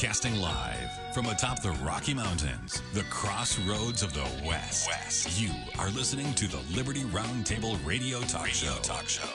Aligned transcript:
Broadcasting 0.00 0.40
live 0.40 1.12
from 1.12 1.26
atop 1.26 1.60
the 1.60 1.72
Rocky 1.84 2.14
Mountains, 2.14 2.80
the 2.94 3.02
crossroads 3.10 4.02
of 4.02 4.14
the 4.14 4.26
West. 4.46 4.88
West. 4.88 5.38
You 5.38 5.50
are 5.78 5.90
listening 5.90 6.32
to 6.36 6.48
the 6.48 6.56
Liberty 6.74 7.02
Roundtable 7.02 7.76
Radio 7.84 8.20
Talk 8.20 8.46
radio 8.46 8.54
Show. 8.54 8.80
Talk 8.80 9.06
Show. 9.06 9.28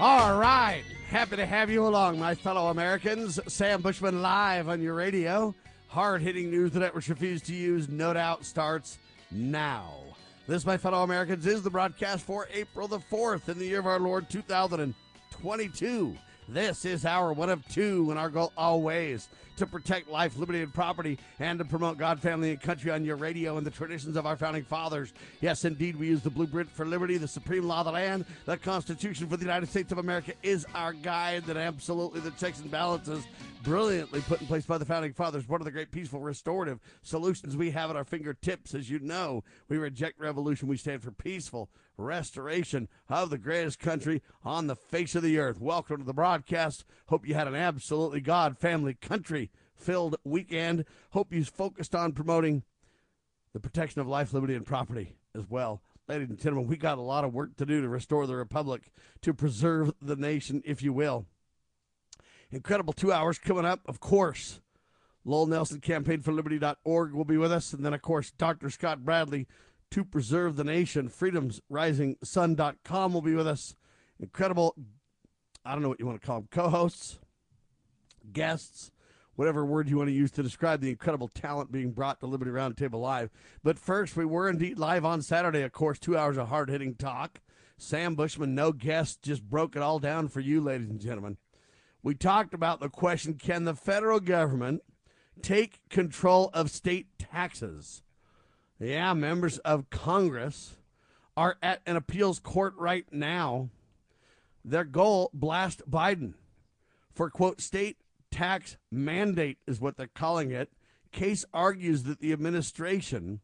All 0.00 0.40
right. 0.40 0.82
Happy 1.06 1.36
to 1.36 1.46
have 1.46 1.70
you 1.70 1.86
along, 1.86 2.18
my 2.18 2.34
fellow 2.34 2.70
Americans. 2.70 3.38
Sam 3.46 3.80
Bushman 3.80 4.22
live 4.22 4.68
on 4.68 4.82
your 4.82 4.94
radio. 4.94 5.54
Hard 5.86 6.20
hitting 6.20 6.50
news 6.50 6.72
the 6.72 6.80
networks 6.80 7.08
refuse 7.08 7.42
to 7.42 7.54
use, 7.54 7.88
no 7.88 8.12
doubt, 8.12 8.44
starts 8.44 8.98
now. 9.30 9.94
This, 10.48 10.66
my 10.66 10.76
fellow 10.76 11.04
Americans, 11.04 11.46
is 11.46 11.62
the 11.62 11.70
broadcast 11.70 12.24
for 12.24 12.48
April 12.52 12.88
the 12.88 12.98
4th 12.98 13.48
in 13.48 13.56
the 13.56 13.66
year 13.66 13.78
of 13.78 13.86
our 13.86 14.00
Lord 14.00 14.28
2022. 14.30 16.16
This 16.48 16.84
is 16.84 17.06
our 17.06 17.32
one 17.32 17.48
of 17.48 17.66
two, 17.68 18.10
and 18.10 18.18
our 18.18 18.28
goal 18.28 18.52
always 18.56 19.28
to 19.56 19.66
protect 19.66 20.08
life, 20.08 20.36
liberty, 20.36 20.60
and 20.62 20.74
property, 20.74 21.18
and 21.38 21.58
to 21.58 21.64
promote 21.64 21.96
God, 21.96 22.20
family, 22.20 22.50
and 22.50 22.60
country 22.60 22.90
on 22.90 23.04
your 23.04 23.16
radio 23.16 23.56
and 23.56 23.66
the 23.66 23.70
traditions 23.70 24.16
of 24.16 24.26
our 24.26 24.36
founding 24.36 24.64
fathers. 24.64 25.12
Yes, 25.40 25.64
indeed, 25.64 25.96
we 25.96 26.08
use 26.08 26.22
the 26.22 26.30
blueprint 26.30 26.70
for 26.70 26.84
liberty, 26.84 27.16
the 27.16 27.28
supreme 27.28 27.64
law 27.64 27.80
of 27.80 27.86
the 27.86 27.92
land. 27.92 28.26
The 28.46 28.56
Constitution 28.56 29.28
for 29.28 29.36
the 29.36 29.44
United 29.44 29.68
States 29.68 29.92
of 29.92 29.98
America 29.98 30.32
is 30.42 30.66
our 30.74 30.92
guide 30.92 31.44
that 31.44 31.56
absolutely 31.56 32.20
the 32.20 32.32
checks 32.32 32.60
and 32.60 32.70
balances 32.70 33.24
brilliantly 33.62 34.20
put 34.22 34.40
in 34.40 34.46
place 34.46 34.66
by 34.66 34.76
the 34.76 34.84
founding 34.84 35.12
fathers. 35.12 35.48
One 35.48 35.60
of 35.60 35.64
the 35.64 35.70
great 35.70 35.90
peaceful 35.90 36.20
restorative 36.20 36.80
solutions 37.02 37.56
we 37.56 37.70
have 37.70 37.90
at 37.90 37.96
our 37.96 38.04
fingertips. 38.04 38.74
As 38.74 38.90
you 38.90 38.98
know, 38.98 39.44
we 39.68 39.78
reject 39.78 40.20
revolution. 40.20 40.68
We 40.68 40.76
stand 40.76 41.02
for 41.02 41.12
peaceful 41.12 41.70
restoration 41.96 42.88
of 43.08 43.30
the 43.30 43.38
greatest 43.38 43.78
country 43.78 44.22
on 44.44 44.66
the 44.66 44.76
face 44.76 45.14
of 45.14 45.22
the 45.22 45.38
earth. 45.38 45.60
Welcome 45.60 45.98
to 45.98 46.04
the 46.04 46.12
broadcast. 46.12 46.84
Hope 47.06 47.26
you 47.26 47.34
had 47.34 47.48
an 47.48 47.54
absolutely 47.54 48.20
God, 48.20 48.58
family, 48.58 48.94
country 48.94 49.50
filled 49.76 50.16
weekend. 50.24 50.84
Hope 51.10 51.32
you 51.32 51.44
focused 51.44 51.94
on 51.94 52.12
promoting 52.12 52.62
the 53.52 53.60
protection 53.60 54.00
of 54.00 54.08
life, 54.08 54.32
liberty, 54.32 54.54
and 54.54 54.66
property 54.66 55.16
as 55.34 55.48
well. 55.48 55.82
Ladies 56.08 56.28
and 56.28 56.38
gentlemen, 56.38 56.68
we 56.68 56.76
got 56.76 56.98
a 56.98 57.02
lot 57.02 57.24
of 57.24 57.32
work 57.32 57.56
to 57.56 57.64
do 57.64 57.80
to 57.80 57.88
restore 57.88 58.26
the 58.26 58.36
republic, 58.36 58.90
to 59.22 59.32
preserve 59.32 59.92
the 60.02 60.16
nation, 60.16 60.62
if 60.66 60.82
you 60.82 60.92
will. 60.92 61.26
Incredible 62.50 62.92
two 62.92 63.12
hours 63.12 63.38
coming 63.38 63.64
up, 63.64 63.80
of 63.86 64.00
course. 64.00 64.60
Lowell 65.24 65.46
Nelson, 65.46 65.80
campaign 65.80 66.20
for 66.20 66.32
liberty.org 66.32 67.14
will 67.14 67.24
be 67.24 67.38
with 67.38 67.50
us. 67.50 67.72
And 67.72 67.84
then, 67.84 67.94
of 67.94 68.02
course, 68.02 68.30
Dr. 68.32 68.68
Scott 68.68 69.04
Bradley, 69.04 69.46
to 69.94 70.04
preserve 70.04 70.56
the 70.56 70.64
nation, 70.64 71.08
freedomsrisingsun.com 71.08 73.12
will 73.12 73.22
be 73.22 73.36
with 73.36 73.46
us. 73.46 73.76
Incredible, 74.18 74.74
I 75.64 75.72
don't 75.72 75.82
know 75.82 75.88
what 75.88 76.00
you 76.00 76.06
want 76.06 76.20
to 76.20 76.26
call 76.26 76.40
them, 76.40 76.48
co 76.50 76.68
hosts, 76.68 77.20
guests, 78.32 78.90
whatever 79.36 79.64
word 79.64 79.88
you 79.88 79.96
want 79.96 80.08
to 80.08 80.14
use 80.14 80.32
to 80.32 80.42
describe 80.42 80.80
the 80.80 80.90
incredible 80.90 81.28
talent 81.28 81.70
being 81.70 81.92
brought 81.92 82.18
to 82.18 82.26
Liberty 82.26 82.50
Roundtable 82.50 83.00
Live. 83.00 83.30
But 83.62 83.78
first, 83.78 84.16
we 84.16 84.24
were 84.24 84.48
indeed 84.48 84.80
live 84.80 85.04
on 85.04 85.22
Saturday, 85.22 85.62
of 85.62 85.70
course, 85.70 86.00
two 86.00 86.18
hours 86.18 86.38
of 86.38 86.48
hard 86.48 86.70
hitting 86.70 86.96
talk. 86.96 87.40
Sam 87.78 88.16
Bushman, 88.16 88.52
no 88.52 88.72
guest, 88.72 89.22
just 89.22 89.44
broke 89.44 89.76
it 89.76 89.82
all 89.82 90.00
down 90.00 90.26
for 90.26 90.40
you, 90.40 90.60
ladies 90.60 90.90
and 90.90 91.00
gentlemen. 91.00 91.36
We 92.02 92.16
talked 92.16 92.52
about 92.52 92.80
the 92.80 92.88
question 92.88 93.34
can 93.34 93.62
the 93.62 93.76
federal 93.76 94.18
government 94.18 94.82
take 95.40 95.88
control 95.88 96.50
of 96.52 96.72
state 96.72 97.16
taxes? 97.16 98.02
Yeah, 98.84 99.14
members 99.14 99.56
of 99.60 99.88
Congress 99.88 100.76
are 101.38 101.56
at 101.62 101.80
an 101.86 101.96
appeals 101.96 102.38
court 102.38 102.74
right 102.76 103.06
now. 103.10 103.70
Their 104.62 104.84
goal 104.84 105.30
blast 105.32 105.90
Biden 105.90 106.34
for, 107.14 107.30
quote, 107.30 107.62
state 107.62 107.96
tax 108.30 108.76
mandate, 108.90 109.56
is 109.66 109.80
what 109.80 109.96
they're 109.96 110.06
calling 110.06 110.50
it. 110.50 110.70
Case 111.12 111.46
argues 111.54 112.02
that 112.02 112.20
the 112.20 112.34
administration 112.34 113.40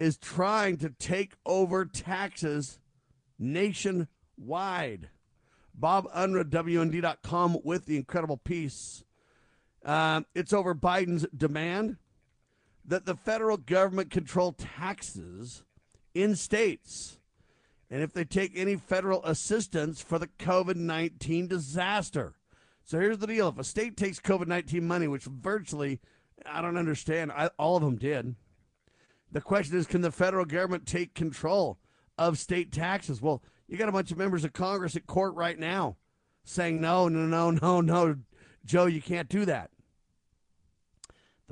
is 0.00 0.16
trying 0.16 0.78
to 0.78 0.88
take 0.88 1.34
over 1.44 1.84
taxes 1.84 2.78
nationwide. 3.38 5.10
Bob 5.74 6.08
Unruh, 6.16 6.48
WND.com, 6.48 7.58
with 7.62 7.84
the 7.84 7.96
incredible 7.96 8.38
piece. 8.38 9.04
Uh, 9.84 10.22
it's 10.34 10.54
over 10.54 10.74
Biden's 10.74 11.26
demand 11.36 11.98
that 12.84 13.06
the 13.06 13.14
federal 13.14 13.56
government 13.56 14.10
control 14.10 14.52
taxes 14.52 15.62
in 16.14 16.36
states 16.36 17.18
and 17.92 18.02
if 18.02 18.14
they 18.14 18.24
take 18.24 18.52
any 18.56 18.76
federal 18.76 19.22
assistance 19.24 20.00
for 20.00 20.18
the 20.18 20.26
COVID 20.26 20.76
19 20.76 21.46
disaster. 21.46 22.34
So 22.84 22.98
here's 22.98 23.18
the 23.18 23.26
deal 23.26 23.48
if 23.48 23.58
a 23.58 23.64
state 23.64 23.98
takes 23.98 24.18
COVID 24.18 24.46
19 24.46 24.86
money, 24.86 25.06
which 25.06 25.24
virtually, 25.24 26.00
I 26.46 26.62
don't 26.62 26.78
understand, 26.78 27.30
I, 27.32 27.50
all 27.58 27.76
of 27.76 27.82
them 27.82 27.96
did, 27.96 28.34
the 29.30 29.42
question 29.42 29.76
is 29.76 29.86
can 29.86 30.00
the 30.00 30.10
federal 30.10 30.46
government 30.46 30.86
take 30.86 31.14
control 31.14 31.78
of 32.16 32.38
state 32.38 32.72
taxes? 32.72 33.20
Well, 33.20 33.42
you 33.68 33.76
got 33.76 33.90
a 33.90 33.92
bunch 33.92 34.10
of 34.10 34.18
members 34.18 34.44
of 34.44 34.54
Congress 34.54 34.96
at 34.96 35.06
court 35.06 35.34
right 35.34 35.58
now 35.58 35.96
saying, 36.44 36.80
no, 36.80 37.08
no, 37.08 37.26
no, 37.26 37.50
no, 37.50 37.80
no, 37.80 38.16
Joe, 38.64 38.86
you 38.86 39.02
can't 39.02 39.28
do 39.28 39.44
that. 39.44 39.70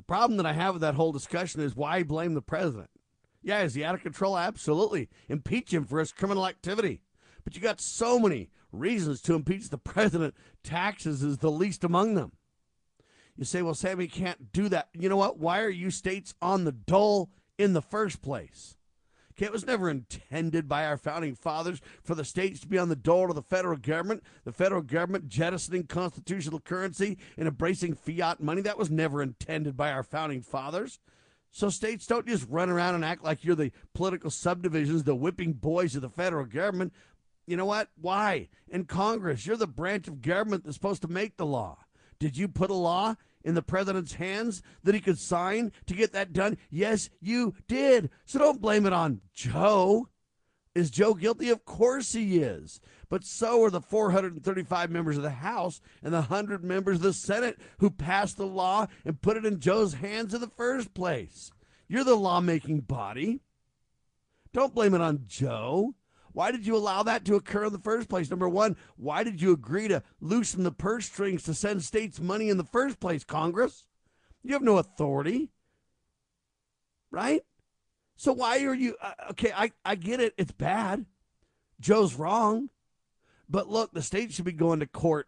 The 0.01 0.05
problem 0.05 0.37
that 0.37 0.47
I 0.47 0.53
have 0.53 0.73
with 0.73 0.81
that 0.81 0.95
whole 0.95 1.11
discussion 1.11 1.61
is 1.61 1.75
why 1.75 2.01
blame 2.01 2.33
the 2.33 2.41
president? 2.41 2.89
Yeah, 3.43 3.61
is 3.61 3.75
he 3.75 3.83
out 3.83 3.93
of 3.93 4.01
control? 4.01 4.35
Absolutely. 4.35 5.09
Impeach 5.29 5.71
him 5.71 5.85
for 5.85 5.99
his 5.99 6.11
criminal 6.11 6.47
activity. 6.47 7.03
But 7.43 7.55
you 7.55 7.61
got 7.61 7.79
so 7.79 8.17
many 8.17 8.49
reasons 8.71 9.21
to 9.21 9.35
impeach 9.35 9.69
the 9.69 9.77
president. 9.77 10.33
Taxes 10.63 11.21
is 11.21 11.37
the 11.37 11.51
least 11.51 11.83
among 11.83 12.15
them. 12.15 12.31
You 13.37 13.45
say, 13.45 13.61
well, 13.61 13.75
Sammy 13.75 14.07
can't 14.07 14.51
do 14.51 14.69
that. 14.69 14.89
You 14.95 15.07
know 15.07 15.17
what? 15.17 15.37
Why 15.37 15.61
are 15.61 15.69
you 15.69 15.91
states 15.91 16.33
on 16.41 16.63
the 16.63 16.71
dole 16.71 17.29
in 17.59 17.73
the 17.73 17.81
first 17.83 18.23
place? 18.23 18.77
Okay, 19.31 19.45
it 19.45 19.51
was 19.51 19.65
never 19.65 19.89
intended 19.89 20.67
by 20.67 20.85
our 20.85 20.97
founding 20.97 21.35
fathers 21.35 21.79
for 22.03 22.15
the 22.15 22.25
states 22.25 22.59
to 22.59 22.67
be 22.67 22.77
on 22.77 22.89
the 22.89 22.95
dole 22.95 23.29
of 23.29 23.35
the 23.35 23.41
federal 23.41 23.77
government, 23.77 24.23
the 24.43 24.51
federal 24.51 24.81
government 24.81 25.29
jettisoning 25.29 25.87
constitutional 25.87 26.59
currency 26.59 27.17
and 27.37 27.47
embracing 27.47 27.93
fiat 27.93 28.41
money. 28.41 28.61
That 28.61 28.77
was 28.77 28.91
never 28.91 29.21
intended 29.21 29.77
by 29.77 29.91
our 29.91 30.03
founding 30.03 30.41
fathers. 30.41 30.99
So 31.49 31.69
states 31.69 32.07
don't 32.07 32.27
just 32.27 32.47
run 32.49 32.69
around 32.69 32.95
and 32.95 33.05
act 33.05 33.23
like 33.23 33.43
you're 33.43 33.55
the 33.55 33.71
political 33.93 34.29
subdivisions, 34.29 35.03
the 35.03 35.15
whipping 35.15 35.53
boys 35.53 35.95
of 35.95 36.01
the 36.01 36.09
federal 36.09 36.45
government. 36.45 36.93
You 37.47 37.57
know 37.57 37.65
what? 37.65 37.89
Why? 37.99 38.49
In 38.69 38.85
Congress, 38.85 39.45
you're 39.45 39.57
the 39.57 39.67
branch 39.67 40.07
of 40.07 40.21
government 40.21 40.63
that's 40.63 40.75
supposed 40.75 41.01
to 41.03 41.07
make 41.07 41.37
the 41.37 41.45
law. 41.45 41.79
Did 42.19 42.37
you 42.37 42.47
put 42.47 42.69
a 42.69 42.75
law? 42.75 43.15
In 43.43 43.55
the 43.55 43.61
president's 43.61 44.13
hands 44.13 44.61
that 44.83 44.95
he 44.95 45.01
could 45.01 45.19
sign 45.19 45.71
to 45.87 45.93
get 45.93 46.13
that 46.13 46.33
done? 46.33 46.57
Yes, 46.69 47.09
you 47.19 47.53
did. 47.67 48.09
So 48.25 48.39
don't 48.39 48.61
blame 48.61 48.85
it 48.85 48.93
on 48.93 49.21
Joe. 49.33 50.07
Is 50.73 50.89
Joe 50.89 51.13
guilty? 51.13 51.49
Of 51.49 51.65
course 51.65 52.13
he 52.13 52.39
is. 52.39 52.79
But 53.09 53.25
so 53.25 53.61
are 53.63 53.69
the 53.69 53.81
435 53.81 54.89
members 54.89 55.17
of 55.17 55.23
the 55.23 55.31
House 55.31 55.81
and 56.01 56.13
the 56.13 56.19
100 56.19 56.63
members 56.63 56.97
of 56.97 57.03
the 57.03 57.13
Senate 57.13 57.59
who 57.79 57.89
passed 57.89 58.37
the 58.37 58.45
law 58.45 58.87
and 59.03 59.21
put 59.21 59.35
it 59.35 59.45
in 59.45 59.59
Joe's 59.59 59.95
hands 59.95 60.33
in 60.33 60.39
the 60.39 60.47
first 60.47 60.93
place. 60.93 61.51
You're 61.89 62.05
the 62.05 62.15
lawmaking 62.15 62.81
body. 62.81 63.41
Don't 64.53 64.73
blame 64.73 64.93
it 64.93 65.01
on 65.01 65.25
Joe. 65.27 65.95
Why 66.33 66.51
did 66.51 66.65
you 66.65 66.75
allow 66.75 67.03
that 67.03 67.25
to 67.25 67.35
occur 67.35 67.65
in 67.65 67.73
the 67.73 67.79
first 67.79 68.09
place? 68.09 68.29
Number 68.29 68.47
one, 68.47 68.77
why 68.95 69.23
did 69.23 69.41
you 69.41 69.51
agree 69.51 69.87
to 69.87 70.03
loosen 70.19 70.63
the 70.63 70.71
purse 70.71 71.05
strings 71.05 71.43
to 71.43 71.53
send 71.53 71.83
states 71.83 72.19
money 72.19 72.49
in 72.49 72.57
the 72.57 72.63
first 72.63 72.99
place, 72.99 73.23
Congress? 73.23 73.85
You 74.43 74.53
have 74.53 74.61
no 74.61 74.77
authority, 74.77 75.49
right? 77.11 77.43
So 78.15 78.33
why 78.33 78.63
are 78.63 78.73
you 78.73 78.95
uh, 79.01 79.13
okay? 79.31 79.51
I, 79.55 79.71
I 79.83 79.95
get 79.95 80.19
it. 80.19 80.33
It's 80.37 80.51
bad. 80.51 81.05
Joe's 81.79 82.15
wrong. 82.15 82.69
But 83.49 83.67
look, 83.67 83.93
the 83.93 84.01
state 84.01 84.31
should 84.31 84.45
be 84.45 84.53
going 84.53 84.79
to 84.79 84.87
court, 84.87 85.27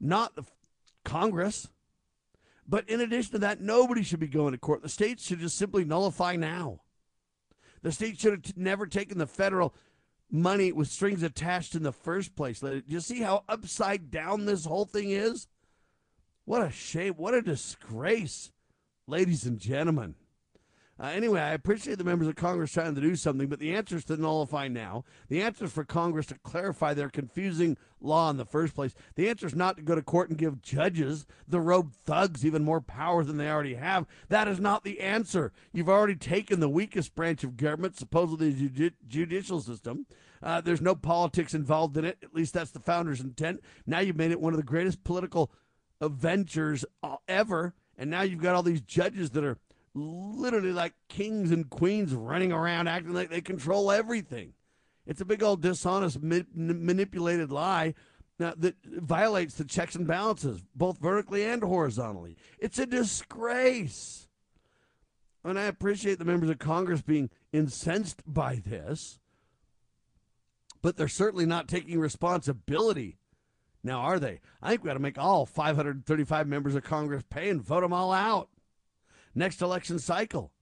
not 0.00 0.36
the 0.36 0.44
Congress. 1.04 1.68
But 2.68 2.88
in 2.88 3.00
addition 3.00 3.32
to 3.32 3.38
that, 3.40 3.60
nobody 3.60 4.02
should 4.02 4.20
be 4.20 4.28
going 4.28 4.52
to 4.52 4.58
court. 4.58 4.82
The 4.82 4.88
states 4.88 5.26
should 5.26 5.40
just 5.40 5.58
simply 5.58 5.84
nullify 5.84 6.36
now. 6.36 6.80
The 7.82 7.90
state 7.90 8.20
should 8.20 8.32
have 8.32 8.42
t- 8.42 8.52
never 8.56 8.86
taken 8.86 9.18
the 9.18 9.26
federal 9.26 9.74
money 10.32 10.72
with 10.72 10.88
strings 10.88 11.22
attached 11.22 11.74
in 11.74 11.82
the 11.82 11.92
first 11.92 12.34
place. 12.34 12.62
You 12.88 13.00
see 13.00 13.20
how 13.20 13.44
upside 13.48 14.10
down 14.10 14.46
this 14.46 14.64
whole 14.64 14.86
thing 14.86 15.10
is? 15.10 15.46
What 16.44 16.62
a 16.62 16.70
shame. 16.70 17.14
What 17.14 17.34
a 17.34 17.42
disgrace, 17.42 18.50
ladies 19.06 19.44
and 19.44 19.60
gentlemen. 19.60 20.16
Uh, 21.02 21.06
anyway, 21.06 21.40
I 21.40 21.50
appreciate 21.50 21.98
the 21.98 22.04
members 22.04 22.28
of 22.28 22.36
Congress 22.36 22.70
trying 22.70 22.94
to 22.94 23.00
do 23.00 23.16
something, 23.16 23.48
but 23.48 23.58
the 23.58 23.74
answer 23.74 23.96
is 23.96 24.04
to 24.04 24.16
nullify 24.16 24.68
now. 24.68 25.04
The 25.28 25.42
answer 25.42 25.64
is 25.64 25.72
for 25.72 25.82
Congress 25.82 26.26
to 26.26 26.38
clarify 26.44 26.94
their 26.94 27.08
confusing 27.08 27.76
law 28.00 28.30
in 28.30 28.36
the 28.36 28.44
first 28.44 28.72
place. 28.72 28.94
The 29.16 29.28
answer 29.28 29.48
is 29.48 29.54
not 29.56 29.76
to 29.76 29.82
go 29.82 29.96
to 29.96 30.02
court 30.02 30.28
and 30.28 30.38
give 30.38 30.62
judges, 30.62 31.26
the 31.48 31.60
rogue 31.60 31.90
thugs, 31.90 32.46
even 32.46 32.62
more 32.62 32.80
power 32.80 33.24
than 33.24 33.36
they 33.36 33.50
already 33.50 33.74
have. 33.74 34.06
That 34.28 34.46
is 34.46 34.60
not 34.60 34.84
the 34.84 35.00
answer. 35.00 35.52
You've 35.72 35.88
already 35.88 36.14
taken 36.14 36.60
the 36.60 36.68
weakest 36.68 37.16
branch 37.16 37.42
of 37.42 37.56
government, 37.56 37.98
supposedly 37.98 38.52
the 38.52 38.68
judi- 38.68 38.94
judicial 39.08 39.60
system. 39.60 40.06
Uh, 40.40 40.60
there's 40.60 40.80
no 40.80 40.94
politics 40.94 41.52
involved 41.52 41.96
in 41.96 42.04
it. 42.04 42.18
At 42.22 42.32
least 42.32 42.54
that's 42.54 42.70
the 42.70 42.78
founder's 42.78 43.20
intent. 43.20 43.60
Now 43.86 43.98
you've 43.98 44.14
made 44.14 44.30
it 44.30 44.40
one 44.40 44.52
of 44.52 44.56
the 44.56 44.62
greatest 44.62 45.02
political 45.02 45.50
ventures 46.00 46.84
uh, 47.02 47.16
ever. 47.26 47.74
And 47.98 48.08
now 48.08 48.22
you've 48.22 48.40
got 48.40 48.54
all 48.54 48.62
these 48.62 48.80
judges 48.80 49.30
that 49.30 49.44
are 49.44 49.58
literally 49.94 50.72
like 50.72 50.94
kings 51.08 51.50
and 51.50 51.68
queens 51.68 52.14
running 52.14 52.52
around 52.52 52.88
acting 52.88 53.12
like 53.12 53.30
they 53.30 53.40
control 53.40 53.90
everything. 53.90 54.54
It's 55.06 55.20
a 55.20 55.26
big 55.26 55.42
old 55.42 55.60
dishonest, 55.62 56.22
ma- 56.22 56.40
manipulated 56.54 57.50
lie 57.50 57.94
that 58.38 58.74
violates 58.84 59.54
the 59.54 59.64
checks 59.64 59.94
and 59.94 60.06
balances, 60.06 60.62
both 60.74 60.98
vertically 60.98 61.44
and 61.44 61.62
horizontally. 61.62 62.36
It's 62.58 62.78
a 62.78 62.86
disgrace. 62.86 64.28
And 65.44 65.58
I 65.58 65.64
appreciate 65.64 66.18
the 66.18 66.24
members 66.24 66.50
of 66.50 66.58
Congress 66.58 67.02
being 67.02 67.30
incensed 67.52 68.22
by 68.26 68.62
this, 68.64 69.18
but 70.80 70.96
they're 70.96 71.08
certainly 71.08 71.46
not 71.46 71.68
taking 71.68 71.98
responsibility. 71.98 73.18
Now, 73.84 74.00
are 74.00 74.20
they? 74.20 74.40
I 74.60 74.70
think 74.70 74.84
we 74.84 74.88
got 74.88 74.94
to 74.94 75.00
make 75.00 75.18
all 75.18 75.44
535 75.44 76.46
members 76.46 76.74
of 76.76 76.84
Congress 76.84 77.24
pay 77.28 77.48
and 77.48 77.60
vote 77.60 77.80
them 77.80 77.92
all 77.92 78.12
out. 78.12 78.48
Next 79.34 79.62
election 79.62 79.98
cycle. 79.98 80.52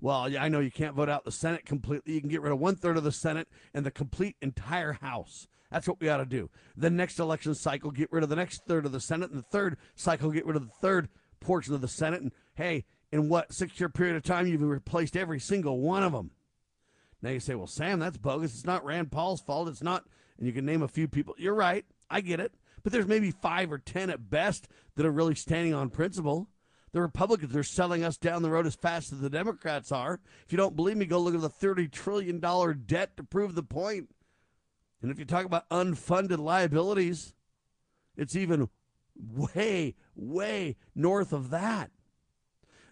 Well, 0.00 0.34
I 0.38 0.48
know 0.48 0.60
you 0.60 0.70
can't 0.70 0.94
vote 0.94 1.10
out 1.10 1.24
the 1.24 1.32
Senate 1.32 1.66
completely. 1.66 2.14
You 2.14 2.20
can 2.20 2.30
get 2.30 2.40
rid 2.40 2.52
of 2.52 2.58
one 2.58 2.76
third 2.76 2.96
of 2.96 3.04
the 3.04 3.12
Senate 3.12 3.48
and 3.74 3.84
the 3.84 3.90
complete 3.90 4.36
entire 4.40 4.94
House. 4.94 5.46
That's 5.70 5.86
what 5.86 6.00
we 6.00 6.08
ought 6.08 6.18
to 6.18 6.24
do. 6.24 6.50
The 6.76 6.90
next 6.90 7.18
election 7.18 7.54
cycle, 7.54 7.90
get 7.90 8.10
rid 8.10 8.22
of 8.22 8.30
the 8.30 8.36
next 8.36 8.62
third 8.66 8.86
of 8.86 8.92
the 8.92 9.00
Senate, 9.00 9.30
and 9.30 9.38
the 9.38 9.44
third 9.52 9.76
cycle, 9.94 10.30
get 10.30 10.46
rid 10.46 10.56
of 10.56 10.62
the 10.62 10.74
third 10.80 11.08
portion 11.38 11.74
of 11.74 11.80
the 11.80 11.88
Senate. 11.88 12.22
And 12.22 12.32
hey, 12.54 12.84
in 13.12 13.28
what 13.28 13.52
six 13.52 13.78
year 13.78 13.88
period 13.88 14.16
of 14.16 14.22
time, 14.22 14.46
you've 14.46 14.62
replaced 14.62 15.16
every 15.16 15.38
single 15.38 15.80
one 15.80 16.02
of 16.02 16.12
them. 16.12 16.30
Now 17.22 17.30
you 17.30 17.40
say, 17.40 17.54
well, 17.54 17.66
Sam, 17.66 17.98
that's 17.98 18.16
bogus. 18.16 18.54
It's 18.54 18.64
not 18.64 18.84
Rand 18.84 19.12
Paul's 19.12 19.42
fault. 19.42 19.68
It's 19.68 19.82
not, 19.82 20.04
and 20.38 20.46
you 20.46 20.52
can 20.52 20.64
name 20.64 20.82
a 20.82 20.88
few 20.88 21.06
people. 21.06 21.34
You're 21.36 21.54
right. 21.54 21.84
I 22.08 22.22
get 22.22 22.40
it. 22.40 22.54
But 22.82 22.92
there's 22.92 23.06
maybe 23.06 23.30
five 23.30 23.70
or 23.70 23.78
ten 23.78 24.08
at 24.08 24.30
best 24.30 24.66
that 24.96 25.04
are 25.04 25.12
really 25.12 25.34
standing 25.34 25.74
on 25.74 25.90
principle. 25.90 26.48
The 26.92 27.00
Republicans 27.00 27.54
are 27.54 27.62
selling 27.62 28.02
us 28.02 28.16
down 28.16 28.42
the 28.42 28.50
road 28.50 28.66
as 28.66 28.74
fast 28.74 29.12
as 29.12 29.20
the 29.20 29.30
Democrats 29.30 29.92
are. 29.92 30.20
If 30.44 30.52
you 30.52 30.58
don't 30.58 30.76
believe 30.76 30.96
me, 30.96 31.06
go 31.06 31.20
look 31.20 31.34
at 31.34 31.40
the 31.40 31.48
$30 31.48 31.90
trillion 31.90 32.40
debt 32.86 33.16
to 33.16 33.22
prove 33.22 33.54
the 33.54 33.62
point. 33.62 34.08
And 35.00 35.10
if 35.10 35.18
you 35.18 35.24
talk 35.24 35.46
about 35.46 35.68
unfunded 35.70 36.38
liabilities, 36.38 37.34
it's 38.16 38.36
even 38.36 38.68
way, 39.16 39.94
way 40.14 40.76
north 40.94 41.32
of 41.32 41.50
that. 41.50 41.90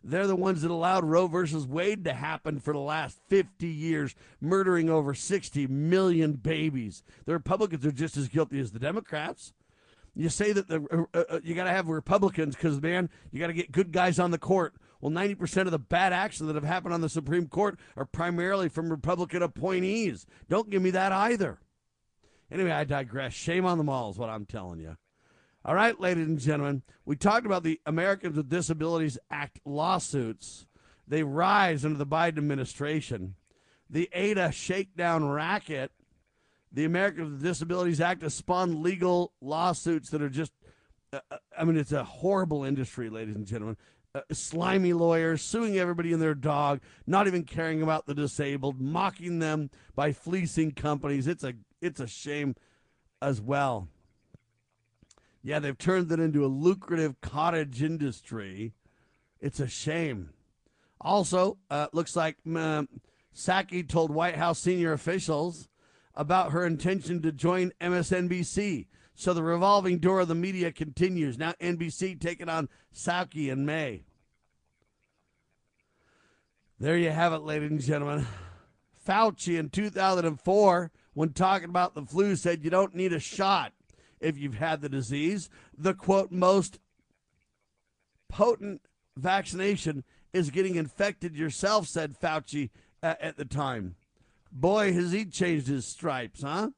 They're 0.05 0.29
the 0.29 0.37
ones 0.37 0.63
that 0.63 0.71
allowed 0.71 1.05
Roe 1.05 1.27
versus 1.27 1.67
Wade 1.67 2.05
to 2.05 2.15
happen 2.15 2.61
for 2.61 2.73
the 2.73 2.79
last 2.79 3.19
50 3.29 3.67
years, 3.67 4.15
murdering 4.41 4.89
over 4.89 5.13
60 5.13 5.67
million 5.67 6.35
babies. 6.35 7.03
The 7.27 7.33
Republicans 7.33 7.85
are 7.85 7.93
just 7.93 8.17
as 8.17 8.29
guilty 8.29 8.61
as 8.61 8.71
the 8.71 8.79
Democrats. 8.79 9.53
You 10.15 10.29
say 10.29 10.53
that 10.53 10.69
the 10.69 11.07
uh, 11.15 11.19
uh, 11.19 11.25
uh 11.35 11.41
you 11.43 11.55
got 11.55 11.65
to 11.65 11.71
have 11.71 11.89
Republicans 11.89 12.57
because 12.57 12.81
man, 12.81 13.11
you 13.31 13.41
got 13.41 13.49
to 13.49 13.53
get 13.53 13.73
good 13.73 13.93
guys 13.93 14.19
on 14.19 14.31
the 14.31 14.39
court. 14.39 14.75
Well, 15.01 15.13
90% 15.13 15.63
of 15.63 15.71
the 15.71 15.79
bad 15.79 16.13
actions 16.13 16.49
that 16.49 16.57
have 16.57 16.65
happened 16.65 16.93
on 16.93 17.01
the 17.01 17.09
Supreme 17.09 17.47
Court 17.47 17.79
are 17.97 18.05
primarily 18.05 18.69
from 18.69 18.91
Republican 18.91 19.43
appointees. 19.43 20.27
Don't 20.49 20.71
give 20.71 20.83
me 20.83 20.91
that 20.91 21.13
either. 21.13 21.61
Anyway, 22.51 22.73
I 22.73 22.83
digress. 22.83 23.33
Shame 23.33 23.65
on 23.65 23.79
them 23.79 23.89
all 23.89 24.11
is 24.11 24.19
what 24.19 24.29
I'm 24.29 24.45
telling 24.45 24.81
you. 24.81 24.97
All 25.65 25.75
right, 25.75 26.01
ladies 26.01 26.27
and 26.27 26.39
gentlemen, 26.39 26.83
we 27.05 27.15
talked 27.15 27.47
about 27.47 27.63
the 27.63 27.81
Americans 27.85 28.37
with 28.37 28.49
Disabilities 28.49 29.19
Act 29.31 29.61
lawsuits. 29.65 30.67
They 31.07 31.23
rise 31.23 31.85
under 31.85 31.99
the 31.99 32.07
Biden 32.07 32.39
administration. 32.39 33.35
The 33.91 34.09
ADA 34.13 34.53
shakedown 34.53 35.29
racket 35.29 35.93
the 36.73 36.85
Americans 36.85 37.33
with 37.33 37.43
Disabilities 37.43 38.01
Act 38.01 38.23
has 38.23 38.35
spawned 38.35 38.83
legal 38.83 39.33
lawsuits 39.41 40.11
that 40.11 40.23
are 40.23 40.29
just, 40.29 40.53
uh, 41.13 41.21
uh, 41.31 41.39
I 41.59 41.65
mean, 41.65 41.77
it's 41.77 41.93
a 41.93 42.05
horrible 42.05 42.65
industry, 42.65 43.09
ladies 43.11 43.37
and 43.37 43.47
gentlemen. 43.47 43.77
Uh, 44.15 44.21
slimy 44.33 44.93
lawyers 44.93 45.43
suing 45.43 45.79
everybody 45.79 46.13
and 46.13 46.21
their 46.21 46.35
dog, 46.35 46.81
not 47.07 47.27
even 47.27 47.45
caring 47.45 47.83
about 47.83 48.07
the 48.07 48.15
disabled, 48.15 48.81
mocking 48.81 49.39
them 49.39 49.71
by 49.95 50.13
fleecing 50.13 50.73
companies. 50.73 51.27
It's 51.27 51.45
a 51.45 51.55
it's 51.81 52.01
a 52.01 52.07
shame 52.07 52.57
as 53.21 53.41
well. 53.41 53.89
Yeah, 55.43 55.59
they've 55.59 55.77
turned 55.77 56.11
it 56.11 56.21
into 56.21 56.45
a 56.45 56.49
lucrative 56.49 57.21
cottage 57.21 57.83
industry. 57.83 58.73
It's 59.41 59.61
a 59.61 59.69
shame. 59.69 60.31
Also, 61.01 61.59
uh, 61.71 61.87
looks 61.93 62.17
like 62.17 62.37
uh, 62.47 62.85
Psaki 63.35 63.89
told 63.89 64.11
White 64.11 64.37
House 64.37 64.59
senior 64.59 64.93
officials 64.93 65.69
about 66.19 66.51
her 66.51 66.67
intention 66.67 67.23
to 67.23 67.31
join 67.31 67.73
MSNBC. 67.81 68.89
So 69.15 69.33
the 69.33 69.43
revolving 69.43 69.99
door 69.99 70.21
of 70.21 70.29
the 70.29 70.35
media 70.35 70.73
continues. 70.73 71.39
Now 71.39 71.55
NBC 71.61 72.21
taking 72.21 72.49
on 72.49 72.69
Psaki 72.95 73.49
in 73.49 73.65
May. 73.65 74.03
There 76.81 76.99
you 76.99 77.11
have 77.11 77.33
it, 77.33 77.43
ladies 77.43 77.71
and 77.71 77.81
gentlemen. 77.81 78.27
Fauci 79.07 79.59
in 79.59 79.71
2004, 79.71 80.91
when 81.15 81.33
talking 81.33 81.69
about 81.69 81.95
the 81.95 82.03
flu, 82.03 82.37
said 82.37 82.63
you 82.63 82.71
don't 82.71 82.95
need 82.95 83.13
a 83.13 83.21
shot 83.21 83.73
if 84.21 84.37
you've 84.37 84.55
had 84.55 84.81
the 84.81 84.89
disease. 84.89 85.49
The 85.77 85.95
quote, 85.95 86.31
most 86.33 86.81
potent 88.29 88.83
vaccination 89.17 90.05
is 90.33 90.51
getting 90.51 90.75
infected 90.75 91.37
yourself, 91.37 91.87
said 91.87 92.19
Fauci 92.19 92.71
uh, 93.03 93.15
at 93.21 93.37
the 93.37 93.45
time. 93.45 93.95
Boy, 94.51 94.93
has 94.93 95.13
he 95.13 95.25
changed 95.25 95.67
his 95.67 95.87
stripes, 95.87 96.43
huh? 96.43 96.71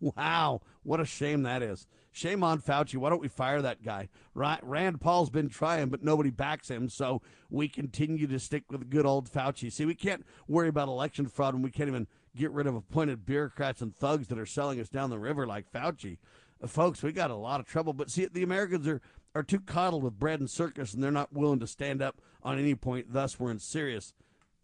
Wow, 0.00 0.60
what 0.82 1.00
a 1.00 1.04
shame 1.04 1.42
that 1.44 1.62
is. 1.62 1.86
Shame 2.10 2.44
on 2.44 2.60
Fauci. 2.60 2.96
Why 2.96 3.08
don't 3.08 3.22
we 3.22 3.28
fire 3.28 3.62
that 3.62 3.82
guy? 3.82 4.10
Rand 4.34 5.00
Paul's 5.00 5.30
been 5.30 5.48
trying, 5.48 5.88
but 5.88 6.02
nobody 6.02 6.28
backs 6.28 6.68
him, 6.68 6.90
so 6.90 7.22
we 7.48 7.68
continue 7.68 8.26
to 8.26 8.38
stick 8.38 8.64
with 8.70 8.90
good 8.90 9.06
old 9.06 9.30
Fauci. 9.30 9.72
See, 9.72 9.86
we 9.86 9.94
can't 9.94 10.26
worry 10.46 10.68
about 10.68 10.88
election 10.88 11.26
fraud 11.26 11.54
when 11.54 11.62
we 11.62 11.70
can't 11.70 11.88
even 11.88 12.06
get 12.36 12.50
rid 12.50 12.66
of 12.66 12.74
appointed 12.74 13.24
bureaucrats 13.24 13.80
and 13.80 13.96
thugs 13.96 14.28
that 14.28 14.38
are 14.38 14.46
selling 14.46 14.78
us 14.78 14.90
down 14.90 15.08
the 15.08 15.18
river 15.18 15.46
like 15.46 15.72
Fauci. 15.72 16.18
Uh, 16.62 16.66
folks, 16.66 17.02
we 17.02 17.12
got 17.12 17.30
a 17.30 17.36
lot 17.36 17.60
of 17.60 17.66
trouble. 17.66 17.94
But 17.94 18.10
see, 18.10 18.26
the 18.26 18.42
Americans 18.42 18.86
are, 18.86 19.00
are 19.34 19.42
too 19.42 19.60
coddled 19.60 20.02
with 20.02 20.18
bread 20.18 20.40
and 20.40 20.50
circus, 20.50 20.92
and 20.92 21.02
they're 21.02 21.10
not 21.10 21.32
willing 21.32 21.60
to 21.60 21.66
stand 21.66 22.02
up 22.02 22.20
on 22.42 22.58
any 22.58 22.74
point. 22.74 23.12
Thus, 23.12 23.40
we're 23.40 23.50
in 23.50 23.58
serious, 23.58 24.12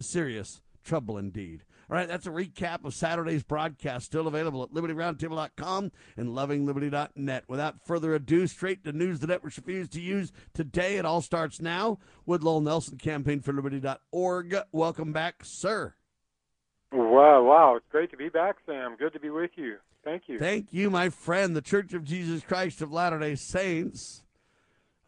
serious 0.00 0.60
trouble 0.84 1.16
indeed. 1.16 1.64
All 1.90 1.96
right, 1.96 2.06
that's 2.06 2.26
a 2.26 2.30
recap 2.30 2.84
of 2.84 2.92
Saturday's 2.92 3.42
broadcast, 3.42 4.04
still 4.04 4.26
available 4.26 4.62
at 4.62 4.72
libertyroundtable.com 4.72 5.90
and 6.18 6.28
lovingliberty.net. 6.28 7.44
Without 7.48 7.86
further 7.86 8.14
ado, 8.14 8.46
straight 8.46 8.84
to 8.84 8.92
news 8.92 9.20
the 9.20 9.26
networks 9.26 9.56
refuse 9.56 9.88
to 9.90 10.00
use 10.00 10.30
today. 10.52 10.98
It 10.98 11.06
all 11.06 11.22
starts 11.22 11.62
now 11.62 11.98
with 12.26 12.42
Lowell 12.42 12.60
Nelson, 12.60 12.98
campaign 12.98 13.40
for 13.40 13.54
liberty.org. 13.54 14.54
Welcome 14.70 15.14
back, 15.14 15.36
sir. 15.44 15.94
Wow, 16.92 17.44
wow. 17.44 17.76
It's 17.76 17.86
great 17.90 18.10
to 18.10 18.18
be 18.18 18.28
back, 18.28 18.56
Sam. 18.66 18.96
Good 18.98 19.14
to 19.14 19.20
be 19.20 19.30
with 19.30 19.52
you. 19.56 19.76
Thank 20.04 20.24
you. 20.26 20.38
Thank 20.38 20.68
you, 20.72 20.90
my 20.90 21.08
friend. 21.08 21.56
The 21.56 21.62
Church 21.62 21.94
of 21.94 22.04
Jesus 22.04 22.42
Christ 22.42 22.82
of 22.82 22.92
Latter 22.92 23.18
day 23.18 23.34
Saints. 23.34 24.24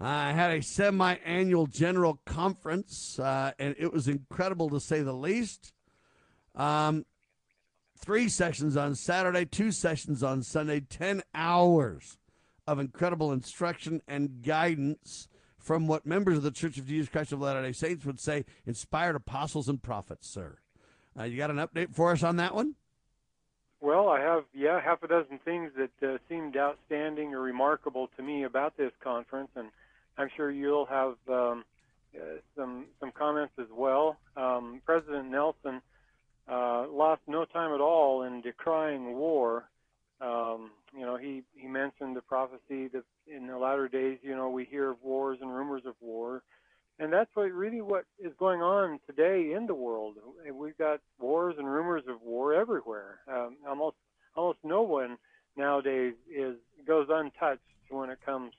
I 0.01 0.33
had 0.33 0.51
a 0.51 0.63
semi 0.63 1.17
annual 1.27 1.67
general 1.67 2.21
conference, 2.25 3.19
uh, 3.19 3.53
and 3.59 3.75
it 3.79 3.93
was 3.93 4.09
incredible 4.09 4.71
to 4.71 4.81
say 4.81 5.03
the 5.03 5.13
least. 5.13 5.75
Um, 6.55 7.05
three 7.97 8.29
sessions 8.29 8.77
on 8.77 8.95
Saturday, 8.95 9.45
two 9.45 9.73
sessions 9.73 10.23
on 10.23 10.43
Sunday, 10.43 10.81
10 10.81 11.23
hours 11.35 12.19
of 12.67 12.79
incredible 12.79 13.33
instruction 13.33 14.03
and 14.09 14.43
guidance 14.43 15.29
from 15.59 15.87
what 15.87 16.07
members 16.07 16.39
of 16.39 16.43
the 16.43 16.51
Church 16.51 16.79
of 16.79 16.87
Jesus 16.87 17.09
Christ 17.09 17.33
of 17.33 17.41
Latter 17.41 17.63
day 17.63 17.73
Saints 17.73 18.05
would 18.05 18.21
say 18.21 18.45
inspired 18.67 19.17
apostles 19.17 19.69
and 19.69 19.83
prophets, 19.83 20.29
sir. 20.29 20.59
Uh, 21.19 21.25
you 21.25 21.37
got 21.37 21.51
an 21.51 21.57
update 21.57 21.95
for 21.95 22.13
us 22.13 22.23
on 22.23 22.37
that 22.37 22.55
one? 22.55 22.75
Well, 23.81 24.09
I 24.09 24.21
have, 24.21 24.45
yeah, 24.55 24.81
half 24.81 25.03
a 25.03 25.09
dozen 25.09 25.39
things 25.45 25.73
that 25.77 26.07
uh, 26.07 26.19
seemed 26.29 26.57
outstanding 26.57 27.35
or 27.35 27.41
remarkable 27.41 28.09
to 28.17 28.23
me 28.23 28.45
about 28.45 28.77
this 28.77 28.93
conference, 29.03 29.51
and 29.57 29.69
I'm 30.19 30.29
sure 30.37 30.51
you'll 30.51 30.87
have 30.87 31.15
um, 31.29 31.65
uh, 32.15 32.41
some 32.57 32.87
some 33.01 33.11
comments 33.13 33.55
as 33.59 33.69
well. 33.73 34.19
Um, 34.37 34.83
President 34.85 35.31
Nelson 35.31 35.81
uh, 36.51 36.87
lost 36.91 37.23
no 37.27 37.45
time 37.45 37.73
at 37.73 37.81
all 37.81 38.23
in 38.23 38.41
decrying 38.41 39.15
war. 39.15 39.69
Um, 40.21 40.71
you 40.93 41.07
know, 41.07 41.17
he, 41.17 41.43
he 41.55 41.69
mentioned 41.69 42.17
the 42.17 42.23
prophecy 42.23 42.89
that 42.89 43.05
in 43.27 43.47
the 43.47 43.57
latter 43.57 43.89
days, 43.89 44.19
you 44.23 44.35
know, 44.35 44.51
we 44.51 44.65
hear 44.65 44.91
of 44.91 44.97
wars 45.03 45.39
and 45.41 45.55
rumors 45.55 45.83
of 45.87 45.95
war. 46.01 46.43
And 46.99 47.13
that's 47.13 47.31
what 47.35 47.51
really 47.53 47.81
what 47.81 48.05
is 48.19 48.33
going 48.39 48.61
on 48.61 49.01
today 49.07 49.53
in 49.57 49.67
the 49.67 49.75
world. 49.75 50.17
We've 50.53 50.77
got 50.77 51.01
wars 51.19 51.55
and 51.57 51.67
rumors 51.67 52.03
of 52.09 52.21
war 52.21 52.53
everywhere. 52.53 53.21
Um, 53.27 53.57
almost 53.67 53.97
almost 54.37 54.59
no 54.63 54.83
one 54.83 55.17
nowadays 55.57 56.13
is 56.31 56.57
goes 56.87 57.07
untouched 57.11 57.63
when 57.89 58.11
it 58.11 58.19
comes 58.27 58.53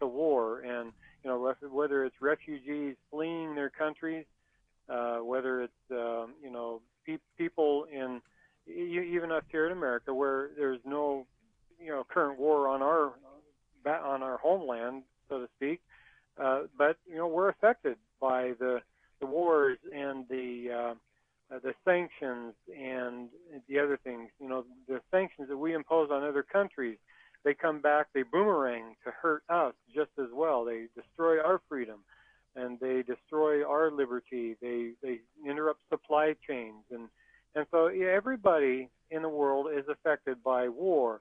to 0.00 0.06
war. 0.06 0.60
And 0.60 0.92
you 1.24 1.30
know, 1.30 1.54
whether 1.70 2.04
it's 2.04 2.20
refugees 2.20 2.96
fleeing 3.10 3.54
their 3.54 3.70
countries, 3.70 4.26
uh, 4.90 5.18
whether 5.18 5.62
it's 5.62 5.72
um, 5.90 6.34
you 6.42 6.50
know 6.50 6.82
pe- 7.06 7.18
people 7.38 7.86
in 7.92 8.20
even 8.66 9.30
us 9.30 9.44
here 9.50 9.66
in 9.66 9.72
America 9.72 10.12
where 10.12 10.50
there's 10.56 10.80
no 10.84 11.26
you 11.80 11.90
know 11.90 12.04
current 12.08 12.38
war 12.38 12.68
on 12.68 12.82
our 12.82 13.12
on 13.86 14.22
our 14.22 14.36
homeland 14.38 15.02
so 15.28 15.38
to 15.38 15.48
speak 15.56 15.80
but 16.36 16.96
you 17.08 17.16
know 17.16 17.28
we're 17.28 17.48
affected 17.48 17.96
by 18.20 18.52
the 18.58 18.80
the 19.20 19.26
wars 19.26 19.78
and 19.94 20.26
the 20.28 20.68
uh, 20.70 20.94
uh, 21.54 21.58
the 21.62 21.74
sanctions 21.84 22.54
and 22.76 23.28
the 23.68 23.78
other 23.78 23.98
things. 24.02 24.30
You 24.40 24.48
know, 24.48 24.64
the 24.88 25.00
sanctions 25.10 25.48
that 25.48 25.56
we 25.56 25.74
impose 25.74 26.10
on 26.10 26.24
other 26.24 26.42
countries, 26.42 26.98
they 27.44 27.54
come 27.54 27.80
back, 27.80 28.08
they 28.12 28.22
boomerang 28.22 28.96
to 29.04 29.10
hurt 29.10 29.42
us 29.48 29.74
just 29.94 30.10
as 30.18 30.28
well. 30.32 30.64
They 30.64 30.86
destroy 30.94 31.40
our 31.40 31.60
freedom, 31.68 32.00
and 32.56 32.80
they 32.80 33.02
destroy 33.02 33.64
our 33.64 33.90
liberty. 33.90 34.56
They 34.60 34.92
they 35.02 35.20
interrupt 35.48 35.80
supply 35.88 36.34
chains, 36.48 36.84
and 36.90 37.08
and 37.54 37.66
so 37.70 37.88
yeah, 37.88 38.08
everybody 38.08 38.88
in 39.10 39.22
the 39.22 39.28
world 39.28 39.68
is 39.72 39.84
affected 39.88 40.42
by 40.42 40.68
war. 40.68 41.20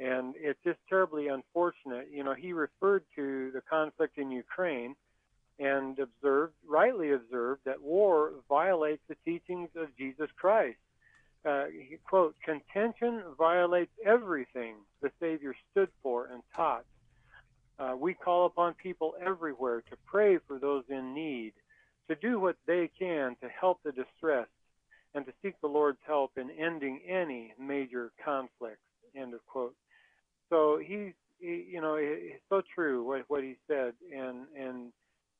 And 0.00 0.34
it's 0.38 0.58
just 0.64 0.78
terribly 0.88 1.26
unfortunate. 1.26 2.08
You 2.12 2.22
know, 2.22 2.32
he 2.32 2.52
referred 2.52 3.02
to 3.16 3.50
the 3.52 3.60
conflict 3.68 4.16
in 4.16 4.30
Ukraine 4.30 4.94
and 5.58 5.98
observed, 5.98 6.54
rightly 6.66 7.12
observed, 7.12 7.62
that 7.64 7.82
war 7.82 8.32
violates 8.48 9.02
the 9.08 9.16
teachings 9.24 9.70
of 9.74 9.88
Jesus 9.96 10.28
Christ. 10.36 10.78
Uh, 11.44 11.64
he, 11.66 11.96
quote, 12.04 12.36
contention 12.44 13.22
violates 13.36 13.90
everything 14.04 14.76
the 15.02 15.10
Savior 15.20 15.54
stood 15.70 15.88
for 16.02 16.26
and 16.26 16.42
taught. 16.54 16.84
Uh, 17.78 17.94
we 17.96 18.12
call 18.12 18.46
upon 18.46 18.74
people 18.74 19.14
everywhere 19.24 19.82
to 19.82 19.96
pray 20.04 20.38
for 20.46 20.58
those 20.58 20.82
in 20.88 21.14
need, 21.14 21.52
to 22.08 22.16
do 22.16 22.40
what 22.40 22.56
they 22.66 22.90
can 22.98 23.36
to 23.40 23.48
help 23.48 23.78
the 23.84 23.92
distressed, 23.92 24.50
and 25.14 25.24
to 25.24 25.32
seek 25.42 25.54
the 25.60 25.68
Lord's 25.68 25.98
help 26.06 26.32
in 26.36 26.50
ending 26.50 27.00
any 27.08 27.54
major 27.58 28.10
conflicts. 28.24 28.80
End 29.16 29.32
of 29.32 29.44
quote. 29.46 29.74
So 30.50 30.80
he's, 30.84 31.12
he, 31.38 31.66
you 31.70 31.80
know, 31.80 31.96
it's 31.98 32.42
so 32.48 32.62
true 32.74 33.04
what 33.04 33.24
what 33.28 33.42
he 33.42 33.56
said, 33.66 33.94
and 34.14 34.46
and 34.58 34.92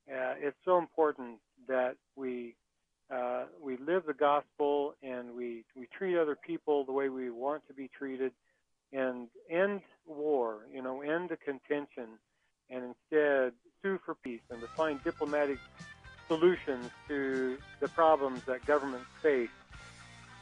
uh, 0.08 0.34
it's 0.38 0.56
so 0.64 0.78
important 0.78 1.38
that 1.66 1.96
we 2.16 2.54
uh, 3.14 3.44
we 3.60 3.76
live 3.78 4.04
the 4.06 4.14
gospel 4.14 4.94
and 5.02 5.34
we 5.34 5.64
we 5.76 5.86
treat 5.96 6.18
other 6.18 6.36
people 6.36 6.84
the 6.84 6.92
way 6.92 7.08
we 7.08 7.30
want 7.30 7.66
to 7.66 7.74
be 7.74 7.88
treated, 7.88 8.32
and 8.92 9.28
end 9.50 9.80
war. 10.06 10.66
You 10.72 10.82
know, 10.82 11.02
end 11.02 11.30
the 11.30 11.36
contention, 11.36 12.18
and 12.70 12.84
instead 12.84 13.52
sue 13.82 13.98
for 14.04 14.14
peace 14.14 14.40
and 14.50 14.60
to 14.60 14.66
find 14.68 15.02
diplomatic 15.04 15.58
solutions 16.26 16.90
to 17.08 17.58
the 17.80 17.88
problems 17.88 18.42
that 18.44 18.64
governments 18.66 19.06
face. 19.22 19.48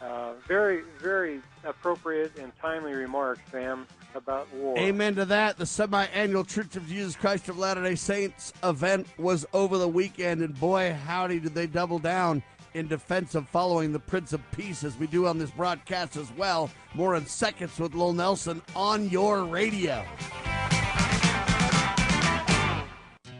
Uh, 0.03 0.35
very, 0.47 0.83
very 0.99 1.41
appropriate 1.65 2.37
and 2.39 2.53
timely 2.61 2.93
remarks, 2.93 3.41
Sam 3.51 3.87
about 4.15 4.53
war. 4.53 4.77
Amen 4.79 5.15
to 5.15 5.25
that. 5.25 5.57
The 5.57 5.65
semi-annual 5.65 6.45
Church 6.45 6.77
of 6.77 6.87
Jesus 6.87 7.17
Christ 7.17 7.49
of 7.49 7.59
Latter-day 7.59 7.95
Saints 7.95 8.53
event 8.63 9.07
was 9.17 9.47
over 9.55 9.79
the 9.79 9.89
weekend, 9.89 10.43
and 10.43 10.59
boy, 10.59 10.93
howdy, 11.07 11.41
did 11.41 11.55
they 11.55 11.67
double 11.67 11.99
down 11.99 12.43
in 12.75 12.89
defense 12.89 13.35
of 13.35 13.49
following 13.49 13.91
the 13.91 13.99
Prince 13.99 14.35
of 14.35 14.43
Peace, 14.53 14.85
as 14.85 14.99
we 14.99 15.07
do 15.07 15.27
on 15.27 15.39
this 15.39 15.51
broadcast 15.51 16.17
as 16.17 16.31
well. 16.33 16.69
More 16.93 17.17
in 17.17 17.25
seconds 17.25 17.79
with 17.79 17.95
Lowell 17.95 18.13
Nelson 18.13 18.61
on 18.75 19.09
your 19.09 19.45
radio. 19.45 20.05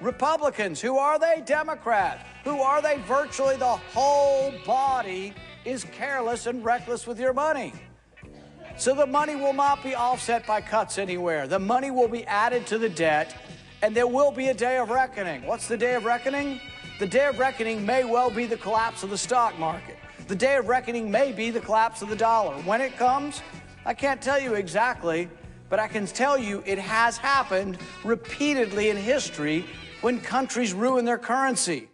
Republicans. 0.00 0.80
Who 0.80 0.98
are 0.98 1.18
they? 1.18 1.42
Democrats. 1.44 2.22
Who 2.44 2.60
are 2.60 2.82
they? 2.82 2.98
Virtually 3.08 3.56
the 3.56 3.64
whole 3.66 4.52
body 4.66 5.34
is 5.64 5.84
careless 5.84 6.46
and 6.46 6.64
reckless 6.64 7.06
with 7.06 7.18
your 7.18 7.32
money. 7.32 7.72
So 8.76 8.94
the 8.94 9.06
money 9.06 9.36
will 9.36 9.54
not 9.54 9.82
be 9.82 9.94
offset 9.94 10.46
by 10.46 10.60
cuts 10.60 10.98
anywhere. 10.98 11.46
The 11.48 11.58
money 11.58 11.90
will 11.90 12.08
be 12.08 12.26
added 12.26 12.66
to 12.66 12.78
the 12.78 12.90
debt, 12.90 13.34
and 13.82 13.94
there 13.94 14.06
will 14.06 14.30
be 14.30 14.48
a 14.48 14.54
day 14.54 14.76
of 14.76 14.90
reckoning. 14.90 15.46
What's 15.46 15.66
the 15.66 15.78
day 15.78 15.94
of 15.94 16.04
reckoning? 16.04 16.60
The 16.98 17.06
day 17.06 17.26
of 17.26 17.38
reckoning 17.38 17.84
may 17.86 18.04
well 18.04 18.30
be 18.30 18.44
the 18.44 18.56
collapse 18.56 19.02
of 19.02 19.10
the 19.10 19.18
stock 19.18 19.58
market. 19.58 19.96
The 20.28 20.36
day 20.36 20.56
of 20.56 20.68
reckoning 20.68 21.10
may 21.10 21.32
be 21.32 21.50
the 21.50 21.60
collapse 21.60 22.02
of 22.02 22.10
the 22.10 22.16
dollar. 22.16 22.54
When 22.62 22.80
it 22.80 22.96
comes, 22.96 23.42
I 23.86 23.94
can't 23.94 24.20
tell 24.20 24.40
you 24.40 24.54
exactly, 24.54 25.28
but 25.68 25.78
I 25.78 25.88
can 25.88 26.06
tell 26.06 26.38
you 26.38 26.62
it 26.66 26.78
has 26.78 27.16
happened 27.16 27.78
repeatedly 28.04 28.90
in 28.90 28.96
history 28.96 29.64
when 30.00 30.20
countries 30.20 30.72
ruin 30.72 31.04
their 31.04 31.18
currency. 31.18 31.88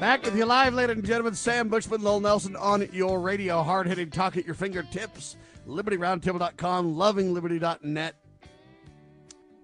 Back 0.00 0.24
with 0.24 0.36
you 0.36 0.44
live, 0.46 0.74
ladies 0.74 0.96
and 0.96 1.04
gentlemen. 1.04 1.34
Sam 1.34 1.68
Bushman, 1.68 2.02
Lowell 2.02 2.18
Nelson 2.18 2.56
on 2.56 2.88
your 2.92 3.20
radio. 3.20 3.62
Hard 3.62 3.86
hitting 3.86 4.10
talk 4.10 4.36
at 4.36 4.44
your 4.44 4.56
fingertips. 4.56 5.36
LibertyRoundtable.com, 5.68 6.96
lovingliberty.net. 6.96 8.16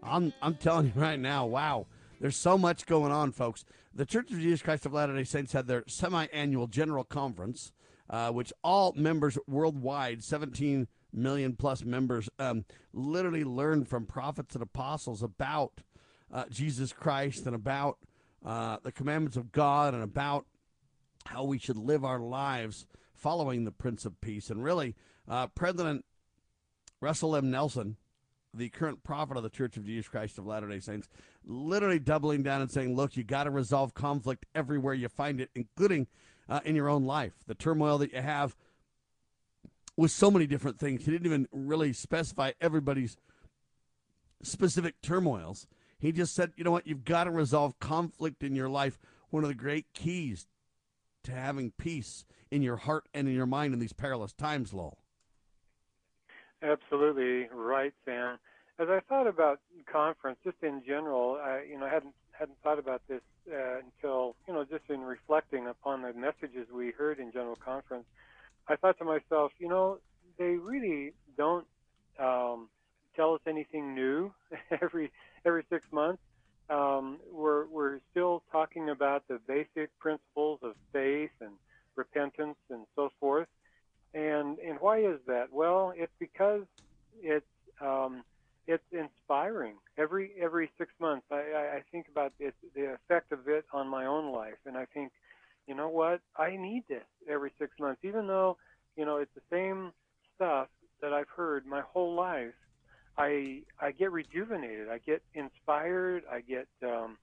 I'm, 0.00 0.33
I'm 0.40 0.55
telling 0.55 0.87
you 0.87 0.93
right 0.95 1.19
now, 1.19 1.45
wow, 1.45 1.87
there's 2.20 2.37
so 2.37 2.58
much 2.58 2.87
going 2.87 3.12
on, 3.12 3.32
folks. 3.32 3.64
The 3.94 4.06
Church 4.06 4.30
of 4.30 4.38
Jesus 4.38 4.62
Christ 4.62 4.87
of 4.87 4.92
Latter 4.92 5.16
day 5.16 5.25
Saints 5.25 5.52
had 5.52 5.66
their 5.66 5.84
semi 5.87 6.26
annual 6.32 6.66
general 6.66 7.04
conference, 7.04 7.72
uh, 8.10 8.30
which 8.30 8.52
all 8.62 8.92
members 8.96 9.38
worldwide, 9.46 10.22
17 10.22 10.88
million 11.12 11.56
plus 11.56 11.84
members, 11.84 12.28
um, 12.38 12.64
literally 12.92 13.44
learned 13.44 13.88
from 13.88 14.06
prophets 14.06 14.54
and 14.54 14.62
apostles 14.62 15.22
about 15.22 15.80
uh, 16.32 16.44
Jesus 16.50 16.92
Christ 16.92 17.46
and 17.46 17.54
about 17.54 17.98
uh, 18.44 18.78
the 18.82 18.92
commandments 18.92 19.37
of 19.37 19.52
God 19.52 19.94
and 19.94 20.02
about 20.02 20.46
how 21.26 21.44
we 21.44 21.58
should 21.58 21.76
live 21.76 22.04
our 22.04 22.20
lives 22.20 22.87
following 23.14 23.64
the 23.64 23.72
Prince 23.72 24.04
of 24.04 24.20
Peace. 24.20 24.50
And 24.50 24.62
really, 24.62 24.94
uh, 25.26 25.48
President 25.48 26.04
Russell 27.00 27.37
M. 27.37 27.50
Nelson, 27.50 27.96
the 28.54 28.68
current 28.68 29.02
prophet 29.02 29.37
of 29.37 29.42
the 29.42 29.50
Church 29.50 29.76
of 29.76 29.84
Jesus 29.84 30.08
Christ 30.08 30.38
of 30.38 30.46
Latter 30.46 30.68
day 30.68 30.80
Saints, 30.80 31.08
literally 31.49 31.99
doubling 31.99 32.43
down 32.43 32.61
and 32.61 32.71
saying, 32.71 32.95
look, 32.95 33.17
you 33.17 33.25
got 33.25 33.45
to 33.45 33.50
resolve 33.50 33.95
conflict 33.95 34.47
everywhere 34.55 34.95
you 34.95 35.09
find 35.09 35.40
it, 35.40 35.50
including 35.55 36.07
uh, 36.49 36.61
in 36.64 36.76
your 36.76 36.88
own 36.88 37.05
life. 37.05 37.33
The 37.47 37.55
turmoil 37.55 37.99
that 37.99 38.12
you 38.12 38.21
have 38.21 38.55
with 39.97 40.11
so 40.11 40.31
many 40.31 40.47
different 40.47 40.78
things. 40.78 41.05
He 41.05 41.11
didn't 41.11 41.26
even 41.26 41.49
really 41.50 41.93
specify 41.93 42.52
everybody's 42.61 43.17
specific 44.43 45.00
turmoils. 45.02 45.67
He 45.99 46.12
just 46.12 46.35
said, 46.35 46.52
you 46.57 46.62
know 46.62 46.71
what, 46.71 46.87
you've 46.87 47.05
got 47.05 47.25
to 47.25 47.31
resolve 47.31 47.81
conflict 47.81 48.45
in 48.45 48.55
your 48.55 48.69
life. 48.69 48.99
One 49.31 49.43
of 49.43 49.49
the 49.49 49.55
great 49.55 49.87
keys 49.95 50.47
to 51.25 51.33
having 51.33 51.73
peace 51.73 52.25
in 52.50 52.62
your 52.62 52.76
heart 52.76 53.09
and 53.12 53.26
in 53.26 53.35
your 53.35 53.47
mind 53.47 53.75
in 53.75 53.81
these 53.81 53.93
perilous 53.93 54.33
times, 54.33 54.73
Lowell. 54.73 54.99
Absolutely 56.62 57.49
right, 57.52 57.93
Sam. 58.05 58.38
As 58.80 58.88
I 58.88 59.00
thought 59.08 59.26
about 59.26 59.61
conference, 59.90 60.38
just 60.44 60.58
in 60.62 60.82
general, 60.87 61.38
I 61.42 61.64
you 61.68 61.78
know 61.78 61.88
hadn't 61.88 62.14
hadn't 62.30 62.58
thought 62.62 62.78
about 62.78 63.02
this 63.08 63.23
uh, 63.52 63.78
until 63.78 64.37
you 64.47 64.54
know 64.54 64.64
just 64.64 64.85
in 64.88 65.00
reflecting 65.00 65.66
upon 65.66 66.02
the 66.02 66.12
messages 66.12 66.68
we 66.73 66.92
heard 66.92 67.18
in 67.18 67.32
general 67.32 67.56
conference. 67.56 68.04
I 68.68 68.76
thought 68.76 68.99
to 68.99 69.04
myself, 69.04 69.52
you 69.58 69.68
know, 69.68 69.99
they 70.38 70.56
really 70.56 71.14
don't 71.37 71.66
um, 72.20 72.68
tell 73.16 73.35
us 73.35 73.40
anything 73.47 73.94
new 73.94 74.32
every 74.82 75.11
every 75.44 75.64
six 75.70 75.85
months. 75.90 76.23
Um, 76.70 77.18
we're 77.32 77.66
we're 77.66 77.99
still 78.12 78.44
talking 78.52 78.90
about 78.90 79.26
the 79.26 79.40
basic 79.49 79.90
principles 79.99 80.61
of 80.62 80.75
faith 80.92 81.30
and 81.40 81.52
repentance 81.97 82.58
and 82.70 82.87
so 82.94 83.11
forth. 83.18 83.49
And 84.14 84.58
and 84.61 84.78
why 84.78 85.00
is 85.00 85.18
that? 85.26 85.52
Well, 85.52 85.92
it's 85.97 86.12
because 86.20 86.62
it's 87.20 87.44
um, 87.80 88.23
it's 88.68 88.84
inspiring. 88.92 89.76
Every 89.96 90.32
every 90.40 90.70
six 90.78 90.92
months, 91.00 91.26
I, 91.32 91.78
I, 91.78 91.82
think 91.90 92.06
about 92.08 92.32
it, 92.38 92.54
the 92.75 92.92
effect 92.94 93.32
of 93.32 93.48
it 93.48 93.64
on 93.72 93.88
my 93.88 94.04
own 94.04 94.30
life, 94.30 94.58
and 94.66 94.76
I 94.76 94.84
think, 94.92 95.10
you 95.66 95.75
know 95.75 95.88
what, 95.88 96.20
I 96.37 96.54
need 96.56 96.84
this 96.87 97.06
every 97.28 97.50
six 97.58 97.72
months, 97.80 98.00
even 98.04 98.26
though 98.26 98.58
you 98.96 99.06
know 99.06 99.16
it's 99.16 99.34
the 99.34 99.40
same 99.50 99.92
stuff 100.37 100.68
that 101.00 101.14
I've 101.14 101.28
heard 101.34 101.66
my 101.66 101.80
whole 101.80 102.14
life. 102.14 102.52
I 103.16 103.62
I 103.80 103.90
get 103.92 104.12
rejuvenated. 104.12 104.90
I 104.90 104.98
get 104.98 105.22
inspired. 105.34 106.25
I 106.30 106.40
get 106.40 106.68
um, 106.82 107.16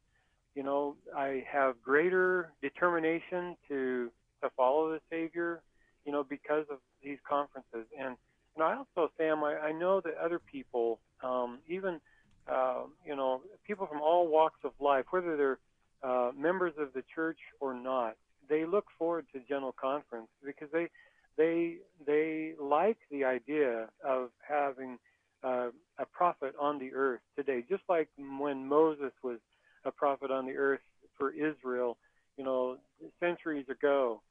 you 0.55 0.63
know 0.63 0.95
I 1.15 1.43
have 1.49 1.79
greater 1.81 2.51
determination 2.61 3.55
to 3.69 4.09
to 4.41 4.49
follow 4.57 4.91
the 4.91 4.99
Savior. 5.11 5.61
You 6.05 6.11
know 6.11 6.23
because 6.23 6.65
of 6.71 6.79
these 7.03 7.19
conferences 7.27 7.85
and 7.99 8.17
and 8.55 8.63
I 8.63 8.75
also 8.75 9.11
Sam 9.17 9.43
I, 9.43 9.57
I 9.57 9.71
know 9.71 10.01
that 10.01 10.15
other 10.23 10.39
people 10.39 10.99
um, 11.23 11.59
even 11.67 11.99
uh, 12.47 12.83
you 13.05 13.15
know 13.15 13.41
people 13.65 13.87
from 13.87 14.01
all 14.01 14.27
walks 14.27 14.59
of 14.63 14.71
life 14.79 15.05
whether 15.11 15.35
they're 15.37 15.59
uh, 16.03 16.31
members 16.37 16.73
of 16.77 16.93
the 16.93 17.03
church 17.13 17.39
or 17.59 17.73
not 17.73 18.15
they 18.49 18.65
look 18.65 18.85
forward 18.97 19.25
to 19.33 19.39
General 19.47 19.73
Conference 19.79 20.27
because 20.43 20.69
they 20.71 20.89
they 21.37 21.77
they 22.05 22.53
like 22.59 22.97
the 23.11 23.23
idea 23.23 23.87
of 24.03 24.29
having 24.47 24.97
uh, 25.43 25.69
a 25.99 26.05
prophet 26.11 26.53
on 26.59 26.79
the 26.79 26.93
earth 26.93 27.21
today, 27.35 27.63
just 27.69 27.83
like 27.89 28.09
when 28.17 28.67
Moses 28.67 29.11
was 29.23 29.39
a 29.85 29.91
prophet 29.91 30.31
on 30.31 30.45
the 30.45 30.53
earth 30.53 30.81
for 31.17 31.31
Israel, 31.31 31.97
you 32.37 32.43
know, 32.43 32.77
centuries 33.19 33.67
ago. 33.69 34.21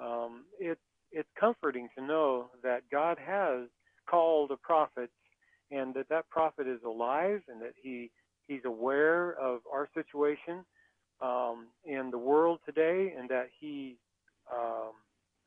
Um, 0.00 0.44
it's 0.60 0.80
it's 1.12 1.28
comforting 1.38 1.88
to 1.96 2.04
know 2.04 2.50
that 2.62 2.82
God 2.90 3.18
has 3.24 3.68
called 4.08 4.50
a 4.50 4.56
prophet, 4.56 5.10
and 5.70 5.94
that 5.94 6.08
that 6.08 6.28
prophet 6.28 6.66
is 6.66 6.80
alive, 6.84 7.42
and 7.48 7.60
that 7.60 7.74
he 7.80 8.10
he's 8.46 8.64
aware 8.64 9.32
of 9.32 9.60
our 9.72 9.88
situation 9.94 10.64
um, 11.20 11.68
in 11.84 12.10
the 12.10 12.18
world 12.18 12.60
today, 12.64 13.14
and 13.18 13.28
that 13.28 13.48
he 13.60 13.96
um, 14.52 14.92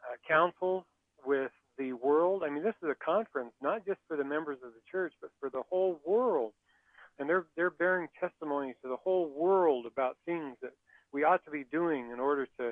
uh, 0.01 0.15
counsels 0.27 0.83
with 1.25 1.51
the 1.77 1.93
world. 1.93 2.43
I 2.45 2.49
mean, 2.49 2.63
this 2.63 2.75
is 2.83 2.89
a 2.89 3.05
conference 3.05 3.53
not 3.61 3.85
just 3.85 3.99
for 4.07 4.17
the 4.17 4.23
members 4.23 4.57
of 4.63 4.73
the 4.73 4.81
church, 4.91 5.13
but 5.21 5.31
for 5.39 5.49
the 5.49 5.63
whole 5.69 5.99
world. 6.05 6.53
And 7.19 7.29
they're 7.29 7.45
they're 7.55 7.69
bearing 7.71 8.07
testimonies 8.19 8.75
to 8.83 8.89
the 8.89 8.97
whole 8.97 9.29
world 9.29 9.85
about 9.85 10.17
things 10.25 10.57
that 10.61 10.71
we 11.11 11.23
ought 11.23 11.43
to 11.45 11.51
be 11.51 11.65
doing 11.71 12.09
in 12.11 12.19
order 12.19 12.47
to 12.59 12.70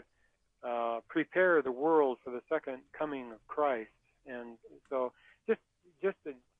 prepare 1.24 1.62
the 1.62 1.72
world 1.72 2.18
for 2.24 2.32
the 2.32 2.42
second 2.48 2.78
coming 2.98 3.32
of 3.32 3.46
Christ. 3.48 3.90
And 4.26 4.58
so, 4.90 5.12
just 5.48 5.60
just 6.02 6.16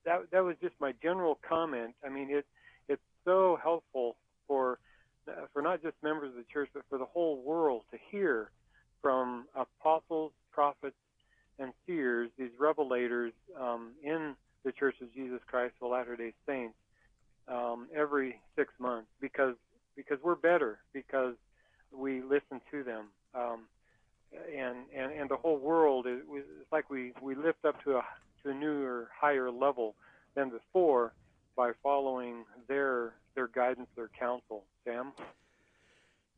that 0.06 0.20
that 0.32 0.44
was 0.44 0.56
just 0.62 0.76
my 0.80 0.94
general 1.02 1.40
comment. 1.48 1.96
I 2.06 2.10
mean, 2.10 2.30
it 2.30 2.46
it's 2.90 3.02
so 3.24 3.58
helpful 3.62 4.18
for 4.48 4.80
for 5.54 5.62
not 5.62 5.82
just 5.82 5.96
members 6.04 6.32
of 6.32 6.36
the 6.36 6.46
church, 6.52 6.70
but 6.74 6.84
for 6.90 6.98
the 6.98 7.06
whole 7.06 7.42
world 7.42 7.84
to 7.92 7.98
hear 8.12 8.50
from 9.02 9.46
apostles, 9.56 10.32
prophets, 10.52 10.96
and 11.58 11.72
seers, 11.86 12.30
these 12.38 12.50
revelators 12.60 13.32
um, 13.58 13.92
in 14.04 14.36
the 14.66 14.72
Church 14.72 14.96
of 15.02 15.14
Jesus 15.14 15.40
Christ 15.48 15.76
of 15.82 15.92
Latter-day 15.92 16.34
Saints 16.46 16.74
um, 17.48 17.88
every 17.96 18.42
six 18.58 18.74
months 18.80 19.08
because 19.22 19.56
because 19.96 20.18
we're 20.24 20.36
better 20.36 20.80
because 20.94 21.36
we 21.94 22.22
listen 22.22 22.60
to 22.72 22.84
them 22.84 23.06
um, 23.36 23.62
and, 24.34 24.78
and 24.96 25.12
and 25.12 25.30
the 25.30 25.38
whole 25.38 25.58
world 25.58 26.08
is 26.08 26.20
it's 26.32 26.72
like 26.72 26.90
we 26.90 27.14
we 27.22 27.36
lift 27.36 27.66
up 27.66 27.82
to 27.84 27.98
a 27.98 28.06
to 28.44 28.52
a 28.52 28.54
newer 28.54 29.10
higher 29.20 29.52
level 29.52 29.96
than 30.36 30.50
before 30.50 31.14
by 31.56 31.72
following 31.84 32.46
their 32.68 33.14
their 33.36 33.48
guidance 33.48 33.90
their 33.96 34.10
counsel 34.20 34.64
Sam 34.86 35.14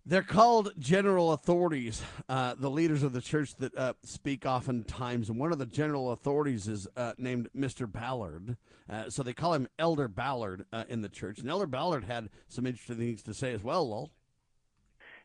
they're 0.06 0.24
called 0.24 0.72
general 0.80 1.32
authorities, 1.32 2.02
uh, 2.28 2.56
the 2.58 2.72
leaders 2.72 3.04
of 3.04 3.14
the 3.14 3.22
church 3.22 3.56
that 3.58 3.76
uh, 3.78 3.94
speak 4.04 4.48
oftentimes. 4.48 5.30
And 5.30 5.38
one 5.38 5.52
of 5.52 5.60
the 5.60 5.68
general 5.68 6.12
authorities 6.12 6.68
is 6.68 6.88
uh, 6.98 7.14
named 7.20 7.50
Mr. 7.56 7.92
Ballard. 7.92 8.58
Uh, 8.90 9.10
so 9.12 9.22
they 9.22 9.34
call 9.34 9.54
him 9.54 9.68
Elder 9.78 10.08
Ballard 10.08 10.66
uh, 10.74 10.86
in 10.90 11.02
the 11.02 11.10
church. 11.10 11.38
And 11.38 11.48
Elder 11.48 11.68
Ballard 11.68 12.04
had 12.04 12.30
some 12.48 12.66
interesting 12.66 12.98
things 12.98 13.22
to 13.24 13.34
say 13.34 13.54
as 13.54 13.64
well, 13.64 13.88
Lowell. 13.88 14.12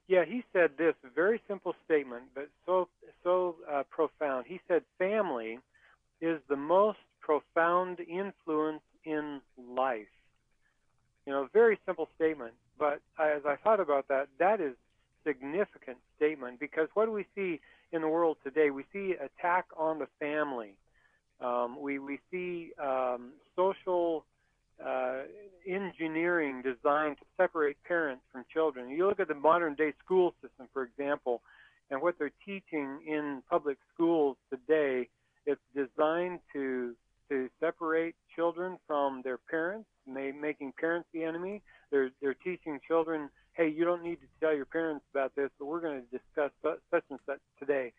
Yeah, 0.08 0.24
he 0.24 0.44
said 0.52 0.70
this 0.78 0.94
very 1.14 1.40
simple 1.48 1.74
statement, 1.84 2.24
but 2.34 2.48
so 2.64 2.88
so 3.24 3.56
uh, 3.70 3.82
profound. 3.90 4.46
He 4.46 4.60
said, 4.68 4.82
"Family 4.98 5.58
is 6.20 6.40
the 6.48 6.56
most 6.56 6.98
profound 7.20 7.98
influence 8.00 8.82
in 9.04 9.40
life." 9.58 10.06
You 11.26 11.32
know, 11.32 11.48
very 11.52 11.78
simple 11.84 12.08
statement, 12.14 12.52
but 12.78 13.00
as 13.18 13.42
I 13.44 13.56
thought 13.56 13.80
about 13.80 14.06
that, 14.08 14.28
that 14.38 14.60
is 14.60 14.74
significant 15.26 15.98
statement 16.16 16.60
because 16.60 16.88
what 16.94 17.06
do 17.06 17.12
we 17.12 17.26
see 17.34 17.60
in 17.90 18.00
the 18.00 18.08
world 18.08 18.36
today? 18.44 18.70
We 18.70 18.84
see 18.92 19.14
attack 19.14 19.66
on 19.76 19.98
the 19.98 20.06
family. 20.20 20.76
Um, 21.40 21.80
we 21.80 21.98
we 21.98 22.20
see 22.30 22.70
um, 22.80 23.32
social 23.56 24.24
uh, 24.84 25.22
engineering 25.66 26.62
designed 26.62 27.18
to 27.18 27.24
separate 27.36 27.76
parents 27.84 28.22
from 28.32 28.44
children. 28.52 28.90
You 28.90 29.06
look 29.06 29.20
at 29.20 29.28
the 29.28 29.34
modern 29.34 29.74
day 29.74 29.92
school 30.04 30.34
system, 30.42 30.68
for 30.72 30.82
example, 30.82 31.42
and 31.90 32.02
what 32.02 32.16
they're 32.18 32.32
teaching 32.44 33.00
in 33.06 33.42
public 33.48 33.78
schools 33.94 34.36
today. 34.50 35.08
It's 35.46 35.60
designed 35.74 36.40
to 36.52 36.94
to 37.28 37.48
separate 37.58 38.14
children 38.36 38.78
from 38.86 39.22
their 39.22 39.38
parents, 39.38 39.88
making 40.06 40.72
parents 40.78 41.08
the 41.12 41.24
enemy. 41.24 41.62
They're 41.90 42.10
they're 42.20 42.34
teaching 42.34 42.78
children, 42.86 43.30
hey, 43.56 43.68
you 43.68 43.84
don't 43.84 44.02
need 44.02 44.16
to 44.16 44.26
tell 44.40 44.54
your 44.54 44.66
parents 44.66 45.04
about 45.12 45.34
this, 45.34 45.50
but 45.58 45.66
we're 45.66 45.80
going 45.80 46.02
to 46.02 46.18
discuss 46.18 46.50
such 46.62 47.04
and 47.10 47.18
such 47.26 47.40
today. 47.58 47.92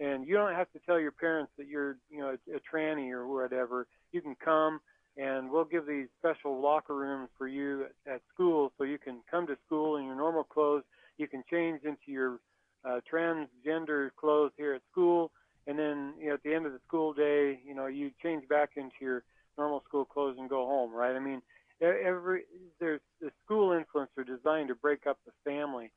And 0.00 0.26
you 0.28 0.34
don't 0.34 0.54
have 0.54 0.70
to 0.72 0.78
tell 0.86 1.00
your 1.00 1.12
parents 1.12 1.50
that 1.58 1.66
you're, 1.66 1.96
you 2.10 2.18
know, 2.18 2.36
a, 2.36 2.56
a 2.56 2.60
tranny 2.72 3.10
or 3.10 3.26
whatever. 3.26 3.86
You 4.12 4.20
can 4.20 4.36
come, 4.36 4.80
and 5.18 5.50
we'll 5.50 5.64
give 5.64 5.86
these 5.86 6.06
special 6.18 6.62
locker 6.62 6.94
rooms 6.94 7.28
for 7.36 7.48
you 7.48 7.86
at, 8.06 8.14
at 8.14 8.20
school, 8.32 8.72
so 8.78 8.84
you 8.84 8.98
can 8.98 9.18
come 9.28 9.46
to 9.48 9.56
school 9.66 9.96
in 9.96 10.04
your 10.04 10.14
normal 10.14 10.44
clothes. 10.44 10.84
You 11.18 11.26
can 11.26 11.42
change 11.50 11.80
into 11.82 12.06
your 12.06 12.38
uh, 12.84 13.00
transgender 13.12 14.10
clothes 14.18 14.52
here 14.56 14.74
at 14.74 14.82
school, 14.90 15.32
and 15.66 15.76
then 15.76 16.14
you 16.20 16.28
know, 16.28 16.34
at 16.34 16.42
the 16.44 16.54
end 16.54 16.66
of 16.66 16.72
the 16.72 16.78
school 16.86 17.12
day, 17.12 17.58
you 17.66 17.74
know, 17.74 17.86
you 17.86 18.12
change 18.22 18.48
back 18.48 18.70
into 18.76 18.94
your 19.00 19.24
normal 19.58 19.82
school 19.88 20.04
clothes 20.04 20.36
and 20.38 20.48
go 20.48 20.66
home, 20.66 20.94
right? 20.94 21.16
I 21.16 21.18
mean, 21.18 21.42
every 21.82 22.42
there's 22.78 23.00
the 23.20 23.30
school 23.44 23.72
influence 23.72 24.10
are 24.16 24.24
designed 24.24 24.68
to 24.68 24.76
break 24.76 25.06
up 25.08 25.18
the 25.26 25.32
family, 25.44 25.90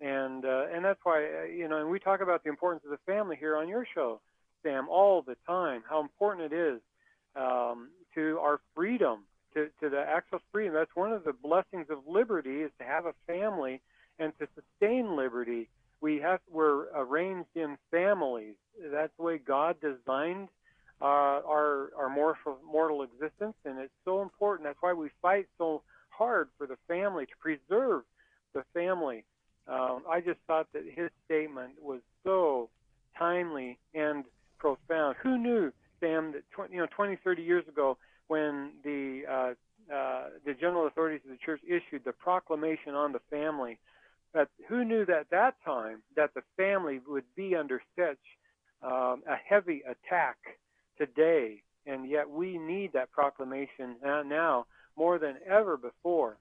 and 0.00 0.44
uh, 0.44 0.66
and 0.72 0.84
that's 0.84 1.00
why 1.02 1.24
uh, 1.24 1.44
you 1.44 1.66
know, 1.66 1.78
and 1.80 1.90
we 1.90 1.98
talk 1.98 2.20
about 2.20 2.44
the 2.44 2.50
importance 2.50 2.84
of 2.84 2.92
the 2.92 3.12
family 3.12 3.36
here 3.38 3.56
on 3.56 3.68
your 3.68 3.84
show, 3.92 4.20
Sam, 4.62 4.88
all 4.88 5.22
the 5.22 5.36
time. 5.48 5.82
How 5.88 6.00
important 6.00 6.52
it 6.52 6.56
is 6.56 6.80
um, 7.36 7.90
to 8.18 8.38
our 8.40 8.60
freedom, 8.74 9.20
to 9.54 9.68
to 9.80 9.88
the 9.88 10.00
actual 10.00 10.40
freedom. 10.50 10.74
That's 10.74 10.94
one 10.94 11.12
of 11.12 11.24
the 11.24 11.32
blessings 11.32 11.86
of 11.88 11.98
liberty 12.06 12.62
is 12.62 12.70
to 12.80 12.84
have 12.84 13.06
a 13.06 13.14
family 13.26 13.80
and 14.18 14.32
to 14.40 14.48
sustain 14.54 15.16
liberty. 15.16 15.68
We 16.00 16.16
have 16.18 16.40
we're 16.50 16.86
arranged 16.94 17.54
in 17.54 17.78
families. 17.90 18.54
That's 18.92 19.12
the 19.16 19.22
way 19.22 19.38
God 19.38 19.76
designed 19.80 20.48
uh, 21.00 21.04
our 21.46 21.90
our 21.96 22.08
mortal, 22.08 22.58
mortal 22.66 23.02
existence, 23.02 23.54
and 23.64 23.78
it's 23.78 23.92
so 24.04 24.22
important. 24.22 24.68
That's 24.68 24.78
why 24.80 24.92
we 24.92 25.10
fight 25.22 25.46
so 25.56 25.82
hard 26.10 26.48
for 26.58 26.66
the 26.66 26.76
family 26.88 27.26
to 27.26 27.32
preserve 27.38 28.02
the 28.52 28.64
family. 28.74 29.24
Um, 29.68 30.02
I 30.10 30.20
just 30.20 30.40
thought 30.46 30.66
that 30.72 30.82
his 30.92 31.10
statement 31.26 31.72
was 31.80 32.00
so 32.24 32.70
timely 33.16 33.78
and 33.94 34.24
profound. 34.58 35.16
Who 35.22 35.38
knew, 35.38 35.72
Sam, 36.00 36.32
that 36.32 36.42
20, 36.52 36.74
you 36.74 36.80
know 36.80 36.88
20, 36.96 37.16
30 37.22 37.42
years 37.42 37.68
ago, 37.68 37.98
when 38.28 38.72
the 38.84 39.22
uh, 39.28 39.94
uh, 39.94 40.24
the 40.44 40.54
general 40.54 40.86
authorities 40.86 41.20
of 41.24 41.30
the 41.30 41.38
church 41.44 41.60
issued 41.66 42.04
the 42.04 42.12
proclamation 42.12 42.94
on 42.94 43.12
the 43.12 43.20
family, 43.30 43.78
that 44.34 44.48
who 44.68 44.84
knew 44.84 45.04
that 45.06 45.26
that 45.30 45.54
time 45.64 46.02
that 46.16 46.34
the 46.34 46.42
family 46.56 47.00
would 47.06 47.24
be 47.34 47.56
under 47.56 47.82
such 47.96 48.18
um, 48.82 49.22
a 49.26 49.36
heavy 49.48 49.82
attack 49.86 50.36
today 50.98 51.62
and 51.88 52.08
yet 52.08 52.28
we 52.28 52.58
need 52.58 52.92
that 52.92 53.10
proclamation 53.10 53.96
now 54.04 54.66
more 54.96 55.18
than 55.18 55.36
ever 55.46 55.76
before 55.76 56.36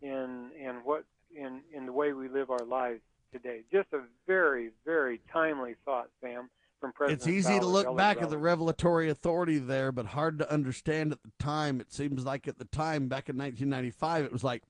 in 0.00 0.50
in 0.58 0.76
what 0.84 1.04
in 1.34 1.60
in 1.74 1.86
the 1.86 1.92
way 1.92 2.12
we 2.12 2.28
live 2.28 2.50
our 2.50 2.64
lives 2.64 3.00
today. 3.32 3.62
Just 3.70 3.88
a 3.92 4.00
very 4.26 4.70
very 4.84 5.20
timely 5.32 5.74
thought, 5.84 6.08
Sam. 6.20 6.48
From 6.82 6.92
President 6.92 7.20
it's 7.20 7.28
easy 7.28 7.60
to 7.60 7.64
look 7.64 7.96
back 7.96 8.20
at 8.20 8.28
the 8.28 8.36
revelatory 8.36 9.08
authority 9.08 9.58
there, 9.58 9.92
but 9.92 10.04
hard 10.04 10.40
to 10.40 10.52
understand 10.52 11.12
at 11.12 11.22
the 11.22 11.30
time. 11.38 11.80
It 11.80 11.92
seems 11.92 12.24
like 12.24 12.48
at 12.48 12.58
the 12.58 12.64
time, 12.64 13.06
back 13.06 13.28
in 13.28 13.38
1995, 13.38 14.24
it 14.24 14.32
was 14.32 14.42
like, 14.42 14.64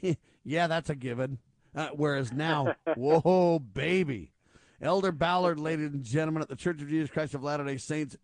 yeah, 0.42 0.68
that's 0.68 0.88
a 0.88 0.94
given. 0.94 1.36
Uh, 1.76 1.90
whereas 1.92 2.32
now, 2.32 2.74
whoa, 2.96 3.58
baby. 3.58 4.32
Elder 4.80 5.12
Ballard, 5.12 5.60
ladies 5.60 5.92
and 5.92 6.02
gentlemen, 6.02 6.40
at 6.40 6.48
the 6.48 6.56
Church 6.56 6.80
of 6.80 6.88
Jesus 6.88 7.10
Christ 7.10 7.34
of 7.34 7.42
Latter 7.42 7.64
day 7.64 7.76
Saints 7.76 8.16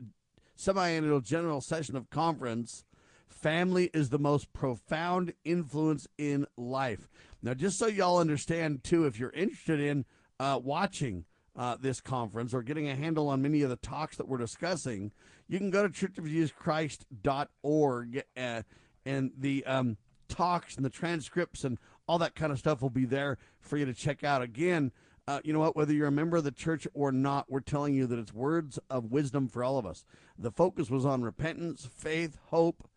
semi-annual 0.57 1.21
general 1.21 1.61
session 1.61 1.95
of 1.95 2.09
conference 2.09 2.87
family 3.29 3.91
is 3.93 4.09
the 4.09 4.19
most 4.19 4.51
profound 4.55 5.35
influence 5.45 6.09
in 6.17 6.47
life 6.57 7.11
now 7.43 7.53
just 7.53 7.79
so 7.79 7.87
y'all 7.87 8.19
understand 8.19 8.83
too 8.83 9.05
if 9.05 9.19
you're 9.19 9.31
interested 9.33 9.79
in 9.79 10.07
uh, 10.41 10.59
watching 10.63 11.27
uh, 11.57 11.77
this 11.81 12.01
conference 12.01 12.53
or 12.53 12.63
getting 12.63 12.89
a 12.89 12.95
handle 12.95 13.29
on 13.29 13.43
many 13.43 13.63
of 13.63 13.71
the 13.71 13.77
talks 13.77 14.17
that 14.17 14.29
we're 14.29 14.39
discussing 14.39 15.13
you 15.49 15.59
can 15.59 15.71
go 15.71 15.87
to 15.87 16.09
churchofjesuschrist.org 16.09 18.23
uh, 18.37 18.63
and 19.05 19.31
the 19.39 19.65
um, 19.67 19.97
talks 20.29 20.77
and 20.77 20.85
the 20.85 20.91
transcripts 20.91 21.65
and 21.65 21.79
all 22.09 22.19
that 22.19 22.35
kind 22.35 22.53
of 22.53 22.59
stuff 22.59 22.83
will 22.83 22.91
be 22.91 23.05
there 23.05 23.39
for 23.61 23.77
you 23.77 23.85
to 23.85 23.95
check 23.95 24.25
out 24.25 24.43
again 24.43 24.93
uh, 25.29 25.41
you 25.43 25.53
know 25.53 25.59
what? 25.59 25.75
Whether 25.75 25.93
you're 25.93 26.07
a 26.07 26.13
member 26.13 26.37
of 26.37 26.45
the 26.45 26.53
church 26.53 26.87
or 26.95 27.11
not, 27.11 27.47
we're 27.49 27.61
telling 27.61 27.95
you 27.95 28.07
that 28.07 28.19
it's 28.19 28.33
words 28.33 28.79
of 28.89 29.11
wisdom 29.11 29.49
for 29.49 29.65
all 29.65 29.77
of 29.77 29.85
us. 29.85 30.05
The 30.39 30.53
focus 30.53 30.89
was 30.89 31.05
on 31.05 31.23
repentance, 31.23 31.89
faith, 31.93 32.39
hope, 32.51 32.89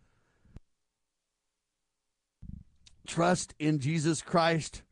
trust 3.08 3.56
in 3.58 3.80
Jesus 3.80 4.22
Christ, 4.22 4.84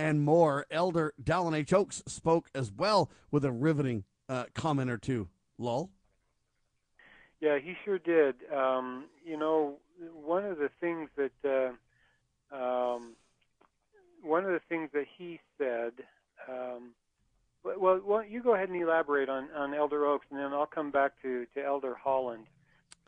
and 0.00 0.22
more. 0.22 0.66
Elder 0.70 1.12
Dallin 1.22 1.54
H. 1.56 1.72
Oaks 1.72 2.02
spoke 2.06 2.48
as 2.54 2.72
well 2.72 3.10
with 3.30 3.44
a 3.44 3.52
riveting 3.52 4.04
uh, 4.28 4.44
comment 4.54 4.90
or 4.90 4.98
two. 4.98 5.28
Lowell. 5.58 5.90
Yeah, 7.40 7.58
he 7.58 7.74
sure 7.84 7.98
did. 7.98 8.36
Um, 8.54 9.04
you 9.24 9.36
know, 9.36 9.76
one 10.14 10.44
of 10.44 10.58
the 10.58 10.70
things 10.80 11.08
that 11.16 11.74
uh, 12.52 12.54
um, 12.54 13.12
one 14.22 14.44
of 14.44 14.50
the 14.52 14.60
things 14.68 14.90
that 14.92 15.06
he 15.16 15.40
said. 15.58 15.92
Um, 16.48 16.92
well, 17.62 18.00
well, 18.02 18.24
you 18.24 18.42
go 18.42 18.54
ahead 18.54 18.70
and 18.70 18.80
elaborate 18.82 19.28
on, 19.28 19.48
on 19.54 19.74
Elder 19.74 20.06
Oaks, 20.06 20.26
and 20.30 20.38
then 20.38 20.46
I'll 20.54 20.64
come 20.64 20.90
back 20.90 21.12
to, 21.20 21.44
to 21.54 21.62
Elder 21.62 21.94
Holland. 21.94 22.46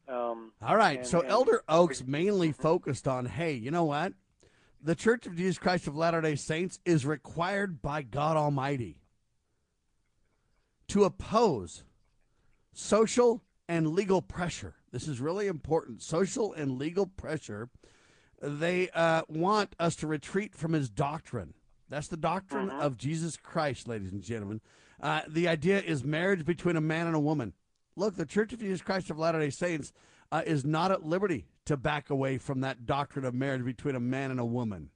Um, 0.07 0.53
All 0.61 0.77
right. 0.77 0.99
and- 0.99 1.07
so 1.07 1.21
and- 1.21 1.31
Elder 1.31 1.63
Oaks 1.71 2.05
mainly 2.07 2.53
focused 2.53 3.09
on, 3.09 3.25
hey, 3.25 3.55
you 3.55 3.71
know 3.71 3.85
what? 3.85 4.13
The 4.85 4.97
Church 4.97 5.29
of 5.29 5.37
Jesus 5.37 5.59
Christ 5.59 5.87
of 5.87 5.95
Latter 5.95 6.21
day 6.21 6.35
Saints 6.35 6.81
is 6.85 7.07
required 7.07 7.81
by 7.81 8.03
God 8.03 8.37
Almighty 8.37 8.97
to 10.89 11.05
oppose 11.05 11.85
social 12.73 13.45
and 13.69 13.95
legal 13.95 14.21
pressure. 14.21 14.75
This 14.91 15.07
is 15.07 15.21
really 15.21 15.47
important. 15.47 16.03
Social 16.03 16.53
and 16.53 16.79
legal 16.79 17.07
pressure. 17.07 17.69
They 18.41 18.91
uh, 18.91 19.23
want 19.29 19.77
us 19.79 19.95
to 19.97 20.09
retreat 20.09 20.57
from 20.57 20.73
his 20.73 20.91
doctrine. 20.91 21.55
That's 21.89 22.09
the 22.09 22.17
doctrine 22.17 22.69
of 22.69 22.97
Jesus 22.97 23.37
Christ, 23.37 23.87
ladies 23.87 24.11
and 24.11 24.21
gentlemen. 24.23 24.61
Uh, 25.01 25.21
the 25.29 25.47
idea 25.47 25.81
is 25.81 26.03
marriage 26.03 26.45
between 26.45 26.75
a 26.75 26.81
man 26.81 27.07
and 27.07 27.15
a 27.15 27.21
woman. 27.21 27.53
Look, 27.95 28.17
the 28.17 28.27
Church 28.27 28.53
of 28.53 28.59
Jesus 28.59 28.83
Christ 28.83 29.11
of 29.11 29.19
Latter 29.19 29.39
day 29.39 29.51
Saints 29.51 29.93
uh, 30.33 30.43
is 30.45 30.65
not 30.65 30.91
at 30.91 31.07
liberty 31.07 31.47
to 31.67 31.77
back 31.77 32.11
away 32.11 32.39
from 32.39 32.61
that 32.61 32.87
doctrine 32.87 33.25
of 33.25 33.35
marriage 33.35 33.65
between 33.65 33.95
a 33.95 34.01
man 34.01 34.31
and 34.31 34.41
a 34.41 34.45
woman. 34.45 34.91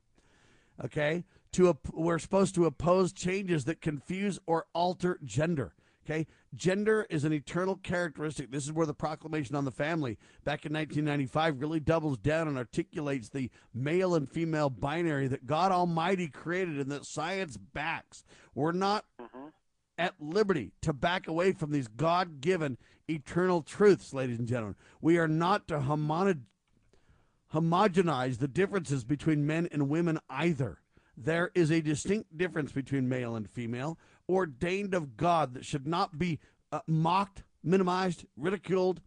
Okay? 0.85 1.25
To 1.53 1.69
op- 1.69 1.93
we're 1.93 2.19
supposed 2.19 2.55
to 2.57 2.67
oppose 2.67 3.13
changes 3.13 3.65
that 3.65 3.81
confuse 3.81 4.39
or 4.47 4.67
alter 4.75 5.19
gender. 5.25 5.75
Okay? 6.05 6.27
Gender 6.55 7.07
is 7.11 7.25
an 7.25 7.33
eternal 7.33 7.77
characteristic. 7.77 8.51
This 8.51 8.65
is 8.65 8.73
where 8.73 8.87
the 8.87 8.95
proclamation 8.95 9.57
on 9.57 9.65
the 9.65 9.73
family 9.73 10.19
back 10.45 10.65
in 10.65 10.73
1995 10.73 11.61
really 11.61 11.81
doubles 11.81 12.19
down 12.19 12.47
and 12.47 12.57
articulates 12.57 13.29
the 13.29 13.51
male 13.75 14.15
and 14.15 14.31
female 14.31 14.71
binary 14.71 15.27
that 15.29 15.47
God 15.47 15.73
Almighty 15.73 16.29
created 16.29 16.79
and 16.79 16.91
that 16.93 17.05
science 17.05 17.57
backs. 17.57 18.25
We're 18.55 18.73
not 18.73 19.05
mm-hmm. 19.21 19.49
at 19.99 20.15
liberty 20.21 20.73
to 20.83 20.93
back 20.93 21.27
away 21.27 21.53
from 21.53 21.73
these 21.73 21.89
God 21.89 22.41
given 22.41 22.79
eternal 23.09 23.63
truths, 23.63 24.15
ladies 24.15 24.39
and 24.39 24.49
gentlemen. 24.49 24.77
We 25.01 25.19
are 25.19 25.29
not 25.29 25.67
to 25.69 25.79
homogenize 25.79 26.43
homogenize 27.55 28.39
the 28.39 28.49
differences 28.49 29.05
between 29.05 29.47
men 29.47 29.69
and 29.71 29.89
women 29.89 30.19
either. 30.29 30.79
There 31.17 31.51
is 31.55 31.71
a 31.71 31.81
distinct 31.81 32.37
difference 32.37 32.73
between 32.73 33.09
male 33.09 33.37
and 33.37 33.49
female, 33.49 33.99
ordained 34.29 34.95
of 34.95 35.17
God, 35.17 35.55
that 35.55 35.65
should 35.65 35.87
not 35.87 36.19
be 36.19 36.39
uh, 36.71 36.81
mocked, 36.87 37.45
minimized, 37.63 38.27
ridiculed, 38.37 39.01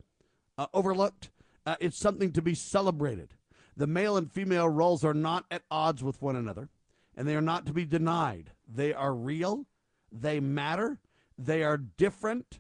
uh, 0.58 0.68
overlooked. 0.74 1.30
Uh, 1.66 1.76
it's 1.80 2.00
something 2.00 2.32
to 2.34 2.42
be 2.42 2.56
celebrated. 2.56 3.36
The 3.78 3.88
male 3.88 4.18
and 4.18 4.32
female 4.32 4.68
roles 4.68 5.06
are 5.06 5.14
not 5.14 5.46
at 5.52 5.64
odds 5.70 6.04
with 6.04 6.22
one 6.22 6.36
another, 6.36 6.70
and 7.16 7.28
they 7.28 7.36
are 7.36 7.42
not 7.42 7.66
to 7.68 7.74
be 7.74 7.86
denied. 7.86 8.52
They 8.68 8.94
are 8.94 9.14
real, 9.14 9.68
they 10.12 10.40
matter, 10.40 11.00
they 11.38 11.64
are 11.64 11.78
different. 11.78 12.60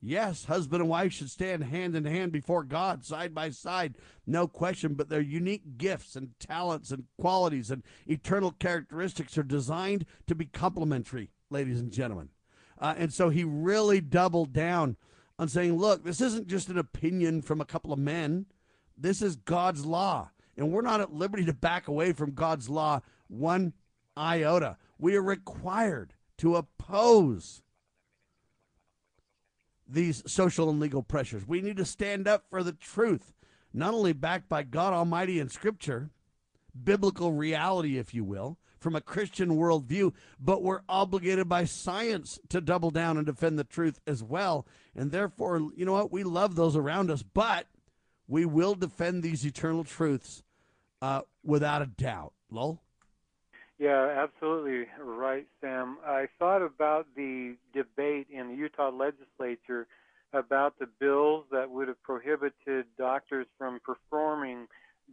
Yes, 0.00 0.44
husband 0.44 0.80
and 0.80 0.88
wife 0.88 1.12
should 1.12 1.30
stand 1.30 1.64
hand 1.64 1.96
in 1.96 2.04
hand 2.04 2.30
before 2.30 2.62
God, 2.62 3.04
side 3.04 3.34
by 3.34 3.50
side, 3.50 3.96
no 4.26 4.46
question, 4.46 4.94
but 4.94 5.08
their 5.08 5.20
unique 5.20 5.76
gifts 5.76 6.14
and 6.14 6.38
talents 6.38 6.92
and 6.92 7.04
qualities 7.18 7.70
and 7.70 7.82
eternal 8.06 8.52
characteristics 8.52 9.36
are 9.36 9.42
designed 9.42 10.06
to 10.28 10.36
be 10.36 10.46
complementary, 10.46 11.30
ladies 11.50 11.80
and 11.80 11.90
gentlemen. 11.90 12.28
Uh, 12.80 12.94
and 12.96 13.12
so 13.12 13.28
he 13.28 13.42
really 13.42 14.00
doubled 14.00 14.52
down 14.52 14.96
on 15.36 15.48
saying, 15.48 15.76
look, 15.76 16.04
this 16.04 16.20
isn't 16.20 16.46
just 16.46 16.68
an 16.68 16.78
opinion 16.78 17.42
from 17.42 17.60
a 17.60 17.64
couple 17.64 17.92
of 17.92 17.98
men. 17.98 18.46
This 18.96 19.20
is 19.20 19.34
God's 19.34 19.84
law. 19.84 20.30
And 20.56 20.72
we're 20.72 20.82
not 20.82 21.00
at 21.00 21.12
liberty 21.12 21.44
to 21.46 21.52
back 21.52 21.88
away 21.88 22.12
from 22.12 22.34
God's 22.34 22.68
law 22.68 23.00
one 23.28 23.72
iota. 24.16 24.76
We 24.98 25.16
are 25.16 25.22
required 25.22 26.14
to 26.38 26.56
oppose 26.56 27.62
these 29.88 30.22
social 30.26 30.68
and 30.68 30.80
legal 30.80 31.02
pressures. 31.02 31.46
We 31.46 31.62
need 31.62 31.76
to 31.78 31.84
stand 31.84 32.28
up 32.28 32.44
for 32.50 32.62
the 32.62 32.72
truth, 32.72 33.32
not 33.72 33.94
only 33.94 34.12
backed 34.12 34.48
by 34.48 34.62
God 34.62 34.92
Almighty 34.92 35.40
in 35.40 35.48
Scripture, 35.48 36.10
biblical 36.84 37.32
reality, 37.32 37.98
if 37.98 38.14
you 38.14 38.24
will, 38.24 38.58
from 38.78 38.94
a 38.94 39.00
Christian 39.00 39.56
worldview, 39.56 40.12
but 40.38 40.62
we're 40.62 40.82
obligated 40.88 41.48
by 41.48 41.64
science 41.64 42.38
to 42.48 42.60
double 42.60 42.90
down 42.90 43.16
and 43.16 43.26
defend 43.26 43.58
the 43.58 43.64
truth 43.64 44.00
as 44.06 44.22
well. 44.22 44.66
And 44.94 45.10
therefore, 45.10 45.70
you 45.74 45.84
know 45.84 45.92
what? 45.92 46.12
We 46.12 46.22
love 46.22 46.54
those 46.54 46.76
around 46.76 47.10
us, 47.10 47.22
but 47.22 47.66
we 48.28 48.44
will 48.44 48.74
defend 48.74 49.22
these 49.22 49.44
eternal 49.44 49.84
truths 49.84 50.42
uh, 51.02 51.22
without 51.42 51.82
a 51.82 51.86
doubt. 51.86 52.34
Lowell? 52.50 52.82
Yeah, 53.78 54.24
absolutely 54.24 54.86
right, 55.00 55.46
Sam. 55.60 55.98
I 56.04 56.26
thought 56.38 56.62
about 56.62 57.06
the 57.14 57.54
debate 57.72 58.26
in 58.28 58.48
the 58.48 58.54
Utah 58.54 58.90
legislature 58.90 59.86
about 60.32 60.78
the 60.78 60.86
bills 60.86 61.44
that 61.52 61.70
would 61.70 61.88
have 61.88 62.02
prohibited 62.02 62.86
doctors 62.98 63.46
from 63.56 63.78
performing 63.84 64.66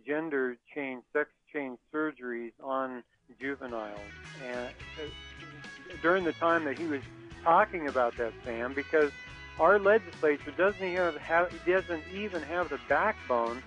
gender 0.05 0.57
change, 0.73 1.03
sex 1.13 1.29
change 1.53 1.77
surgeries 1.93 2.51
on 2.61 3.03
juveniles. 3.39 3.99
And 4.45 4.67
uh, 4.67 5.95
during 6.01 6.23
the 6.23 6.33
time 6.33 6.65
that 6.65 6.77
he 6.77 6.85
was 6.85 7.01
talking 7.43 7.87
about 7.87 8.17
that, 8.17 8.33
Sam, 8.43 8.73
because 8.73 9.11
our 9.59 9.79
legislature 9.79 10.51
doesn't 10.57 10.83
even 10.83 11.15
have 11.17 11.51
doesn't 11.65 12.03
even 12.13 12.41
have 12.41 12.69
the 12.69 12.79
backbone 12.89 13.61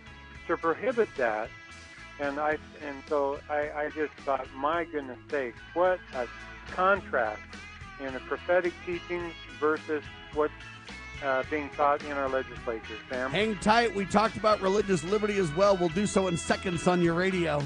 to 0.48 0.56
prohibit 0.56 1.08
that 1.16 1.48
and 2.20 2.38
I 2.38 2.58
and 2.86 3.02
so 3.08 3.38
I, 3.48 3.70
I 3.74 3.90
just 3.94 4.12
thought, 4.24 4.46
my 4.54 4.84
goodness 4.84 5.18
sakes, 5.30 5.58
what 5.74 5.98
a 6.14 6.26
contrast 6.70 7.40
in 8.00 8.12
the 8.12 8.20
prophetic 8.20 8.72
teachings 8.84 9.32
versus 9.58 10.02
what's 10.34 10.52
uh, 11.22 11.42
being 11.50 11.68
taught 11.70 12.02
in 12.04 12.12
our 12.12 12.28
legislature. 12.28 12.96
Sam, 13.10 13.30
Hang 13.30 13.56
tight. 13.56 13.94
We 13.94 14.04
talked 14.04 14.36
about 14.36 14.60
religious 14.60 15.02
liberty 15.04 15.38
as 15.38 15.52
well. 15.54 15.76
We'll 15.76 15.88
do 15.88 16.06
so 16.06 16.28
in 16.28 16.36
seconds 16.36 16.86
on 16.86 17.02
your 17.02 17.14
radio. 17.14 17.62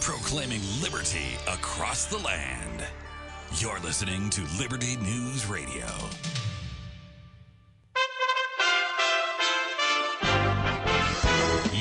Proclaiming 0.00 0.62
liberty 0.82 1.36
across 1.46 2.06
the 2.06 2.18
land. 2.18 2.84
You're 3.58 3.78
listening 3.80 4.30
to 4.30 4.40
Liberty 4.58 4.96
News 4.96 5.46
Radio. 5.46 5.86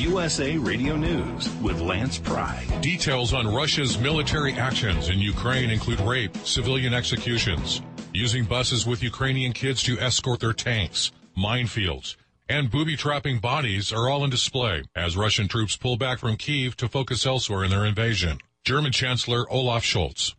USA 0.01 0.57
Radio 0.57 0.95
News 0.95 1.47
with 1.61 1.79
Lance 1.79 2.17
Pry. 2.17 2.65
Details 2.81 3.35
on 3.35 3.47
Russia's 3.47 3.99
military 3.99 4.53
actions 4.53 5.09
in 5.09 5.19
Ukraine 5.19 5.69
include 5.69 6.01
rape, 6.01 6.35
civilian 6.37 6.91
executions, 6.91 7.83
using 8.11 8.43
buses 8.43 8.87
with 8.87 9.03
Ukrainian 9.03 9.53
kids 9.53 9.83
to 9.83 9.99
escort 9.99 10.39
their 10.39 10.53
tanks, 10.53 11.11
minefields, 11.37 12.15
and 12.49 12.71
booby 12.71 12.97
trapping 12.97 13.37
bodies 13.37 13.93
are 13.93 14.09
all 14.09 14.23
in 14.23 14.31
display 14.31 14.83
as 14.95 15.15
Russian 15.15 15.47
troops 15.47 15.77
pull 15.77 15.97
back 15.97 16.17
from 16.17 16.35
Kiev 16.35 16.75
to 16.77 16.87
focus 16.87 17.27
elsewhere 17.27 17.63
in 17.63 17.69
their 17.69 17.85
invasion. 17.85 18.39
German 18.63 18.91
Chancellor 18.91 19.51
Olaf 19.51 19.83
Scholz. 19.83 20.35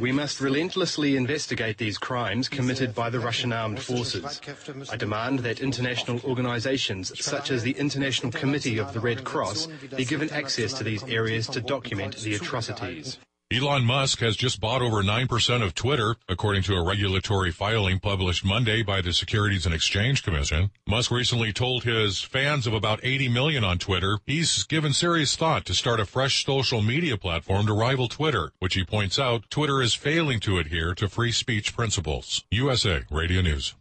We 0.00 0.12
must 0.12 0.40
relentlessly 0.40 1.16
investigate 1.16 1.78
these 1.78 1.96
crimes 1.96 2.48
committed 2.48 2.92
by 2.92 3.08
the 3.08 3.20
Russian 3.20 3.52
armed 3.52 3.80
forces. 3.80 4.40
I 4.90 4.96
demand 4.96 5.38
that 5.40 5.60
international 5.60 6.20
organizations 6.24 7.12
such 7.24 7.52
as 7.52 7.62
the 7.62 7.76
International 7.78 8.32
Committee 8.32 8.78
of 8.78 8.92
the 8.92 8.98
Red 8.98 9.22
Cross 9.22 9.68
be 9.96 10.04
given 10.04 10.28
access 10.30 10.72
to 10.72 10.82
these 10.82 11.04
areas 11.04 11.46
to 11.48 11.60
document 11.60 12.16
the 12.16 12.34
atrocities. 12.34 13.18
Elon 13.52 13.84
Musk 13.84 14.18
has 14.18 14.36
just 14.36 14.60
bought 14.60 14.82
over 14.82 15.04
9% 15.04 15.62
of 15.62 15.72
Twitter, 15.72 16.16
according 16.28 16.64
to 16.64 16.74
a 16.74 16.84
regulatory 16.84 17.52
filing 17.52 18.00
published 18.00 18.44
Monday 18.44 18.82
by 18.82 19.00
the 19.00 19.12
Securities 19.12 19.64
and 19.64 19.72
Exchange 19.72 20.24
Commission. 20.24 20.72
Musk 20.84 21.12
recently 21.12 21.52
told 21.52 21.84
his 21.84 22.20
fans 22.20 22.66
of 22.66 22.72
about 22.72 22.98
80 23.04 23.28
million 23.28 23.62
on 23.62 23.78
Twitter 23.78 24.18
he's 24.26 24.64
given 24.64 24.92
serious 24.92 25.36
thought 25.36 25.64
to 25.66 25.74
start 25.74 26.00
a 26.00 26.04
fresh 26.04 26.44
social 26.44 26.82
media 26.82 27.16
platform 27.16 27.68
to 27.68 27.72
rival 27.72 28.08
Twitter, 28.08 28.50
which 28.58 28.74
he 28.74 28.82
points 28.82 29.16
out 29.16 29.48
Twitter 29.48 29.80
is 29.80 29.94
failing 29.94 30.40
to 30.40 30.58
adhere 30.58 30.92
to 30.96 31.08
free 31.08 31.30
speech 31.30 31.76
principles. 31.76 32.44
USA 32.50 33.04
Radio 33.12 33.42
News. 33.42 33.76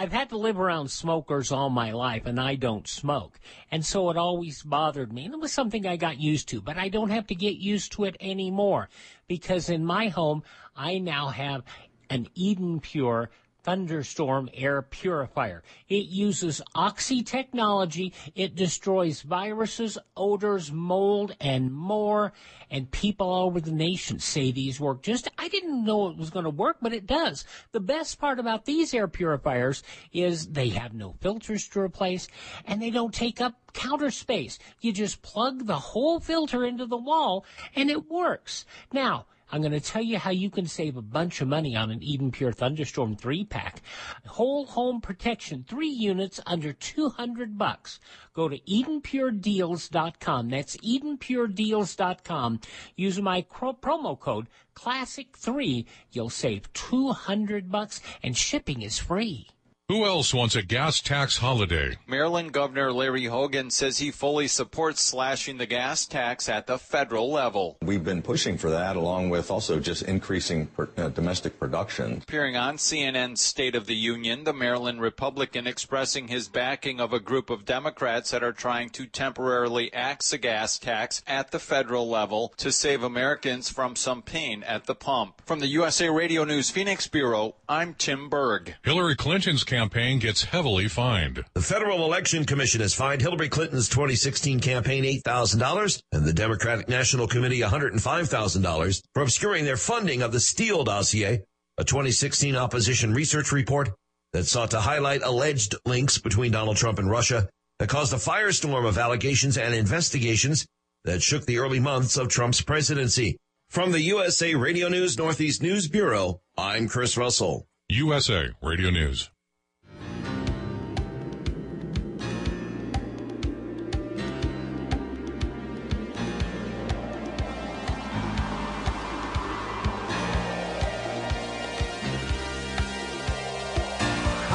I've 0.00 0.12
had 0.12 0.28
to 0.28 0.38
live 0.38 0.60
around 0.60 0.92
smokers 0.92 1.50
all 1.50 1.70
my 1.70 1.90
life, 1.90 2.24
and 2.24 2.38
I 2.38 2.54
don't 2.54 2.86
smoke. 2.86 3.40
And 3.72 3.84
so 3.84 4.10
it 4.10 4.16
always 4.16 4.62
bothered 4.62 5.12
me. 5.12 5.24
And 5.24 5.34
it 5.34 5.40
was 5.40 5.50
something 5.50 5.88
I 5.88 5.96
got 5.96 6.20
used 6.20 6.48
to, 6.50 6.60
but 6.60 6.78
I 6.78 6.88
don't 6.88 7.10
have 7.10 7.26
to 7.26 7.34
get 7.34 7.56
used 7.56 7.90
to 7.92 8.04
it 8.04 8.16
anymore 8.20 8.88
because 9.26 9.68
in 9.68 9.84
my 9.84 10.06
home, 10.06 10.44
I 10.76 10.98
now 10.98 11.30
have 11.30 11.64
an 12.10 12.28
Eden 12.36 12.78
Pure 12.78 13.30
thunderstorm 13.68 14.48
air 14.54 14.80
purifier. 14.80 15.62
It 15.90 16.06
uses 16.06 16.62
oxy 16.74 17.22
technology. 17.22 18.14
It 18.34 18.54
destroys 18.54 19.20
viruses, 19.20 19.98
odors, 20.16 20.72
mold, 20.72 21.36
and 21.38 21.70
more. 21.70 22.32
And 22.70 22.90
people 22.90 23.28
all 23.28 23.48
over 23.48 23.60
the 23.60 23.70
nation 23.70 24.20
say 24.20 24.52
these 24.52 24.80
work. 24.80 25.02
Just, 25.02 25.28
I 25.36 25.48
didn't 25.48 25.84
know 25.84 26.08
it 26.08 26.16
was 26.16 26.30
going 26.30 26.44
to 26.44 26.50
work, 26.50 26.78
but 26.80 26.94
it 26.94 27.06
does. 27.06 27.44
The 27.72 27.80
best 27.80 28.18
part 28.18 28.38
about 28.38 28.64
these 28.64 28.94
air 28.94 29.06
purifiers 29.06 29.82
is 30.14 30.46
they 30.46 30.70
have 30.70 30.94
no 30.94 31.16
filters 31.20 31.68
to 31.68 31.80
replace 31.80 32.26
and 32.64 32.80
they 32.80 32.88
don't 32.88 33.12
take 33.12 33.38
up 33.42 33.52
counter 33.74 34.10
space. 34.10 34.58
You 34.80 34.94
just 34.94 35.20
plug 35.20 35.66
the 35.66 35.78
whole 35.78 36.20
filter 36.20 36.64
into 36.64 36.86
the 36.86 36.96
wall 36.96 37.44
and 37.76 37.90
it 37.90 38.10
works. 38.10 38.64
Now, 38.94 39.26
I'm 39.50 39.62
going 39.62 39.72
to 39.72 39.80
tell 39.80 40.02
you 40.02 40.18
how 40.18 40.30
you 40.30 40.50
can 40.50 40.66
save 40.66 40.96
a 40.96 41.02
bunch 41.02 41.40
of 41.40 41.48
money 41.48 41.74
on 41.74 41.90
an 41.90 42.02
Eden 42.02 42.30
Pure 42.30 42.52
Thunderstorm 42.52 43.16
3 43.16 43.44
pack. 43.44 43.80
Whole 44.26 44.66
home 44.66 45.00
protection, 45.00 45.64
3 45.66 45.88
units 45.88 46.38
under 46.46 46.72
200 46.72 47.56
bucks. 47.56 47.98
Go 48.34 48.48
to 48.48 48.58
EdenPureDeals.com. 48.58 50.50
That's 50.50 50.76
EdenPureDeals.com. 50.78 52.60
Use 52.96 53.20
my 53.20 53.42
promo 53.42 54.18
code 54.18 54.48
CLASSIC3. 54.74 55.86
You'll 56.12 56.30
save 56.30 56.72
200 56.74 57.70
bucks 57.70 58.00
and 58.22 58.36
shipping 58.36 58.82
is 58.82 58.98
free. 58.98 59.48
Who 59.90 60.04
else 60.04 60.34
wants 60.34 60.54
a 60.54 60.60
gas 60.60 61.00
tax 61.00 61.38
holiday? 61.38 61.96
Maryland 62.06 62.52
Governor 62.52 62.92
Larry 62.92 63.24
Hogan 63.24 63.70
says 63.70 63.96
he 63.96 64.10
fully 64.10 64.46
supports 64.46 65.00
slashing 65.00 65.56
the 65.56 65.64
gas 65.64 66.04
tax 66.04 66.46
at 66.46 66.66
the 66.66 66.78
federal 66.78 67.32
level. 67.32 67.78
We've 67.80 68.04
been 68.04 68.20
pushing 68.20 68.58
for 68.58 68.68
that, 68.68 68.96
along 68.96 69.30
with 69.30 69.50
also 69.50 69.80
just 69.80 70.02
increasing 70.02 70.66
per, 70.66 70.90
uh, 70.98 71.08
domestic 71.08 71.58
production. 71.58 72.20
Appearing 72.22 72.54
on 72.54 72.76
CNN's 72.76 73.40
State 73.40 73.74
of 73.74 73.86
the 73.86 73.94
Union, 73.94 74.44
the 74.44 74.52
Maryland 74.52 75.00
Republican 75.00 75.66
expressing 75.66 76.28
his 76.28 76.48
backing 76.48 77.00
of 77.00 77.14
a 77.14 77.18
group 77.18 77.48
of 77.48 77.64
Democrats 77.64 78.30
that 78.32 78.44
are 78.44 78.52
trying 78.52 78.90
to 78.90 79.06
temporarily 79.06 79.90
axe 79.94 80.34
a 80.34 80.38
gas 80.38 80.78
tax 80.78 81.22
at 81.26 81.50
the 81.50 81.58
federal 81.58 82.06
level 82.06 82.52
to 82.58 82.70
save 82.70 83.02
Americans 83.02 83.70
from 83.70 83.96
some 83.96 84.20
pain 84.20 84.62
at 84.64 84.84
the 84.84 84.94
pump. 84.94 85.40
From 85.46 85.60
the 85.60 85.66
USA 85.68 86.10
Radio 86.10 86.44
News 86.44 86.68
Phoenix 86.68 87.08
Bureau, 87.08 87.54
I'm 87.70 87.94
Tim 87.94 88.28
Berg. 88.28 88.74
Hillary 88.82 89.16
Clinton's 89.16 89.64
campaign 89.64 89.77
gets 89.86 90.42
heavily 90.42 90.88
fined. 90.88 91.44
The 91.54 91.62
Federal 91.62 92.04
Election 92.04 92.44
Commission 92.44 92.80
has 92.80 92.94
fined 92.94 93.20
Hillary 93.20 93.48
Clinton's 93.48 93.88
2016 93.88 94.58
campaign 94.58 95.04
$8,000 95.04 96.02
and 96.10 96.24
the 96.24 96.32
Democratic 96.32 96.88
National 96.88 97.28
Committee 97.28 97.60
$105,000 97.60 99.02
for 99.14 99.22
obscuring 99.22 99.64
their 99.64 99.76
funding 99.76 100.22
of 100.22 100.32
the 100.32 100.40
Steele 100.40 100.82
dossier, 100.82 101.44
a 101.78 101.84
2016 101.84 102.56
opposition 102.56 103.14
research 103.14 103.52
report 103.52 103.90
that 104.32 104.46
sought 104.46 104.72
to 104.72 104.80
highlight 104.80 105.22
alleged 105.22 105.76
links 105.86 106.18
between 106.18 106.50
Donald 106.50 106.76
Trump 106.76 106.98
and 106.98 107.08
Russia 107.08 107.48
that 107.78 107.88
caused 107.88 108.12
a 108.12 108.16
firestorm 108.16 108.86
of 108.86 108.98
allegations 108.98 109.56
and 109.56 109.74
investigations 109.74 110.66
that 111.04 111.22
shook 111.22 111.46
the 111.46 111.58
early 111.58 111.78
months 111.78 112.16
of 112.16 112.28
Trump's 112.28 112.60
presidency. 112.60 113.38
From 113.70 113.92
the 113.92 114.00
USA 114.00 114.54
Radio 114.54 114.88
News 114.88 115.16
Northeast 115.16 115.62
News 115.62 115.86
Bureau, 115.86 116.40
I'm 116.56 116.88
Chris 116.88 117.16
Russell. 117.16 117.66
USA 117.88 118.50
Radio 118.60 118.90
News. 118.90 119.30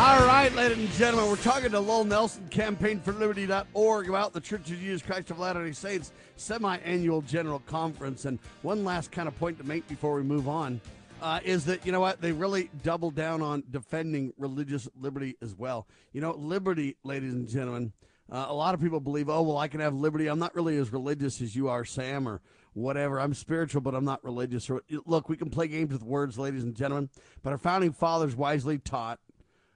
All 0.04 0.26
right, 0.26 0.54
ladies 0.54 0.80
and 0.80 0.92
gentlemen, 0.92 1.30
we're 1.30 1.38
talking 1.38 1.72
to 1.72 1.80
Lowell 1.80 2.04
Nelson, 2.04 2.46
campaignforliberty.org, 2.50 4.10
about 4.10 4.34
the 4.34 4.42
Church 4.42 4.70
of 4.70 4.78
Jesus 4.78 5.02
Christ 5.02 5.32
of 5.32 5.40
Latter 5.40 5.66
day 5.66 5.72
Saints 5.72 6.12
semi-annual 6.36 7.22
general 7.22 7.60
conference. 7.60 8.26
And 8.26 8.38
one 8.64 8.84
last 8.84 9.14
kind 9.14 9.30
of 9.30 9.40
point 9.40 9.60
to 9.60 9.64
make 9.64 9.88
before 9.88 10.16
we 10.16 10.24
move 10.24 10.50
on 10.50 10.82
uh, 11.22 11.40
is 11.46 11.64
that, 11.66 11.86
you 11.86 11.94
know 11.94 12.02
what, 12.02 12.20
they 12.20 12.34
really 12.34 12.70
double 12.84 13.12
down 13.12 13.42
on 13.42 13.64
defending 13.72 14.34
religious 14.38 14.90
liberty 15.00 15.38
as 15.42 15.56
well. 15.56 15.88
You 16.12 16.20
know, 16.20 16.34
liberty, 16.34 16.98
ladies 17.06 17.32
and 17.32 17.48
gentlemen, 17.48 17.94
uh, 18.30 18.48
a 18.50 18.54
lot 18.54 18.74
of 18.74 18.82
people 18.82 19.00
believe, 19.00 19.30
oh, 19.30 19.42
well, 19.44 19.58
I 19.58 19.70
can 19.70 19.80
have 19.80 19.94
liberty. 19.94 20.28
I'm 20.28 20.38
not 20.38 20.54
really 20.54 20.76
as 20.76 20.92
religious 20.92 21.40
as 21.40 21.56
you 21.56 21.70
are, 21.70 21.86
Sam, 21.86 22.28
or 22.28 22.42
whatever. 22.74 23.22
I'm 23.22 23.34
spiritual, 23.34 23.80
but 23.80 23.96
I'm 23.96 24.04
not 24.04 24.22
religious. 24.22 24.70
Or, 24.70 24.82
look, 25.06 25.30
we 25.30 25.38
can 25.38 25.50
play 25.50 25.70
games 25.70 25.94
with 25.94 26.04
words, 26.04 26.38
ladies 26.38 26.64
and 26.64 26.76
gentlemen, 26.76 27.10
but 27.42 27.52
our 27.52 27.58
founding 27.58 27.94
fathers 27.94 28.36
wisely 28.36 28.80
taught– 28.80 29.22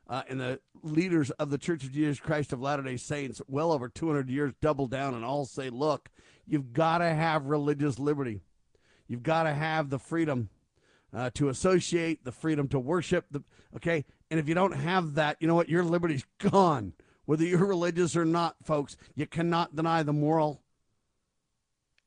uh, 0.10 0.24
and 0.30 0.40
the 0.40 0.60
leaders 0.84 1.32
of 1.32 1.50
the 1.50 1.58
Church 1.58 1.84
of 1.84 1.92
Jesus 1.92 2.20
Christ 2.20 2.54
of 2.54 2.62
Latter 2.62 2.84
day 2.84 2.98
Saints, 2.98 3.42
well 3.48 3.72
over 3.72 3.90
200 3.90 4.30
years, 4.30 4.54
double 4.62 4.88
down 4.88 5.14
and 5.14 5.26
all 5.26 5.46
say, 5.46 5.70
look, 5.70 6.10
you've 6.46 6.74
got 6.74 7.00
to 7.00 7.10
have 7.10 7.46
religious 7.46 8.00
liberty. 8.00 8.40
You've 9.08 9.24
got 9.24 9.44
to 9.44 9.54
have 9.54 9.90
the 9.90 10.00
freedom 10.00 10.50
uh, 11.14 11.30
to 11.36 11.50
associate, 11.50 12.24
the 12.24 12.32
freedom 12.32 12.68
to 12.70 12.80
worship. 12.80 13.26
The, 13.32 13.44
okay? 13.76 14.06
And 14.30 14.40
if 14.40 14.48
you 14.48 14.56
don't 14.56 14.74
have 14.74 15.16
that, 15.16 15.38
you 15.40 15.48
know 15.48 15.56
what? 15.56 15.70
Your 15.70 15.84
liberty's 15.84 16.26
gone. 16.40 16.94
Whether 17.26 17.46
you're 17.46 17.66
religious 17.66 18.16
or 18.16 18.26
not, 18.26 18.56
folks, 18.64 18.96
you 19.16 19.26
cannot 19.26 19.76
deny 19.76 20.04
the 20.04 20.14
moral 20.14 20.62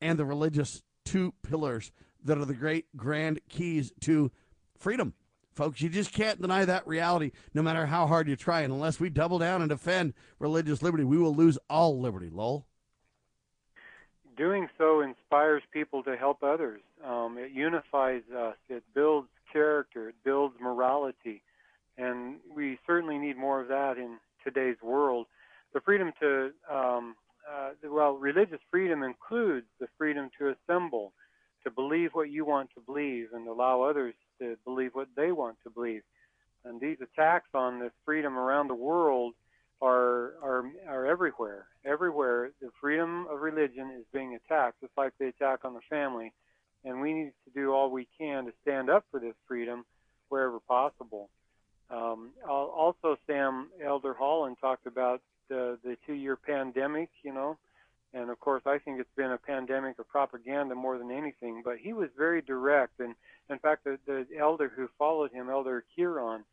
and 0.01 0.17
the 0.17 0.25
religious 0.25 0.81
two 1.05 1.33
pillars 1.43 1.91
that 2.23 2.37
are 2.37 2.45
the 2.45 2.55
great 2.55 2.85
grand 2.95 3.39
keys 3.49 3.91
to 4.01 4.31
freedom 4.77 5.13
folks. 5.53 5.81
You 5.81 5.89
just 5.89 6.13
can't 6.13 6.41
deny 6.41 6.65
that 6.65 6.87
reality 6.87 7.31
no 7.53 7.61
matter 7.61 7.85
how 7.85 8.07
hard 8.07 8.27
you 8.27 8.35
try. 8.35 8.61
And 8.61 8.73
unless 8.73 8.99
we 8.99 9.09
double 9.09 9.39
down 9.39 9.61
and 9.61 9.69
defend 9.69 10.13
religious 10.39 10.81
liberty, 10.81 11.03
we 11.03 11.17
will 11.17 11.35
lose 11.35 11.57
all 11.69 11.99
liberty, 11.99 12.29
Lowell. 12.31 12.65
Doing 14.37 14.69
so 14.77 15.01
inspires 15.01 15.61
people 15.71 16.03
to 16.03 16.15
help 16.15 16.41
others. 16.41 16.81
Um, 17.05 17.37
it 17.37 17.51
unifies 17.51 18.23
us. 18.35 18.55
It 18.69 18.83
builds 18.95 19.27
character. 19.51 20.09
It 20.09 20.15
builds 20.23 20.55
morality. 20.59 21.43
And 21.97 22.37
we 22.55 22.79
certainly 22.87 23.17
need 23.17 23.37
more 23.37 23.61
of 23.61 23.67
that 23.67 23.97
in 23.97 24.17
today's 24.43 24.77
world. 24.81 25.27
The 25.73 25.81
freedom 25.81 26.11
to, 26.21 26.51
um, 26.71 27.15
uh, 27.49 27.71
well, 27.83 28.13
religious 28.13 28.59
freedom 28.69 29.03
includes 29.03 29.67
the 29.79 29.87
freedom 29.97 30.29
to 30.39 30.53
assemble, 30.55 31.13
to 31.63 31.69
believe 31.69 32.11
what 32.13 32.29
you 32.29 32.45
want 32.45 32.69
to 32.75 32.81
believe, 32.81 33.27
and 33.33 33.47
allow 33.47 33.83
others 33.83 34.15
to 34.41 34.57
believe 34.65 34.91
what 34.93 35.07
they 35.15 35.31
want 35.31 35.57
to 35.63 35.69
believe. 35.69 36.01
And 36.65 36.79
these 36.79 36.97
attacks 37.01 37.49
on 37.53 37.79
this 37.79 37.93
freedom 38.05 38.37
around 38.37 38.67
the 38.67 38.75
world 38.75 39.33
are 39.81 40.33
are 40.43 40.63
are 40.87 41.05
everywhere. 41.05 41.65
Everywhere, 41.85 42.51
the 42.61 42.69
freedom 42.79 43.27
of 43.29 43.41
religion 43.41 43.91
is 43.97 44.05
being 44.13 44.35
attacked, 44.35 44.81
just 44.81 44.93
like 44.97 45.13
the 45.19 45.27
attack 45.27 45.65
on 45.65 45.73
the 45.73 45.81
family. 45.89 46.33
And 46.83 47.01
we 47.01 47.13
need 47.13 47.33
to 47.45 47.51
do 47.53 47.71
all 47.73 47.89
we 47.89 48.07
can 48.17 48.45
to 48.45 48.53
stand 48.61 48.89
up 48.89 49.05
for 49.11 49.19
this 49.19 49.35
freedom 49.47 49.85
wherever 50.29 50.59
possible. 50.59 51.29
Um, 51.89 52.31
also, 52.47 53.17
Sam 53.27 53.69
Elder 53.83 54.13
Holland 54.13 54.57
talked 54.61 54.87
about 54.87 55.21
the 55.49 55.77
the 55.83 55.97
two-year 56.05 56.35
pandemic. 56.35 57.09
You 57.23 57.33
know, 57.33 57.57
And 58.13 58.29
of 58.29 58.39
course, 58.39 58.63
I 58.65 58.77
think 58.77 58.99
it's 58.99 59.15
been 59.15 59.31
a 59.31 59.37
pandemic 59.37 59.97
of 59.99 60.07
propaganda 60.07 60.75
more 60.75 60.97
than 60.97 61.11
anything. 61.11 61.61
But 61.63 61.77
he 61.77 61.93
was 61.93 62.09
very 62.17 62.41
direct, 62.41 62.99
and 62.99 63.15
in 63.49 63.59
fact, 63.59 63.85
the, 63.85 63.97
the 64.05 64.25
elder 64.37 64.71
who 64.75 64.89
followed 64.97 65.31
him, 65.31 65.49
Elder 65.49 65.83
Kearon, 65.97 66.43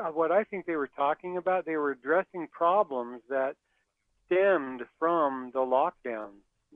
uh, 0.00 0.10
what 0.10 0.30
I 0.30 0.44
think 0.44 0.66
they 0.66 0.76
were 0.76 0.90
talking 0.96 1.36
about, 1.36 1.66
they 1.66 1.76
were 1.76 1.90
addressing 1.90 2.48
problems 2.48 3.20
that 3.28 3.56
stemmed 4.26 4.82
from 4.98 5.50
the 5.52 5.60
lockdown. 5.60 6.30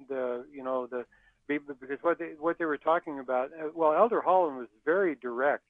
The 0.09 0.45
you 0.53 0.63
know 0.63 0.87
the 0.87 1.07
because 1.49 1.99
what 2.03 2.19
they 2.19 2.33
what 2.39 2.59
they 2.59 2.65
were 2.65 2.77
talking 2.77 3.19
about. 3.19 3.51
Uh, 3.53 3.69
well, 3.75 3.95
Elder 3.95 4.21
Holland 4.21 4.59
was 4.59 4.69
very 4.85 5.15
direct. 5.15 5.65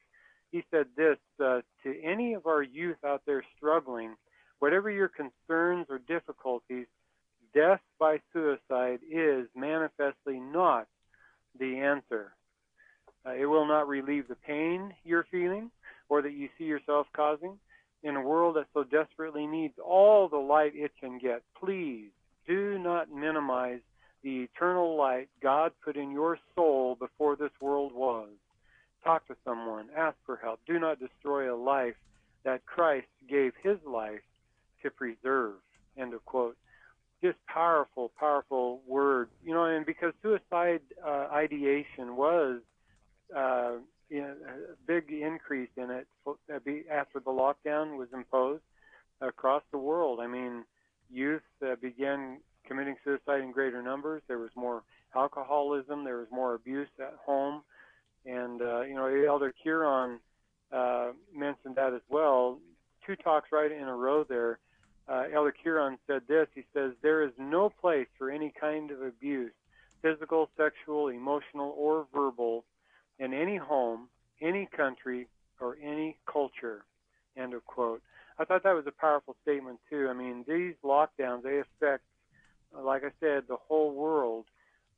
He 0.51 0.65
said 0.71 0.87
this 0.97 1.19
uh, 1.43 1.61
to 1.83 2.03
any 2.03 2.35
of 2.35 2.47
our 2.47 2.63
youth 2.63 2.97
out 3.05 3.23
there 3.27 3.45
struggling, 3.57 4.15
whatever 4.59 4.91
your 4.91 5.09
concerns 5.09 5.87
or 5.91 5.99
difficulties, 5.99 6.87
death 7.55 7.81
by 7.99 8.19
suicide 8.33 9.01
is 9.11 9.47
manifestly 9.55 10.39
not 10.41 10.87
the 11.59 11.79
answer. 11.79 12.33
Uh, 13.27 13.33
it 13.33 13.47
will 13.47 13.67
not 13.67 13.89
relieve 13.89 14.29
the 14.29 14.37
pain 14.37 14.93
you're 15.05 15.27
feeling 15.31 15.71
or 16.09 16.23
that 16.23 16.33
you 16.33 16.49
see 16.59 16.65
yourself 16.65 17.07
causing. 17.15 17.59
In 18.03 18.15
a 18.15 18.23
world 18.23 18.57
that 18.57 18.67
so 18.73 18.85
desperately 18.85 19.47
needs 19.47 19.75
all 19.85 20.29
the 20.29 20.37
light 20.37 20.73
it 20.75 20.93
can 21.01 21.19
get, 21.19 21.43
please 21.59 22.11
do 22.47 22.79
not 22.79 23.11
minimize 23.11 23.81
the 24.23 24.43
eternal 24.43 24.97
light 24.97 25.29
God 25.43 25.73
put 25.85 25.97
in 25.97 26.13
your 26.13 26.39
soul 26.55 26.97
before 26.97 27.37
this 27.37 27.51
world 27.61 27.93
was. 27.93 28.29
Talk 29.03 29.27
to 29.29 29.37
someone, 29.45 29.87
ask 29.97 30.17
for 30.25 30.37
help. 30.37 30.61
Do 30.67 30.79
not 30.79 31.01
destroy 31.01 31.53
a 31.53 31.57
life 31.57 31.95
that 32.45 32.67
Christ 32.67 33.09
gave 33.29 33.53
his 33.63 33.79
life 33.87 34.23
to 34.83 34.91
preserve. 34.91 35.55
End 35.97 36.15
of 36.15 36.25
quote 36.25 36.57
just 37.23 37.39
powerful, 37.47 38.13
powerful 38.19 38.81
words. 38.87 39.31
You 39.45 39.55
know, 39.55 39.65
and 39.65 39.85
because 39.87 40.13
suicide 40.23 40.81
uh, 41.05 41.29
ideation 41.33 42.17
was 42.17 42.61
uh, 43.35 43.73
you 44.09 44.21
know, 44.21 44.35
a 44.49 44.77
big 44.87 45.11
increase 45.11 45.71
in 45.77 45.91
it 45.91 46.07
uh, 46.27 46.59
after 46.93 47.21
the 47.21 47.31
lockdown 47.31 47.97
was 47.99 48.09
imposed 48.13 48.63
across 49.21 49.63
the 49.73 49.79
world. 49.79 50.21
I 50.21 50.27
mean, 50.27 50.65
youth 51.11 51.43
uh, 51.65 51.77
began 51.81 52.39
committing 52.67 52.97
suicide 53.05 53.41
in 53.41 53.53
greater 53.53 53.83
numbers. 53.83 54.23
There 54.29 54.39
was 54.39 54.51
more 54.55 54.83
alcoholism. 55.15 56.05
There 56.05 56.19
was 56.19 56.29
more 56.31 56.55
abuse 56.55 56.89
at 57.01 57.15
home, 57.25 57.63
and 58.25 58.61
uh, 58.61 58.83
you 58.83 58.95
know, 58.95 59.07
Elder 59.07 59.53
Kearon 59.65 60.19
uh, 60.73 61.13
mentioned 61.35 61.77
that 61.77 61.95
as 61.95 62.03
well. 62.09 62.59
Two 63.07 63.17
talks 63.17 63.51
right 63.53 63.71
in 63.71 63.83
a 63.83 63.95
row 63.95 64.25
there 64.25 64.59
uh, 65.09 65.25
Elder 65.33 65.55
said 66.07 66.23
this. 66.29 66.49
He 66.55 66.65
says, 66.75 66.93
There 67.03 67.23
is 67.23 67.33
no 67.39 67.71
place 67.71 68.09
for 68.19 68.31
any 68.31 68.53
kind 68.59 68.91
of 68.91 69.03
abuse, 69.03 69.53
physical, 70.03 70.51
sexual, 70.57 71.09
emotional, 71.09 71.75
or 71.77 72.07
verbal, 72.13 72.65
in 73.19 73.33
any 73.33 73.57
home, 73.57 74.09
any 74.41 74.69
country, 74.77 75.29
or 75.61 75.77
any 75.83 76.17
culture. 76.31 76.85
End 77.37 77.55
of 77.55 77.65
quote. 77.65 78.03
I 78.39 78.45
thought 78.45 78.65
that 78.65 78.75
was 78.75 78.87
a 78.87 78.93
powerful 78.93 79.37
statement, 79.43 79.79
too. 79.89 80.09
I 80.11 80.13
mean, 80.13 80.45
these 80.47 80.75
lockdowns, 80.85 81.43
they 81.43 81.61
affect, 81.61 82.03
like 82.77 83.03
I 83.05 83.11
said, 83.21 83.45
the 83.49 83.57
whole 83.57 83.93
world, 83.93 84.45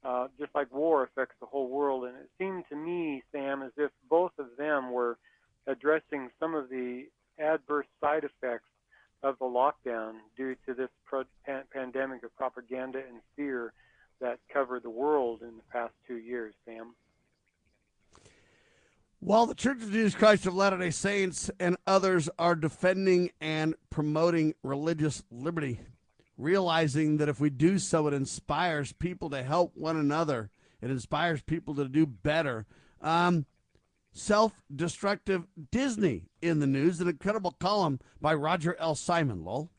uh, 0.05 0.29
just 0.39 0.55
like 0.55 0.73
war 0.73 1.05
affects 1.05 1.37
the 1.41 1.47
whole 1.47 1.69
world. 1.69 2.05
And 2.05 2.17
it 2.17 2.31
seemed 2.39 2.65
to 2.71 2.77
me, 2.77 3.23
Sam, 3.31 3.63
as 3.63 3.73
if 3.77 3.91
both 4.09 4.33
of 4.39 4.47
them 4.57 4.91
were 4.91 5.19
addressing 5.67 6.31
some 6.41 6.55
of 6.55 6.69
the 6.71 7.07
adverse 7.39 7.87
side 8.01 8.25
effects 8.25 8.69
of 9.23 9.39
the 9.39 9.45
lockdown 9.45 10.15
due 10.37 10.55
to 10.67 10.75
this 10.75 10.91
pro- 11.05 11.25
pan- 11.45 11.65
pandemic 11.73 12.23
of 12.23 12.35
propaganda 12.37 12.99
and 12.99 13.21
fear 13.37 13.73
that 14.21 14.39
covered 14.53 14.83
the 14.83 14.91
world 14.91 15.43
in 15.43 15.57
the 15.57 15.63
past 15.73 15.93
two 16.07 16.19
years, 16.19 16.55
Sam. 16.65 16.95
While 19.21 19.47
the 19.47 19.55
Church 19.55 19.83
of 19.83 19.91
Jesus 19.91 20.15
Christ 20.15 20.47
of 20.47 20.55
Latter 20.55 20.79
day 20.79 20.91
Saints 20.91 21.51
and 21.59 21.77
others 21.87 22.29
are 22.39 22.55
defending 22.55 23.31
and 23.41 23.75
promoting 23.91 24.55
religious 24.63 25.25
liberty, 25.31 25.81
realizing 26.37 27.17
that 27.17 27.29
if 27.29 27.41
we 27.41 27.51
do 27.51 27.81
so, 27.81 28.07
it 28.07 28.15
inspires 28.15 28.93
people 28.93 29.29
to 29.31 29.43
help 29.43 29.73
one 29.77 29.97
another, 29.97 30.51
it 30.81 30.91
inspires 30.91 31.43
people 31.43 31.75
to 31.75 31.89
do 31.89 32.07
better. 32.07 32.65
Um, 33.01 33.47
self 34.19 34.61
destructive 34.75 35.47
Disney 35.71 36.25
in 36.43 36.61
the 36.61 36.67
news, 36.67 37.01
an 37.01 37.09
incredible 37.09 37.53
column 37.53 38.01
by 38.21 38.35
Roger 38.35 38.77
L. 38.79 38.95
Simon, 38.95 39.45
Lowell. 39.45 39.71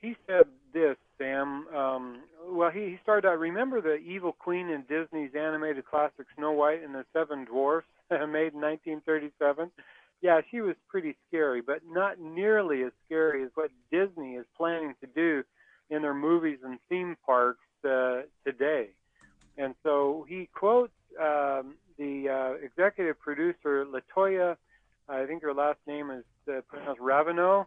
He 0.00 0.16
said 0.26 0.46
this, 0.72 0.96
Sam. 1.18 1.66
Um, 1.74 2.22
well, 2.48 2.70
he, 2.70 2.80
he 2.80 2.98
started 3.02 3.28
out, 3.28 3.38
remember 3.38 3.80
the 3.80 3.96
evil 3.96 4.32
queen 4.32 4.68
in 4.68 4.82
Disney's 4.82 5.34
animated 5.34 5.84
classic 5.84 6.26
Snow 6.36 6.52
White 6.52 6.82
and 6.82 6.94
the 6.94 7.04
Seven 7.12 7.44
Dwarfs, 7.44 7.86
made 8.10 8.54
in 8.54 8.60
1937? 8.60 9.70
Yeah, 10.22 10.40
she 10.50 10.60
was 10.60 10.76
pretty 10.88 11.14
scary, 11.28 11.60
but 11.60 11.80
not 11.88 12.18
nearly 12.18 12.82
as 12.82 12.92
scary 13.04 13.42
as 13.44 13.50
what 13.54 13.70
Disney 13.90 14.34
is 14.34 14.46
planning 14.56 14.94
to 15.00 15.06
do 15.06 15.44
in 15.90 16.02
their 16.02 16.14
movies 16.14 16.58
and 16.64 16.78
theme 16.88 17.16
parks 17.24 17.60
uh, 17.84 18.22
today. 18.44 18.90
And 19.58 19.74
so 19.82 20.26
he 20.28 20.48
quotes 20.52 20.92
um, 21.20 21.76
the 21.98 22.28
uh, 22.28 22.64
executive 22.64 23.18
producer 23.18 23.86
Latoya, 23.86 24.56
I 25.08 25.24
think 25.24 25.42
her 25.42 25.54
last 25.54 25.78
name 25.86 26.10
is 26.10 26.24
uh, 26.48 26.60
pronounced 26.68 27.00
Raveneau. 27.00 27.66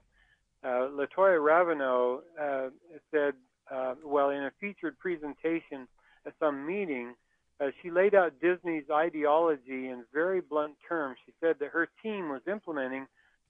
Uh, 0.64 0.68
Latoya 0.68 1.40
Raveneau 1.40 2.20
uh, 2.40 2.70
said, 3.12 3.34
uh, 3.72 3.96
well, 4.04 4.30
in 4.30 4.44
a 4.44 4.52
featured 4.60 4.98
presentation 5.00 5.88
at 6.26 6.34
some 6.40 6.66
meeting, 6.66 7.16
uh, 7.62 7.68
she 7.82 7.92
laid 7.92 8.16
out 8.16 8.34
Disney's 8.42 8.90
ideology 8.92 9.88
in 9.90 10.04
very 10.14 10.42
blunt 10.42 10.76
terms. 10.88 11.18
She 11.26 11.34
said 11.42 11.56
that 11.60 11.70
her 11.70 11.90
team 12.04 12.30
was 12.30 12.42
implementing 12.48 13.08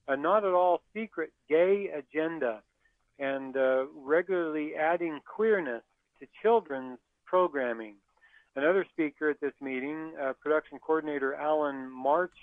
a 0.07 0.17
not 0.17 0.43
at 0.43 0.53
all 0.53 0.81
secret 0.93 1.31
gay 1.47 1.89
agenda 1.95 2.61
and 3.19 3.55
uh, 3.55 3.85
regularly 3.95 4.75
adding 4.75 5.19
queerness 5.25 5.83
to 6.19 6.27
children's 6.41 6.97
programming. 7.25 7.95
Another 8.55 8.85
speaker 8.91 9.29
at 9.29 9.39
this 9.39 9.53
meeting, 9.61 10.13
uh, 10.21 10.33
production 10.41 10.79
coordinator 10.79 11.35
Allen 11.35 11.89
March, 11.89 12.33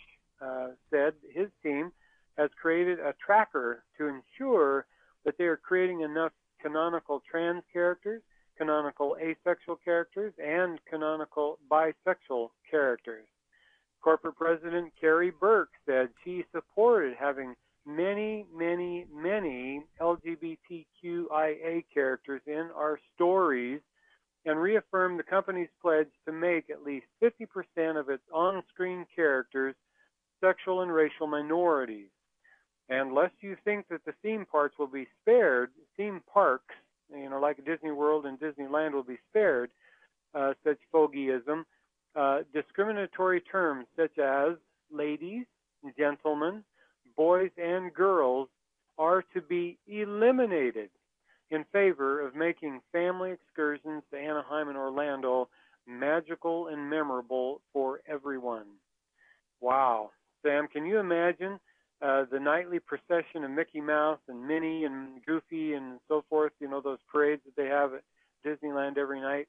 uh, 0.40 0.68
said 0.90 1.14
his 1.32 1.48
team 1.62 1.92
has 2.36 2.50
created 2.60 3.00
a 3.00 3.14
tracker 3.24 3.84
to 3.98 4.06
ensure 4.06 4.86
that 5.24 5.36
they 5.38 5.44
are 5.44 5.56
creating 5.56 6.02
enough 6.02 6.32
canonical 6.62 7.22
trans 7.28 7.62
characters, 7.72 8.22
canonical 8.56 9.16
asexual 9.20 9.76
characters, 9.84 10.32
and 10.42 10.78
canonical 10.88 11.58
bisexual 11.70 12.50
characters. 12.70 13.26
Corporate 14.02 14.36
President 14.36 14.92
Karey 15.02 15.32
Burke 15.38 15.72
said 15.84 16.08
she 16.24 16.44
supported 16.52 17.16
having 17.18 17.54
many, 17.84 18.46
many, 18.54 19.06
many 19.12 19.82
LGBTQIA 20.00 21.84
characters 21.92 22.42
in 22.46 22.70
our 22.74 22.98
stories 23.14 23.80
and 24.46 24.60
reaffirmed 24.60 25.18
the 25.18 25.24
company's 25.24 25.68
pledge 25.82 26.08
to 26.24 26.32
make 26.32 26.70
at 26.70 26.84
least 26.84 27.06
50% 27.22 27.98
of 27.98 28.08
its 28.08 28.22
on 28.32 28.62
screen 28.72 29.04
characters 29.14 29.74
sexual 30.40 30.82
and 30.82 30.92
racial 30.92 31.26
minorities. 31.26 32.08
And 32.88 33.12
lest 33.12 33.34
you 33.40 33.56
think 33.64 33.86
that 33.90 34.04
the 34.04 34.14
theme 34.22 34.46
parks 34.50 34.78
will 34.78 34.86
be 34.86 35.08
spared, 35.20 35.70
theme 35.96 36.22
parks, 36.32 36.74
you 37.12 37.28
know, 37.28 37.40
like 37.40 37.64
Disney 37.64 37.90
World 37.90 38.24
and 38.24 38.38
Disneyland 38.38 38.92
will 38.92 39.02
be 39.02 39.18
spared 39.28 39.70
uh, 40.34 40.52
such 40.64 40.78
fogeyism, 40.94 41.64
uh, 42.14 42.38
discriminatory 42.54 43.40
terms 43.40 43.86
such 43.96 44.18
as 44.18 44.52
ladies, 44.92 45.46
gentlemen, 45.98 46.62
boys, 47.16 47.50
and 47.58 47.92
girls 47.92 48.48
are 48.98 49.24
to 49.34 49.40
be 49.40 49.78
eliminated 49.88 50.90
in 51.50 51.64
favor 51.72 52.26
of 52.26 52.34
making 52.34 52.80
family 52.92 53.32
excursions 53.32 54.02
to 54.10 54.18
Anaheim 54.18 54.68
and 54.68 54.76
Orlando 54.76 55.48
magical 55.86 56.68
and 56.68 56.90
memorable 56.90 57.60
for 57.72 58.00
everyone. 58.08 58.66
Wow. 59.60 60.10
Sam, 60.42 60.68
can 60.68 60.84
you 60.84 60.98
imagine 60.98 61.58
uh, 62.02 62.24
the 62.30 62.40
nightly 62.40 62.78
procession 62.78 63.44
of 63.44 63.50
Mickey 63.50 63.80
Mouse 63.80 64.18
and 64.28 64.46
Minnie 64.46 64.84
and 64.84 65.24
Goofy 65.24 65.74
and 65.74 65.98
so 66.08 66.24
forth, 66.28 66.52
you 66.60 66.68
know, 66.68 66.80
those 66.80 66.98
parades 67.10 67.42
that 67.46 67.56
they 67.56 67.68
have 67.68 67.92
at 67.94 68.02
Disneyland 68.44 68.98
every 68.98 69.20
night 69.20 69.48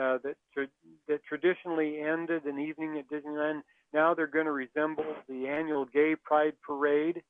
uh, 0.00 0.18
that, 0.24 0.36
tra- 0.52 0.66
that 1.08 1.24
traditionally 1.24 2.00
ended 2.00 2.44
an 2.46 2.58
evening 2.58 2.98
at 2.98 3.08
Disneyland. 3.08 3.62
Now 3.92 4.12
they're 4.12 4.26
going 4.26 4.46
to 4.46 4.52
resemble 4.52 5.04
the 5.28 5.46
annual 5.46 5.84
Gay 5.84 6.16
Pride 6.16 6.54
Parade 6.66 7.22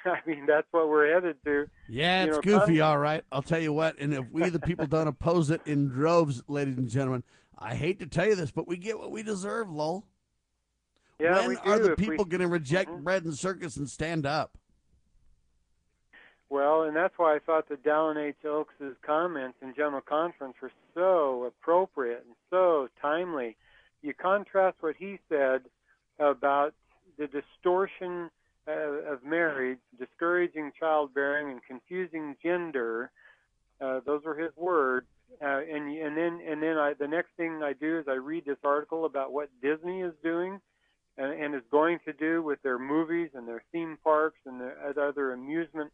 I 0.04 0.18
mean, 0.26 0.46
that's 0.46 0.66
what 0.70 0.88
we're 0.88 1.12
headed 1.12 1.36
to. 1.44 1.68
Yeah, 1.88 2.24
it's 2.24 2.38
you 2.44 2.52
know, 2.52 2.60
goofy, 2.60 2.80
all 2.80 2.98
right. 2.98 3.24
I'll 3.32 3.42
tell 3.42 3.60
you 3.60 3.72
what. 3.72 3.98
And 3.98 4.14
if 4.14 4.24
we, 4.30 4.48
the 4.48 4.60
people, 4.60 4.86
don't 4.86 5.08
oppose 5.08 5.50
it 5.50 5.60
in 5.66 5.88
droves, 5.88 6.42
ladies 6.48 6.76
and 6.76 6.88
gentlemen, 6.88 7.24
I 7.58 7.74
hate 7.74 7.98
to 8.00 8.06
tell 8.06 8.26
you 8.26 8.34
this, 8.34 8.50
but 8.50 8.68
we 8.68 8.76
get 8.76 8.98
what 8.98 9.10
we 9.10 9.22
deserve, 9.22 9.70
Lowell. 9.70 10.04
Yeah, 11.18 11.46
when 11.46 11.56
are 11.58 11.80
the 11.80 11.96
people 11.96 12.24
we... 12.24 12.30
going 12.30 12.40
to 12.42 12.48
reject 12.48 12.90
mm-hmm. 12.90 13.02
bread 13.02 13.24
and 13.24 13.36
circus 13.36 13.76
and 13.76 13.90
stand 13.90 14.24
up? 14.24 14.56
Well, 16.50 16.84
and 16.84 16.96
that's 16.96 17.14
why 17.18 17.34
I 17.34 17.40
thought 17.40 17.68
that 17.68 17.84
Dallin 17.84 18.16
H. 18.16 18.44
Oaks' 18.46 18.72
comments 19.02 19.58
in 19.60 19.74
General 19.74 20.00
Conference 20.00 20.54
were 20.62 20.72
so 20.94 21.44
appropriate 21.44 22.24
and 22.26 22.36
so 22.48 22.88
timely. 23.02 23.56
You 24.00 24.14
contrast 24.14 24.76
what 24.80 24.96
he 24.96 25.18
said 25.28 25.62
about 26.18 26.72
the 27.18 27.26
distortion 27.26 28.30
of 28.68 29.24
marriage, 29.24 29.78
discouraging 29.98 30.72
childbearing, 30.78 31.50
and 31.50 31.60
confusing 31.64 32.36
gender. 32.42 33.10
Uh, 33.80 34.00
those 34.04 34.22
were 34.24 34.36
his 34.36 34.54
words. 34.56 35.06
Uh, 35.42 35.60
and 35.60 35.94
and 35.94 36.16
then 36.16 36.40
and 36.46 36.62
then 36.62 36.78
I, 36.78 36.94
the 36.98 37.06
next 37.06 37.30
thing 37.36 37.60
I 37.62 37.74
do 37.74 37.98
is 37.98 38.06
I 38.08 38.14
read 38.14 38.44
this 38.46 38.56
article 38.64 39.04
about 39.04 39.32
what 39.32 39.50
Disney 39.60 40.00
is 40.00 40.14
doing 40.22 40.58
and, 41.18 41.32
and 41.32 41.54
is 41.54 41.62
going 41.70 41.98
to 42.06 42.12
do 42.14 42.42
with 42.42 42.62
their 42.62 42.78
movies 42.78 43.30
and 43.34 43.46
their 43.46 43.62
theme 43.70 43.98
parks 44.02 44.38
and 44.46 44.60
the 44.60 44.72
other 45.00 45.32
amusement 45.32 45.92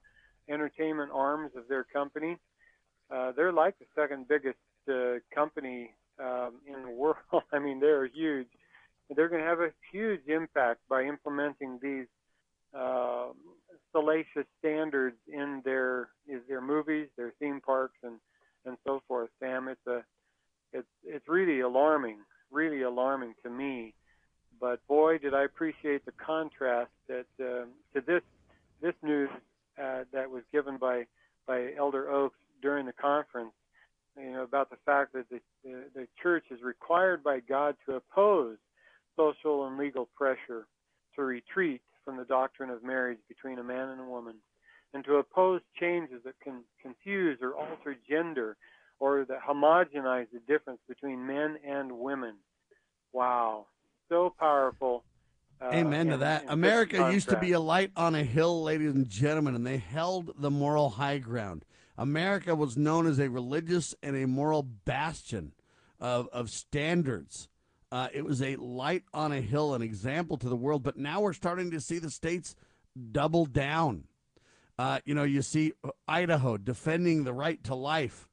entertainment 0.48 1.10
arms 1.12 1.50
of 1.56 1.66
their 1.68 1.84
company. 1.84 2.38
Uh, 3.10 3.32
they're 3.32 3.52
like 3.52 3.78
the 3.78 3.86
second 3.94 4.28
biggest 4.28 4.58
uh, 4.88 5.18
company 5.34 5.90
um, 6.20 6.54
in 6.66 6.82
the 6.82 6.90
world. 6.96 7.42
I 7.52 7.58
mean, 7.58 7.80
they're 7.80 8.06
huge. 8.06 8.48
They're 9.14 9.28
going 9.28 9.42
to 9.42 9.48
have 9.48 9.60
a 9.60 9.72
huge 9.92 10.26
impact 10.28 10.80
by 10.88 11.04
implementing 11.04 11.78
these 11.82 12.06
uh, 12.76 13.26
salacious 13.92 14.46
standards 14.58 15.16
in 15.32 15.62
their 15.64 16.08
is 16.28 16.40
their 16.48 16.60
movies, 16.60 17.08
their 17.16 17.32
theme 17.38 17.60
parks, 17.60 17.96
and 18.02 18.16
and 18.66 18.76
so 18.84 19.02
forth. 19.06 19.30
Sam, 19.40 19.68
it's 19.68 19.86
a 19.86 20.04
it's 20.72 20.88
it's 21.04 21.28
really 21.28 21.60
alarming, 21.60 22.18
really 22.50 22.82
alarming 22.82 23.34
to 23.42 23.50
me. 23.50 23.94
But 24.60 24.86
boy, 24.86 25.18
did 25.18 25.34
I 25.34 25.44
appreciate 25.44 26.04
the 26.04 26.12
contrast 26.12 26.90
that 27.08 27.26
uh, 27.40 27.66
to 27.94 28.00
this 28.06 28.22
this 28.82 28.94
news 29.02 29.30
uh, 29.80 30.04
that 30.12 30.30
was 30.30 30.42
given 30.52 30.76
by 30.76 31.06
by 31.46 31.70
Elder 31.78 32.10
Oaks 32.10 32.38
during 32.62 32.86
the 32.86 32.92
conference. 32.92 33.52
You 34.16 34.32
know 34.32 34.42
about 34.42 34.70
the 34.70 34.76
fact 34.84 35.12
that 35.12 35.28
the, 35.30 35.40
the 35.64 35.84
the 35.94 36.08
church 36.22 36.44
is 36.50 36.62
required 36.62 37.22
by 37.22 37.40
God 37.40 37.76
to 37.86 37.96
oppose 37.96 38.56
social 39.16 39.66
and 39.66 39.78
legal 39.78 40.08
pressure 40.16 40.66
to 41.14 41.22
retreat 41.22 41.80
from 42.04 42.16
the 42.16 42.24
doctrine 42.24 42.70
of 42.70 42.82
marriage 42.82 43.18
between 43.28 43.58
a 43.58 43.64
man 43.64 43.88
and 43.88 44.00
a 44.00 44.04
woman, 44.04 44.34
and 44.92 45.04
to 45.04 45.16
oppose 45.16 45.60
changes 45.78 46.20
that 46.24 46.38
can 46.40 46.62
confuse 46.80 47.38
or 47.42 47.54
alter 47.54 47.96
gender 48.08 48.56
or 49.00 49.24
that 49.24 49.40
homogenize 49.42 50.26
the 50.32 50.40
difference 50.46 50.80
between 50.88 51.26
men 51.26 51.56
and 51.66 51.92
women. 51.92 52.34
Wow, 53.12 53.66
so 54.08 54.32
powerful. 54.38 55.04
Uh, 55.60 55.70
Amen 55.72 56.08
to 56.08 56.16
that. 56.18 56.44
America 56.48 57.10
used 57.12 57.28
to 57.28 57.38
be 57.38 57.52
a 57.52 57.60
light 57.60 57.90
on 57.96 58.14
a 58.14 58.22
hill, 58.22 58.62
ladies 58.62 58.94
and 58.94 59.08
gentlemen, 59.08 59.54
and 59.54 59.66
they 59.66 59.78
held 59.78 60.32
the 60.38 60.50
moral 60.50 60.90
high 60.90 61.18
ground. 61.18 61.64
America 61.96 62.54
was 62.54 62.76
known 62.76 63.06
as 63.06 63.18
a 63.18 63.30
religious 63.30 63.94
and 64.02 64.16
a 64.16 64.26
moral 64.26 64.62
bastion 64.62 65.52
of, 66.00 66.28
of 66.32 66.50
standards. 66.50 67.48
Uh, 67.94 68.08
it 68.12 68.24
was 68.24 68.42
a 68.42 68.56
light 68.56 69.04
on 69.14 69.30
a 69.30 69.40
hill, 69.40 69.72
an 69.72 69.80
example 69.80 70.36
to 70.36 70.48
the 70.48 70.56
world. 70.56 70.82
But 70.82 70.96
now 70.96 71.20
we're 71.20 71.32
starting 71.32 71.70
to 71.70 71.80
see 71.80 72.00
the 72.00 72.10
states 72.10 72.56
double 73.12 73.46
down. 73.46 74.08
Uh, 74.76 74.98
you 75.04 75.14
know, 75.14 75.22
you 75.22 75.42
see 75.42 75.74
Idaho 76.08 76.56
defending 76.56 77.22
the 77.22 77.32
right 77.32 77.62
to 77.62 77.76
life 77.76 78.28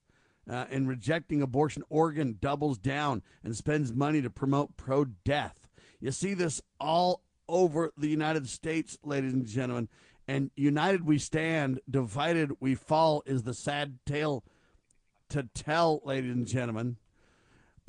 uh, 0.50 0.66
and 0.72 0.88
rejecting 0.88 1.44
abortion. 1.44 1.84
Oregon 1.90 2.38
doubles 2.42 2.80
down 2.80 3.22
and 3.44 3.56
spends 3.56 3.94
money 3.94 4.20
to 4.24 4.32
promote 4.32 4.78
pro 4.78 5.06
death. 5.06 5.68
You 6.00 6.12
see 6.12 6.34
this 6.34 6.60
all 6.80 7.22
over 7.48 7.94
the 7.96 8.10
United 8.10 8.50
States, 8.50 8.98
ladies 9.04 9.34
and 9.34 9.46
gentlemen. 9.46 9.90
And 10.28 10.50
united 10.56 11.06
we 11.06 11.20
stand, 11.20 11.82
divided 11.88 12.54
we 12.60 12.74
fall 12.74 13.22
is 13.28 13.44
the 13.44 13.54
sad 13.54 14.00
tale 14.08 14.44
to 15.30 15.44
tell, 15.54 16.02
ladies 16.04 16.34
and 16.34 16.48
gentlemen. 16.48 16.98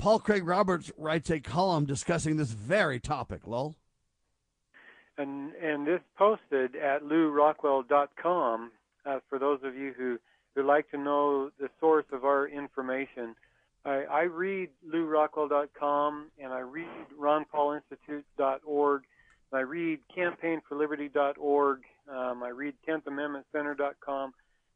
Paul 0.03 0.19
Craig 0.19 0.45
Roberts 0.45 0.91
writes 0.97 1.29
a 1.29 1.39
column 1.39 1.85
discussing 1.85 2.35
this 2.35 2.51
very 2.51 2.99
topic, 2.99 3.47
Lowell. 3.47 3.77
And 5.17 5.53
and 5.53 5.87
this 5.87 6.01
posted 6.17 6.75
at 6.75 7.03
lewrockwell.com 7.03 8.71
uh, 9.05 9.19
for 9.29 9.39
those 9.39 9.61
of 9.63 9.77
you 9.77 9.93
who, 9.97 10.19
who 10.55 10.63
like 10.67 10.91
to 10.91 10.97
know 10.97 11.51
the 11.57 11.69
source 11.79 12.03
of 12.11 12.25
our 12.25 12.49
information. 12.49 13.33
I, 13.85 14.03
I 14.11 14.21
read 14.23 14.71
lewrockwell.com 14.85 16.31
and 16.37 16.51
I 16.51 16.59
read 16.59 16.87
ronpaulinstitute.org. 17.17 19.03
and 19.53 19.57
I 19.57 19.61
read 19.61 19.99
campaignforliberty.org. 20.17 21.79
Um, 22.11 22.43
I 22.43 22.49
read 22.49 22.73
10th 22.85 23.07
Amendment 23.07 23.45
Center.com 23.53 24.33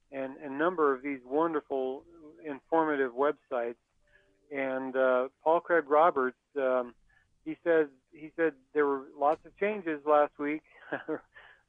and 0.10 0.38
a 0.38 0.50
number 0.50 0.96
of 0.96 1.02
these 1.02 1.20
wonderful, 1.30 2.04
informative 2.46 3.12
websites. 3.12 3.76
And 4.56 4.96
uh, 4.96 5.28
Paul 5.44 5.60
Craig 5.60 5.90
Roberts, 5.90 6.38
um, 6.58 6.94
he 7.44 7.58
says 7.64 7.88
he 8.12 8.32
said 8.36 8.54
there 8.74 8.86
were 8.86 9.04
lots 9.18 9.46
of 9.46 9.58
changes 9.58 10.02
last 10.06 10.38
week. 10.40 10.64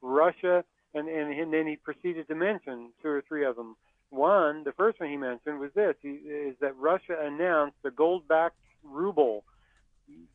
Russia, 0.01 0.63
and, 0.93 1.07
and 1.07 1.33
and 1.33 1.53
then 1.53 1.67
he 1.67 1.75
proceeded 1.75 2.27
to 2.27 2.35
mention 2.35 2.91
two 3.01 3.09
or 3.09 3.21
three 3.27 3.45
of 3.45 3.55
them. 3.55 3.75
One, 4.09 4.63
the 4.63 4.71
first 4.71 4.99
one 4.99 5.09
he 5.09 5.17
mentioned 5.17 5.59
was 5.59 5.71
this: 5.73 5.95
he, 6.01 6.09
is 6.09 6.55
that 6.61 6.75
Russia 6.77 7.17
announced 7.21 7.77
the 7.83 7.91
gold-backed 7.91 8.55
ruble. 8.83 9.43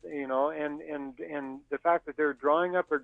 You 0.09 0.27
know, 0.27 0.51
and 0.51 0.81
and 0.81 1.19
and 1.19 1.59
the 1.69 1.77
fact 1.77 2.05
that 2.05 2.15
they're 2.15 2.33
drawing 2.33 2.77
up 2.77 2.91
a 2.91 2.99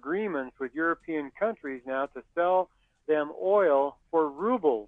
with 0.60 0.74
European 0.74 1.32
countries 1.38 1.82
now 1.86 2.06
to 2.08 2.24
sell 2.34 2.70
them 3.08 3.32
oil 3.42 3.98
for 4.10 4.30
rubles, 4.30 4.88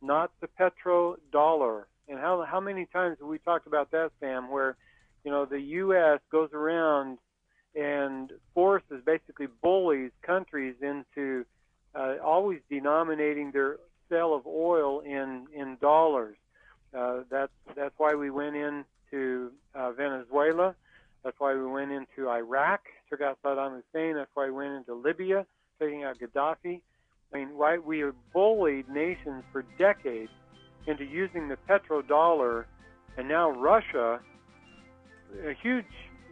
not 0.00 0.30
the 0.40 0.48
petrodollar. 0.48 1.84
And 2.08 2.18
how 2.18 2.42
how 2.42 2.60
many 2.60 2.86
times 2.86 3.18
have 3.20 3.28
we 3.28 3.38
talked 3.38 3.66
about 3.66 3.90
that, 3.90 4.12
Sam? 4.20 4.50
Where, 4.50 4.76
you 5.22 5.30
know, 5.30 5.44
the 5.44 5.60
U.S. 5.60 6.20
goes 6.30 6.50
around 6.54 7.18
and 7.74 8.30
forces 8.54 9.02
basically 9.04 9.48
bullies 9.62 10.10
countries 10.22 10.74
into 10.82 11.44
uh, 11.94 12.16
always 12.22 12.60
denominating 12.70 13.50
their 13.50 13.76
sale 14.10 14.34
of 14.34 14.46
oil 14.46 15.00
in 15.00 15.46
in 15.54 15.76
dollars. 15.80 16.36
Uh, 16.94 17.20
that's 17.30 17.52
that's 17.74 17.94
why 17.98 18.14
we 18.14 18.30
went 18.30 18.56
into 18.56 19.52
uh, 19.74 19.92
Venezuela. 19.92 20.74
That's 21.24 21.38
why 21.38 21.54
we 21.54 21.66
went 21.66 21.92
into 21.92 22.28
Iraq, 22.28 22.80
took 23.08 23.20
out 23.20 23.38
Saddam 23.44 23.80
Hussein. 23.80 24.16
That's 24.16 24.30
why 24.34 24.46
we 24.46 24.52
went 24.52 24.74
into 24.74 24.94
Libya, 24.94 25.46
taking 25.80 26.02
out 26.02 26.11
Gaddafi. 26.22 26.80
I 27.32 27.36
mean, 27.36 27.56
why 27.56 27.78
we 27.78 28.00
have 28.00 28.14
bullied 28.32 28.88
nations 28.88 29.44
for 29.52 29.64
decades 29.78 30.30
into 30.86 31.04
using 31.04 31.48
the 31.48 31.56
petrodollar, 31.68 32.64
and 33.16 33.28
now 33.28 33.50
Russia, 33.50 34.20
a 35.46 35.54
huge 35.62 35.86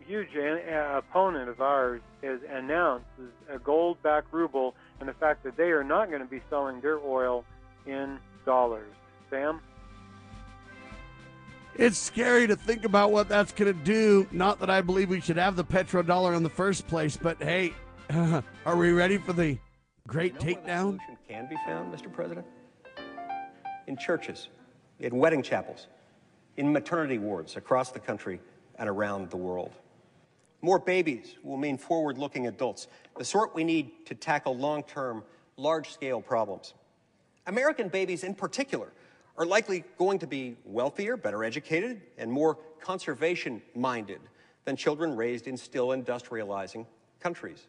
huge 0.06 0.28
uh, 0.36 0.98
opponent 0.98 1.48
of 1.48 1.60
ours, 1.60 2.00
has 2.22 2.40
announced 2.50 3.06
a 3.48 3.60
gold-backed 3.60 4.32
ruble, 4.32 4.74
and 4.98 5.08
the 5.08 5.12
fact 5.14 5.44
that 5.44 5.56
they 5.56 5.70
are 5.70 5.84
not 5.84 6.08
going 6.08 6.20
to 6.20 6.26
be 6.26 6.42
selling 6.50 6.80
their 6.80 6.98
oil 6.98 7.44
in 7.86 8.18
dollars. 8.44 8.92
Sam? 9.30 9.60
It's 11.76 11.96
scary 11.96 12.48
to 12.48 12.56
think 12.56 12.84
about 12.84 13.12
what 13.12 13.28
that's 13.28 13.52
going 13.52 13.72
to 13.72 13.84
do. 13.84 14.26
Not 14.32 14.58
that 14.58 14.68
I 14.68 14.80
believe 14.80 15.08
we 15.08 15.20
should 15.20 15.36
have 15.36 15.54
the 15.54 15.64
petrodollar 15.64 16.36
in 16.36 16.42
the 16.42 16.50
first 16.50 16.88
place, 16.88 17.16
but 17.16 17.40
hey, 17.40 17.72
are 18.66 18.76
we 18.76 18.90
ready 18.90 19.16
for 19.16 19.32
the 19.32 19.56
great 20.10 20.34
you 20.34 20.40
know 20.40 20.60
takedown? 20.60 20.98
can 21.28 21.48
be 21.48 21.56
found, 21.64 21.94
Mr. 21.94 22.12
President? 22.12 22.44
In 23.86 23.96
churches, 23.96 24.48
in 24.98 25.16
wedding 25.16 25.40
chapels, 25.40 25.86
in 26.56 26.72
maternity 26.72 27.18
wards 27.18 27.56
across 27.56 27.92
the 27.92 28.00
country 28.00 28.40
and 28.76 28.88
around 28.88 29.30
the 29.30 29.36
world. 29.36 29.70
More 30.62 30.80
babies 30.80 31.36
will 31.44 31.56
mean 31.56 31.78
forward 31.78 32.18
looking 32.18 32.48
adults, 32.48 32.88
the 33.16 33.24
sort 33.24 33.54
we 33.54 33.62
need 33.62 34.04
to 34.06 34.16
tackle 34.16 34.56
long 34.56 34.82
term, 34.82 35.22
large 35.56 35.92
scale 35.92 36.20
problems. 36.20 36.74
American 37.46 37.88
babies, 37.88 38.24
in 38.24 38.34
particular, 38.34 38.92
are 39.38 39.46
likely 39.46 39.84
going 39.96 40.18
to 40.18 40.26
be 40.26 40.56
wealthier, 40.64 41.16
better 41.16 41.44
educated, 41.44 42.02
and 42.18 42.30
more 42.30 42.58
conservation 42.80 43.62
minded 43.76 44.20
than 44.64 44.74
children 44.74 45.16
raised 45.16 45.46
in 45.46 45.56
still 45.56 45.88
industrializing 45.88 46.84
countries. 47.20 47.68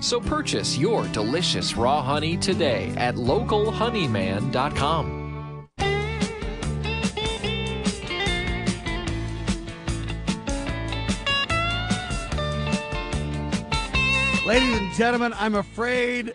So 0.00 0.20
purchase 0.20 0.78
your 0.78 1.08
delicious 1.08 1.76
raw 1.76 2.00
honey 2.02 2.36
today 2.36 2.94
at 2.96 3.16
localhoneyman.com. 3.16 5.24
Ladies 14.46 14.78
and 14.78 14.94
gentlemen, 14.94 15.34
I'm 15.36 15.56
afraid 15.56 16.32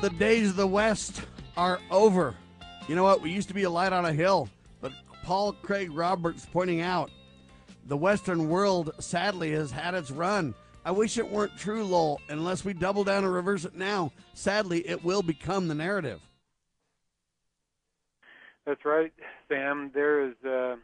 the 0.00 0.10
days 0.10 0.50
of 0.50 0.56
the 0.56 0.68
West 0.68 1.22
are 1.56 1.80
over. 1.90 2.36
You 2.86 2.94
know 2.94 3.02
what? 3.02 3.20
We 3.20 3.32
used 3.32 3.48
to 3.48 3.54
be 3.54 3.64
a 3.64 3.70
light 3.70 3.92
on 3.92 4.04
a 4.04 4.12
hill, 4.12 4.48
but 4.80 4.92
Paul 5.24 5.54
Craig 5.54 5.90
Roberts 5.90 6.46
pointing 6.52 6.82
out 6.82 7.10
the 7.86 7.96
Western 7.96 8.48
world 8.48 8.92
sadly 9.00 9.50
has 9.52 9.72
had 9.72 9.94
its 9.94 10.12
run. 10.12 10.54
I 10.86 10.92
wish 10.92 11.18
it 11.18 11.28
weren't 11.28 11.58
true, 11.58 11.82
Lowell. 11.82 12.20
Unless 12.28 12.64
we 12.64 12.72
double 12.72 13.02
down 13.02 13.24
and 13.24 13.34
reverse 13.34 13.64
it 13.64 13.74
now, 13.74 14.12
sadly, 14.34 14.88
it 14.88 15.02
will 15.02 15.20
become 15.20 15.66
the 15.66 15.74
narrative. 15.74 16.20
That's 18.64 18.84
right, 18.84 19.12
Sam. 19.48 19.90
There 19.92 20.28
is 20.28 20.34
uh, 20.44 20.76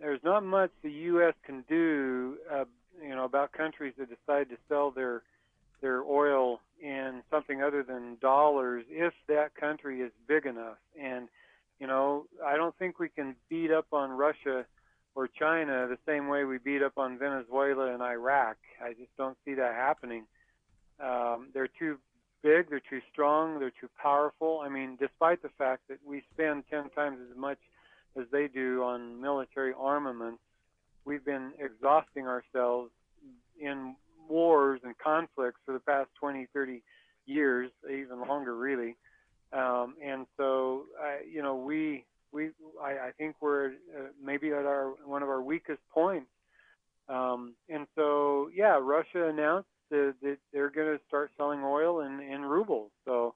there's 0.00 0.18
not 0.24 0.44
much 0.44 0.72
the 0.82 0.90
U.S. 0.90 1.34
can 1.46 1.64
do, 1.68 2.38
uh, 2.52 2.64
you 3.00 3.14
know, 3.14 3.24
about 3.24 3.52
countries 3.52 3.94
that 3.98 4.08
decide 4.08 4.48
to 4.48 4.56
sell 4.68 4.90
their 4.90 5.22
their 5.80 6.02
oil 6.02 6.60
in 6.82 7.22
something 7.30 7.62
other 7.62 7.84
than 7.84 8.16
dollars 8.20 8.84
if 8.90 9.14
that 9.28 9.54
country 9.54 10.00
is 10.00 10.10
big 10.26 10.44
enough. 10.44 10.76
And, 11.00 11.28
you 11.78 11.86
know, 11.86 12.26
I 12.44 12.56
don't 12.56 12.76
think 12.78 12.98
we 12.98 13.08
can 13.08 13.36
beat 13.48 13.70
up 13.70 13.86
on 13.92 14.10
Russia 14.10 14.66
or 15.14 15.28
China 15.28 15.88
the 15.88 15.98
same 16.06 16.28
way 16.28 16.44
we 16.44 16.58
beat 16.58 16.82
up 16.82 16.96
on 16.96 17.18
Venezuela 17.18 17.92
and 17.92 18.02
Iraq. 18.02 18.56
I 18.82 18.92
just 18.92 19.14
don't 19.16 19.36
see 19.44 19.54
that 19.54 19.74
happening. 19.74 20.24
Um, 21.00 21.48
they're 21.52 21.68
too 21.68 21.98
big, 22.42 22.70
they're 22.70 22.80
too 22.80 23.00
strong, 23.12 23.58
they're 23.58 23.72
too 23.80 23.90
powerful. 24.00 24.62
I 24.64 24.68
mean, 24.68 24.96
despite 25.00 25.42
the 25.42 25.50
fact 25.58 25.82
that 25.88 25.98
we 26.06 26.22
spend 26.32 26.64
10 26.70 26.90
times 26.90 27.18
as 27.30 27.36
much 27.36 27.58
as 28.16 28.26
they 28.32 28.48
do 28.48 28.82
on 28.82 29.20
military 29.20 29.72
armaments, 29.78 30.40
we've 31.04 31.24
been 31.24 31.52
exhausting 31.58 32.26
ourselves 32.26 32.90
in 33.60 33.94
wars 34.28 34.80
and 34.84 34.96
conflicts 34.98 35.60
for 35.64 35.72
the 35.72 35.80
past 35.80 36.08
20, 36.18 36.46
30 36.52 36.82
years, 37.26 37.70
even 37.90 38.20
longer, 38.20 38.54
really. 38.54 38.96
Um, 39.52 39.94
and 40.02 40.26
so, 40.36 40.84
uh, 41.00 41.24
you 41.28 41.42
know, 41.42 41.56
we 41.56 42.04
we 42.32 42.50
I, 42.82 43.08
I 43.08 43.10
think 43.18 43.36
we're 43.40 43.68
uh, 43.68 44.08
maybe 44.22 44.48
at 44.48 44.66
our 44.66 44.94
one 45.04 45.22
of 45.22 45.28
our 45.28 45.42
weakest 45.42 45.80
points. 45.92 46.28
Um, 47.08 47.54
and 47.68 47.86
so, 47.96 48.50
yeah, 48.54 48.78
Russia 48.80 49.28
announced 49.28 49.68
that, 49.90 50.14
that 50.22 50.36
they're 50.52 50.70
going 50.70 50.96
to 50.96 51.00
start 51.08 51.32
selling 51.36 51.64
oil 51.64 52.02
in, 52.02 52.20
in 52.20 52.42
rubles. 52.42 52.92
So, 53.04 53.34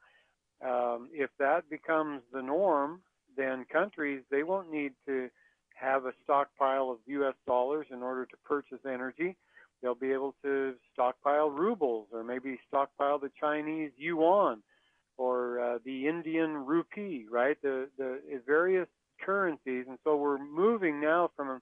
um, 0.65 1.09
if 1.13 1.31
that 1.41 1.69
becomes 1.69 2.23
the 2.33 2.41
norm, 2.41 3.01
then 3.37 3.65
countries 3.73 4.23
they 4.31 4.45
won't 4.45 4.71
need 4.71 4.93
to 5.07 5.29
have 5.75 6.07
a 6.07 6.13
stockpile 6.23 6.91
of 6.91 6.99
U.S. 7.07 7.35
dollars 7.49 7.87
in 7.91 8.01
order 8.01 8.27
to 8.27 8.37
purchase 8.45 8.79
energy 8.87 9.37
they'll 9.85 9.95
be 9.95 10.13
able 10.13 10.35
to 10.43 10.75
stockpile 10.93 11.51
rubles 11.51 12.09
or 12.11 12.25
maybe 12.25 12.59
stockpile 12.67 13.19
the 13.19 13.31
Chinese 13.39 13.91
yuan 13.99 14.63
or 15.17 15.61
uh, 15.61 15.79
the 15.85 16.07
Indian 16.09 16.57
rupee, 16.65 17.27
right? 17.31 17.57
The 17.63 17.89
the 17.99 18.21
various 18.47 18.89
currencies, 19.25 19.87
and 19.89 19.99
so 20.05 20.17
we're 20.17 20.45
moving 20.45 21.01
now 21.01 21.31
from 21.37 21.61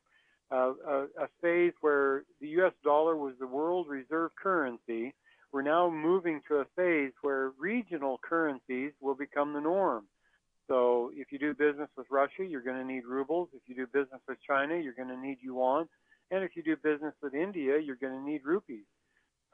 a, 0.51 0.57
a, 0.57 1.07
a 1.19 1.29
phase 1.41 1.73
where 1.81 2.25
the 2.41 2.49
U.S. 2.49 2.73
dollar 2.85 3.17
was 3.17 3.35
the 3.39 3.47
world 3.47 3.89
reserve 3.89 4.31
currency. 4.41 5.15
We're 5.53 5.63
now 5.63 5.91
moving 5.91 6.41
to 6.49 6.57
a 6.57 6.65
phase 6.77 7.13
where 7.21 7.53
regional 7.59 8.19
currencies 8.27 8.93
will 9.01 9.15
become 9.15 9.53
the 9.53 9.61
norm. 9.61 10.05
So 10.69 11.11
if 11.15 11.31
you 11.31 11.39
do 11.39 11.53
business 11.53 11.91
with 11.97 12.07
Russia, 12.11 12.45
you're 12.49 12.63
going 12.63 12.79
to 12.79 12.85
need 12.85 13.05
rubles. 13.05 13.49
If 13.53 13.63
you 13.67 13.75
do 13.75 13.87
business 13.87 14.21
with 14.27 14.39
China, 14.47 14.77
you're 14.77 14.95
going 14.95 15.09
to 15.09 15.19
need 15.19 15.39
yuan. 15.43 15.89
And 16.31 16.43
if 16.43 16.57
you 16.57 16.63
do 16.63 16.77
business 16.77 17.15
with 17.23 17.35
India, 17.35 17.79
you're 17.79 17.97
going 17.97 18.19
to 18.19 18.25
need 18.25 18.43
rupees. 18.45 18.85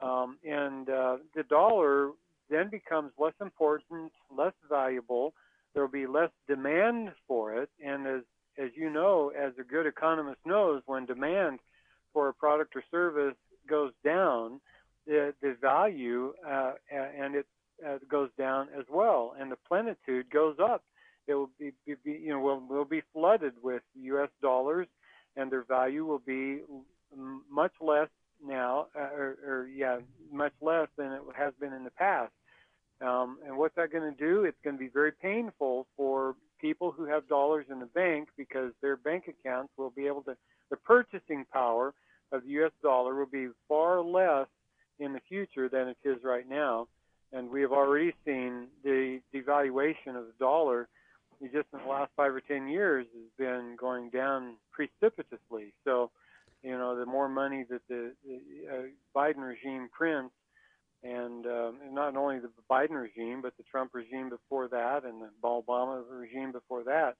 Um, 0.01 0.37
and 0.45 0.89
uh, 0.89 1.17
the 1.35 1.43
dollar 1.43 2.11
then 2.49 2.69
becomes 2.69 3.11
less 3.17 3.33
important, 3.41 4.11
less 4.35 4.53
valuable. 4.69 5.33
There 5.73 5.83
will 5.83 5.91
be 5.91 6.07
less 6.07 6.31
demand 6.47 7.11
for 7.27 7.55
it. 7.61 7.69
And 7.83 8.07
as, 8.07 8.21
as 8.57 8.71
you 8.75 8.89
know, 8.89 9.31
as 9.37 9.53
a 9.59 9.63
good 9.63 9.85
economist 9.85 10.39
knows, 10.45 10.81
when 10.85 11.05
demand 11.05 11.59
for 12.13 12.29
a 12.29 12.33
product 12.33 12.75
or 12.75 12.83
service 12.89 13.35
goes 13.69 13.91
down, 14.03 14.59
the, 15.05 15.33
the 15.41 15.55
value 15.61 16.33
uh, 16.47 16.73
and 16.91 17.35
it 17.35 17.47
uh, 17.87 17.97
goes 18.09 18.29
down 18.37 18.67
as 18.77 18.85
well, 18.91 19.35
and 19.39 19.51
the 19.51 19.57
plenitude 19.67 20.29
goes 20.29 20.57
up. 20.61 20.83
It 21.27 21.35
will 21.35 21.49
be, 21.59 21.71
be, 21.85 21.93
be 22.03 22.11
you 22.11 22.29
know, 22.29 22.39
will 22.39 22.59
will 22.59 22.85
be 22.85 23.01
flooded 23.13 23.53
with 23.61 23.83
U.S. 23.95 24.29
dollars 24.41 24.87
and 25.35 25.51
their 25.51 25.63
value 25.63 26.05
will 26.05 26.19
be 26.19 26.59
much 27.49 27.71
less 27.81 28.09
now, 28.45 28.87
uh, 28.95 29.09
or, 29.13 29.37
or 29.45 29.69
yeah, 29.73 29.97
much 30.31 30.53
less 30.61 30.87
than 30.97 31.11
it 31.11 31.21
has 31.35 31.53
been 31.59 31.73
in 31.73 31.83
the 31.83 31.91
past. 31.91 32.31
Um, 33.01 33.37
and 33.45 33.57
what's 33.57 33.75
that 33.75 33.91
going 33.91 34.11
to 34.11 34.17
do? 34.17 34.43
It's 34.43 34.57
going 34.63 34.75
to 34.75 34.79
be 34.79 34.89
very 34.89 35.11
painful 35.11 35.87
for 35.95 36.35
people 36.59 36.91
who 36.91 37.05
have 37.05 37.27
dollars 37.29 37.65
in 37.71 37.79
the 37.79 37.85
bank 37.85 38.29
because 38.37 38.71
their 38.81 38.97
bank 38.97 39.25
accounts 39.27 39.71
will 39.77 39.91
be 39.91 40.07
able 40.07 40.21
to, 40.23 40.35
the 40.69 40.77
purchasing 40.77 41.45
power 41.51 41.93
of 42.31 42.43
the 42.43 42.49
U.S. 42.49 42.71
dollar 42.83 43.15
will 43.15 43.25
be 43.25 43.47
far 43.67 44.01
less 44.01 44.47
in 44.99 45.13
the 45.13 45.21
future 45.27 45.69
than 45.69 45.87
it 45.87 45.97
is 46.03 46.17
right 46.23 46.47
now. 46.47 46.87
And 47.31 47.49
we 47.49 47.61
have 47.61 47.71
already 47.71 48.13
seen 48.25 48.67
the 48.83 49.21
devaluation 49.33 50.17
of 50.17 50.25
the 50.25 50.33
dollar 50.39 50.89
just 51.41 51.67
in 51.73 51.79
the 51.79 51.89
last 51.89 52.11
five 52.17 52.33
or 52.33 52.41
ten 52.41 52.67
years 52.67 53.05
has 53.13 53.29
been 53.37 53.77
going 53.79 54.09
down 54.09 54.55
precipitously. 54.71 55.73
So, 55.85 56.11
you 56.63 56.77
know, 56.77 56.97
the 56.99 57.05
more 57.05 57.29
money 57.29 57.65
that 57.69 57.81
the, 57.87 58.11
the 58.25 58.39
uh, 58.69 58.81
Biden 59.15 59.37
regime 59.47 59.89
prints, 59.91 60.33
and, 61.03 61.45
um, 61.45 61.77
not 61.91 62.15
only 62.15 62.39
the 62.39 62.49
Biden 62.69 63.01
regime, 63.01 63.41
but 63.41 63.55
the 63.57 63.63
Trump 63.63 63.91
regime 63.93 64.29
before 64.29 64.67
that, 64.67 65.05
and 65.05 65.21
the 65.21 65.29
Obama 65.43 66.03
regime 66.09 66.51
before 66.51 66.83
that, 66.83 67.15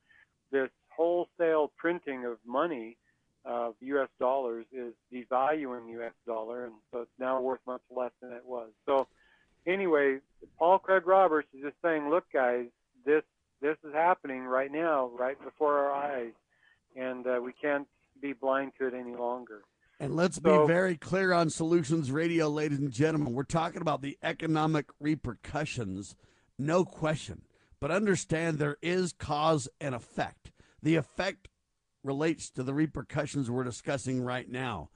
this 0.52 0.70
wholesale 0.90 1.72
printing 1.78 2.26
of 2.26 2.38
money 2.46 2.98
of 3.46 3.76
U.S. 3.80 4.10
dollars 4.20 4.66
is 4.74 4.94
devaluing 5.14 5.86
the 5.86 5.94
U.S. 5.94 6.14
dollar, 6.28 6.66
and 6.66 6.74
so 6.92 7.02
it's 7.02 7.20
now 7.20 7.40
worth 7.42 7.62
much 7.66 7.82
less 7.90 8.12
than 8.22 8.32
it 8.32 8.46
was. 8.46 8.70
So, 8.86 9.08
anyway, 9.66 10.18
Paul 10.58 10.80
Craig 10.80 11.08
Roberts 11.08 11.48
is 11.54 11.62
just 11.64 11.76
saying, 11.82 12.10
look, 12.10 12.26
guys, 12.34 12.66
this 13.06 13.24
this 13.62 13.78
is 13.84 13.94
happening 13.94 14.44
right 14.44 14.72
now, 14.72 15.12
right 15.18 15.42
before 15.44 15.80
our 15.80 15.92
eyes, 15.92 16.32
and 16.96 17.26
uh, 17.28 17.40
we 17.44 17.52
can't 17.54 17.88
be 18.22 18.34
blind 18.34 18.74
to 18.80 18.88
it 18.88 18.94
any 18.94 19.16
longer. 19.16 19.62
And 20.02 20.16
let's 20.16 20.38
so, 20.38 20.62
be 20.62 20.68
very 20.72 20.96
clear 20.96 21.34
on 21.34 21.50
Solutions 21.50 22.10
Radio, 22.10 22.48
ladies 22.48 22.80
and 22.80 22.92
gentlemen. 22.92 23.34
We're 23.34 23.44
talking 23.44 23.82
about 23.82 24.02
the 24.02 24.18
economic 24.24 24.86
repercussions, 24.98 26.16
no 26.58 26.86
question. 26.86 27.42
But 27.82 27.92
understand 27.92 28.60
there 28.60 28.78
is 28.82 29.12
cause 29.12 29.68
and 29.82 29.94
effect. 29.94 30.52
The 30.82 30.96
effect 30.96 31.50
relates 32.02 32.50
to 32.52 32.64
the 32.64 32.74
repercussions 32.74 33.52
we're 33.52 33.66
discussing 33.66 34.22
right 34.22 34.50
now. 34.50 34.90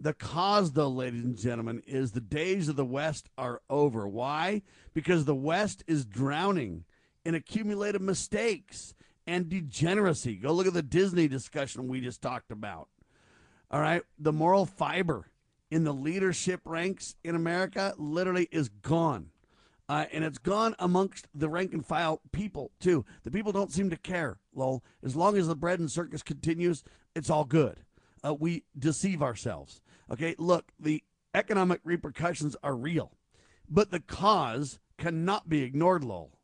The 0.00 0.12
cause, 0.12 0.72
though, 0.72 0.88
ladies 0.88 1.22
and 1.24 1.38
gentlemen, 1.38 1.80
is 1.86 2.10
the 2.10 2.20
days 2.20 2.68
of 2.68 2.74
the 2.74 2.84
West 2.84 3.28
are 3.38 3.62
over. 3.70 4.08
Why? 4.08 4.62
Because 4.92 5.24
the 5.24 5.36
West 5.36 5.84
is 5.86 6.04
drowning 6.04 6.82
in 7.24 7.36
accumulated 7.36 8.02
mistakes 8.02 8.94
and 9.24 9.48
degeneracy. 9.48 10.34
Go 10.34 10.50
look 10.52 10.66
at 10.66 10.74
the 10.74 10.82
Disney 10.82 11.28
discussion 11.28 11.86
we 11.86 12.00
just 12.00 12.20
talked 12.20 12.50
about. 12.50 12.88
All 13.72 13.80
right. 13.80 14.02
The 14.18 14.32
moral 14.32 14.66
fiber 14.66 15.30
in 15.70 15.84
the 15.84 15.94
leadership 15.94 16.60
ranks 16.64 17.16
in 17.24 17.34
America 17.34 17.94
literally 17.96 18.48
is 18.52 18.68
gone. 18.68 19.30
Uh, 19.88 20.06
and 20.12 20.24
it's 20.24 20.38
gone 20.38 20.74
amongst 20.78 21.26
the 21.34 21.48
rank 21.48 21.72
and 21.72 21.84
file 21.84 22.20
people, 22.30 22.70
too. 22.80 23.04
The 23.24 23.30
people 23.30 23.52
don't 23.52 23.72
seem 23.72 23.90
to 23.90 23.96
care, 23.96 24.38
Lowell. 24.54 24.84
As 25.02 25.16
long 25.16 25.36
as 25.36 25.48
the 25.48 25.56
bread 25.56 25.80
and 25.80 25.90
circus 25.90 26.22
continues, 26.22 26.84
it's 27.14 27.28
all 27.28 27.44
good. 27.44 27.80
Uh, 28.24 28.34
we 28.34 28.64
deceive 28.78 29.22
ourselves. 29.22 29.80
Okay, 30.10 30.34
look, 30.38 30.72
the 30.78 31.02
economic 31.34 31.80
repercussions 31.84 32.56
are 32.62 32.76
real, 32.76 33.12
but 33.68 33.90
the 33.90 34.00
cause 34.00 34.78
cannot 34.98 35.48
be 35.48 35.62
ignored, 35.62 36.04
Lowell. 36.04 36.38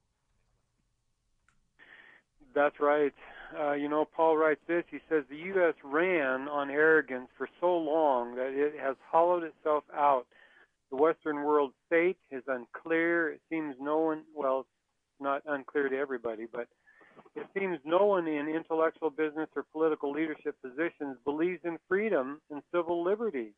That's 2.55 2.81
right. 2.81 3.15
Uh, 3.57 3.73
you 3.73 3.89
know, 3.89 4.05
Paul 4.05 4.37
writes 4.37 4.61
this. 4.69 4.85
He 4.91 4.99
says 5.09 5.25
the 5.31 5.37
U.S. 5.37 5.75
ran 5.83 6.49
on 6.49 6.71
arrogance 6.71 7.29
for 7.37 7.49
so 7.61 7.77
long 7.77 8.35
that 8.35 8.53
it 8.53 8.75
has 8.79 8.97
hollowed 9.11 9.43
itself 9.43 9.85
out. 9.95 10.27
The 10.91 10.97
Western 10.97 11.37
world's 11.37 11.75
fate 11.89 12.19
is 12.31 12.43
unclear. 12.47 13.31
It 13.31 13.41
seems 13.51 13.75
no 13.81 13.99
one, 13.99 14.23
well, 14.35 14.67
not 15.21 15.43
unclear 15.47 15.89
to 15.89 15.97
everybody, 15.97 16.47
but 16.51 16.69
it 17.35 17.47
seems 17.59 17.79
no 17.85 18.05
one 18.07 18.27
in 18.27 18.49
intellectual 18.49 19.11
business 19.11 19.49
or 19.57 19.65
political 19.73 20.13
leadership 20.13 20.57
positions 20.63 21.17
believes 21.25 21.61
in 21.65 21.79
freedom 21.89 22.41
and 22.51 22.63
civil 22.75 23.03
liberty. 23.03 23.53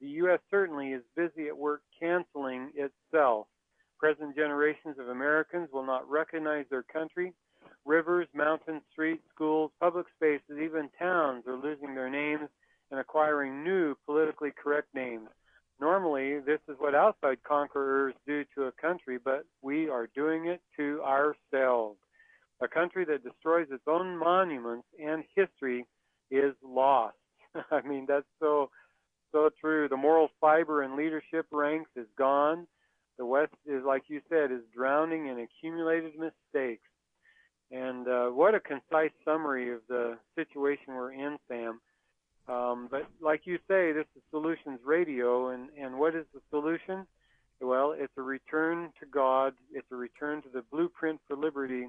The 0.00 0.08
U.S. 0.08 0.40
certainly 0.50 0.92
is 0.92 1.02
busy 1.16 1.48
at 1.48 1.56
work 1.56 1.82
canceling 1.98 2.70
itself. 2.74 3.46
Present 3.98 4.34
generations 4.34 4.98
of 4.98 5.08
Americans 5.08 5.68
will 5.72 5.86
not 5.86 6.08
recognize 6.10 6.64
their 6.70 6.82
country 6.82 7.34
Rivers, 7.84 8.28
mountains, 8.34 8.82
streets, 8.92 9.22
schools, 9.34 9.70
public 9.80 10.06
spaces, 10.16 10.62
even 10.62 10.88
towns 10.98 11.44
are 11.46 11.56
losing 11.56 11.94
their 11.94 12.10
names 12.10 12.48
and 12.90 13.00
acquiring 13.00 13.64
new 13.64 13.96
politically 14.06 14.50
correct 14.50 14.88
names. 14.94 15.28
Normally, 15.80 16.38
this 16.38 16.60
is 16.68 16.76
what 16.78 16.94
outside 16.94 17.42
conquerors 17.42 18.14
do 18.26 18.44
to 18.54 18.64
a 18.64 18.72
country, 18.72 19.18
but 19.22 19.44
we 19.62 19.88
are 19.88 20.08
doing 20.14 20.46
it 20.46 20.60
to 20.76 21.02
ourselves. 21.02 21.98
A 22.60 22.68
country 22.68 23.04
that 23.06 23.24
destroys 23.24 23.66
its 23.72 23.82
own 23.88 24.16
monuments 24.16 24.86
and 25.02 25.24
history 25.34 25.84
is 26.30 26.54
lost. 26.64 27.16
I 27.70 27.80
mean, 27.82 28.06
that's 28.06 28.26
so 28.38 28.70
so 29.32 29.50
true. 29.60 29.88
The 29.88 29.96
moral 29.96 30.28
fiber 30.40 30.82
in 30.82 30.96
leadership 30.96 31.46
ranks 31.50 31.90
is 31.96 32.06
gone. 32.16 32.66
The 33.18 33.26
West 33.26 33.54
is, 33.66 33.82
like 33.84 34.04
you 34.08 34.20
said, 34.28 34.52
is 34.52 34.60
drowning 34.74 35.26
in 35.26 35.38
accumulated 35.40 36.12
mistakes. 36.18 36.86
And 37.72 38.06
uh, 38.06 38.26
what 38.26 38.54
a 38.54 38.60
concise 38.60 39.12
summary 39.24 39.72
of 39.72 39.80
the 39.88 40.18
situation 40.36 40.94
we're 40.94 41.12
in, 41.12 41.38
Sam. 41.48 41.80
Um, 42.48 42.88
but 42.90 43.06
like 43.20 43.42
you 43.44 43.56
say, 43.68 43.92
this 43.92 44.04
is 44.14 44.22
Solutions 44.30 44.80
Radio, 44.84 45.48
and, 45.48 45.68
and 45.80 45.98
what 45.98 46.14
is 46.14 46.26
the 46.34 46.40
solution? 46.50 47.06
Well, 47.60 47.94
it's 47.96 48.12
a 48.18 48.22
return 48.22 48.90
to 49.00 49.06
God. 49.06 49.54
It's 49.72 49.86
a 49.90 49.96
return 49.96 50.42
to 50.42 50.48
the 50.52 50.62
blueprint 50.70 51.20
for 51.26 51.36
liberty, 51.36 51.88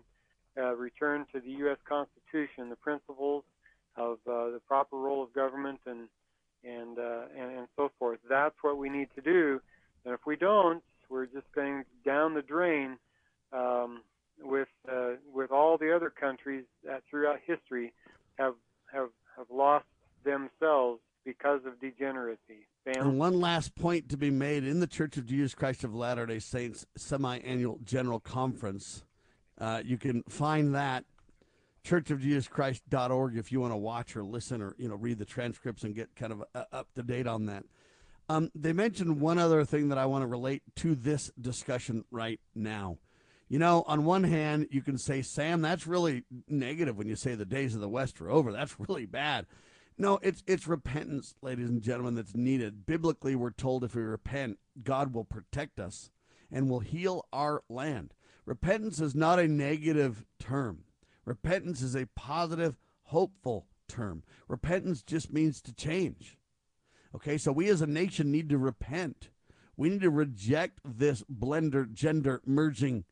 uh, 0.58 0.76
return 0.76 1.26
to 1.34 1.40
the 1.40 1.50
U.S. 1.50 1.78
Constitution, 1.90 2.70
the 2.70 2.76
principles 2.76 3.44
of 3.98 4.20
uh, 4.28 4.52
the 4.52 4.62
proper 4.68 4.98
role 4.98 5.24
of 5.24 5.34
government, 5.34 5.80
and 5.86 6.08
and, 6.64 6.98
uh, 6.98 7.24
and 7.38 7.58
and 7.58 7.68
so 7.76 7.92
forth. 8.00 8.20
That's 8.30 8.56
what 8.62 8.78
we 8.78 8.90
need 8.90 9.10
to 9.16 9.22
do. 9.22 9.60
And 10.06 10.14
if 10.14 10.22
we 10.26 10.36
don't, 10.36 10.84
we're 11.10 11.26
just 11.26 11.52
going 11.54 11.84
down 12.06 12.36
the 12.36 12.42
drain. 12.42 12.98
Um, 13.52 14.02
with 14.42 14.68
uh, 14.92 15.12
with 15.34 15.52
all 15.52 15.78
the 15.78 15.96
other 15.96 16.10
countries 16.10 16.66
that 16.84 17.04
throughout 17.10 17.40
history 17.46 17.94
have 18.38 18.56
have 18.92 19.10
have 19.38 19.48
lost 19.50 19.86
themselves 20.24 21.00
because 21.26 21.62
of 21.66 21.80
degeneracy. 21.80 22.68
Sam? 22.84 23.08
And 23.08 23.20
one 23.20 23.40
last 23.40 23.76
point 23.76 24.10
to 24.10 24.18
be 24.18 24.30
made 24.30 24.66
in 24.66 24.80
the 24.80 24.88
Church 24.88 25.18
of 25.18 25.26
Jesus 25.26 25.56
Christ 25.56 25.84
of 25.84 25.96
Latter 25.96 26.26
Day 26.26 26.40
Saints 26.40 26.86
semi-annual 26.98 27.80
general 27.84 28.20
conference. 28.20 29.04
Uh, 29.58 29.82
you 29.86 29.98
can 29.98 30.24
find 30.24 30.76
that 30.76 31.06
churchofjesuschrist.org 31.86 33.38
if 33.38 33.52
you 33.52 33.60
want 33.60 33.74
to 33.74 33.78
watch 33.78 34.16
or 34.16 34.24
listen 34.24 34.62
or 34.62 34.76
you 34.78 34.88
know 34.88 34.96
read 34.96 35.20
the 35.20 35.26
transcripts 35.26 35.84
and 35.84 35.96
get 35.96 36.16
kind 36.16 36.32
of 36.32 36.44
uh, 36.56 36.64
up 36.72 36.88
to 36.96 37.04
date 37.04 37.28
on 37.28 37.46
that. 37.46 37.64
Um, 38.30 38.50
they 38.56 38.72
mentioned 38.72 39.20
one 39.20 39.38
other 39.38 39.66
thing 39.66 39.90
that 39.90 39.98
I 39.98 40.06
want 40.06 40.24
to 40.24 40.28
relate 40.28 40.64
to 40.78 40.96
this 40.96 41.30
discussion 41.40 42.06
right 42.10 42.40
now. 42.56 42.98
You 43.54 43.60
know, 43.60 43.84
on 43.86 44.04
one 44.04 44.24
hand, 44.24 44.70
you 44.72 44.82
can 44.82 44.98
say, 44.98 45.22
Sam, 45.22 45.62
that's 45.62 45.86
really 45.86 46.24
negative 46.48 46.98
when 46.98 47.06
you 47.06 47.16
say 47.16 47.36
the 47.36 47.46
days 47.46 47.76
of 47.76 47.82
the 47.82 47.88
West 47.88 48.20
are 48.20 48.32
over. 48.32 48.52
That's 48.52 48.80
really 48.80 49.06
bad. 49.06 49.46
No, 49.96 50.18
it's 50.24 50.42
it's 50.48 50.68
repentance, 50.68 51.36
ladies 51.40 51.70
and 51.70 51.84
gentlemen, 51.84 52.16
that's 52.16 52.34
needed. 52.34 52.88
Biblically, 52.88 53.36
we're 53.36 53.52
told 53.52 53.84
if 53.84 53.94
we 53.94 54.02
repent, 54.02 54.58
God 54.82 55.14
will 55.14 55.24
protect 55.24 55.80
us 55.80 56.10
and 56.52 56.68
will 56.68 56.80
heal 56.80 57.28
our 57.32 57.62
land. 57.70 58.16
Repentance 58.44 59.00
is 59.00 59.14
not 59.14 59.38
a 59.38 59.48
negative 59.48 60.26
term. 60.40 60.86
Repentance 61.24 61.84
is 61.84 61.96
a 61.96 62.08
positive, 62.16 62.76
hopeful 63.04 63.68
term. 63.88 64.24
Repentance 64.48 65.04
just 65.04 65.32
means 65.32 65.62
to 65.62 65.76
change. 65.76 66.40
Okay, 67.14 67.38
so 67.38 67.52
we 67.52 67.70
as 67.70 67.84
a 67.84 67.86
nation 67.86 68.32
need 68.32 68.50
to 68.50 68.58
repent. 68.58 69.30
We 69.78 69.92
need 69.92 70.02
to 70.02 70.10
reject 70.10 70.80
this 70.84 71.24
blender, 71.32 71.94
gender 71.94 72.42
merging 72.48 73.06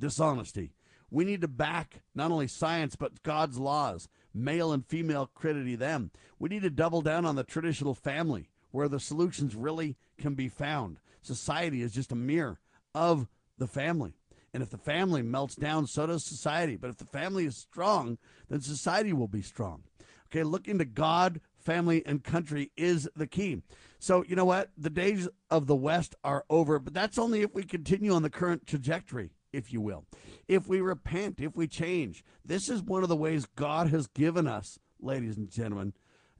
dishonesty. 0.00 0.72
We 1.10 1.24
need 1.24 1.40
to 1.40 1.48
back 1.48 2.02
not 2.14 2.30
only 2.30 2.46
science, 2.46 2.96
but 2.96 3.22
God's 3.22 3.58
laws, 3.58 4.08
male 4.32 4.72
and 4.72 4.86
female 4.86 5.26
credity 5.34 5.76
them. 5.76 6.10
We 6.38 6.48
need 6.48 6.62
to 6.62 6.70
double 6.70 7.02
down 7.02 7.24
on 7.26 7.36
the 7.36 7.44
traditional 7.44 7.94
family 7.94 8.48
where 8.70 8.88
the 8.88 9.00
solutions 9.00 9.54
really 9.54 9.96
can 10.18 10.34
be 10.34 10.48
found. 10.48 10.98
Society 11.22 11.82
is 11.82 11.92
just 11.92 12.12
a 12.12 12.16
mirror 12.16 12.60
of 12.94 13.28
the 13.58 13.66
family. 13.66 14.14
And 14.52 14.62
if 14.62 14.70
the 14.70 14.78
family 14.78 15.22
melts 15.22 15.54
down, 15.54 15.86
so 15.86 16.06
does 16.06 16.24
society. 16.24 16.76
But 16.76 16.90
if 16.90 16.96
the 16.96 17.04
family 17.04 17.44
is 17.44 17.56
strong, 17.56 18.18
then 18.48 18.60
society 18.60 19.12
will 19.12 19.28
be 19.28 19.42
strong. 19.42 19.84
Okay, 20.26 20.44
looking 20.44 20.78
to 20.78 20.84
God, 20.84 21.40
family, 21.58 22.04
and 22.06 22.22
country 22.22 22.70
is 22.76 23.08
the 23.16 23.26
key. 23.26 23.62
So, 23.98 24.24
you 24.26 24.36
know 24.36 24.44
what? 24.44 24.70
The 24.78 24.90
days 24.90 25.28
of 25.50 25.66
the 25.66 25.76
West 25.76 26.14
are 26.22 26.44
over, 26.48 26.78
but 26.78 26.94
that's 26.94 27.18
only 27.18 27.42
if 27.42 27.52
we 27.52 27.64
continue 27.64 28.12
on 28.12 28.22
the 28.22 28.30
current 28.30 28.66
trajectory 28.66 29.30
if 29.52 29.72
you 29.72 29.80
will. 29.80 30.04
If 30.48 30.68
we 30.68 30.80
repent, 30.80 31.40
if 31.40 31.56
we 31.56 31.66
change, 31.66 32.24
this 32.44 32.68
is 32.68 32.82
one 32.82 33.02
of 33.02 33.08
the 33.08 33.16
ways 33.16 33.46
God 33.56 33.88
has 33.88 34.06
given 34.06 34.46
us, 34.46 34.78
ladies 35.00 35.36
and 35.36 35.50
gentlemen, 35.50 35.94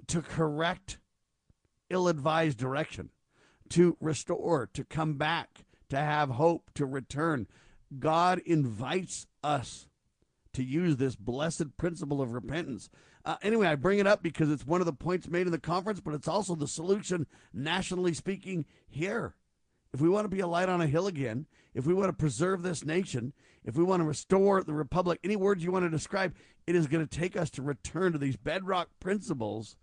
to 0.08 0.22
correct 0.22 0.98
ill 1.88 2.08
advised 2.08 2.58
direction, 2.58 3.10
to 3.70 3.96
restore, 4.00 4.68
to 4.74 4.84
come 4.84 5.14
back, 5.14 5.64
to 5.88 5.96
have 5.96 6.30
hope, 6.30 6.70
to 6.74 6.86
return. 6.86 7.46
God 7.98 8.40
invites 8.46 9.26
us 9.42 9.86
to 10.52 10.64
use 10.64 10.96
this 10.96 11.16
blessed 11.16 11.76
principle 11.76 12.20
of 12.20 12.32
repentance. 12.32 12.90
Uh, 13.24 13.36
anyway, 13.42 13.66
I 13.66 13.74
bring 13.74 13.98
it 13.98 14.06
up 14.06 14.22
because 14.22 14.50
it's 14.50 14.66
one 14.66 14.80
of 14.80 14.86
the 14.86 14.92
points 14.92 15.28
made 15.28 15.46
in 15.46 15.52
the 15.52 15.58
conference, 15.58 16.00
but 16.00 16.14
it's 16.14 16.28
also 16.28 16.54
the 16.54 16.66
solution, 16.66 17.26
nationally 17.52 18.14
speaking, 18.14 18.64
here. 18.88 19.34
If 19.92 20.00
we 20.00 20.08
want 20.08 20.24
to 20.24 20.28
be 20.34 20.40
a 20.40 20.46
light 20.46 20.68
on 20.68 20.80
a 20.80 20.86
hill 20.86 21.06
again, 21.06 21.46
if 21.74 21.86
we 21.86 21.94
want 21.94 22.08
to 22.08 22.12
preserve 22.12 22.62
this 22.62 22.84
nation, 22.84 23.32
if 23.64 23.76
we 23.76 23.84
want 23.84 24.00
to 24.00 24.06
restore 24.06 24.62
the 24.62 24.72
republic, 24.72 25.20
any 25.24 25.36
words 25.36 25.64
you 25.64 25.72
want 25.72 25.84
to 25.84 25.90
describe, 25.90 26.34
it 26.66 26.76
is 26.76 26.86
going 26.86 27.06
to 27.06 27.18
take 27.18 27.36
us 27.36 27.50
to 27.50 27.62
return 27.62 28.12
to 28.12 28.18
these 28.18 28.36
bedrock 28.36 28.88
principles 29.00 29.76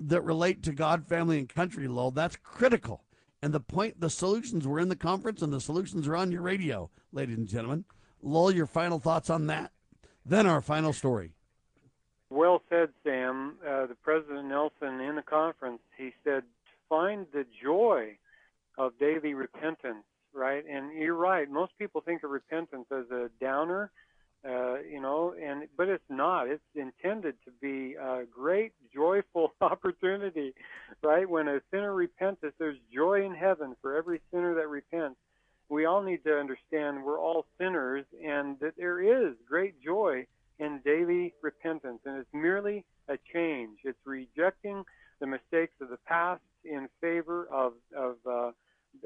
that 0.00 0.22
relate 0.22 0.62
to 0.64 0.72
God, 0.72 1.06
family, 1.06 1.38
and 1.38 1.48
country, 1.48 1.86
Lowell. 1.86 2.10
That's 2.10 2.36
critical. 2.36 3.04
And 3.40 3.52
the 3.52 3.60
point, 3.60 4.00
the 4.00 4.10
solutions 4.10 4.66
were 4.66 4.80
in 4.80 4.88
the 4.88 4.96
conference, 4.96 5.42
and 5.42 5.52
the 5.52 5.60
solutions 5.60 6.08
are 6.08 6.16
on 6.16 6.32
your 6.32 6.42
radio, 6.42 6.90
ladies 7.12 7.36
and 7.36 7.48
gentlemen. 7.48 7.84
Lowell, 8.22 8.52
your 8.52 8.66
final 8.66 8.98
thoughts 8.98 9.30
on 9.30 9.46
that? 9.46 9.70
Then 10.26 10.46
our 10.46 10.60
final 10.60 10.92
story. 10.92 11.32
Well 12.30 12.62
said, 12.68 12.88
Sam. 13.04 13.56
Uh, 13.62 13.86
the 13.86 13.96
President 14.02 14.46
Nelson 14.46 15.00
in 15.00 15.16
the 15.16 15.22
conference, 15.22 15.80
he 15.96 16.12
said, 16.24 16.42
find 16.88 17.26
the 17.32 17.44
joy 17.62 18.16
of 18.78 18.98
daily 18.98 19.34
repentance 19.34 20.04
right? 20.34 20.64
And 20.68 20.92
you're 20.92 21.14
right. 21.14 21.48
Most 21.48 21.72
people 21.78 22.00
think 22.00 22.22
of 22.24 22.30
repentance 22.30 22.86
as 22.90 23.10
a 23.10 23.30
downer, 23.40 23.90
uh, 24.44 24.80
you 24.80 25.00
know, 25.00 25.34
and 25.40 25.68
but 25.76 25.88
it's 25.88 26.04
not. 26.10 26.48
It's 26.48 26.62
intended 26.74 27.36
to 27.44 27.50
be 27.62 27.94
a 27.94 28.24
great, 28.30 28.72
joyful 28.92 29.54
opportunity, 29.60 30.54
right? 31.02 31.28
When 31.28 31.48
a 31.48 31.60
sinner 31.70 31.94
repents, 31.94 32.42
there's 32.58 32.76
joy 32.92 33.24
in 33.24 33.34
heaven 33.34 33.76
for 33.80 33.96
every 33.96 34.20
sinner 34.30 34.54
that 34.56 34.68
repents. 34.68 35.16
We 35.70 35.86
all 35.86 36.02
need 36.02 36.24
to 36.24 36.38
understand 36.38 37.04
we're 37.04 37.18
all 37.18 37.46
sinners, 37.58 38.04
and 38.22 38.58
that 38.60 38.74
there 38.76 39.00
is 39.00 39.34
great 39.48 39.82
joy 39.82 40.26
in 40.58 40.80
daily 40.84 41.32
repentance, 41.40 42.00
and 42.04 42.18
it's 42.18 42.28
merely 42.34 42.84
a 43.08 43.16
change. 43.32 43.78
It's 43.84 43.98
rejecting 44.04 44.84
the 45.20 45.26
mistakes 45.26 45.74
of 45.80 45.88
the 45.88 45.96
past 46.06 46.42
in 46.64 46.88
favor 47.00 47.48
of 47.50 47.72
of 47.96 48.16
uh, 48.30 48.50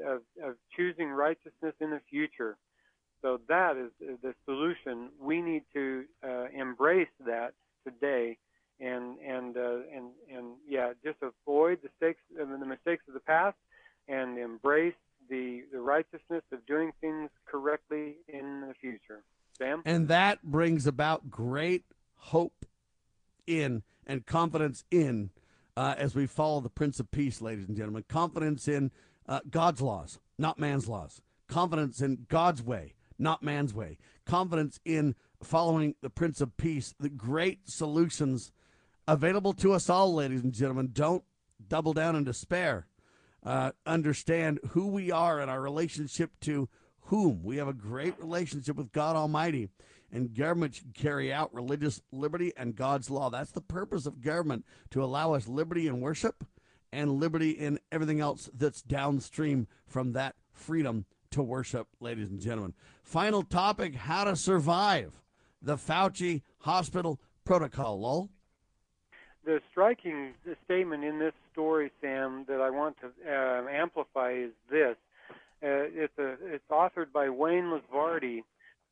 of, 0.05 0.21
of 0.43 0.55
choosing 0.75 1.09
righteousness 1.09 1.73
in 1.79 1.89
the 1.89 2.01
future. 2.09 2.57
So 3.21 3.39
that 3.49 3.75
is 3.77 3.91
the 4.21 4.33
solution. 4.45 5.09
We 5.19 5.41
need 5.41 5.63
to 5.73 6.05
uh, 6.23 6.45
embrace 6.55 7.09
that 7.25 7.53
today, 7.83 8.37
and 8.79 9.19
and 9.19 9.57
uh, 9.57 9.79
and 9.93 10.11
and 10.33 10.55
yeah, 10.67 10.93
just 11.03 11.17
avoid 11.21 11.79
the 11.81 11.89
mistakes 12.01 12.21
the 12.37 12.65
mistakes 12.65 13.03
of 13.09 13.13
the 13.13 13.19
past, 13.19 13.57
and 14.07 14.37
embrace 14.37 14.93
the 15.29 15.63
the 15.71 15.81
righteousness 15.81 16.43
of 16.53 16.65
doing 16.65 16.91
things 17.01 17.29
correctly 17.45 18.15
in 18.29 18.61
the 18.67 18.73
future. 18.79 19.23
Sam, 19.57 19.81
and 19.85 20.07
that 20.07 20.43
brings 20.43 20.87
about 20.87 21.29
great 21.29 21.83
hope 22.15 22.65
in 23.45 23.83
and 24.07 24.25
confidence 24.25 24.85
in 24.89 25.29
uh, 25.75 25.95
as 25.97 26.15
we 26.15 26.25
follow 26.25 26.61
the 26.61 26.69
Prince 26.69 26.99
of 26.99 27.11
Peace, 27.11 27.41
ladies 27.41 27.67
and 27.67 27.75
gentlemen. 27.75 28.03
Confidence 28.07 28.67
in 28.67 28.91
uh, 29.29 29.39
God's 29.49 29.79
laws, 29.79 30.19
not 30.37 30.59
man's 30.59 30.89
laws. 30.89 31.21
Confidence 31.47 32.01
in 32.01 32.25
God's 32.27 32.63
way, 32.63 32.95
not 33.17 33.43
man's 33.43 33.73
way. 33.73 33.97
Confidence 34.25 34.79
in 34.83 35.15
following 35.41 35.95
the 36.01 36.09
Prince 36.09 36.41
of 36.41 36.57
Peace, 36.57 36.93
the 36.99 37.09
great 37.09 37.69
solutions 37.69 38.51
available 39.07 39.53
to 39.53 39.73
us 39.73 39.89
all, 39.89 40.13
ladies 40.15 40.43
and 40.43 40.51
gentlemen. 40.51 40.89
Don't 40.91 41.23
double 41.65 41.93
down 41.93 42.15
in 42.15 42.23
despair. 42.23 42.87
Uh, 43.43 43.71
understand 43.85 44.59
who 44.69 44.87
we 44.87 45.11
are 45.11 45.39
and 45.39 45.49
our 45.49 45.61
relationship 45.61 46.31
to 46.41 46.67
whom. 47.03 47.43
We 47.43 47.57
have 47.57 47.67
a 47.67 47.73
great 47.73 48.19
relationship 48.19 48.75
with 48.75 48.91
God 48.91 49.15
Almighty, 49.15 49.69
and 50.11 50.35
government 50.35 50.75
should 50.75 50.93
carry 50.93 51.31
out 51.31 51.53
religious 51.53 52.01
liberty 52.11 52.51
and 52.57 52.75
God's 52.75 53.09
law. 53.09 53.29
That's 53.29 53.51
the 53.51 53.61
purpose 53.61 54.05
of 54.05 54.21
government 54.21 54.65
to 54.89 55.03
allow 55.03 55.33
us 55.33 55.47
liberty 55.47 55.87
in 55.87 56.01
worship 56.01 56.43
and 56.91 57.19
liberty 57.19 57.51
in 57.51 57.79
everything 57.91 58.19
else 58.19 58.49
that's 58.53 58.81
downstream 58.81 59.67
from 59.85 60.13
that 60.13 60.35
freedom 60.51 61.05
to 61.31 61.43
worship, 61.43 61.87
ladies 61.99 62.29
and 62.29 62.39
gentlemen. 62.39 62.73
Final 63.03 63.43
topic 63.43 63.95
how 63.95 64.23
to 64.23 64.35
survive 64.35 65.21
the 65.61 65.75
Fauci 65.75 66.41
hospital 66.59 67.19
protocol. 67.45 67.99
Lowell? 67.99 68.29
The 69.45 69.61
striking 69.71 70.33
statement 70.65 71.03
in 71.03 71.19
this 71.19 71.33
story, 71.51 71.91
Sam, 72.01 72.45
that 72.47 72.61
I 72.61 72.69
want 72.69 72.97
to 73.01 73.07
uh, 73.27 73.67
amplify 73.69 74.33
is 74.33 74.51
this. 74.69 74.95
Uh, 75.61 75.89
it's, 75.93 76.17
a, 76.17 76.35
it's 76.43 76.63
authored 76.69 77.11
by 77.13 77.29
Wayne 77.29 77.65
Lusvardi, 77.65 78.43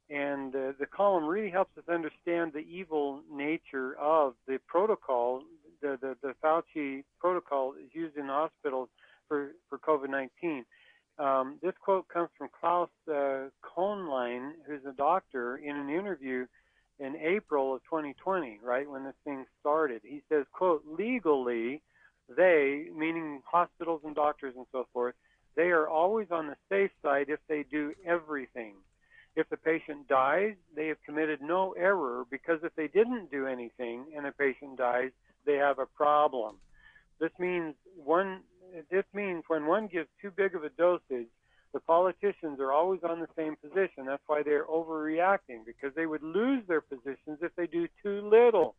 and 0.10 0.56
uh, 0.56 0.74
the 0.80 0.86
column 0.86 1.26
really 1.26 1.50
helps 1.50 1.78
us 1.78 1.84
understand 1.88 2.54
the 2.54 2.66
evil 2.70 3.22
nature 3.32 3.96
of 3.98 4.34
the 4.48 4.60
protocol. 4.68 5.44
The, 5.82 5.98
the, 6.02 6.16
the 6.22 6.34
Fauci 6.44 7.04
protocol 7.20 7.74
is 7.74 7.90
used 7.94 8.18
in 8.18 8.26
hospitals 8.26 8.90
for, 9.28 9.52
for 9.70 9.78
COVID 9.78 10.10
19. 10.10 10.66
Um, 11.20 11.58
this 11.64 11.74
quote 11.82 12.08
comes 12.10 12.30
from 12.38 12.50
Claus 12.60 12.90
uh, 13.10 13.50
Köhnlein, 13.64 14.52
who's 14.68 14.86
a 14.88 14.94
doctor, 14.94 15.58
in 15.58 15.76
an 15.76 15.90
interview 15.90 16.46
in 17.00 17.16
April 17.16 17.76
of 17.76 17.84
2020, 17.84 18.60
right 18.64 18.90
when 18.90 19.04
this 19.04 19.16
thing 19.24 19.46
started. 19.60 20.02
He 20.04 20.22
says, 20.30 20.46
"quote 20.52 20.84
Legally, 20.88 21.82
they, 22.36 22.88
meaning 22.96 23.42
hospitals 23.46 24.02
and 24.04 24.16
doctors 24.16 24.54
and 24.56 24.66
so 24.72 24.88
forth, 24.94 25.16
they 25.56 25.70
are 25.70 25.88
always 25.88 26.28
on 26.30 26.48
the 26.48 26.56
safe 26.70 26.92
side 27.02 27.28
if 27.30 27.40
they 27.48 27.64
do 27.64 27.94
everything. 28.06 28.76
If 29.36 29.50
the 29.50 29.58
patient 29.58 30.08
dies, 30.08 30.56
they 30.76 30.88
have 30.88 31.02
committed 31.04 31.42
no 31.42 31.74
error 31.74 32.26
because 32.30 32.60
if 32.64 32.76
they 32.76 32.88
didn't 32.88 33.32
do 33.32 33.48
anything 33.48 34.06
and 34.16 34.26
a 34.26 34.32
patient 34.32 34.78
dies, 34.78 35.12
they 35.48 35.56
have 35.56 35.80
a 35.80 35.88
problem. 35.88 36.58
This 37.20 37.32
means 37.40 37.74
one 37.96 38.42
this 38.92 39.06
means 39.14 39.44
when 39.48 39.66
one 39.66 39.88
gives 39.88 40.10
too 40.22 40.30
big 40.30 40.54
of 40.54 40.64
a 40.64 40.70
dosage, 40.70 41.30
the 41.74 41.80
politicians 41.80 42.60
are 42.60 42.72
always 42.72 43.02
on 43.04 43.20
the 43.20 43.28
same 43.36 43.56
position. 43.56 44.06
That's 44.06 44.24
why 44.28 44.44
they're 44.44 44.66
overreacting 44.66 45.66
because 45.66 45.94
they 45.96 46.06
would 46.06 46.24
lose 46.24 46.64
their 46.68 46.82
positions 46.82 47.40
if 47.42 47.56
they 47.56 47.68
do 47.68 47.88
too 48.04 48.28
little, 48.30 48.76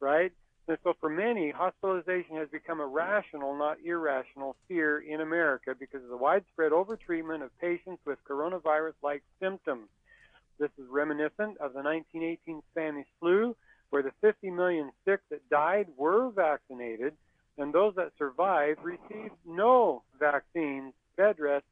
right? 0.00 0.32
And 0.68 0.78
so 0.82 0.94
for 1.00 1.08
many, 1.08 1.50
hospitalization 1.50 2.36
has 2.36 2.48
become 2.48 2.80
a 2.80 2.86
rational, 2.86 3.56
not 3.56 3.78
irrational 3.84 4.56
fear 4.66 4.98
in 4.98 5.20
America 5.20 5.74
because 5.78 6.02
of 6.02 6.08
the 6.08 6.16
widespread 6.16 6.72
overtreatment 6.72 7.44
of 7.44 7.56
patients 7.60 8.02
with 8.04 8.18
coronavirus-like 8.28 9.22
symptoms. 9.40 9.88
This 10.58 10.70
is 10.78 10.86
reminiscent 10.90 11.58
of 11.58 11.72
the 11.72 11.82
1918 11.82 12.62
Spanish 12.72 13.06
flu, 13.20 13.54
where 13.90 14.02
the 14.02 14.12
50 14.20 14.50
million 14.50 14.90
sick 15.04 15.20
that 15.30 15.48
died 15.48 15.86
were 15.96 16.30
vaccinated 16.30 17.14
and 17.58 17.72
those 17.72 17.94
that 17.94 18.12
survived 18.18 18.80
received 18.82 19.34
no 19.46 20.02
vaccines, 20.18 20.92
bed 21.16 21.36
rest, 21.38 21.64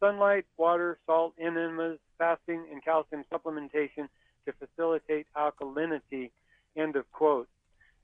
sunlight, 0.00 0.46
water, 0.56 0.98
salt, 1.06 1.34
enemas, 1.38 1.98
fasting, 2.18 2.66
and 2.72 2.84
calcium 2.84 3.24
supplementation 3.32 4.08
to 4.46 4.52
facilitate 4.58 5.26
alkalinity. 5.36 6.30
End 6.76 6.96
of 6.96 7.10
quote. 7.12 7.48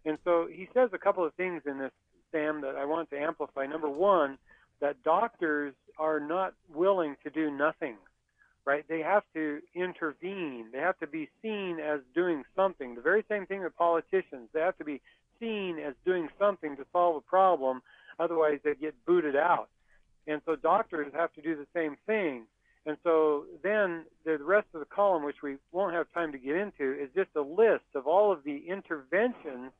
And 0.05 0.19
so 0.25 0.47
he 0.51 0.69
says 0.75 0.91
a 0.93 0.99
couple 0.99 1.25
of 1.25 1.35
things 1.35 1.63
in 1.67 1.79
this, 1.79 1.93
Sam, 2.31 2.61
that 2.61 2.77
I 2.77 2.85
want 2.85 3.11
to 3.11 3.19
amplify. 3.19 3.67
Number 3.67 3.89
one, 3.89 4.39
that 4.81 5.03
doctors 5.03 5.75
are 5.99 6.21
not 6.21 6.55
willing 6.73 7.17
to 7.25 7.31
do 7.31 7.51
nothing, 7.51 7.97
right? 8.67 8.85
They 8.89 9.01
have 9.01 9.23
to 9.35 9.61
intervene. 9.75 10.67
They 10.73 10.79
have 10.79 10.99
to 11.01 11.07
be 11.07 11.29
seen 11.43 11.79
as 11.81 12.01
doing 12.15 12.45
something. 12.57 12.95
The 12.95 13.01
very 13.03 13.25
same 13.29 13.47
thing 13.47 13.63
with 13.63 13.77
politicians. 13.77 14.49
They 14.53 14.61
have 14.61 14.79
to 14.79 14.85
be 14.85 15.01
seen 15.41 15.79
as 15.79 15.95
doing 16.05 16.29
something 16.39 16.77
to 16.77 16.85
solve 16.93 17.17
a 17.17 17.21
problem. 17.21 17.83
Otherwise, 18.19 18.61
they 18.65 18.75
get 18.75 18.95
booted 19.07 19.37
out. 19.37 19.69
And 20.27 20.41
so 20.47 20.57
doctors 20.57 21.13
have 21.15 21.33
to 21.35 21.43
do 21.43 21.57
the 21.57 21.67
same 21.75 21.97
thing. 22.07 22.47
And 22.87 22.97
so 23.03 23.45
then 23.63 24.05
the 24.25 24.39
rest 24.39 24.67
of 24.75 24.81
the 24.81 24.87
column, 24.87 25.25
which 25.25 25.43
we 25.43 25.57
won't 25.73 25.95
have 25.95 26.07
time 26.13 26.33
to 26.33 26.39
get 26.39 26.57
into, 26.57 26.93
is 26.93 27.09
just 27.15 27.31
a 27.37 27.41
list 27.41 27.85
of 27.95 28.07
all 28.07 28.33
of 28.33 28.45
the 28.45 28.65
interventions 28.69 29.73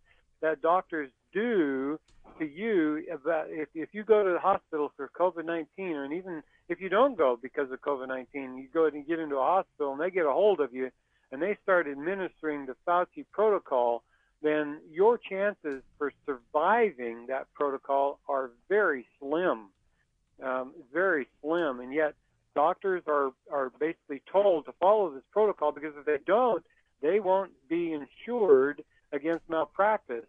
that 0.45 0.61
doctors 0.61 1.11
do 1.33 1.99
to 2.39 2.45
you 2.45 3.03
about 3.11 3.47
if, 3.49 3.69
if 3.75 3.89
you 3.93 4.05
go 4.05 4.23
to 4.23 4.31
the 4.31 4.39
hospital 4.39 4.93
for 4.95 5.11
COVID-19 5.19 5.67
or 5.95 6.13
even 6.13 6.43
if 6.69 6.83
you 6.83 6.91
don't 6.91 7.17
go 7.17 7.39
because 7.41 7.71
of 7.73 7.81
COVID-19, 7.81 8.27
you 8.35 8.69
go 8.73 8.85
and 8.85 9.07
get 9.07 9.19
into 9.19 9.37
a 9.37 9.43
hospital 9.43 9.93
and 9.93 10.01
they 10.01 10.11
get 10.11 10.27
a 10.27 10.33
hold 10.33 10.61
of 10.61 10.75
you 10.75 10.91
and 11.33 11.41
they 11.41 11.57
start 11.63 11.89
administering 11.89 12.67
the 12.67 12.77
Fauci 12.87 13.25
protocol, 13.33 14.03
then 14.43 14.81
your 14.93 15.19
chances 15.19 15.83
for 15.97 16.13
surviving 16.27 17.25
that 17.29 17.47
protocol 17.55 18.19
are 18.29 18.51
very 18.69 19.07
slim, 19.19 19.71
um, 20.43 20.75
very 20.93 21.27
slim. 21.41 21.81
And 21.81 21.93
yet, 21.93 22.15
doctors 22.55 23.03
are 23.07 23.31
are 23.51 23.73
basically 23.81 24.23
told 24.31 24.67
to 24.67 24.73
follow 24.79 25.11
this 25.11 25.25
protocol 25.33 25.73
because 25.73 25.95
if 25.99 26.05
they 26.05 26.19
don't, 26.27 26.63
they 27.01 27.19
won't 27.19 27.53
be 27.69 27.95
insured 27.95 28.85
against 29.15 29.49
malpractice. 29.49 30.27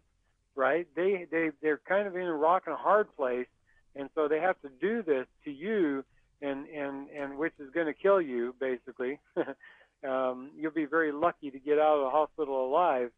Right? 0.56 0.86
They 0.96 1.26
they 1.30 1.50
they're 1.62 1.80
kind 1.88 2.08
of 2.08 2.16
in 2.16 2.22
a 2.22 2.34
rock 2.34 2.64
and 2.66 2.74
a 2.74 2.78
hard 2.78 3.14
place, 3.16 3.46
and 3.94 4.08
so 4.14 4.26
they 4.26 4.40
have 4.40 4.60
to 4.62 4.70
do 4.80 5.02
this 5.02 5.26
to 5.44 5.50
you, 5.50 6.04
and 6.42 6.66
and 6.68 7.08
and 7.10 7.38
which 7.38 7.52
is 7.58 7.70
going 7.70 7.86
to 7.86 7.94
kill 7.94 8.20
you 8.20 8.54
basically. 8.58 9.18
um, 10.08 10.50
you'll 10.56 10.72
be 10.72 10.86
very 10.86 11.12
lucky 11.12 11.50
to 11.50 11.58
get 11.58 11.78
out 11.78 11.98
of 11.98 12.04
the 12.04 12.10
hospital 12.10 12.66
alive 12.66 13.10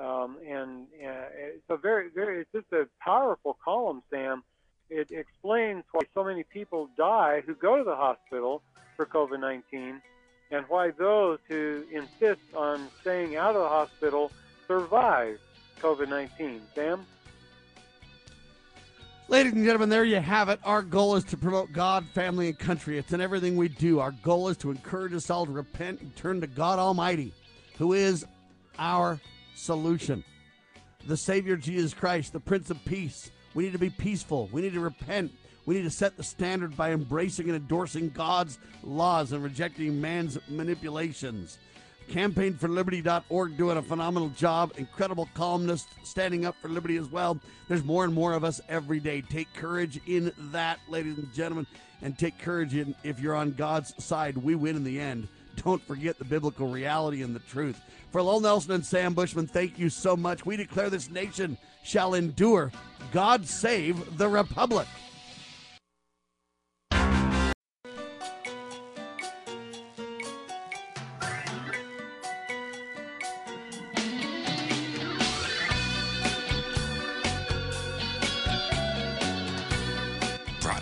um, 0.00 0.38
and 0.46 0.86
uh, 1.04 1.28
it's 1.36 1.68
a 1.68 1.76
very, 1.76 2.08
very, 2.14 2.40
it's 2.40 2.52
just 2.52 2.72
a 2.72 2.86
powerful 3.04 3.58
column, 3.62 4.02
Sam. 4.10 4.42
It 4.88 5.10
explains 5.10 5.84
why 5.92 6.00
so 6.14 6.24
many 6.24 6.42
people 6.42 6.88
die 6.96 7.42
who 7.44 7.54
go 7.54 7.76
to 7.76 7.84
the 7.84 7.94
hospital 7.94 8.62
for 8.96 9.04
COVID 9.06 9.40
19 9.40 10.00
and 10.50 10.64
why 10.68 10.90
those 10.90 11.38
who 11.48 11.84
insist 11.92 12.40
on 12.56 12.88
staying 13.02 13.36
out 13.36 13.54
of 13.54 13.62
the 13.62 13.68
hospital 13.68 14.32
survive 14.66 15.38
COVID 15.80 16.08
19. 16.08 16.60
Sam? 16.74 17.06
Ladies 19.28 19.52
and 19.52 19.64
gentlemen, 19.64 19.88
there 19.88 20.04
you 20.04 20.16
have 20.16 20.48
it. 20.48 20.58
Our 20.64 20.82
goal 20.82 21.14
is 21.14 21.22
to 21.24 21.36
promote 21.36 21.72
God, 21.72 22.04
family, 22.08 22.48
and 22.48 22.58
country. 22.58 22.98
It's 22.98 23.12
in 23.12 23.20
everything 23.20 23.56
we 23.56 23.68
do. 23.68 24.00
Our 24.00 24.10
goal 24.10 24.48
is 24.48 24.56
to 24.58 24.72
encourage 24.72 25.14
us 25.14 25.30
all 25.30 25.46
to 25.46 25.52
repent 25.52 26.00
and 26.00 26.14
turn 26.16 26.40
to 26.40 26.48
God 26.48 26.80
Almighty, 26.80 27.32
who 27.78 27.92
is 27.92 28.26
our 28.78 29.20
solution. 29.54 30.24
The 31.06 31.16
Savior 31.16 31.56
Jesus 31.56 31.94
Christ, 31.94 32.32
the 32.32 32.40
Prince 32.40 32.70
of 32.70 32.84
Peace. 32.84 33.30
We 33.54 33.62
need 33.62 33.72
to 33.72 33.78
be 33.78 33.90
peaceful. 33.90 34.48
We 34.52 34.62
need 34.62 34.74
to 34.74 34.80
repent. 34.80 35.32
We 35.64 35.76
need 35.76 35.82
to 35.82 35.90
set 35.90 36.16
the 36.16 36.24
standard 36.24 36.76
by 36.76 36.90
embracing 36.90 37.46
and 37.46 37.56
endorsing 37.56 38.10
God's 38.10 38.58
laws 38.82 39.30
and 39.30 39.44
rejecting 39.44 40.00
man's 40.00 40.38
manipulations. 40.48 41.58
CampaignForLiberty.org 42.10 43.56
doing 43.56 43.76
a 43.76 43.82
phenomenal 43.82 44.30
job. 44.30 44.72
Incredible 44.76 45.28
columnists 45.34 45.94
standing 46.02 46.44
up 46.44 46.56
for 46.60 46.68
liberty 46.68 46.96
as 46.96 47.08
well. 47.08 47.38
There's 47.68 47.84
more 47.84 48.04
and 48.04 48.12
more 48.12 48.32
of 48.32 48.42
us 48.42 48.60
every 48.68 48.98
day. 48.98 49.20
Take 49.22 49.52
courage 49.54 50.00
in 50.06 50.32
that, 50.50 50.80
ladies 50.88 51.18
and 51.18 51.32
gentlemen, 51.32 51.66
and 52.02 52.18
take 52.18 52.36
courage 52.38 52.74
in 52.74 52.96
if 53.04 53.20
you're 53.20 53.36
on 53.36 53.52
God's 53.52 53.94
side. 54.04 54.36
We 54.36 54.56
win 54.56 54.74
in 54.74 54.82
the 54.82 55.00
end. 55.00 55.28
Don't 55.64 55.82
forget 55.82 56.18
the 56.18 56.24
biblical 56.24 56.66
reality 56.66 57.22
and 57.22 57.34
the 57.34 57.40
truth. 57.40 57.80
For 58.10 58.20
Lowell 58.20 58.40
Nelson 58.40 58.72
and 58.72 58.84
Sam 58.84 59.14
Bushman, 59.14 59.46
thank 59.46 59.78
you 59.78 59.88
so 59.88 60.16
much. 60.16 60.44
We 60.44 60.56
declare 60.56 60.90
this 60.90 61.10
nation 61.10 61.56
shall 61.84 62.14
endure. 62.14 62.72
God 63.12 63.46
save 63.46 64.18
the 64.18 64.28
Republic. 64.28 64.88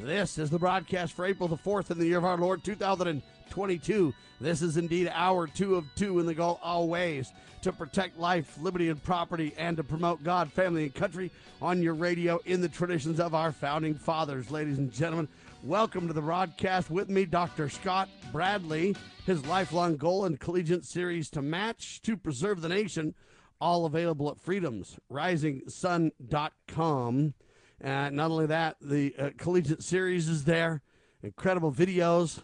This 0.00 0.38
is 0.38 0.48
the 0.48 0.60
broadcast 0.60 1.12
for 1.12 1.26
April 1.26 1.48
the 1.48 1.56
4th 1.56 1.90
in 1.90 1.98
the 1.98 2.06
year 2.06 2.18
of 2.18 2.24
our 2.24 2.38
Lord 2.38 2.62
2022. 2.62 4.14
This 4.40 4.62
is 4.62 4.76
indeed 4.76 5.10
hour 5.12 5.48
two 5.48 5.74
of 5.74 5.92
two 5.96 6.20
in 6.20 6.26
the 6.26 6.34
goal 6.34 6.60
always 6.62 7.32
to 7.62 7.72
protect 7.72 8.16
life, 8.16 8.56
liberty, 8.60 8.90
and 8.90 9.02
property 9.02 9.54
and 9.58 9.76
to 9.76 9.82
promote 9.82 10.22
God, 10.22 10.52
family, 10.52 10.84
and 10.84 10.94
country 10.94 11.32
on 11.60 11.82
your 11.82 11.94
radio 11.94 12.38
in 12.44 12.60
the 12.60 12.68
traditions 12.68 13.18
of 13.18 13.34
our 13.34 13.50
founding 13.50 13.96
fathers. 13.96 14.52
Ladies 14.52 14.78
and 14.78 14.92
gentlemen, 14.92 15.26
welcome 15.64 16.06
to 16.06 16.12
the 16.12 16.22
broadcast 16.22 16.92
with 16.92 17.08
me, 17.08 17.24
Dr. 17.24 17.68
Scott 17.68 18.08
Bradley. 18.30 18.94
His 19.26 19.44
lifelong 19.46 19.96
goal 19.96 20.26
and 20.26 20.38
collegiate 20.38 20.84
series 20.84 21.28
to 21.30 21.42
match, 21.42 22.02
to 22.02 22.16
preserve 22.16 22.60
the 22.60 22.68
nation, 22.68 23.16
all 23.60 23.84
available 23.84 24.30
at 24.30 24.36
freedomsrisingsun.com. 24.36 27.34
And 27.80 28.16
not 28.16 28.30
only 28.30 28.46
that, 28.46 28.76
the 28.80 29.14
uh, 29.18 29.30
collegiate 29.36 29.82
series 29.82 30.28
is 30.28 30.44
there, 30.44 30.82
incredible 31.22 31.72
videos, 31.72 32.42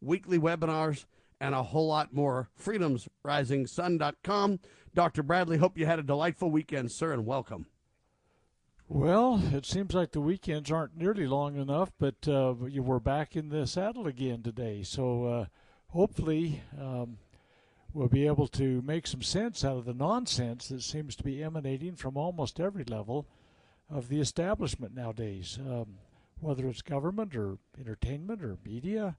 weekly 0.00 0.38
webinars, 0.38 1.04
and 1.40 1.54
a 1.54 1.62
whole 1.62 1.86
lot 1.88 2.12
more. 2.12 2.48
FreedomsRisingSun.com. 2.62 4.60
Dr. 4.94 5.22
Bradley, 5.22 5.58
hope 5.58 5.78
you 5.78 5.86
had 5.86 5.98
a 5.98 6.02
delightful 6.02 6.50
weekend, 6.50 6.90
sir, 6.90 7.12
and 7.12 7.26
welcome. 7.26 7.66
Well, 8.88 9.42
it 9.52 9.66
seems 9.66 9.94
like 9.94 10.12
the 10.12 10.20
weekends 10.20 10.70
aren't 10.70 10.96
nearly 10.96 11.26
long 11.26 11.56
enough, 11.56 11.90
but 11.98 12.28
uh, 12.28 12.54
we're 12.56 13.00
back 13.00 13.34
in 13.34 13.48
the 13.48 13.66
saddle 13.66 14.06
again 14.06 14.42
today. 14.42 14.84
So 14.84 15.24
uh, 15.24 15.46
hopefully 15.88 16.62
um, 16.80 17.18
we'll 17.92 18.08
be 18.08 18.26
able 18.26 18.46
to 18.48 18.82
make 18.82 19.06
some 19.08 19.22
sense 19.22 19.64
out 19.64 19.76
of 19.76 19.86
the 19.86 19.94
nonsense 19.94 20.68
that 20.68 20.82
seems 20.82 21.16
to 21.16 21.24
be 21.24 21.42
emanating 21.42 21.96
from 21.96 22.16
almost 22.16 22.60
every 22.60 22.84
level 22.84 23.26
of 23.90 24.08
the 24.08 24.20
establishment 24.20 24.94
nowadays, 24.94 25.58
um, 25.60 25.98
whether 26.40 26.66
it's 26.68 26.82
government 26.82 27.36
or 27.36 27.58
entertainment 27.78 28.42
or 28.42 28.58
media 28.64 29.16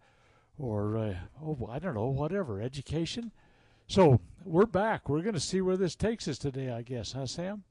or, 0.57 0.97
uh, 0.97 1.15
oh, 1.41 1.70
I 1.72 1.80
don't 1.80 1.93
know, 1.93 2.07
whatever, 2.07 2.61
education. 2.61 3.32
So 3.88 4.20
we're 4.43 4.65
back. 4.65 5.07
We're 5.07 5.22
going 5.22 5.34
to 5.34 5.39
see 5.39 5.61
where 5.61 5.78
this 5.78 5.95
takes 5.95 6.28
us 6.28 6.38
today, 6.38 6.72
I 6.72 6.82
guess, 6.82 7.13
huh, 7.13 7.28
Sam? 7.28 7.63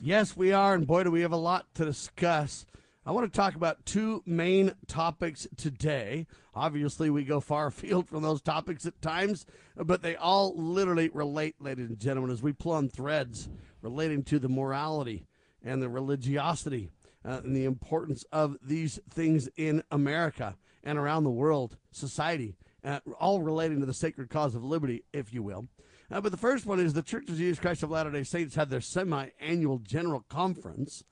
Yes, 0.00 0.36
we 0.36 0.52
are. 0.52 0.74
And 0.74 0.86
boy, 0.86 1.04
do 1.04 1.10
we 1.10 1.22
have 1.22 1.32
a 1.32 1.36
lot 1.36 1.74
to 1.76 1.84
discuss. 1.84 2.66
I 3.06 3.12
want 3.12 3.32
to 3.32 3.36
talk 3.36 3.54
about 3.54 3.84
two 3.86 4.22
main 4.26 4.72
topics 4.86 5.46
today. 5.56 6.26
Obviously, 6.54 7.08
we 7.08 7.24
go 7.24 7.40
far 7.40 7.66
afield 7.68 8.08
from 8.08 8.22
those 8.22 8.42
topics 8.42 8.84
at 8.84 9.00
times, 9.00 9.46
but 9.76 10.02
they 10.02 10.16
all 10.16 10.54
literally 10.56 11.08
relate, 11.14 11.56
ladies 11.60 11.88
and 11.88 11.98
gentlemen, 11.98 12.30
as 12.30 12.42
we 12.42 12.54
on 12.66 12.88
threads 12.88 13.48
relating 13.80 14.22
to 14.24 14.38
the 14.38 14.48
morality 14.48 15.26
and 15.64 15.82
the 15.82 15.88
religiosity 15.88 16.90
uh, 17.24 17.40
and 17.44 17.54
the 17.54 17.64
importance 17.64 18.24
of 18.32 18.56
these 18.62 18.98
things 19.10 19.48
in 19.56 19.82
America 19.90 20.56
and 20.84 20.98
around 20.98 21.24
the 21.24 21.30
world, 21.30 21.76
society, 21.92 22.56
uh, 22.84 23.00
all 23.20 23.42
relating 23.42 23.80
to 23.80 23.86
the 23.86 23.94
sacred 23.94 24.28
cause 24.28 24.54
of 24.54 24.64
liberty, 24.64 25.04
if 25.12 25.32
you 25.32 25.42
will. 25.42 25.68
Uh, 26.10 26.20
but 26.20 26.32
the 26.32 26.38
first 26.38 26.66
one 26.66 26.80
is 26.80 26.92
the 26.92 27.02
Church 27.02 27.28
of 27.28 27.36
Jesus 27.36 27.58
Christ 27.58 27.82
of 27.82 27.90
Latter 27.90 28.10
day 28.10 28.24
Saints 28.24 28.54
had 28.54 28.70
their 28.70 28.80
semi 28.80 29.28
annual 29.40 29.78
general 29.78 30.24
conference. 30.28 31.04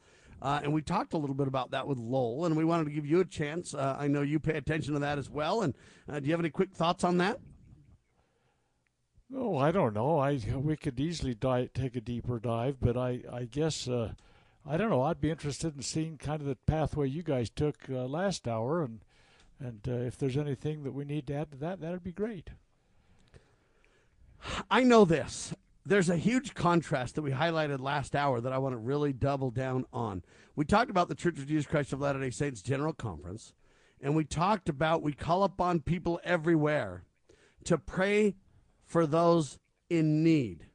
Uh, 0.43 0.61
and 0.63 0.73
we 0.73 0.81
talked 0.81 1.13
a 1.13 1.19
little 1.19 1.35
bit 1.35 1.47
about 1.47 1.71
that 1.71 1.87
with 1.87 1.99
Lowell, 1.99 2.47
and 2.47 2.57
we 2.57 2.65
wanted 2.65 2.85
to 2.85 2.91
give 2.91 3.05
you 3.05 3.21
a 3.21 3.25
chance. 3.25 3.75
Uh, 3.75 3.97
I 3.99 4.09
know 4.09 4.23
you 4.23 4.41
pay 4.41 4.57
attention 4.57 4.95
to 4.95 5.01
that 5.01 5.19
as 5.19 5.29
well. 5.29 5.61
And 5.61 5.75
uh, 6.09 6.19
do 6.19 6.27
you 6.27 6.33
have 6.33 6.41
any 6.41 6.51
quick 6.51 6.73
thoughts 6.73 7.05
on 7.05 7.19
that? 7.19 7.39
Oh, 9.35 9.59
I 9.59 9.71
don't 9.71 9.95
know. 9.95 10.19
I 10.19 10.41
we 10.57 10.77
could 10.77 10.99
easily 10.99 11.35
take 11.37 11.95
a 11.95 12.01
deeper 12.01 12.41
dive, 12.41 12.79
but 12.81 12.97
I 12.97 13.21
I 13.33 13.45
guess 13.45 13.89
I 14.67 14.77
don't 14.77 14.91
know. 14.91 15.03
I'd 15.03 15.21
be 15.21 15.31
interested 15.31 15.75
in 15.75 15.83
seeing 15.83 16.19
kind 16.19 16.41
of 16.41 16.47
the 16.47 16.57
pathway 16.67 17.09
you 17.09 17.23
guys 17.23 17.51
took 17.51 17.77
uh, 17.89 18.05
last 18.05 18.47
hour, 18.47 18.83
and 18.83 19.01
and 19.59 19.81
uh, 19.89 19.93
if 19.93 20.17
there's 20.19 20.37
anything 20.37 20.85
that 20.85 20.93
we 20.93 21.05
need 21.05 21.27
to 21.27 21.35
add 21.35 21.51
to 21.53 21.57
that, 21.59 21.81
that'd 21.81 22.05
be 22.05 22.13
great. 22.13 22.51
I 24.71 24.83
know 24.83 25.05
this. 25.05 25.55
There's 25.85 26.09
a 26.09 26.17
huge 26.17 26.55
contrast 26.55 27.15
that 27.15 27.23
we 27.23 27.33
highlighted 27.33 27.81
last 27.81 28.15
hour 28.15 28.41
that 28.41 28.53
I 28.53 28.59
want 28.59 28.75
to 28.75 28.79
really 28.79 29.13
double 29.13 29.51
down 29.51 29.87
on. 29.93 30.23
We 30.55 30.65
talked 30.65 30.91
about 30.91 31.09
the 31.09 31.15
Church 31.15 31.39
of 31.39 31.47
Jesus 31.47 31.67
Christ 31.67 31.93
of 31.93 32.01
Latter 32.01 32.21
day 32.21 32.31
Saints 32.31 32.63
General 32.63 32.93
Conference, 32.93 33.55
and 34.01 34.15
we 34.15 34.25
talked 34.25 34.69
about 34.69 35.03
we 35.03 35.13
call 35.13 35.43
upon 35.43 35.81
people 35.81 36.21
everywhere 36.23 37.05
to 37.65 37.79
pray 37.79 38.37
for 38.85 39.07
those 39.07 39.59
in 39.89 40.23
need, 40.23 40.67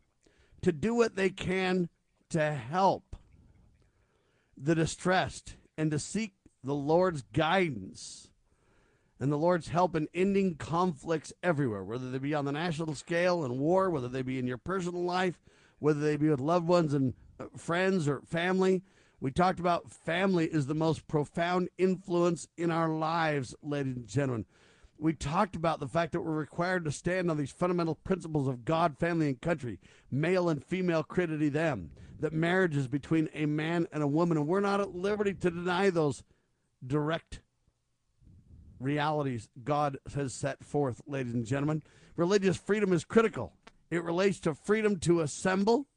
to 0.62 0.72
do 0.72 0.94
what 0.96 1.16
they 1.16 1.30
can 1.30 1.90
to 2.30 2.54
help 2.54 3.16
the 4.58 4.76
distressed 4.76 5.56
and 5.78 5.92
to 5.92 6.00
seek 6.00 6.34
the 6.64 6.74
Lord's 6.74 7.22
guidance 7.34 8.30
and 9.20 9.32
the 9.32 9.38
Lord's 9.38 9.70
help 9.70 9.96
in 9.96 10.08
ending 10.14 10.56
conflicts 10.56 11.32
everywhere, 11.42 11.84
whether 11.84 12.10
they 12.10 12.18
be 12.18 12.34
on 12.34 12.46
the 12.46 12.52
national 12.52 12.96
scale 12.96 13.46
in 13.46 13.60
war, 13.60 13.90
whether 13.90 14.10
they 14.10 14.22
be 14.22 14.40
in 14.40 14.48
your 14.48 14.58
personal 14.58 15.04
life, 15.04 15.42
whether 15.80 16.00
they 16.00 16.18
be 16.18 16.30
with 16.30 16.40
loved 16.40 16.68
ones 16.68 16.94
and 16.94 17.14
uh, 17.40 17.46
friends 17.58 18.08
or 18.08 18.22
family. 18.22 18.84
We 19.22 19.32
talked 19.32 19.60
about 19.60 19.92
family 19.92 20.46
is 20.46 20.68
the 20.68 20.76
most 20.76 21.08
profound 21.08 21.70
influence 21.78 22.48
in 22.58 22.72
our 22.72 22.90
lives, 22.90 23.56
ladies 23.64 23.96
and 23.96 24.08
gentlemen. 24.08 24.46
We 24.98 25.14
talked 25.14 25.56
about 25.56 25.80
the 25.80 25.88
fact 25.88 26.14
that 26.14 26.22
we're 26.22 26.32
required 26.32 26.86
to 26.86 26.92
stand 26.92 27.30
on 27.30 27.38
these 27.38 27.52
fundamental 27.52 27.96
principles 27.96 28.48
of 28.48 28.64
God, 28.64 28.98
family, 28.98 29.28
and 29.28 29.42
country, 29.42 29.80
male 30.10 30.50
and 30.50 30.64
female 30.64 31.04
credity 31.04 31.50
them 31.50 31.92
that 32.20 32.34
marriage 32.34 32.76
is 32.76 32.88
between 32.88 33.30
a 33.34 33.46
man 33.46 33.88
and 33.92 34.02
a 34.02 34.08
woman, 34.08 34.38
and 34.38 34.48
we're 34.48 34.60
not 34.60 34.82
at 34.82 34.96
liberty 34.96 35.34
to 35.34 35.52
deny 35.52 35.90
those 35.90 36.24
direct 36.86 37.42
realities 38.80 39.50
God 39.64 39.98
has 40.14 40.34
set 40.34 40.64
forth, 40.64 41.02
ladies 41.08 41.34
and 41.34 41.46
gentlemen. 41.46 41.84
Religious 42.16 42.58
freedom 42.58 42.94
is 42.94 43.04
critical. 43.04 43.54
It 43.90 44.04
relates 44.04 44.40
to 44.42 44.54
freedom 44.54 45.00
to 45.02 45.22
assemble, 45.22 45.88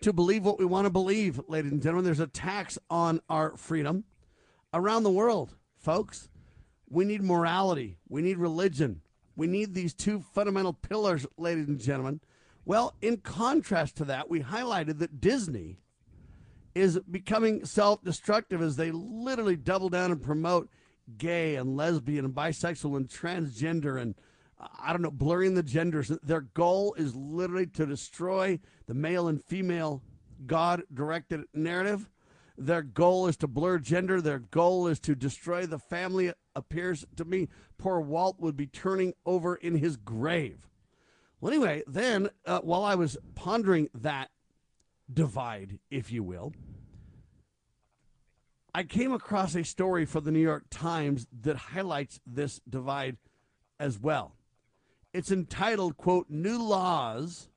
to 0.00 0.12
believe 0.12 0.44
what 0.44 0.58
we 0.58 0.64
want 0.64 0.86
to 0.86 0.90
believe, 0.90 1.40
ladies 1.48 1.72
and 1.72 1.82
gentlemen. 1.82 2.04
There's 2.04 2.20
a 2.20 2.26
tax 2.26 2.78
on 2.88 3.20
our 3.28 3.56
freedom 3.56 4.04
around 4.72 5.02
the 5.02 5.10
world, 5.10 5.54
folks. 5.76 6.28
We 6.88 7.04
need 7.04 7.22
morality, 7.22 7.98
we 8.08 8.20
need 8.20 8.38
religion, 8.38 9.02
we 9.36 9.46
need 9.46 9.74
these 9.74 9.94
two 9.94 10.24
fundamental 10.34 10.72
pillars, 10.72 11.24
ladies 11.38 11.68
and 11.68 11.78
gentlemen, 11.78 12.20
well, 12.70 12.94
in 13.02 13.16
contrast 13.16 13.96
to 13.96 14.04
that, 14.04 14.30
we 14.30 14.42
highlighted 14.42 15.00
that 15.00 15.20
Disney 15.20 15.78
is 16.72 17.00
becoming 17.00 17.64
self 17.64 18.00
destructive 18.04 18.62
as 18.62 18.76
they 18.76 18.92
literally 18.92 19.56
double 19.56 19.88
down 19.88 20.12
and 20.12 20.22
promote 20.22 20.70
gay 21.18 21.56
and 21.56 21.76
lesbian 21.76 22.24
and 22.24 22.32
bisexual 22.32 22.96
and 22.96 23.08
transgender 23.08 24.00
and 24.00 24.14
I 24.80 24.92
don't 24.92 25.02
know, 25.02 25.10
blurring 25.10 25.54
the 25.54 25.64
genders. 25.64 26.12
Their 26.22 26.42
goal 26.42 26.94
is 26.94 27.16
literally 27.16 27.66
to 27.66 27.86
destroy 27.86 28.60
the 28.86 28.94
male 28.94 29.26
and 29.26 29.42
female 29.42 30.04
God 30.46 30.84
directed 30.94 31.46
narrative. 31.52 32.08
Their 32.56 32.82
goal 32.82 33.26
is 33.26 33.36
to 33.38 33.48
blur 33.48 33.80
gender. 33.80 34.20
Their 34.20 34.38
goal 34.38 34.86
is 34.86 35.00
to 35.00 35.16
destroy 35.16 35.66
the 35.66 35.80
family. 35.80 36.32
Appears 36.54 37.04
to 37.16 37.24
me 37.24 37.48
poor 37.78 38.00
Walt 38.00 38.38
would 38.38 38.56
be 38.56 38.68
turning 38.68 39.14
over 39.26 39.56
in 39.56 39.74
his 39.74 39.96
grave 39.96 40.69
well, 41.40 41.52
anyway, 41.52 41.82
then 41.86 42.30
uh, 42.46 42.60
while 42.60 42.84
I 42.84 42.94
was 42.94 43.16
pondering 43.34 43.88
that 43.94 44.30
divide, 45.12 45.78
if 45.90 46.12
you 46.12 46.22
will, 46.22 46.52
I 48.74 48.84
came 48.84 49.12
across 49.12 49.54
a 49.54 49.64
story 49.64 50.04
for 50.04 50.20
the 50.20 50.30
New 50.30 50.40
York 50.40 50.64
Times 50.70 51.26
that 51.42 51.56
highlights 51.56 52.20
this 52.26 52.60
divide 52.68 53.16
as 53.78 53.98
well. 53.98 54.36
It's 55.12 55.32
entitled, 55.32 55.96
quote, 55.96 56.26
New 56.28 56.62
Laws 56.62 57.48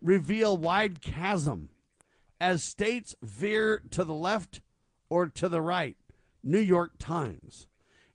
Reveal 0.00 0.56
Wide 0.56 1.02
Chasm 1.02 1.68
as 2.40 2.64
States 2.64 3.14
Veer 3.22 3.82
to 3.90 4.04
the 4.04 4.14
Left 4.14 4.60
or 5.10 5.26
to 5.28 5.48
the 5.48 5.60
Right. 5.60 5.96
New 6.42 6.60
York 6.60 6.92
Times. 6.98 7.66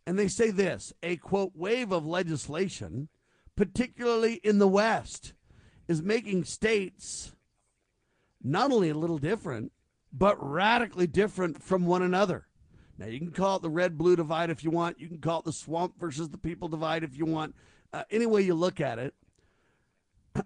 And 0.06 0.18
they 0.18 0.28
say 0.28 0.52
this 0.52 0.94
a, 1.04 1.18
quote, 1.18 1.52
wave 1.56 1.92
of 1.92 2.06
legislation 2.06 3.10
particularly 3.60 4.36
in 4.36 4.57
the 4.57 4.70
West, 4.70 5.34
is 5.89 6.01
making 6.01 6.45
states 6.45 7.36
not 8.41 8.72
only 8.72 8.89
a 8.89 8.93
little 8.93 9.18
different, 9.18 9.74
but 10.14 10.38
radically 10.39 11.05
different 11.05 11.62
from 11.62 11.86
one 11.86 12.01
another. 12.01 12.47
Now, 12.97 13.07
you 13.07 13.20
can 13.20 13.32
call 13.32 13.57
it 13.57 13.62
the 13.62 13.70
red 13.70 13.97
blue 13.97 14.16
divide 14.16 14.49
if 14.49 14.64
you 14.64 14.72
want. 14.72 15.01
You 15.01 15.10
can 15.10 15.18
call 15.18 15.39
it 15.39 15.45
the 15.45 15.51
swamp 15.51 15.99
versus 15.99 16.30
the 16.30 16.38
people 16.38 16.70
divide 16.70 17.03
if 17.03 17.18
you 17.18 17.26
want. 17.26 17.53
Uh, 17.91 18.05
any 18.10 18.26
way 18.26 18.43
you 18.43 18.53
look 18.53 18.80
at 18.80 18.97
it, 18.97 19.14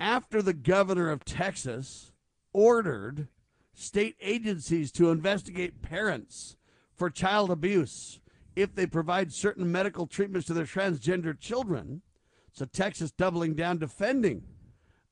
after 0.00 0.40
the 0.40 0.54
governor 0.54 1.10
of 1.10 1.26
Texas 1.26 2.12
ordered 2.54 3.28
state 3.74 4.16
agencies 4.22 4.90
to 4.92 5.10
investigate 5.10 5.82
parents 5.82 6.56
for 6.94 7.10
child 7.10 7.50
abuse 7.50 8.20
if 8.56 8.74
they 8.74 8.86
provide 8.86 9.34
certain 9.34 9.70
medical 9.70 10.06
treatments 10.06 10.46
to 10.46 10.54
their 10.54 10.64
transgender 10.64 11.38
children. 11.38 12.00
So 12.58 12.64
Texas 12.64 13.12
doubling 13.12 13.54
down 13.54 13.78
defending 13.78 14.42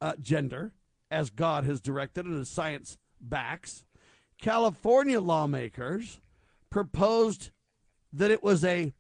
uh, 0.01 0.15
gender 0.21 0.73
as 1.13 1.31
God 1.31 1.63
has 1.63 1.81
directed 1.81 2.27
and 2.27 2.41
as 2.41 2.49
science 2.49 2.99
backs. 3.21 3.85
California 4.41 5.21
lawmakers 5.21 6.21
proposed 6.71 7.53
that 8.13 8.33
it 8.33 8.43
was 8.43 8.65
a 8.65 8.93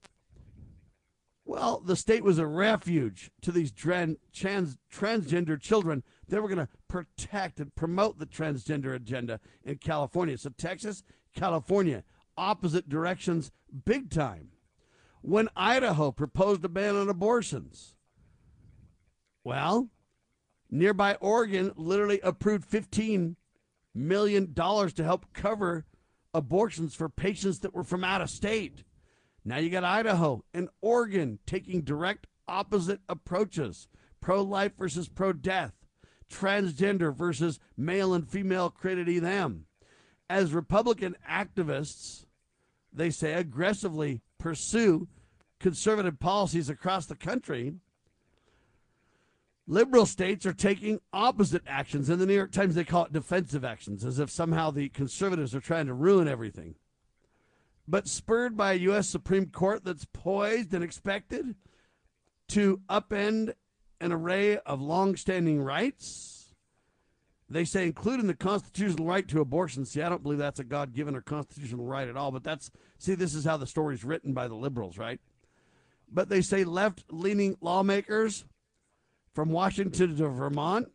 well, 1.45 1.81
the 1.85 1.97
state 1.97 2.23
was 2.23 2.39
a 2.39 2.47
refuge 2.47 3.33
to 3.43 3.51
these 3.51 3.73
trans, 3.73 4.17
trans, 4.33 4.79
transgender 4.93 5.61
children. 5.61 6.05
They 6.29 6.39
were 6.39 6.49
going 6.49 6.67
to 6.67 6.69
protect 6.87 7.59
and 7.59 7.75
promote 7.75 8.21
the 8.21 8.27
transgender 8.27 8.95
agenda 8.95 9.41
in 9.65 9.79
California. 9.79 10.39
So, 10.39 10.51
Texas, 10.51 11.03
California, 11.35 12.05
opposite 12.37 12.89
directions, 12.89 13.51
big 13.85 14.11
time. 14.11 14.51
When 15.23 15.49
Idaho 15.57 16.13
proposed 16.13 16.65
a 16.65 16.69
ban 16.69 16.97
on 16.97 17.09
abortions, 17.09 17.96
well, 19.47 19.89
nearby 20.69 21.15
Oregon 21.21 21.71
literally 21.77 22.19
approved 22.25 22.69
$15 22.69 23.37
million 23.95 24.53
to 24.53 25.05
help 25.05 25.33
cover 25.33 25.87
abortions 26.35 26.97
for 26.97 27.09
patients 27.09 27.61
that 27.61 27.73
were 27.73 27.85
from 27.85 28.03
out 28.03 28.21
of 28.21 28.29
state. 28.29 28.83
Now 29.45 29.59
you 29.59 29.71
got 29.71 29.85
Idaho 29.85 30.43
and 30.53 30.69
Oregon 30.81 31.39
taking 31.47 31.83
direct 31.83 32.27
opposite 32.49 32.99
approaches 33.09 33.87
pro 34.21 34.43
life 34.43 34.73
versus 34.77 35.09
pro 35.09 35.33
death, 35.33 35.75
transgender 36.29 37.15
versus 37.15 37.61
male 37.77 38.15
and 38.15 38.29
female 38.29 38.69
created 38.69 39.23
them. 39.23 39.67
As 40.29 40.53
Republican 40.53 41.15
activists, 41.31 42.27
they 42.93 43.11
say 43.11 43.35
aggressively 43.35 44.23
pursue 44.39 45.07
conservative 45.61 46.19
policies 46.19 46.69
across 46.69 47.07
the 47.07 47.15
country. 47.15 47.75
Liberal 49.67 50.07
states 50.07 50.47
are 50.47 50.53
taking 50.53 51.01
opposite 51.12 51.62
actions. 51.67 52.09
In 52.09 52.19
the 52.19 52.27
New 52.27 52.35
York 52.35 52.53
Times, 52.53 52.75
they 52.75 52.85
call 52.85 53.07
it 53.07 53.12
defensive 53.12 53.64
actions, 53.64 54.05
as 54.05 54.19
if 54.19 54.31
somehow 54.31 54.71
the 54.71 54.89
conservatives 54.89 55.55
are 55.55 55.61
trying 55.61 55.87
to 55.87 55.95
ruin 55.95 56.29
everything 56.29 56.77
but 57.89 58.09
spurred 58.09 58.57
by 58.57 58.73
a 58.73 58.77
U.S. 58.77 59.09
Supreme 59.09 59.47
Court 59.47 59.85
that's 59.85 60.07
poised 60.12 60.75
and 60.75 60.83
expected 60.83 61.55
to 62.49 62.81
upend 62.89 63.55
an 64.01 64.12
array 64.12 64.59
of 64.59 64.81
long-standing 64.81 65.62
rights. 65.62 66.55
They 67.49 67.64
say, 67.64 67.85
including 67.85 68.27
the 68.27 68.35
constitutional 68.35 69.07
right 69.07 69.27
to 69.29 69.41
abortion. 69.41 69.85
See, 69.85 70.03
I 70.03 70.09
don't 70.09 70.23
believe 70.23 70.39
that's 70.39 70.59
a 70.59 70.64
God 70.64 70.93
given 70.93 71.14
or 71.14 71.21
constitutional 71.21 71.87
right 71.87 72.09
at 72.09 72.17
all, 72.17 72.33
but 72.33 72.43
that's, 72.43 72.73
see, 72.99 73.14
this 73.14 73.35
is 73.35 73.45
how 73.45 73.57
the 73.57 73.67
story's 73.67 74.05
written 74.05 74.33
by 74.33 74.49
the 74.49 74.57
liberals, 74.57 74.99
right? 74.99 75.21
But 76.11 76.29
they 76.29 76.41
say 76.41 76.64
left 76.64 77.05
leaning 77.09 77.57
lawmakers 77.61 78.45
from 79.37 79.51
Washington 79.51 80.16
to 80.16 80.28
Vermont 80.28 80.89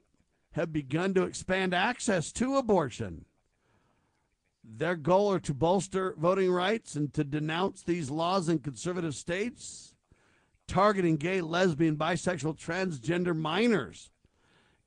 have 0.54 0.74
begun 0.74 1.14
to 1.14 1.22
expand 1.22 1.76
access 1.76 2.32
to 2.32 2.58
abortion. 2.58 3.26
Their 4.64 4.96
goal 4.96 5.32
are 5.32 5.40
to 5.42 5.54
bolster 5.54 6.16
voting 6.18 6.52
rights 6.52 6.96
and 6.96 7.14
to 7.14 7.24
denounce 7.24 7.84
these 7.84 8.10
laws 8.10 8.50
in 8.50 8.58
conservative 8.58 9.14
states, 9.14 9.94
targeting 10.68 11.18
gay, 11.18 11.40
lesbian, 11.40 11.98
bisexual, 11.98 12.58
transgender 12.58 13.38
minors. 13.38 14.10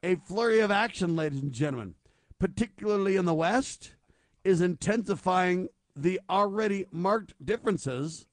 A 0.02 0.16
flurry 0.16 0.58
of 0.58 0.72
action, 0.72 1.14
ladies 1.14 1.40
and 1.40 1.52
gentlemen, 1.52 1.94
particularly 2.40 3.14
in 3.14 3.24
the 3.24 3.34
West, 3.34 3.94
is 4.42 4.60
intensifying 4.60 5.68
the 5.94 6.20
already 6.28 6.86
marked 6.90 7.34
differences 7.42 8.26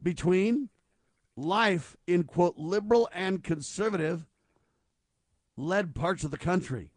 between 0.00 0.68
life 1.36 1.96
in, 2.06 2.22
quote, 2.22 2.56
liberal 2.56 3.08
and 3.12 3.42
conservative 3.42 4.24
led 5.62 5.94
parts 5.94 6.24
of 6.24 6.30
the 6.30 6.38
country. 6.38 6.90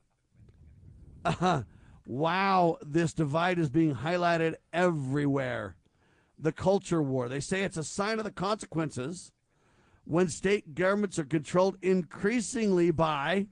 Uh, 1.24 1.64
wow, 2.06 2.78
this 2.86 3.14
divide 3.14 3.60
is 3.60 3.70
being 3.70 3.96
highlighted 3.96 4.56
everywhere. 4.74 5.76
The 6.38 6.52
culture 6.52 7.02
war. 7.02 7.30
They 7.30 7.40
say 7.40 7.64
it's 7.64 7.78
a 7.78 7.84
sign 7.84 8.20
of 8.20 8.26
the 8.26 8.32
consequences 8.32 9.32
when 10.04 10.28
state 10.28 10.76
governments 10.76 11.18
are 11.18 11.26
controlled 11.26 11.78
increasingly 11.82 12.92
by 12.92 13.48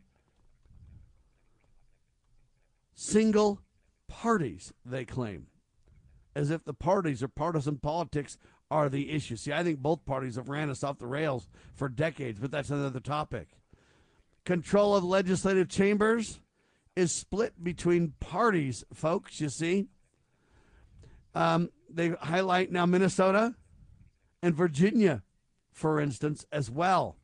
single 2.93 3.61
parties, 4.07 4.73
they 4.85 5.05
claim, 5.05 5.47
as 6.35 6.51
if 6.51 6.63
the 6.63 6.73
parties 6.73 7.23
or 7.23 7.27
partisan 7.27 7.77
politics 7.77 8.37
are 8.69 8.89
the 8.89 9.11
issue. 9.11 9.35
See, 9.35 9.53
I 9.53 9.63
think 9.63 9.79
both 9.79 10.05
parties 10.05 10.35
have 10.35 10.49
ran 10.49 10.69
us 10.69 10.83
off 10.83 10.99
the 10.99 11.07
rails 11.07 11.47
for 11.73 11.89
decades, 11.89 12.39
but 12.39 12.51
that's 12.51 12.69
another 12.69 12.99
topic. 12.99 13.49
Control 14.45 14.95
of 14.95 15.03
legislative 15.03 15.69
chambers 15.69 16.39
is 16.95 17.11
split 17.11 17.63
between 17.63 18.13
parties, 18.19 18.83
folks, 18.93 19.39
you 19.39 19.49
see. 19.49 19.87
Um, 21.33 21.69
they 21.89 22.09
highlight 22.09 22.71
now 22.71 22.85
Minnesota 22.85 23.55
and 24.41 24.53
Virginia, 24.53 25.23
for 25.71 25.99
instance, 25.99 26.45
as 26.51 26.69
well. 26.69 27.17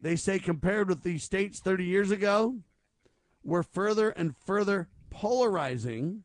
They 0.00 0.16
say 0.16 0.38
compared 0.38 0.88
with 0.88 1.02
these 1.02 1.24
states 1.24 1.60
30 1.60 1.84
years 1.84 2.10
ago, 2.10 2.56
we're 3.44 3.62
further 3.62 4.10
and 4.10 4.36
further 4.36 4.88
polarizing 5.10 6.24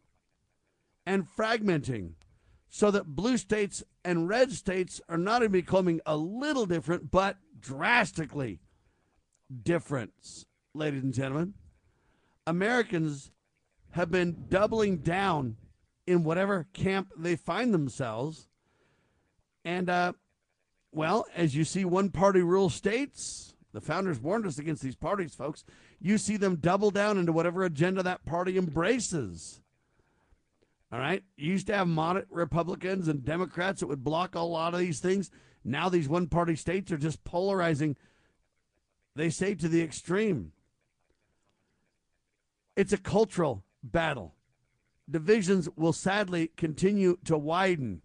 and 1.06 1.26
fragmenting 1.28 2.12
so 2.70 2.92
that 2.92 3.16
blue 3.16 3.38
states 3.38 3.84
and 4.06 4.30
red 4.30 4.52
states 4.52 5.02
are 5.10 5.18
not 5.18 5.38
only 5.38 5.48
becoming 5.48 6.00
a 6.06 6.16
little 6.16 6.66
different, 6.66 7.12
but 7.12 7.38
drastically 7.60 8.60
different, 9.64 10.46
ladies 10.74 11.04
and 11.04 11.14
gentlemen. 11.14 11.54
Americans 12.46 13.32
have 13.92 14.12
been 14.12 14.46
doubling 14.50 14.98
down 14.98 15.58
in 16.06 16.24
whatever 16.24 16.68
camp 16.74 17.10
they 17.18 17.36
find 17.36 17.74
themselves. 17.74 18.48
And, 19.66 19.90
uh, 19.90 20.14
well, 20.92 21.26
as 21.36 21.56
you 21.56 21.64
see 21.64 21.84
one 21.84 22.10
party 22.10 22.42
rule 22.42 22.70
states, 22.70 23.56
the 23.74 23.82
founders 23.82 24.20
warned 24.20 24.46
us 24.46 24.58
against 24.58 24.82
these 24.82 24.96
parties, 24.96 25.36
folks. 25.36 25.64
You 26.00 26.18
see 26.18 26.38
them 26.38 26.56
double 26.56 26.92
down 26.92 27.18
into 27.18 27.34
whatever 27.34 27.64
agenda 27.64 28.02
that 28.04 28.26
party 28.26 28.58
embraces. 28.58 29.62
All 30.92 31.00
right. 31.00 31.24
You 31.36 31.52
used 31.52 31.68
to 31.68 31.76
have 31.76 31.88
moderate 31.88 32.28
Republicans 32.30 33.08
and 33.08 33.26
Democrats 33.26 33.82
that 33.82 33.88
would 33.88 34.04
block 34.04 34.36
a 34.36 34.40
lot 34.40 34.74
of 34.74 34.80
these 34.80 35.00
things. 35.00 35.30
Now 35.66 35.90
these 35.90 36.08
one 36.08 36.28
party 36.28 36.56
states 36.56 36.92
are 36.92 36.98
just 36.98 37.24
polarizing, 37.26 37.98
they 39.18 39.30
say, 39.30 39.56
to 39.56 39.68
the 39.68 39.82
extreme. 39.82 40.52
It's 42.76 42.94
a 42.94 42.98
cultural 42.98 43.64
battle. 43.84 44.36
Divisions 45.10 45.68
will 45.76 45.94
sadly 45.94 46.52
continue 46.56 47.18
to 47.26 47.38
widen. 47.38 48.02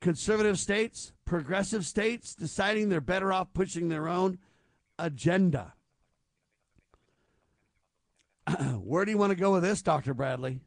Conservative 0.00 0.58
states, 0.58 1.12
progressive 1.24 1.86
states 1.86 2.34
deciding 2.34 2.88
they're 2.88 3.00
better 3.00 3.32
off 3.32 3.52
pushing 3.54 3.88
their 3.88 4.08
own 4.08 4.38
agenda. 4.98 5.74
Where 8.80 9.04
do 9.04 9.10
you 9.10 9.18
want 9.18 9.30
to 9.30 9.36
go 9.36 9.52
with 9.52 9.62
this, 9.62 9.82
Dr. 9.82 10.14
Bradley? 10.14 10.60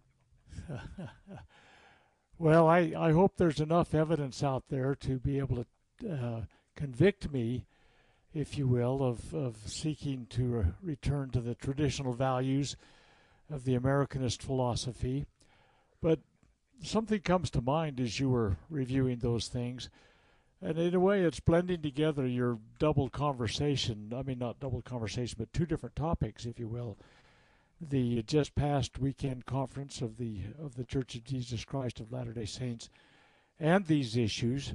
well, 2.37 2.67
I, 2.67 2.93
I 2.97 3.11
hope 3.11 3.37
there's 3.37 3.59
enough 3.59 3.93
evidence 3.93 4.43
out 4.43 4.63
there 4.69 4.95
to 4.95 5.19
be 5.19 5.37
able 5.37 5.65
to 6.01 6.09
uh, 6.09 6.41
convict 6.75 7.31
me 7.31 7.65
if 8.35 8.57
you 8.57 8.67
will, 8.67 9.01
of, 9.01 9.33
of 9.33 9.55
seeking 9.65 10.27
to 10.29 10.59
uh, 10.59 10.63
return 10.83 11.29
to 11.31 11.39
the 11.39 11.55
traditional 11.55 12.13
values 12.13 12.75
of 13.49 13.63
the 13.63 13.77
Americanist 13.79 14.41
philosophy. 14.41 15.25
But 16.01 16.19
something 16.83 17.21
comes 17.21 17.49
to 17.51 17.61
mind 17.61 18.01
as 18.01 18.19
you 18.19 18.29
were 18.29 18.57
reviewing 18.69 19.19
those 19.19 19.47
things. 19.47 19.89
And 20.61 20.77
in 20.77 20.93
a 20.93 20.99
way, 20.99 21.21
it's 21.21 21.39
blending 21.39 21.81
together 21.81 22.27
your 22.27 22.59
double 22.77 23.09
conversation. 23.09 24.11
I 24.13 24.21
mean, 24.23 24.39
not 24.39 24.59
double 24.59 24.81
conversation, 24.81 25.37
but 25.39 25.53
two 25.53 25.65
different 25.65 25.95
topics, 25.95 26.45
if 26.45 26.59
you 26.59 26.67
will. 26.67 26.97
The 27.79 28.21
just 28.23 28.55
past 28.55 28.99
weekend 28.99 29.45
conference 29.45 30.01
of 30.01 30.17
the 30.17 30.39
of 30.61 30.75
the 30.75 30.85
Church 30.85 31.15
of 31.15 31.25
Jesus 31.25 31.65
Christ 31.65 31.99
of 31.99 32.11
Latter 32.11 32.31
Day 32.31 32.45
Saints, 32.45 32.89
and 33.59 33.85
these 33.85 34.15
issues, 34.15 34.73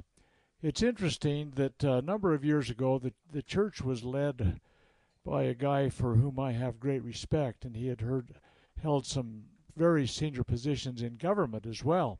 it's 0.61 0.83
interesting 0.83 1.51
that 1.55 1.83
uh, 1.83 1.93
a 1.93 2.01
number 2.01 2.33
of 2.33 2.45
years 2.45 2.69
ago, 2.69 2.99
the, 2.99 3.13
the 3.31 3.41
church 3.41 3.81
was 3.81 4.03
led 4.03 4.59
by 5.25 5.43
a 5.43 5.53
guy 5.53 5.89
for 5.89 6.15
whom 6.15 6.39
I 6.39 6.51
have 6.51 6.79
great 6.79 7.03
respect, 7.03 7.65
and 7.65 7.75
he 7.75 7.87
had 7.87 8.01
heard 8.01 8.35
held 8.81 9.05
some 9.05 9.43
very 9.75 10.07
senior 10.07 10.43
positions 10.43 11.01
in 11.01 11.15
government 11.17 11.65
as 11.65 11.83
well. 11.83 12.19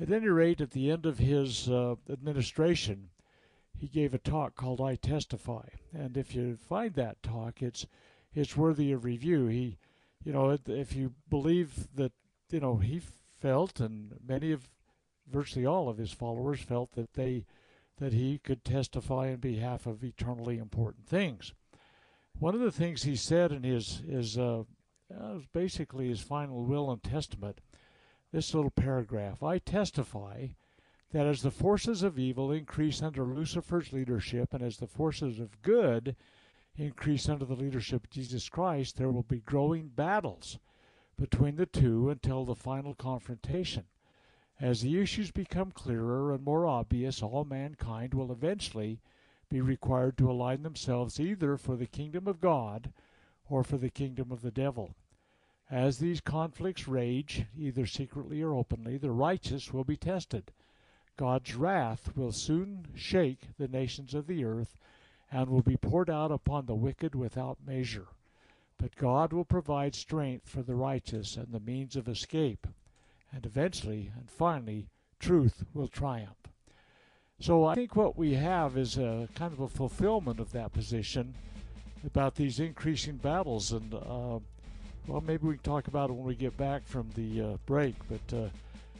At 0.00 0.10
any 0.10 0.28
rate, 0.28 0.60
at 0.60 0.70
the 0.70 0.90
end 0.90 1.04
of 1.04 1.18
his 1.18 1.68
uh, 1.68 1.96
administration, 2.10 3.10
he 3.76 3.86
gave 3.86 4.14
a 4.14 4.18
talk 4.18 4.54
called 4.54 4.80
"I 4.80 4.94
Testify," 4.94 5.68
and 5.92 6.16
if 6.16 6.34
you 6.34 6.56
find 6.56 6.94
that 6.94 7.22
talk, 7.22 7.62
it's 7.62 7.86
it's 8.34 8.56
worthy 8.56 8.92
of 8.92 9.04
review. 9.04 9.46
He, 9.46 9.78
you 10.24 10.32
know, 10.32 10.56
if 10.66 10.94
you 10.94 11.14
believe 11.28 11.88
that, 11.96 12.12
you 12.50 12.60
know, 12.60 12.76
he 12.76 13.00
felt, 13.40 13.80
and 13.80 14.14
many 14.26 14.52
of, 14.52 14.68
virtually 15.30 15.66
all 15.66 15.88
of 15.88 15.98
his 15.98 16.12
followers 16.12 16.60
felt 16.60 16.92
that 16.92 17.14
they, 17.14 17.44
that 17.98 18.12
he 18.12 18.38
could 18.38 18.64
testify 18.64 19.28
in 19.28 19.36
behalf 19.36 19.86
of 19.86 20.02
eternally 20.02 20.58
important 20.58 21.06
things. 21.06 21.52
One 22.38 22.54
of 22.54 22.60
the 22.60 22.72
things 22.72 23.02
he 23.02 23.16
said 23.16 23.52
in 23.52 23.64
his 23.64 24.02
his 24.08 24.38
uh, 24.38 24.64
uh, 25.14 25.38
basically 25.52 26.08
his 26.08 26.20
final 26.20 26.64
will 26.64 26.90
and 26.90 27.02
testament, 27.02 27.60
this 28.32 28.54
little 28.54 28.70
paragraph: 28.70 29.42
I 29.42 29.58
testify 29.58 30.48
that 31.12 31.26
as 31.26 31.42
the 31.42 31.50
forces 31.50 32.02
of 32.02 32.18
evil 32.18 32.52
increase 32.52 33.02
under 33.02 33.24
Lucifer's 33.24 33.92
leadership, 33.92 34.54
and 34.54 34.62
as 34.62 34.76
the 34.76 34.86
forces 34.86 35.40
of 35.40 35.60
good 35.62 36.16
increase 36.76 37.28
under 37.28 37.44
the 37.44 37.56
leadership 37.56 38.04
of 38.04 38.10
Jesus 38.10 38.48
Christ, 38.48 38.96
there 38.96 39.10
will 39.10 39.24
be 39.24 39.40
growing 39.40 39.88
battles 39.88 40.58
between 41.18 41.56
the 41.56 41.66
two 41.66 42.08
until 42.08 42.44
the 42.44 42.54
final 42.54 42.94
confrontation. 42.94 43.84
As 44.60 44.82
the 44.82 45.00
issues 45.00 45.30
become 45.30 45.72
clearer 45.72 46.34
and 46.34 46.44
more 46.44 46.66
obvious, 46.66 47.22
all 47.22 47.46
mankind 47.46 48.12
will 48.12 48.30
eventually 48.30 49.00
be 49.48 49.62
required 49.62 50.18
to 50.18 50.30
align 50.30 50.62
themselves 50.62 51.18
either 51.18 51.56
for 51.56 51.76
the 51.76 51.86
kingdom 51.86 52.28
of 52.28 52.42
God 52.42 52.92
or 53.48 53.64
for 53.64 53.78
the 53.78 53.88
kingdom 53.88 54.30
of 54.30 54.42
the 54.42 54.50
devil. 54.50 54.94
As 55.70 55.98
these 55.98 56.20
conflicts 56.20 56.86
rage, 56.86 57.46
either 57.56 57.86
secretly 57.86 58.42
or 58.42 58.52
openly, 58.52 58.98
the 58.98 59.12
righteous 59.12 59.72
will 59.72 59.84
be 59.84 59.96
tested. 59.96 60.52
God's 61.16 61.54
wrath 61.54 62.14
will 62.14 62.32
soon 62.32 62.88
shake 62.94 63.56
the 63.56 63.68
nations 63.68 64.14
of 64.14 64.26
the 64.26 64.44
earth 64.44 64.78
and 65.32 65.48
will 65.48 65.62
be 65.62 65.78
poured 65.78 66.10
out 66.10 66.30
upon 66.30 66.66
the 66.66 66.74
wicked 66.74 67.14
without 67.14 67.64
measure. 67.66 68.08
But 68.76 68.96
God 68.96 69.32
will 69.32 69.44
provide 69.44 69.94
strength 69.94 70.48
for 70.48 70.62
the 70.62 70.74
righteous 70.74 71.36
and 71.36 71.50
the 71.50 71.60
means 71.60 71.96
of 71.96 72.08
escape. 72.08 72.66
And 73.32 73.46
eventually 73.46 74.10
and 74.16 74.30
finally, 74.30 74.88
truth 75.18 75.64
will 75.72 75.88
triumph. 75.88 76.36
So 77.40 77.64
I 77.64 77.74
think 77.74 77.96
what 77.96 78.18
we 78.18 78.34
have 78.34 78.76
is 78.76 78.98
a 78.98 79.28
kind 79.34 79.52
of 79.52 79.60
a 79.60 79.68
fulfillment 79.68 80.40
of 80.40 80.52
that 80.52 80.72
position 80.72 81.34
about 82.04 82.34
these 82.34 82.60
increasing 82.60 83.16
battles. 83.16 83.72
And, 83.72 83.94
uh, 83.94 84.40
well, 85.06 85.22
maybe 85.26 85.46
we 85.46 85.54
can 85.54 85.62
talk 85.62 85.88
about 85.88 86.10
it 86.10 86.14
when 86.14 86.26
we 86.26 86.34
get 86.34 86.56
back 86.56 86.86
from 86.86 87.08
the 87.14 87.40
uh, 87.40 87.56
break. 87.64 87.94
But 88.08 88.36
uh, 88.36 88.48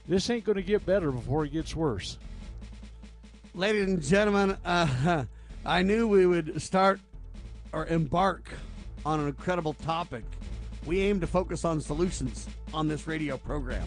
this 0.09 0.31
ain't 0.31 0.45
going 0.45 0.57
to 0.57 0.63
get 0.63 0.87
better 0.87 1.13
before 1.13 1.45
it 1.45 1.53
gets 1.53 1.77
worse. 1.77 2.19
Ladies 3.55 3.89
and 3.89 4.03
gentlemen, 4.03 4.57
uh, 4.65 5.25
I 5.67 5.83
knew 5.83 6.09
we 6.09 6.25
would 6.25 6.63
start 6.63 7.01
or 7.73 7.87
embark 7.87 8.49
on 9.05 9.21
an 9.21 9.27
incredible 9.27 9.75
topic. 9.75 10.25
We 10.87 11.01
aim 11.03 11.21
to 11.21 11.27
focus 11.27 11.67
on 11.67 11.81
solutions 11.81 12.49
on 12.73 12.89
this 12.89 13.07
radio 13.07 13.37
program. 13.37 13.87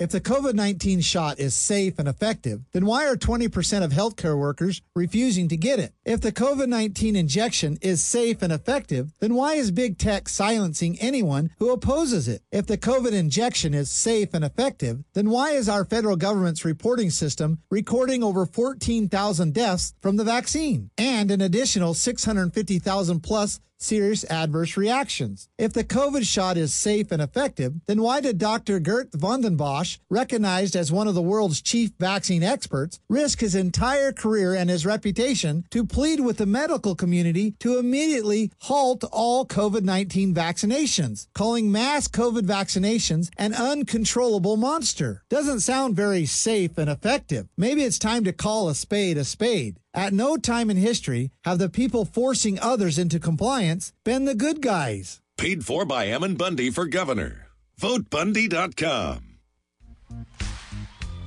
If 0.00 0.08
the 0.08 0.20
COVID 0.22 0.54
19 0.54 1.02
shot 1.02 1.38
is 1.38 1.54
safe 1.54 1.98
and 1.98 2.08
effective, 2.08 2.62
then 2.72 2.86
why 2.86 3.06
are 3.06 3.16
20% 3.16 3.84
of 3.84 3.92
healthcare 3.92 4.38
workers 4.38 4.80
refusing 4.96 5.46
to 5.48 5.58
get 5.58 5.78
it? 5.78 5.92
If 6.06 6.22
the 6.22 6.32
COVID 6.32 6.68
19 6.68 7.16
injection 7.16 7.76
is 7.82 8.02
safe 8.02 8.40
and 8.40 8.50
effective, 8.50 9.12
then 9.20 9.34
why 9.34 9.56
is 9.56 9.70
big 9.70 9.98
tech 9.98 10.30
silencing 10.30 10.98
anyone 11.00 11.50
who 11.58 11.70
opposes 11.70 12.28
it? 12.28 12.40
If 12.50 12.66
the 12.66 12.78
COVID 12.78 13.12
injection 13.12 13.74
is 13.74 13.90
safe 13.90 14.32
and 14.32 14.42
effective, 14.42 15.04
then 15.12 15.28
why 15.28 15.50
is 15.50 15.68
our 15.68 15.84
federal 15.84 16.16
government's 16.16 16.64
reporting 16.64 17.10
system 17.10 17.58
recording 17.70 18.24
over 18.24 18.46
14,000 18.46 19.52
deaths 19.52 19.92
from 20.00 20.16
the 20.16 20.24
vaccine 20.24 20.88
and 20.96 21.30
an 21.30 21.42
additional 21.42 21.92
650,000 21.92 23.20
plus 23.20 23.60
serious 23.80 24.24
adverse 24.30 24.76
reactions. 24.76 25.48
If 25.58 25.72
the 25.72 25.84
COVID 25.84 26.24
shot 26.24 26.56
is 26.56 26.72
safe 26.74 27.10
and 27.10 27.22
effective, 27.22 27.74
then 27.86 28.02
why 28.02 28.20
did 28.20 28.38
Dr. 28.38 28.78
Geert 28.78 29.10
Vanden 29.12 29.56
Bossche, 29.56 29.98
recognized 30.08 30.76
as 30.76 30.92
one 30.92 31.08
of 31.08 31.14
the 31.14 31.22
world's 31.22 31.60
chief 31.60 31.90
vaccine 31.98 32.42
experts, 32.42 33.00
risk 33.08 33.40
his 33.40 33.54
entire 33.54 34.12
career 34.12 34.54
and 34.54 34.70
his 34.70 34.86
reputation 34.86 35.64
to 35.70 35.84
plead 35.86 36.20
with 36.20 36.36
the 36.36 36.46
medical 36.46 36.94
community 36.94 37.54
to 37.60 37.78
immediately 37.78 38.50
halt 38.60 39.04
all 39.12 39.46
COVID 39.46 39.82
19 39.82 40.34
vaccinations, 40.34 41.26
calling 41.34 41.72
mass 41.72 42.06
COVID 42.08 42.42
vaccinations 42.42 43.30
an 43.36 43.54
uncontrollable 43.54 44.56
monster? 44.56 45.22
Doesn't 45.30 45.60
sound 45.60 45.96
very 45.96 46.26
safe 46.26 46.76
and 46.78 46.90
effective. 46.90 47.48
Maybe 47.56 47.82
it's 47.82 47.98
time 47.98 48.24
to 48.24 48.32
call 48.32 48.68
a 48.68 48.74
spade 48.74 49.16
a 49.16 49.24
spade. 49.24 49.80
At 49.92 50.12
no 50.12 50.36
time 50.36 50.70
in 50.70 50.76
history 50.76 51.30
have 51.44 51.58
the 51.58 51.68
people 51.68 52.04
forcing 52.04 52.58
others 52.60 52.98
into 52.98 53.18
compliance 53.18 53.92
been 54.04 54.24
the 54.24 54.36
good 54.36 54.62
guys. 54.62 55.20
Paid 55.36 55.64
for 55.64 55.84
by 55.84 56.04
Ammon 56.04 56.36
Bundy 56.36 56.70
for 56.70 56.86
governor. 56.86 57.48
VoteBundy.com. 57.80 59.24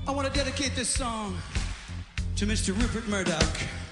I 0.07 0.11
want 0.11 0.27
to 0.27 0.33
dedicate 0.33 0.75
this 0.75 0.89
song 0.89 1.37
to 2.35 2.45
Mr. 2.45 2.79
Rupert 2.79 3.07
Murdoch. 3.07 3.82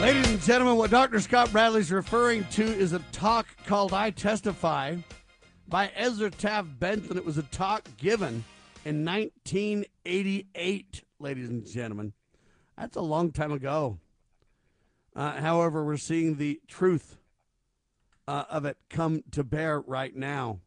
Ladies 0.00 0.30
and 0.30 0.40
gentlemen, 0.40 0.76
what 0.76 0.90
Dr. 0.90 1.20
Scott 1.20 1.52
Bradley 1.52 1.80
is 1.80 1.92
referring 1.92 2.44
to 2.52 2.64
is 2.64 2.94
a 2.94 3.00
talk 3.12 3.46
called 3.66 3.92
I 3.92 4.08
Testify 4.08 4.96
by 5.68 5.90
Ezra 5.94 6.30
Taft 6.30 6.80
Benson. 6.80 7.18
It 7.18 7.26
was 7.26 7.36
a 7.36 7.42
talk 7.42 7.86
given 7.98 8.42
in 8.86 9.04
1988, 9.04 11.04
ladies 11.18 11.50
and 11.50 11.66
gentlemen. 11.66 12.14
That's 12.78 12.96
a 12.96 13.02
long 13.02 13.30
time 13.30 13.52
ago. 13.52 13.98
Uh, 15.14 15.32
however, 15.32 15.84
we're 15.84 15.98
seeing 15.98 16.36
the 16.36 16.62
truth 16.66 17.18
uh, 18.26 18.44
of 18.48 18.64
it 18.64 18.78
come 18.88 19.22
to 19.32 19.44
bear 19.44 19.80
right 19.80 20.16
now. 20.16 20.60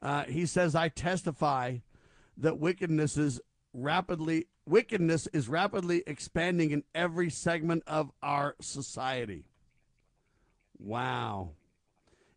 Uh, 0.00 0.26
he 0.26 0.46
says, 0.46 0.76
I 0.76 0.90
testify 0.90 1.78
that 2.36 2.60
wickedness 2.60 3.16
is 3.16 3.40
rapidly 3.72 4.46
wickedness 4.66 5.26
is 5.28 5.48
rapidly 5.48 6.02
expanding 6.06 6.70
in 6.70 6.84
every 6.94 7.30
segment 7.30 7.82
of 7.86 8.10
our 8.22 8.56
society. 8.60 9.44
Wow. 10.78 11.50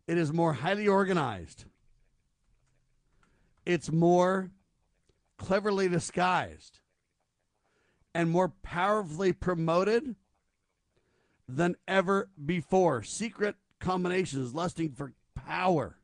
It 0.06 0.18
is 0.18 0.32
more 0.32 0.54
highly 0.54 0.88
organized. 0.88 1.64
It's 3.66 3.92
more 3.92 4.50
cleverly 5.36 5.88
disguised 5.88 6.80
and 8.14 8.30
more 8.30 8.48
powerfully 8.48 9.32
promoted 9.32 10.16
than 11.48 11.76
ever 11.86 12.30
before. 12.44 13.02
Secret 13.02 13.56
combinations 13.78 14.54
lusting 14.54 14.92
for 14.92 15.12
power 15.34 15.96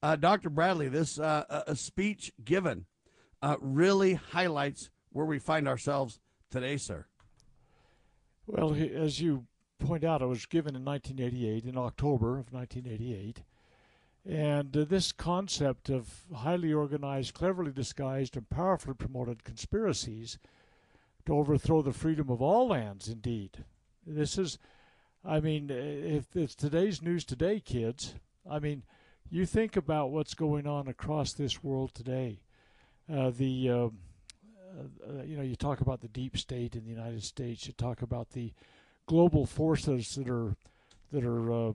Uh, 0.00 0.14
Dr. 0.14 0.48
Bradley, 0.48 0.88
this 0.88 1.18
uh, 1.18 1.64
a 1.66 1.74
speech 1.74 2.32
given 2.44 2.86
uh, 3.42 3.56
really 3.60 4.14
highlights 4.14 4.90
where 5.10 5.26
we 5.26 5.38
find 5.38 5.68
ourselves 5.68 6.20
today, 6.50 6.76
sir. 6.76 7.06
Well, 8.46 8.74
as 8.74 9.20
you 9.20 9.46
point 9.78 10.04
out, 10.04 10.22
it 10.22 10.26
was 10.26 10.46
given 10.46 10.74
in 10.74 10.84
1988, 10.84 11.64
in 11.64 11.78
October 11.78 12.38
of 12.38 12.52
1988. 12.52 13.42
And 14.26 14.76
uh, 14.76 14.84
this 14.84 15.12
concept 15.12 15.88
of 15.88 16.24
highly 16.34 16.72
organized, 16.72 17.34
cleverly 17.34 17.72
disguised, 17.72 18.36
and 18.36 18.48
powerfully 18.48 18.94
promoted 18.94 19.44
conspiracies 19.44 20.38
to 21.26 21.34
overthrow 21.34 21.82
the 21.82 21.92
freedom 21.92 22.30
of 22.30 22.42
all 22.42 22.68
lands, 22.68 23.08
indeed. 23.08 23.64
This 24.06 24.38
is, 24.38 24.58
I 25.24 25.40
mean, 25.40 25.70
if 25.70 26.34
it's 26.34 26.54
today's 26.54 27.02
news 27.02 27.24
today, 27.24 27.60
kids, 27.60 28.14
I 28.50 28.58
mean, 28.58 28.82
you 29.30 29.44
think 29.44 29.76
about 29.76 30.10
what's 30.10 30.34
going 30.34 30.66
on 30.66 30.88
across 30.88 31.32
this 31.32 31.62
world 31.62 31.94
today. 31.94 32.40
Uh, 33.12 33.30
the, 33.30 33.70
uh, 33.70 33.74
uh, 33.74 35.22
you 35.24 35.36
know, 35.36 35.42
you 35.42 35.56
talk 35.56 35.80
about 35.80 36.00
the 36.00 36.08
deep 36.08 36.36
state 36.36 36.74
in 36.74 36.84
the 36.84 36.90
United 36.90 37.22
States. 37.22 37.66
You 37.66 37.72
talk 37.72 38.02
about 38.02 38.30
the 38.30 38.52
global 39.06 39.46
forces 39.46 40.14
that 40.16 40.28
are 40.28 40.54
that 41.10 41.24
are 41.24 41.52
uh, 41.52 41.72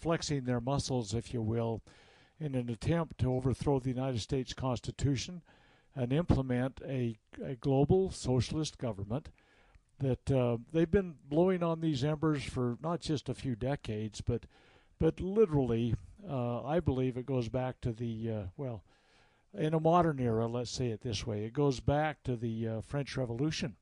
flexing 0.00 0.44
their 0.44 0.60
muscles, 0.60 1.14
if 1.14 1.32
you 1.32 1.40
will, 1.40 1.80
in 2.38 2.54
an 2.54 2.68
attempt 2.68 3.18
to 3.18 3.32
overthrow 3.32 3.78
the 3.78 3.88
United 3.88 4.20
States 4.20 4.52
Constitution 4.52 5.40
and 5.96 6.12
implement 6.12 6.80
a, 6.84 7.16
a 7.42 7.54
global 7.54 8.10
socialist 8.10 8.76
government. 8.76 9.30
That 10.00 10.30
uh, 10.30 10.58
they've 10.72 10.90
been 10.90 11.14
blowing 11.26 11.62
on 11.62 11.80
these 11.80 12.04
embers 12.04 12.44
for 12.44 12.76
not 12.82 13.00
just 13.00 13.30
a 13.30 13.34
few 13.34 13.56
decades, 13.56 14.20
but 14.20 14.44
but 14.98 15.20
literally, 15.20 15.94
uh, 16.28 16.62
I 16.64 16.80
believe 16.80 17.16
it 17.16 17.24
goes 17.26 17.48
back 17.48 17.80
to 17.80 17.92
the 17.92 18.30
uh, 18.30 18.42
well, 18.58 18.84
in 19.56 19.74
a 19.74 19.80
modern 19.80 20.20
era. 20.20 20.46
Let's 20.46 20.70
say 20.70 20.88
it 20.88 21.02
this 21.02 21.26
way: 21.26 21.44
it 21.44 21.52
goes 21.52 21.80
back 21.80 22.22
to 22.24 22.36
the 22.36 22.68
uh, 22.68 22.80
French 22.80 23.16
Revolution 23.16 23.76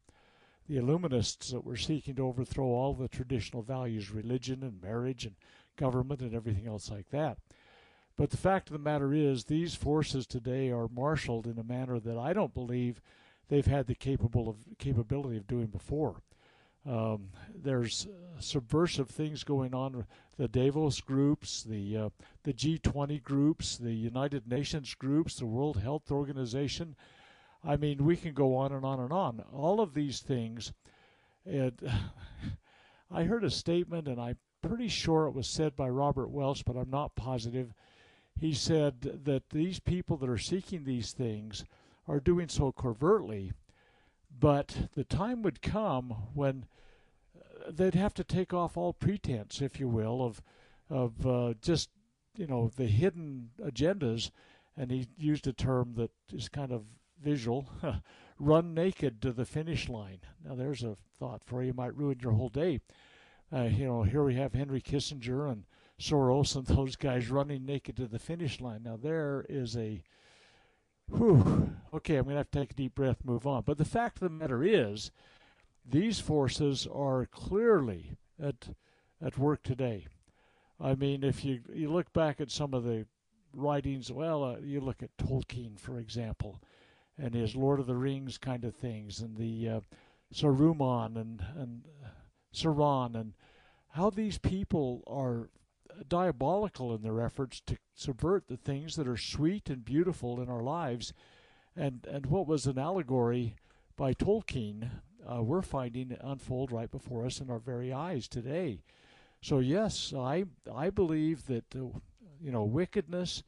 the 0.68 0.76
Illuminists 0.76 1.50
that 1.50 1.64
were 1.64 1.76
seeking 1.76 2.14
to 2.14 2.26
overthrow 2.26 2.66
all 2.66 2.94
the 2.94 3.08
traditional 3.08 3.62
values, 3.62 4.10
religion 4.10 4.62
and 4.62 4.80
marriage 4.80 5.26
and 5.26 5.34
government 5.76 6.20
and 6.20 6.34
everything 6.34 6.66
else 6.66 6.90
like 6.90 7.10
that. 7.10 7.38
But 8.16 8.30
the 8.30 8.36
fact 8.36 8.68
of 8.68 8.72
the 8.72 8.78
matter 8.78 9.12
is, 9.12 9.44
these 9.44 9.74
forces 9.74 10.26
today 10.26 10.70
are 10.70 10.88
marshaled 10.88 11.46
in 11.46 11.58
a 11.58 11.64
manner 11.64 11.98
that 11.98 12.18
I 12.18 12.32
don't 12.32 12.54
believe 12.54 13.00
they've 13.48 13.66
had 13.66 13.86
the 13.86 13.94
capable 13.94 14.48
of 14.48 14.56
capability 14.78 15.36
of 15.36 15.46
doing 15.46 15.66
before. 15.66 16.22
Um, 16.88 17.28
there's 17.54 18.08
subversive 18.40 19.08
things 19.08 19.44
going 19.44 19.74
on. 19.74 20.04
The 20.36 20.48
Davos 20.48 21.00
groups, 21.00 21.62
the 21.62 21.96
uh, 21.96 22.08
the 22.42 22.52
G20 22.52 23.22
groups, 23.22 23.76
the 23.76 23.92
United 23.92 24.48
Nations 24.48 24.94
groups, 24.94 25.36
the 25.36 25.46
World 25.46 25.76
Health 25.76 26.10
Organization. 26.10 26.96
I 27.64 27.76
mean, 27.76 28.04
we 28.04 28.16
can 28.16 28.34
go 28.34 28.56
on 28.56 28.72
and 28.72 28.84
on 28.84 28.98
and 28.98 29.12
on. 29.12 29.44
All 29.52 29.80
of 29.80 29.94
these 29.94 30.20
things. 30.20 30.72
And 31.46 31.78
I 33.10 33.24
heard 33.24 33.44
a 33.44 33.50
statement, 33.50 34.08
and 34.08 34.20
I'm 34.20 34.38
pretty 34.62 34.88
sure 34.88 35.26
it 35.26 35.34
was 35.34 35.46
said 35.46 35.76
by 35.76 35.88
Robert 35.88 36.30
Welch, 36.30 36.64
but 36.64 36.76
I'm 36.76 36.90
not 36.90 37.14
positive. 37.14 37.74
He 38.40 38.52
said 38.52 39.02
that 39.24 39.50
these 39.50 39.78
people 39.78 40.16
that 40.16 40.28
are 40.28 40.38
seeking 40.38 40.84
these 40.84 41.12
things 41.12 41.64
are 42.08 42.20
doing 42.20 42.48
so 42.48 42.72
covertly, 42.72 43.52
but 44.42 44.88
the 44.96 45.04
time 45.04 45.40
would 45.42 45.62
come 45.62 46.10
when 46.34 46.66
uh, 47.38 47.70
they'd 47.70 47.94
have 47.94 48.12
to 48.12 48.24
take 48.24 48.52
off 48.52 48.76
all 48.76 48.92
pretense, 48.92 49.62
if 49.62 49.78
you 49.78 49.86
will, 49.86 50.20
of 50.20 50.42
of 50.90 51.24
uh, 51.24 51.54
just 51.62 51.90
you 52.36 52.48
know 52.48 52.68
the 52.76 52.86
hidden 52.86 53.50
agendas. 53.64 54.32
And 54.76 54.90
he 54.90 55.06
used 55.16 55.46
a 55.46 55.52
term 55.52 55.94
that 55.94 56.10
is 56.32 56.48
kind 56.48 56.72
of 56.72 56.82
visual. 57.22 57.68
Run 58.38 58.74
naked 58.74 59.22
to 59.22 59.30
the 59.30 59.44
finish 59.44 59.88
line. 59.88 60.20
Now, 60.44 60.56
there's 60.56 60.82
a 60.82 60.96
thought 61.18 61.42
for 61.44 61.62
you. 61.62 61.72
Might 61.72 61.96
ruin 61.96 62.18
your 62.20 62.32
whole 62.32 62.48
day. 62.48 62.80
Uh, 63.54 63.64
you 63.64 63.84
know, 63.84 64.02
here 64.02 64.24
we 64.24 64.34
have 64.34 64.54
Henry 64.54 64.80
Kissinger 64.80 65.52
and 65.52 65.64
Soros 66.00 66.56
and 66.56 66.66
those 66.66 66.96
guys 66.96 67.30
running 67.30 67.64
naked 67.64 67.96
to 67.98 68.06
the 68.06 68.18
finish 68.18 68.60
line. 68.60 68.82
Now, 68.82 68.96
there 68.96 69.46
is 69.48 69.76
a. 69.76 70.02
Whew. 71.10 71.72
Okay, 71.94 72.16
I'm 72.16 72.24
going 72.24 72.34
to 72.34 72.38
have 72.38 72.50
to 72.50 72.58
take 72.58 72.72
a 72.72 72.74
deep 72.74 72.94
breath, 72.94 73.24
move 73.24 73.46
on. 73.46 73.62
But 73.62 73.78
the 73.78 73.84
fact 73.84 74.16
of 74.16 74.20
the 74.22 74.30
matter 74.30 74.64
is, 74.64 75.10
these 75.84 76.20
forces 76.20 76.86
are 76.92 77.26
clearly 77.26 78.16
at 78.40 78.70
at 79.20 79.38
work 79.38 79.62
today. 79.62 80.06
I 80.80 80.94
mean, 80.94 81.22
if 81.22 81.44
you 81.44 81.60
you 81.72 81.92
look 81.92 82.12
back 82.12 82.40
at 82.40 82.50
some 82.50 82.72
of 82.72 82.84
the 82.84 83.06
writings, 83.52 84.10
well, 84.10 84.42
uh, 84.42 84.56
you 84.58 84.80
look 84.80 85.02
at 85.02 85.16
Tolkien, 85.16 85.78
for 85.78 85.98
example 85.98 86.60
and 87.18 87.34
his 87.34 87.54
Lord 87.54 87.80
of 87.80 87.86
the 87.86 87.96
Rings 87.96 88.38
kind 88.38 88.64
of 88.64 88.74
things, 88.74 89.20
and 89.20 89.36
the 89.36 89.68
uh, 89.68 89.80
Saruman 90.34 91.16
and 91.16 91.42
and 91.56 91.82
Sauron, 92.54 93.14
and 93.14 93.34
how 93.90 94.10
these 94.10 94.38
people 94.38 95.02
are 95.06 95.50
diabolical 96.08 96.94
in 96.94 97.02
their 97.02 97.20
efforts 97.20 97.60
to 97.66 97.76
subvert 97.94 98.48
the 98.48 98.56
things 98.56 98.96
that 98.96 99.08
are 99.08 99.16
sweet 99.16 99.68
and 99.70 99.84
beautiful 99.84 100.40
in 100.40 100.48
our 100.48 100.62
lives, 100.62 101.12
and 101.76 102.06
and 102.10 102.26
what 102.26 102.46
was 102.46 102.66
an 102.66 102.78
allegory 102.78 103.56
by 103.96 104.14
Tolkien, 104.14 104.90
uh, 105.26 105.42
we're 105.42 105.62
finding 105.62 106.16
unfold 106.20 106.72
right 106.72 106.90
before 106.90 107.24
us 107.24 107.40
in 107.40 107.50
our 107.50 107.58
very 107.58 107.92
eyes 107.92 108.28
today. 108.28 108.82
So 109.40 109.58
yes, 109.58 110.12
I 110.16 110.44
I 110.72 110.90
believe 110.90 111.46
that 111.46 111.74
uh, 111.74 111.98
you 112.40 112.50
know 112.50 112.64
wickedness 112.64 113.42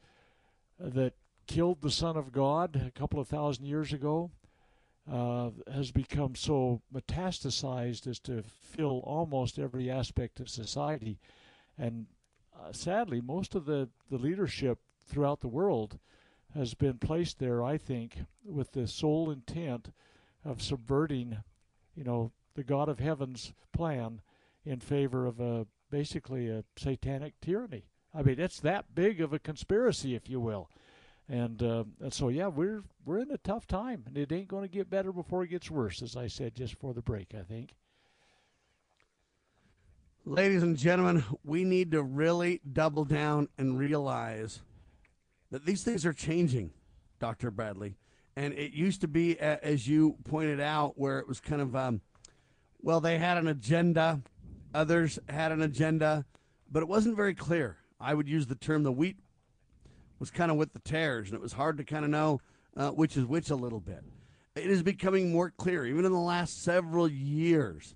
that 0.79 1.13
killed 1.47 1.81
the 1.81 1.91
Son 1.91 2.17
of 2.17 2.31
God 2.31 2.81
a 2.87 2.91
couple 2.91 3.19
of 3.19 3.27
thousand 3.27 3.65
years 3.65 3.93
ago 3.93 4.31
uh, 5.11 5.51
has 5.71 5.91
become 5.91 6.35
so 6.35 6.81
metastasized 6.93 8.07
as 8.07 8.19
to 8.19 8.43
fill 8.43 9.01
almost 9.05 9.59
every 9.59 9.89
aspect 9.89 10.39
of 10.39 10.49
society. 10.49 11.19
And 11.77 12.07
uh, 12.59 12.71
sadly, 12.71 13.21
most 13.21 13.55
of 13.55 13.65
the, 13.65 13.89
the 14.09 14.17
leadership 14.17 14.79
throughout 15.07 15.41
the 15.41 15.47
world 15.47 15.99
has 16.55 16.73
been 16.73 16.97
placed 16.97 17.39
there, 17.39 17.63
I 17.63 17.77
think, 17.77 18.17
with 18.45 18.71
the 18.71 18.87
sole 18.87 19.29
intent 19.29 19.91
of 20.43 20.61
subverting, 20.61 21.37
you 21.95 22.03
know, 22.03 22.31
the 22.55 22.63
God 22.63 22.87
of 22.87 22.99
Heaven's 22.99 23.53
plan 23.73 24.21
in 24.63 24.79
favor 24.79 25.25
of 25.25 25.39
a 25.39 25.67
basically 25.91 26.49
a 26.49 26.63
satanic 26.77 27.33
tyranny. 27.41 27.85
I 28.13 28.23
mean, 28.23 28.39
it's 28.39 28.59
that 28.61 28.95
big 28.95 29.21
of 29.21 29.33
a 29.33 29.39
conspiracy, 29.39 30.15
if 30.15 30.29
you 30.29 30.39
will. 30.39 30.69
And, 31.27 31.61
uh, 31.61 31.83
and 32.01 32.13
so 32.13 32.29
yeah, 32.29 32.47
we're 32.47 32.83
we're 33.03 33.19
in 33.19 33.31
a 33.31 33.37
tough 33.39 33.67
time, 33.67 34.03
and 34.05 34.17
it 34.17 34.31
ain't 34.31 34.47
going 34.47 34.63
to 34.63 34.69
get 34.73 34.89
better 34.89 35.11
before 35.11 35.43
it 35.43 35.49
gets 35.49 35.71
worse, 35.71 36.01
as 36.01 36.15
I 36.15 36.27
said 36.27 36.55
just 36.55 36.75
for 36.75 36.93
the 36.93 37.01
break. 37.01 37.33
I 37.33 37.41
think. 37.41 37.73
Ladies 40.27 40.63
and 40.63 40.75
gentlemen, 40.75 41.23
we 41.43 41.63
need 41.63 41.91
to 41.91 42.01
really 42.01 42.59
double 42.73 43.05
down 43.05 43.47
and 43.59 43.77
realize 43.77 44.63
that 45.51 45.67
these 45.67 45.83
things 45.83 46.03
are 46.03 46.13
changing, 46.13 46.71
Dr. 47.19 47.51
Bradley. 47.51 47.93
And 48.35 48.51
it 48.55 48.73
used 48.73 49.01
to 49.01 49.07
be, 49.07 49.39
as 49.39 49.87
you 49.87 50.15
pointed 50.27 50.59
out, 50.59 50.97
where 50.97 51.19
it 51.19 51.27
was 51.27 51.39
kind 51.39 51.61
of, 51.61 51.75
um, 51.75 52.01
well, 52.81 52.99
they 52.99 53.19
had 53.19 53.37
an 53.37 53.47
agenda, 53.47 54.19
others 54.73 55.19
had 55.29 55.51
an 55.51 55.61
agenda, 55.61 56.25
but 56.71 56.81
it 56.81 56.89
wasn't 56.89 57.15
very 57.15 57.35
clear. 57.35 57.77
I 57.99 58.15
would 58.15 58.27
use 58.27 58.47
the 58.47 58.55
term 58.55 58.81
the 58.81 58.91
wheat 58.91 59.19
was 60.17 60.31
kind 60.31 60.49
of 60.49 60.57
with 60.57 60.73
the 60.73 60.79
tares, 60.79 61.27
and 61.27 61.35
it 61.35 61.41
was 61.41 61.53
hard 61.53 61.77
to 61.77 61.83
kind 61.83 62.03
of 62.03 62.09
know 62.09 62.41
uh, 62.75 62.89
which 62.89 63.15
is 63.15 63.25
which 63.25 63.51
a 63.51 63.55
little 63.55 63.79
bit. 63.79 64.03
It 64.55 64.71
is 64.71 64.81
becoming 64.81 65.31
more 65.31 65.51
clear, 65.51 65.85
even 65.85 66.03
in 66.03 66.11
the 66.11 66.17
last 66.17 66.63
several 66.63 67.07
years. 67.07 67.95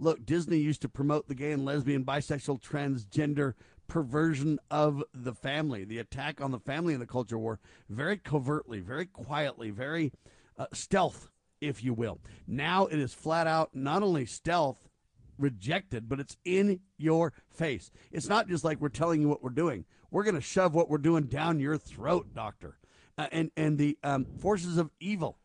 Look, 0.00 0.24
Disney 0.24 0.56
used 0.56 0.80
to 0.80 0.88
promote 0.88 1.28
the 1.28 1.34
gay 1.34 1.52
and 1.52 1.62
lesbian, 1.62 2.06
bisexual, 2.06 2.62
transgender 2.62 3.52
perversion 3.86 4.58
of 4.70 5.04
the 5.12 5.34
family, 5.34 5.84
the 5.84 5.98
attack 5.98 6.40
on 6.40 6.52
the 6.52 6.58
family 6.58 6.94
in 6.94 7.00
the 7.00 7.06
culture 7.06 7.36
war, 7.36 7.60
very 7.90 8.16
covertly, 8.16 8.80
very 8.80 9.04
quietly, 9.04 9.70
very 9.70 10.10
uh, 10.58 10.66
stealth, 10.72 11.28
if 11.60 11.84
you 11.84 11.92
will. 11.92 12.18
Now 12.46 12.86
it 12.86 12.98
is 12.98 13.12
flat 13.12 13.46
out 13.46 13.74
not 13.74 14.02
only 14.02 14.24
stealth, 14.24 14.88
rejected, 15.36 16.08
but 16.08 16.18
it's 16.18 16.38
in 16.46 16.80
your 16.96 17.34
face. 17.50 17.90
It's 18.10 18.28
not 18.28 18.48
just 18.48 18.64
like 18.64 18.80
we're 18.80 18.88
telling 18.88 19.20
you 19.20 19.28
what 19.28 19.42
we're 19.42 19.50
doing. 19.50 19.84
We're 20.10 20.24
going 20.24 20.34
to 20.34 20.40
shove 20.40 20.74
what 20.74 20.88
we're 20.88 20.98
doing 20.98 21.24
down 21.24 21.60
your 21.60 21.76
throat, 21.76 22.28
doctor. 22.34 22.78
Uh, 23.18 23.26
and 23.32 23.50
and 23.54 23.76
the 23.76 23.98
um, 24.02 24.24
forces 24.24 24.78
of 24.78 24.90
evil 24.98 25.36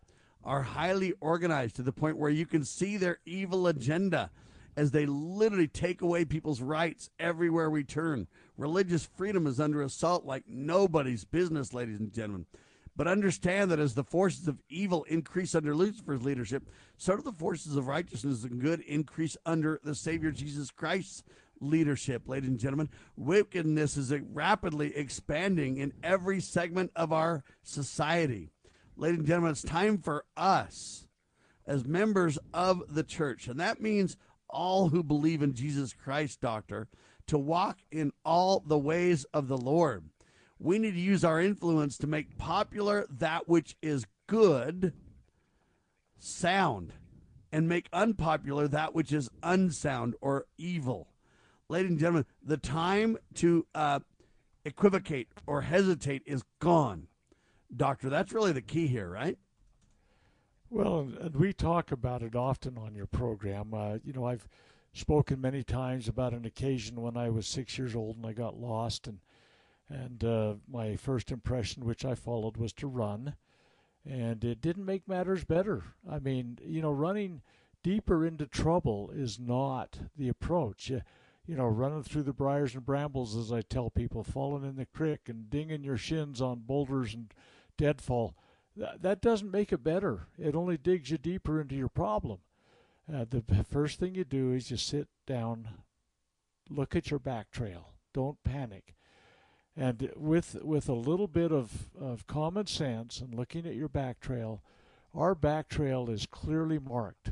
are 0.45 0.61
highly 0.61 1.13
organized 1.19 1.75
to 1.75 1.81
the 1.81 1.91
point 1.91 2.17
where 2.17 2.29
you 2.29 2.45
can 2.45 2.63
see 2.63 2.95
their 2.95 3.17
evil 3.25 3.67
agenda 3.67 4.29
as 4.75 4.91
they 4.91 5.05
literally 5.05 5.67
take 5.67 6.01
away 6.01 6.25
people's 6.25 6.61
rights 6.61 7.09
everywhere 7.19 7.69
we 7.69 7.83
turn. 7.83 8.27
Religious 8.57 9.05
freedom 9.05 9.47
is 9.47 9.59
under 9.59 9.81
assault 9.81 10.25
like 10.25 10.43
nobody's 10.47 11.25
business, 11.25 11.73
ladies 11.73 11.99
and 11.99 12.13
gentlemen. 12.13 12.45
But 12.95 13.07
understand 13.07 13.71
that 13.71 13.79
as 13.79 13.93
the 13.93 14.03
forces 14.03 14.47
of 14.47 14.61
evil 14.69 15.03
increase 15.05 15.53
under 15.53 15.75
Lucifer's 15.75 16.23
leadership, 16.23 16.63
so 16.97 17.15
do 17.17 17.21
the 17.21 17.31
forces 17.31 17.75
of 17.75 17.87
righteousness 17.87 18.43
and 18.43 18.61
good 18.61 18.79
increase 18.81 19.35
under 19.45 19.81
the 19.83 19.95
Savior 19.95 20.31
Jesus 20.31 20.71
Christ's 20.71 21.23
leadership, 21.59 22.23
ladies 22.27 22.49
and 22.49 22.59
gentlemen. 22.59 22.89
Wickedness 23.17 23.97
is 23.97 24.13
rapidly 24.31 24.95
expanding 24.95 25.77
in 25.77 25.93
every 26.03 26.39
segment 26.39 26.91
of 26.95 27.11
our 27.11 27.43
society. 27.63 28.51
Ladies 28.95 29.19
and 29.19 29.27
gentlemen, 29.27 29.51
it's 29.51 29.61
time 29.61 29.97
for 29.97 30.23
us 30.37 31.05
as 31.67 31.85
members 31.85 32.37
of 32.53 32.83
the 32.87 33.03
church, 33.03 33.47
and 33.47 33.59
that 33.59 33.81
means 33.81 34.15
all 34.49 34.89
who 34.89 35.03
believe 35.03 35.41
in 35.41 35.53
Jesus 35.53 35.93
Christ, 35.93 36.41
Doctor, 36.41 36.87
to 37.27 37.37
walk 37.37 37.79
in 37.91 38.11
all 38.23 38.63
the 38.65 38.77
ways 38.77 39.25
of 39.33 39.47
the 39.47 39.57
Lord. 39.57 40.09
We 40.59 40.79
need 40.79 40.93
to 40.93 40.99
use 40.99 41.23
our 41.23 41.41
influence 41.41 41.97
to 41.97 42.07
make 42.07 42.37
popular 42.37 43.05
that 43.09 43.47
which 43.47 43.75
is 43.81 44.05
good, 44.27 44.93
sound, 46.17 46.93
and 47.51 47.67
make 47.67 47.89
unpopular 47.91 48.67
that 48.67 48.93
which 48.93 49.11
is 49.11 49.29
unsound 49.43 50.15
or 50.21 50.45
evil. 50.57 51.09
Ladies 51.67 51.91
and 51.91 51.99
gentlemen, 51.99 52.25
the 52.43 52.57
time 52.57 53.17
to 53.35 53.65
uh, 53.73 53.99
equivocate 54.63 55.29
or 55.47 55.61
hesitate 55.61 56.21
is 56.25 56.43
gone. 56.59 57.07
Doctor, 57.75 58.09
that's 58.09 58.33
really 58.33 58.51
the 58.51 58.61
key 58.61 58.87
here, 58.87 59.09
right? 59.09 59.37
Well, 60.69 61.11
and 61.21 61.35
we 61.35 61.53
talk 61.53 61.91
about 61.91 62.23
it 62.23 62.35
often 62.35 62.77
on 62.77 62.95
your 62.95 63.05
program. 63.05 63.73
Uh, 63.73 63.97
you 64.03 64.13
know, 64.13 64.25
I've 64.25 64.47
spoken 64.93 65.39
many 65.39 65.63
times 65.63 66.07
about 66.07 66.33
an 66.33 66.45
occasion 66.45 67.01
when 67.01 67.15
I 67.15 67.29
was 67.29 67.47
six 67.47 67.77
years 67.77 67.95
old 67.95 68.17
and 68.17 68.25
I 68.25 68.33
got 68.33 68.59
lost, 68.59 69.07
and 69.07 69.19
and 69.87 70.23
uh, 70.23 70.55
my 70.67 70.95
first 70.95 71.31
impression, 71.31 71.85
which 71.85 72.03
I 72.03 72.15
followed, 72.15 72.57
was 72.57 72.73
to 72.73 72.87
run, 72.87 73.35
and 74.03 74.43
it 74.43 74.61
didn't 74.61 74.85
make 74.85 75.07
matters 75.07 75.43
better. 75.43 75.83
I 76.09 76.17
mean, 76.17 76.57
you 76.65 76.81
know, 76.81 76.91
running 76.91 77.41
deeper 77.83 78.25
into 78.25 78.47
trouble 78.47 79.11
is 79.13 79.39
not 79.39 79.99
the 80.17 80.27
approach. 80.27 80.89
You, 80.89 81.03
you 81.45 81.55
know, 81.55 81.67
running 81.67 82.01
through 82.01 82.23
the 82.23 82.33
briars 82.33 82.73
and 82.73 82.83
brambles, 82.83 83.35
as 83.35 83.51
I 83.51 83.61
tell 83.61 83.91
people, 83.91 84.23
falling 84.23 84.63
in 84.63 84.77
the 84.77 84.87
creek 84.87 85.29
and 85.29 85.47
dinging 85.47 85.83
your 85.83 85.97
shins 85.97 86.41
on 86.41 86.63
boulders 86.65 87.13
and 87.13 87.31
deadfall 87.77 88.33
that, 88.75 89.01
that 89.01 89.21
doesn't 89.21 89.51
make 89.51 89.71
it 89.71 89.83
better. 89.83 90.27
It 90.37 90.55
only 90.55 90.77
digs 90.77 91.11
you 91.11 91.17
deeper 91.17 91.61
into 91.61 91.75
your 91.75 91.89
problem. 91.89 92.39
Uh, 93.11 93.25
the 93.29 93.43
first 93.63 93.99
thing 93.99 94.15
you 94.15 94.23
do 94.23 94.51
is 94.51 94.71
you 94.71 94.77
sit 94.77 95.07
down, 95.27 95.67
look 96.69 96.95
at 96.95 97.11
your 97.11 97.19
back 97.19 97.51
trail. 97.51 97.93
Don't 98.13 98.43
panic. 98.43 98.95
And 99.77 100.11
with 100.15 100.55
with 100.63 100.87
a 100.87 100.93
little 100.93 101.27
bit 101.27 101.51
of, 101.51 101.89
of 101.99 102.27
common 102.27 102.65
sense 102.65 103.19
and 103.19 103.35
looking 103.35 103.67
at 103.67 103.75
your 103.75 103.89
back 103.89 104.19
trail, 104.19 104.63
our 105.13 105.35
back 105.35 105.67
trail 105.67 106.09
is 106.09 106.25
clearly 106.25 106.79
marked. 106.79 107.31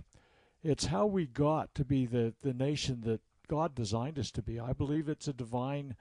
It's 0.61 0.86
how 0.88 1.06
we 1.06 1.26
got 1.26 1.74
to 1.76 1.86
be 1.86 2.06
the, 2.06 2.34
the 2.41 2.53
nation 2.53 3.02
that 3.02 3.22
God 3.48 3.76
designed 3.76 4.20
us 4.20 4.32
to 4.32 4.41
be. 4.41 4.60
I 4.60 4.74
believe 4.74 5.10
it's 5.10 5.28
a 5.28 5.34
divine 5.34 5.95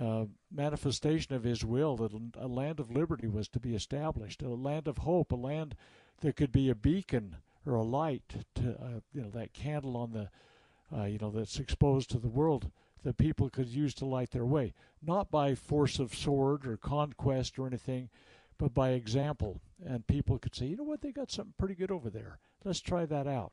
uh, 0.00 0.26
manifestation 0.50 1.34
of 1.34 1.44
his 1.44 1.64
will 1.64 1.96
that 1.96 2.12
a 2.38 2.46
land 2.46 2.78
of 2.78 2.90
liberty 2.90 3.26
was 3.26 3.48
to 3.48 3.60
be 3.60 3.74
established, 3.74 4.42
a 4.42 4.48
land 4.48 4.86
of 4.86 4.98
hope, 4.98 5.32
a 5.32 5.36
land 5.36 5.74
that 6.20 6.36
could 6.36 6.52
be 6.52 6.68
a 6.68 6.74
beacon 6.74 7.36
or 7.66 7.74
a 7.74 7.82
light 7.82 8.44
to 8.54 8.70
uh, 8.70 9.00
you 9.12 9.22
know 9.22 9.30
that 9.30 9.52
candle 9.52 9.96
on 9.96 10.12
the 10.12 10.28
uh, 10.96 11.04
you 11.04 11.18
know 11.18 11.30
that's 11.30 11.58
exposed 11.58 12.10
to 12.10 12.18
the 12.18 12.28
world 12.28 12.70
that 13.04 13.16
people 13.16 13.48
could 13.48 13.68
use 13.68 13.94
to 13.94 14.04
light 14.04 14.30
their 14.30 14.44
way, 14.44 14.72
not 15.02 15.30
by 15.30 15.54
force 15.54 15.98
of 15.98 16.14
sword 16.14 16.66
or 16.66 16.76
conquest 16.76 17.58
or 17.58 17.66
anything, 17.66 18.08
but 18.58 18.74
by 18.74 18.90
example. 18.90 19.60
And 19.84 20.06
people 20.06 20.38
could 20.38 20.54
say, 20.54 20.66
you 20.66 20.76
know 20.76 20.82
what, 20.82 21.00
they 21.00 21.12
got 21.12 21.30
something 21.30 21.54
pretty 21.58 21.76
good 21.76 21.92
over 21.92 22.10
there. 22.10 22.38
Let's 22.64 22.80
try 22.80 23.06
that 23.06 23.26
out. 23.26 23.52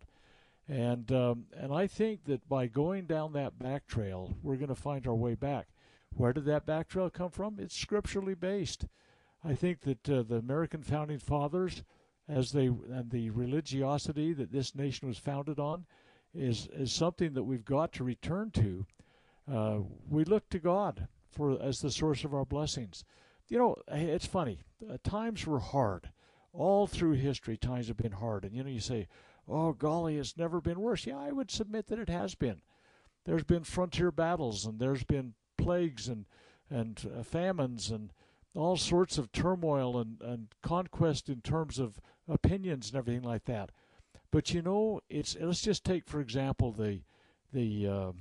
And 0.67 1.11
um, 1.11 1.45
and 1.55 1.71
I 1.71 1.85
think 1.85 2.25
that 2.25 2.49
by 2.49 2.65
going 2.65 3.05
down 3.05 3.33
that 3.33 3.59
back 3.59 3.85
trail, 3.85 4.35
we're 4.41 4.55
going 4.55 4.69
to 4.69 4.75
find 4.75 5.05
our 5.05 5.13
way 5.13 5.35
back. 5.35 5.67
Where 6.15 6.33
did 6.33 6.45
that 6.45 6.65
back 6.65 6.87
trail 6.87 7.09
come 7.09 7.29
from? 7.29 7.59
It's 7.59 7.75
scripturally 7.75 8.35
based. 8.35 8.85
I 9.43 9.53
think 9.53 9.81
that 9.81 10.09
uh, 10.09 10.23
the 10.23 10.37
American 10.37 10.81
founding 10.81 11.19
fathers, 11.19 11.83
as 12.27 12.51
they 12.51 12.67
and 12.67 13.11
the 13.11 13.29
religiosity 13.29 14.33
that 14.33 14.51
this 14.51 14.73
nation 14.75 15.07
was 15.07 15.17
founded 15.17 15.59
on, 15.59 15.85
is 16.33 16.67
is 16.73 16.91
something 16.91 17.33
that 17.33 17.43
we've 17.43 17.65
got 17.65 17.91
to 17.93 18.03
return 18.03 18.49
to. 18.51 18.85
Uh, 19.51 19.79
we 20.09 20.23
look 20.23 20.49
to 20.49 20.59
God 20.59 21.07
for 21.29 21.61
as 21.61 21.81
the 21.81 21.91
source 21.91 22.23
of 22.23 22.33
our 22.33 22.45
blessings. 22.45 23.03
You 23.47 23.57
know, 23.57 23.75
it's 23.89 24.25
funny. 24.25 24.61
Uh, 24.89 24.97
times 25.03 25.45
were 25.45 25.59
hard. 25.59 26.09
All 26.53 26.87
through 26.87 27.13
history, 27.13 27.57
times 27.57 27.89
have 27.89 27.97
been 27.97 28.13
hard. 28.13 28.45
And 28.45 28.55
you 28.55 28.63
know, 28.63 28.69
you 28.69 28.79
say, 28.79 29.07
"Oh, 29.47 29.73
golly, 29.73 30.17
it's 30.17 30.37
never 30.37 30.61
been 30.61 30.79
worse." 30.79 31.05
Yeah, 31.05 31.19
I 31.19 31.33
would 31.33 31.51
submit 31.51 31.87
that 31.87 31.99
it 31.99 32.09
has 32.09 32.35
been. 32.35 32.61
There's 33.25 33.43
been 33.43 33.65
frontier 33.65 34.11
battles, 34.11 34.65
and 34.65 34.79
there's 34.79 35.03
been 35.03 35.33
plagues 35.57 36.07
and 36.07 36.25
and 36.69 37.09
uh, 37.17 37.23
famines 37.23 37.91
and 37.91 38.11
all 38.55 38.77
sorts 38.77 39.17
of 39.17 39.31
turmoil 39.31 39.99
and, 39.99 40.21
and 40.21 40.47
conquest 40.63 41.29
in 41.29 41.41
terms 41.41 41.77
of 41.77 41.99
opinions 42.27 42.89
and 42.89 42.97
everything 42.97 43.21
like 43.21 43.45
that. 43.45 43.69
But 44.31 44.53
you 44.53 44.61
know, 44.61 45.01
it's 45.09 45.37
let's 45.39 45.61
just 45.61 45.83
take 45.83 46.07
for 46.07 46.19
example 46.19 46.71
the 46.71 47.01
the 47.53 47.87
uh, 47.87 48.11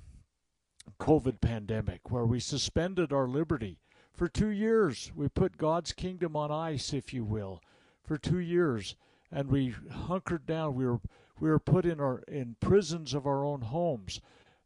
COVID 1.00 1.40
pandemic, 1.40 2.10
where 2.10 2.26
we 2.26 2.40
suspended 2.40 3.12
our 3.12 3.26
liberty 3.26 3.78
for 4.12 4.28
two 4.28 4.50
years. 4.50 5.10
We 5.14 5.28
put 5.28 5.56
God's 5.56 5.92
kingdom 5.92 6.36
on 6.36 6.52
ice, 6.52 6.92
if 6.92 7.12
you 7.12 7.24
will, 7.24 7.60
for 8.04 8.16
two 8.16 8.38
years, 8.38 8.96
and 9.32 9.48
we 9.48 9.74
hunkered 9.90 10.46
down. 10.46 10.74
We 10.74 10.86
were 10.86 11.00
we 11.40 11.48
were 11.48 11.58
put 11.58 11.84
in 11.84 12.00
our 12.00 12.22
in 12.28 12.56
prisons 12.60 13.14
of 13.14 13.26
our 13.26 13.44
own 13.44 13.62
homes 13.62 14.20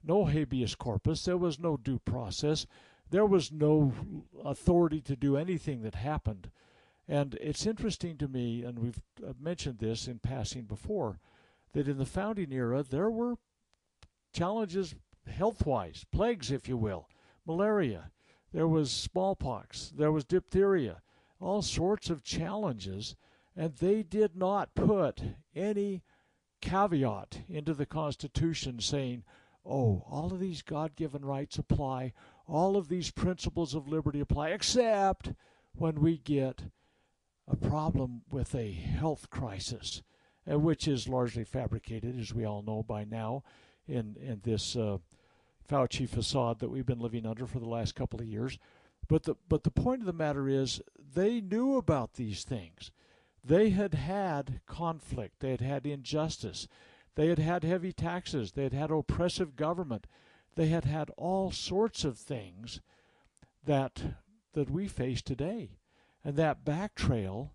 no 0.09 0.25
habeas 0.25 0.75
corpus, 0.75 1.25
there 1.25 1.37
was 1.37 1.61
no 1.61 1.77
due 1.77 1.99
process, 1.99 2.67
there 3.11 3.27
was 3.27 3.53
no 3.53 3.93
authority 4.45 5.01
to 5.03 5.15
do 5.15 5.37
anything 5.37 5.83
that 5.83 5.95
happened. 5.95 6.51
And 7.07 7.35
it's 7.41 7.67
interesting 7.67 8.17
to 8.19 8.29
me, 8.29 8.63
and 8.65 8.79
we've 8.79 9.01
mentioned 9.41 9.79
this 9.79 10.09
in 10.09 10.19
passing 10.19 10.65
before, 10.65 11.21
that 11.73 11.89
in 11.89 11.99
the 11.99 12.07
founding 12.07 12.53
era 12.53 12.83
there 12.83 13.11
were 13.11 13.37
challenges 14.33 14.95
health 15.27 15.67
wise, 15.67 16.05
plagues, 16.11 16.51
if 16.51 16.69
you 16.69 16.77
will, 16.77 17.09
malaria, 17.47 18.11
there 18.53 18.69
was 18.69 18.91
smallpox, 18.91 19.93
there 19.97 20.13
was 20.13 20.25
diphtheria, 20.25 21.03
all 21.41 21.63
sorts 21.63 22.11
of 22.11 22.25
challenges, 22.25 23.15
and 23.55 23.75
they 23.75 24.03
did 24.03 24.37
not 24.37 24.75
put 24.75 25.21
any 25.55 26.03
caveat 26.61 27.43
into 27.49 27.75
the 27.75 27.87
Constitution 27.87 28.81
saying, 28.81 29.23
oh, 29.69 30.05
all 30.11 30.33
of 30.33 30.41
these 30.41 30.63
God 30.63 30.97
given 30.97 31.25
rights 31.25 31.59
apply, 31.59 32.13
all 32.47 32.77
of 32.77 32.89
these 32.89 33.11
principles 33.11 33.75
of 33.75 33.89
liberty 33.89 34.21
apply, 34.21 34.51
except 34.51 35.33
when 35.75 36.01
we 36.01 36.19
get 36.19 36.65
a 37.47 37.57
problem 37.57 38.23
with 38.31 38.55
a 38.55 38.73
health 38.73 39.31
crisis, 39.31 40.03
uh, 40.51 40.59
which 40.59 40.89
is 40.89 41.09
largely 41.09 41.45
fabricated, 41.45 42.19
as 42.19 42.35
we 42.35 42.45
all 42.45 42.63
know 42.63 42.83
by 42.83 43.05
now, 43.05 43.43
in, 43.87 44.17
in 44.21 44.41
this 44.45 44.77
uh, 44.77 44.99
Fauci 45.69 46.09
facade 46.09 46.61
that 46.61 46.71
we've 46.71 46.87
been 46.87 47.01
living 47.01 47.27
under 47.27 47.47
for 47.47 47.59
the 47.59 47.69
last 47.69 47.95
couple 47.95 48.21
of 48.21 48.27
years. 48.27 48.59
But 49.09 49.25
the, 49.25 49.37
but 49.49 49.65
the 49.65 49.71
point 49.71 50.01
of 50.01 50.07
the 50.07 50.13
matter 50.13 50.49
is, 50.49 50.83
they 51.15 51.41
knew 51.41 51.77
about 51.77 52.15
these 52.15 52.45
things. 52.45 52.91
They 53.45 53.71
had 53.71 53.95
had 53.95 54.61
conflict, 54.67 55.41
they 55.41 55.51
had 55.51 55.61
had 55.61 55.87
injustice, 55.87 56.69
they 57.19 57.27
had 57.27 57.41
had 57.41 57.65
heavy 57.65 57.93
taxes. 57.93 58.53
They 58.53 58.63
had 58.63 58.73
had 58.73 58.93
oppressive 58.93 59.57
government. 59.57 60.07
They 60.55 60.69
had 60.69 60.85
had 60.85 61.11
all 61.17 61.51
sorts 61.51 62.05
of 62.05 62.17
things 62.17 62.81
that 63.65 64.15
that 64.53 64.71
we 64.71 64.87
face 64.87 65.21
today. 65.21 65.71
And 66.25 66.37
that 66.37 66.65
back 66.65 66.95
trail 66.95 67.55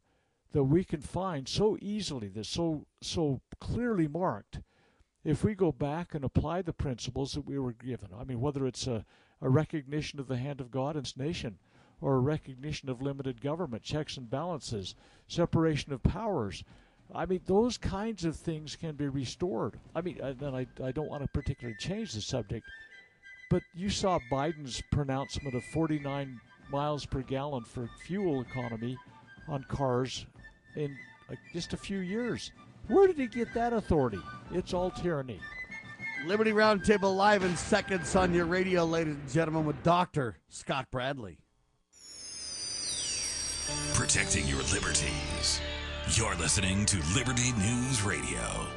that 0.51 0.65
we 0.65 0.83
can 0.83 0.99
find 0.99 1.47
so 1.47 1.77
easily, 1.81 2.27
that's 2.27 2.49
so 2.49 2.87
so 2.99 3.39
clearly 3.61 4.05
marked, 4.05 4.59
if 5.23 5.45
we 5.45 5.55
go 5.55 5.71
back 5.71 6.13
and 6.13 6.25
apply 6.25 6.61
the 6.61 6.73
principles 6.73 7.31
that 7.31 7.45
we 7.45 7.57
were 7.57 7.71
given. 7.71 8.09
I 8.13 8.25
mean, 8.25 8.41
whether 8.41 8.67
it's 8.67 8.85
a, 8.85 9.05
a 9.39 9.47
recognition 9.47 10.19
of 10.19 10.27
the 10.27 10.35
hand 10.35 10.59
of 10.59 10.71
God 10.71 10.97
in 10.97 11.03
this 11.03 11.15
nation, 11.15 11.57
or 12.01 12.15
a 12.15 12.19
recognition 12.19 12.89
of 12.89 13.01
limited 13.01 13.39
government, 13.39 13.83
checks 13.83 14.17
and 14.17 14.29
balances, 14.29 14.93
separation 15.25 15.93
of 15.93 16.03
powers, 16.03 16.65
I 17.15 17.25
mean, 17.25 17.41
those 17.45 17.77
kinds 17.77 18.25
of 18.25 18.35
things 18.35 18.75
can 18.75 18.95
be 18.95 19.07
restored. 19.07 19.79
I 19.95 20.01
mean, 20.01 20.19
uh, 20.21 20.33
and 20.41 20.55
I, 20.55 20.65
I 20.83 20.91
don't 20.91 21.09
want 21.09 21.21
to 21.23 21.29
particularly 21.29 21.77
change 21.79 22.13
the 22.13 22.21
subject, 22.21 22.65
but 23.49 23.61
you 23.75 23.89
saw 23.89 24.19
Biden's 24.31 24.81
pronouncement 24.91 25.55
of 25.55 25.63
49 25.65 26.39
miles 26.71 27.05
per 27.05 27.21
gallon 27.21 27.63
for 27.63 27.87
fuel 28.05 28.41
economy 28.41 28.97
on 29.47 29.63
cars 29.67 30.25
in 30.75 30.97
uh, 31.29 31.35
just 31.53 31.73
a 31.73 31.77
few 31.77 31.99
years. 31.99 32.51
Where 32.87 33.07
did 33.07 33.17
he 33.17 33.27
get 33.27 33.53
that 33.53 33.73
authority? 33.73 34.19
It's 34.51 34.73
all 34.73 34.89
tyranny. 34.89 35.39
Liberty 36.25 36.51
Roundtable 36.51 37.15
live 37.15 37.43
in 37.43 37.55
seconds 37.55 38.15
on 38.15 38.33
your 38.33 38.45
radio, 38.45 38.85
ladies 38.85 39.15
and 39.15 39.29
gentlemen, 39.29 39.65
with 39.65 39.81
Dr. 39.83 40.37
Scott 40.49 40.87
Bradley. 40.89 41.37
Protecting 43.93 44.47
your 44.47 44.61
liberties. 44.73 45.61
You're 46.11 46.35
listening 46.35 46.85
to 46.87 46.97
Liberty 47.15 47.53
News 47.53 48.03
Radio. 48.03 48.67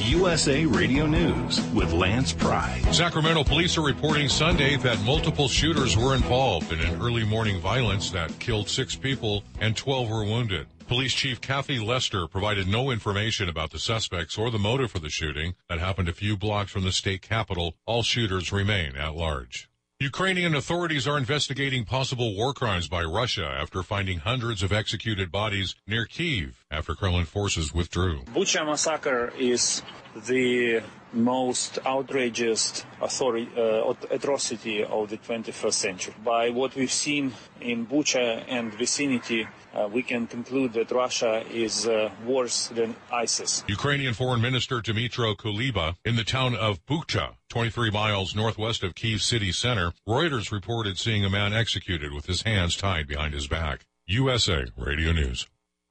USA 0.00 0.64
Radio 0.64 1.06
News 1.06 1.60
with 1.72 1.92
Lance 1.92 2.32
Pry. 2.32 2.80
Sacramento 2.90 3.44
police 3.44 3.76
are 3.76 3.82
reporting 3.82 4.28
Sunday 4.28 4.76
that 4.78 5.00
multiple 5.02 5.46
shooters 5.46 5.96
were 5.96 6.14
involved 6.14 6.72
in 6.72 6.80
an 6.80 7.00
early 7.00 7.24
morning 7.24 7.60
violence 7.60 8.10
that 8.10 8.36
killed 8.40 8.68
six 8.68 8.96
people 8.96 9.44
and 9.60 9.76
12 9.76 10.08
were 10.08 10.24
wounded. 10.24 10.66
Police 10.88 11.12
Chief 11.14 11.40
Kathy 11.40 11.78
Lester 11.78 12.26
provided 12.26 12.66
no 12.66 12.90
information 12.90 13.48
about 13.48 13.70
the 13.70 13.78
suspects 13.78 14.36
or 14.36 14.50
the 14.50 14.58
motive 14.58 14.90
for 14.90 14.98
the 14.98 15.10
shooting 15.10 15.54
that 15.68 15.78
happened 15.78 16.08
a 16.08 16.12
few 16.12 16.36
blocks 16.36 16.72
from 16.72 16.82
the 16.82 16.92
state 16.92 17.22
capitol. 17.22 17.76
All 17.86 18.02
shooters 18.02 18.50
remain 18.50 18.96
at 18.96 19.14
large. 19.14 19.68
Ukrainian 20.00 20.56
authorities 20.56 21.06
are 21.06 21.16
investigating 21.16 21.84
possible 21.84 22.34
war 22.34 22.52
crimes 22.52 22.88
by 22.88 23.04
Russia 23.04 23.46
after 23.46 23.80
finding 23.84 24.18
hundreds 24.18 24.64
of 24.64 24.72
executed 24.72 25.30
bodies 25.30 25.76
near 25.86 26.04
Kiev 26.04 26.64
after 26.68 26.96
Kremlin 26.96 27.26
forces 27.26 27.72
withdrew. 27.72 28.22
Bucha 28.34 28.66
massacre 28.66 29.32
is 29.38 29.82
the 30.26 30.82
most 31.12 31.78
outrageous 31.86 32.84
uh, 33.00 33.94
atrocity 34.10 34.82
of 34.82 35.10
the 35.10 35.18
21st 35.18 35.72
century. 35.72 36.14
By 36.24 36.50
what 36.50 36.74
we've 36.74 36.90
seen 36.90 37.32
in 37.60 37.86
Bucha 37.86 38.44
and 38.48 38.74
vicinity, 38.74 39.46
uh, 39.74 39.88
we 39.92 40.02
can 40.02 40.26
conclude 40.26 40.72
that 40.74 40.90
Russia 40.90 41.44
is 41.50 41.86
uh, 41.86 42.10
worse 42.24 42.68
than 42.68 42.94
ISIS. 43.12 43.64
Ukrainian 43.68 44.14
Foreign 44.14 44.40
Minister 44.40 44.80
Dmytro 44.80 45.36
Kuleba 45.36 45.96
in 46.04 46.16
the 46.16 46.24
town 46.24 46.54
of 46.54 46.84
Bucha, 46.86 47.34
23 47.48 47.90
miles 47.90 48.34
northwest 48.34 48.82
of 48.82 48.94
Kiev 48.94 49.22
city 49.22 49.52
center, 49.52 49.92
Reuters 50.08 50.52
reported 50.52 50.98
seeing 50.98 51.24
a 51.24 51.30
man 51.30 51.52
executed 51.52 52.12
with 52.12 52.26
his 52.26 52.42
hands 52.42 52.76
tied 52.76 53.06
behind 53.06 53.34
his 53.34 53.46
back. 53.46 53.86
USA 54.06 54.66
Radio 54.76 55.12
News. 55.12 55.46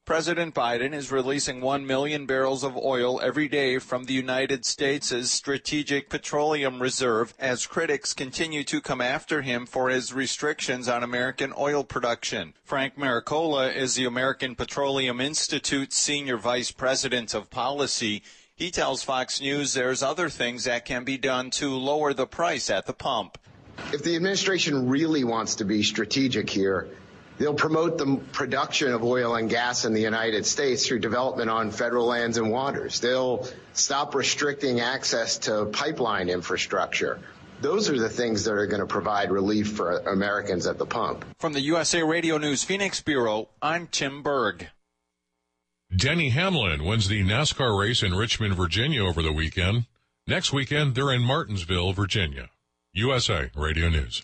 President 0.06 0.54
Biden 0.54 0.94
is 0.94 1.14
releasing 1.14 1.62
1 1.62 1.88
million 1.88 2.26
barrels 2.26 2.62
of 2.62 2.76
oil 2.76 3.22
every 3.22 3.48
day 3.48 3.80
from 3.80 4.04
the 4.04 4.14
United 4.14 4.66
States' 4.66 5.32
Strategic 5.32 6.10
Petroleum 6.10 6.82
Reserve 6.82 7.34
as 7.40 7.66
critics 7.66 8.14
continue 8.14 8.66
to 8.66 8.82
come 8.82 9.00
after 9.00 9.44
him 9.44 9.66
for 9.66 9.90
his 9.90 10.12
restrictions 10.12 10.90
on 10.90 11.04
American 11.04 11.54
oil 11.58 11.86
production. 11.86 12.54
Frank 12.66 12.98
Macchiarola 12.98 13.74
is 13.74 13.96
the 13.96 14.04
American 14.04 14.56
Petroleum 14.56 15.22
Institute's 15.22 15.96
Senior 15.96 16.36
Vice 16.36 16.72
President 16.72 17.34
of 17.34 17.50
Policy. 17.50 18.24
He 18.54 18.72
tells 18.72 19.04
Fox 19.04 19.40
News 19.40 19.74
there's 19.74 20.04
other 20.04 20.28
things 20.28 20.66
that 20.66 20.84
can 20.84 21.06
be 21.06 21.18
done 21.18 21.50
to 21.52 21.78
lower 21.78 22.14
the 22.14 22.28
price 22.28 22.70
at 22.70 22.88
the 22.88 22.94
pump. 22.94 23.38
If 23.94 24.04
the 24.04 24.18
administration 24.18 24.90
really 24.90 25.24
wants 25.24 25.56
to 25.56 25.64
be 25.64 25.82
strategic 25.82 26.50
here, 26.50 26.90
They'll 27.38 27.54
promote 27.54 27.98
the 27.98 28.18
production 28.32 28.92
of 28.92 29.04
oil 29.04 29.36
and 29.36 29.50
gas 29.50 29.86
in 29.86 29.94
the 29.94 30.02
United 30.02 30.46
States 30.46 30.86
through 30.86 31.00
development 31.00 31.50
on 31.50 31.72
federal 31.72 32.06
lands 32.06 32.38
and 32.38 32.52
waters. 32.52 33.00
They'll 33.00 33.48
stop 33.74 34.16
restricting 34.16 34.80
access 34.80 35.40
to 35.40 35.66
pipeline 35.66 36.30
infrastructure. 36.30 37.20
Those 37.62 37.90
are 37.90 37.98
the 37.98 38.10
things 38.10 38.44
that 38.44 38.54
are 38.54 38.68
going 38.68 38.82
to 38.82 38.88
provide 38.88 39.32
relief 39.32 39.72
for 39.72 39.98
Americans 40.00 40.68
at 40.68 40.78
the 40.78 40.86
pump. 40.86 41.26
From 41.40 41.54
the 41.54 41.62
USA 41.62 42.04
Radio 42.04 42.38
News 42.38 42.64
Phoenix 42.64 43.02
Bureau, 43.02 43.50
I'm 43.62 43.88
Tim 43.88 44.22
Berg. 44.22 44.68
Denny 45.96 46.30
Hamlin 46.30 46.84
wins 46.84 47.08
the 47.08 47.24
NASCAR 47.24 47.80
race 47.80 48.04
in 48.04 48.16
Richmond, 48.16 48.56
Virginia 48.56 49.04
over 49.04 49.22
the 49.22 49.32
weekend. 49.32 49.86
Next 50.28 50.52
weekend, 50.52 50.96
they're 50.96 51.14
in 51.14 51.22
Martinsville, 51.22 51.94
Virginia. 51.94 52.50
USA 52.94 53.50
Radio 53.56 53.90
News. 53.90 54.24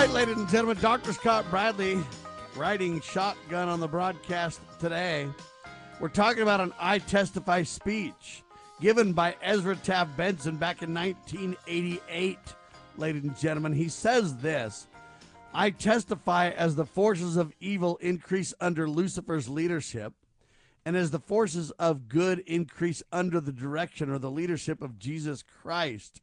Right, 0.00 0.10
ladies 0.14 0.38
and 0.38 0.48
gentlemen, 0.48 0.78
Dr. 0.80 1.12
Scott 1.12 1.44
Bradley 1.50 2.02
riding 2.56 3.02
shotgun 3.02 3.68
on 3.68 3.80
the 3.80 3.86
broadcast 3.86 4.58
today. 4.78 5.28
We're 6.00 6.08
talking 6.08 6.40
about 6.40 6.62
an 6.62 6.72
I 6.80 7.00
Testify 7.00 7.64
speech 7.64 8.42
given 8.80 9.12
by 9.12 9.36
Ezra 9.42 9.76
Taft 9.76 10.16
Benson 10.16 10.56
back 10.56 10.82
in 10.82 10.94
1988. 10.94 12.38
Ladies 12.96 13.24
and 13.24 13.36
gentlemen, 13.36 13.74
he 13.74 13.90
says 13.90 14.38
this 14.38 14.86
I 15.52 15.68
testify 15.68 16.48
as 16.48 16.76
the 16.76 16.86
forces 16.86 17.36
of 17.36 17.52
evil 17.60 17.98
increase 17.98 18.54
under 18.58 18.88
Lucifer's 18.88 19.50
leadership, 19.50 20.14
and 20.86 20.96
as 20.96 21.10
the 21.10 21.20
forces 21.20 21.72
of 21.72 22.08
good 22.08 22.38
increase 22.46 23.02
under 23.12 23.38
the 23.38 23.52
direction 23.52 24.08
or 24.08 24.18
the 24.18 24.30
leadership 24.30 24.80
of 24.80 24.98
Jesus 24.98 25.42
Christ 25.42 26.22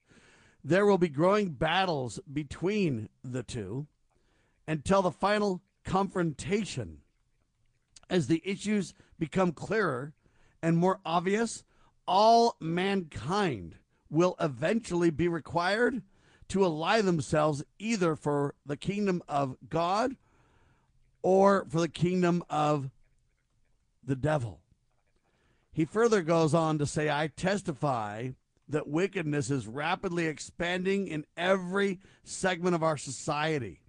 there 0.68 0.86
will 0.86 0.98
be 0.98 1.08
growing 1.08 1.52
battles 1.52 2.20
between 2.32 3.08
the 3.24 3.42
two 3.42 3.88
until 4.68 5.02
the 5.02 5.12
final 5.12 5.62
confrontation. 5.86 6.98
As 8.10 8.28
the 8.28 8.42
issues 8.44 8.94
become 9.18 9.54
clearer 9.54 10.14
and 10.62 10.78
more 10.78 11.00
obvious, 11.06 11.64
all 12.06 12.58
mankind 12.60 13.76
will 14.10 14.36
eventually 14.42 15.10
be 15.10 15.30
required 15.30 16.02
to 16.50 16.66
ally 16.66 17.00
themselves 17.00 17.64
either 17.80 18.18
for 18.18 18.54
the 18.66 18.78
kingdom 18.78 19.24
of 19.30 19.56
God 19.70 20.18
or 21.22 21.66
for 21.70 21.80
the 21.80 21.88
kingdom 21.88 22.44
of 22.50 22.90
the 24.04 24.18
devil. 24.18 24.60
He 25.72 25.86
further 25.86 26.22
goes 26.22 26.54
on 26.54 26.78
to 26.80 26.86
say, 26.86 27.10
I 27.10 27.28
testify 27.28 28.32
that 28.70 28.88
wickedness 28.88 29.50
is 29.50 29.68
rapidly 29.68 30.28
expanding 30.28 31.08
in 31.08 31.26
every 31.36 32.00
segment 32.24 32.76
of 32.76 32.84
our 32.84 32.98
society. 32.98 33.82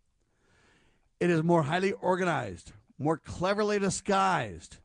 It 1.21 1.31
is 1.31 1.43
more 1.43 1.65
highly 1.65 1.93
organized, 1.93 2.73
more 2.99 3.17
cleverly 3.17 3.79
disguised, 3.79 4.77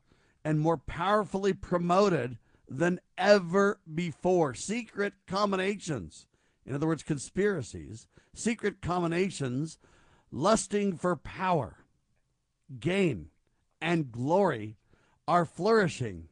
and 0.44 0.60
more 0.60 0.78
powerfully 0.78 1.54
promoted 1.54 2.38
than 2.68 3.00
ever 3.18 3.80
before. 3.94 4.54
Secret 4.56 5.14
combinations, 5.28 6.26
in 6.66 6.74
other 6.74 6.88
words, 6.88 7.04
conspiracies, 7.04 8.08
secret 8.34 8.82
combinations, 8.82 9.78
lusting 10.32 10.98
for 10.98 11.16
power, 11.16 11.86
gain, 12.80 13.28
and 13.80 14.12
glory 14.12 14.78
are 15.28 15.46
flourishing 15.46 16.30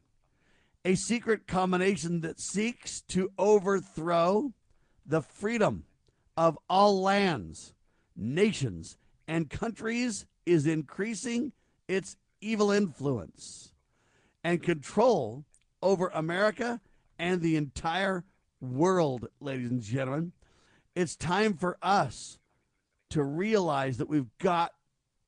a 0.84 0.94
secret 0.94 1.46
combination 1.46 2.20
that 2.22 2.40
seeks 2.40 3.02
to 3.02 3.30
overthrow 3.38 4.52
the 5.06 5.22
freedom 5.22 5.84
of 6.36 6.58
all 6.68 7.00
lands, 7.00 7.74
nations, 8.16 8.96
and 9.28 9.50
countries 9.50 10.26
is 10.44 10.66
increasing 10.66 11.52
its 11.88 12.16
evil 12.40 12.70
influence 12.70 13.72
and 14.42 14.62
control 14.62 15.44
over 15.80 16.10
America 16.14 16.80
and 17.18 17.40
the 17.40 17.56
entire 17.56 18.24
world, 18.60 19.28
ladies 19.40 19.70
and 19.70 19.82
gentlemen. 19.82 20.32
It's 20.96 21.16
time 21.16 21.54
for 21.54 21.78
us 21.80 22.38
to 23.10 23.22
realize 23.22 23.98
that 23.98 24.08
we've 24.08 24.36
got 24.38 24.72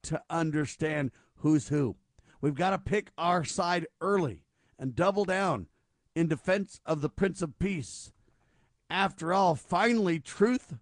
to 0.05 0.21
understand 0.29 1.13
who's 1.37 1.69
who. 1.69 1.97
We've 2.41 2.55
got 2.55 2.71
to 2.71 2.79
pick 2.79 3.11
our 3.17 3.45
side 3.45 3.87
early 4.01 4.44
and 4.85 4.95
double 4.95 5.25
down 5.25 5.67
in 6.15 6.29
defense 6.29 6.79
of 6.85 7.01
the 7.01 7.09
Prince 7.09 7.41
of 7.41 7.59
Peace. 7.59 8.13
After 8.91 9.33
all, 9.33 9.55
finally, 9.55 10.21
truth 10.21 10.75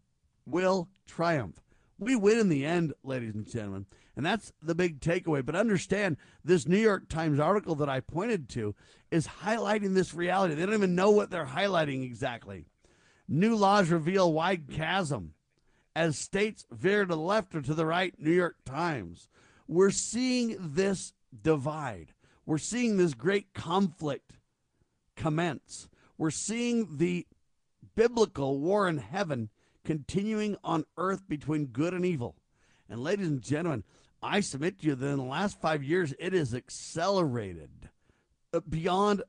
will 0.44 0.88
triumph. 1.06 1.62
We 2.00 2.16
win 2.16 2.40
in 2.40 2.48
the 2.48 2.66
end, 2.66 2.94
ladies 3.04 3.36
and 3.36 3.48
gentlemen. 3.48 3.86
And 4.16 4.26
that's 4.26 4.52
the 4.60 4.74
big 4.74 4.98
takeaway. 4.98 5.46
But 5.46 5.54
understand 5.54 6.16
this 6.44 6.66
New 6.66 6.80
York 6.80 7.08
Times 7.08 7.38
article 7.38 7.76
that 7.76 7.88
I 7.88 8.00
pointed 8.00 8.48
to 8.50 8.74
is 9.12 9.28
highlighting 9.44 9.94
this 9.94 10.14
reality. 10.14 10.54
They 10.54 10.66
don't 10.66 10.74
even 10.74 10.96
know 10.96 11.12
what 11.12 11.30
they're 11.30 11.46
highlighting 11.46 12.02
exactly. 12.02 12.66
New 13.28 13.54
laws 13.54 13.88
reveal 13.88 14.32
wide 14.32 14.68
chasm 14.68 15.34
as 15.94 16.18
states 16.18 16.66
veer 16.72 17.04
to 17.04 17.14
the 17.14 17.20
left 17.20 17.54
or 17.54 17.62
to 17.62 17.72
the 17.72 17.86
right, 17.86 18.14
New 18.18 18.32
York 18.32 18.56
Times. 18.64 19.28
We're 19.68 19.92
seeing 19.92 20.56
this 20.58 21.12
divide. 21.40 22.11
We're 22.44 22.58
seeing 22.58 22.96
this 22.96 23.14
great 23.14 23.54
conflict 23.54 24.38
commence. 25.16 25.88
We're 26.18 26.30
seeing 26.30 26.98
the 26.98 27.26
biblical 27.94 28.58
war 28.58 28.88
in 28.88 28.98
heaven 28.98 29.50
continuing 29.84 30.56
on 30.62 30.84
earth 30.96 31.28
between 31.28 31.66
good 31.66 31.94
and 31.94 32.04
evil. 32.04 32.36
And, 32.88 33.02
ladies 33.02 33.28
and 33.28 33.42
gentlemen, 33.42 33.84
I 34.22 34.40
submit 34.40 34.80
to 34.80 34.86
you 34.86 34.94
that 34.94 35.06
in 35.06 35.16
the 35.16 35.24
last 35.24 35.60
five 35.60 35.82
years, 35.82 36.14
it 36.18 36.32
has 36.32 36.54
accelerated 36.54 37.90
beyond 38.68 39.22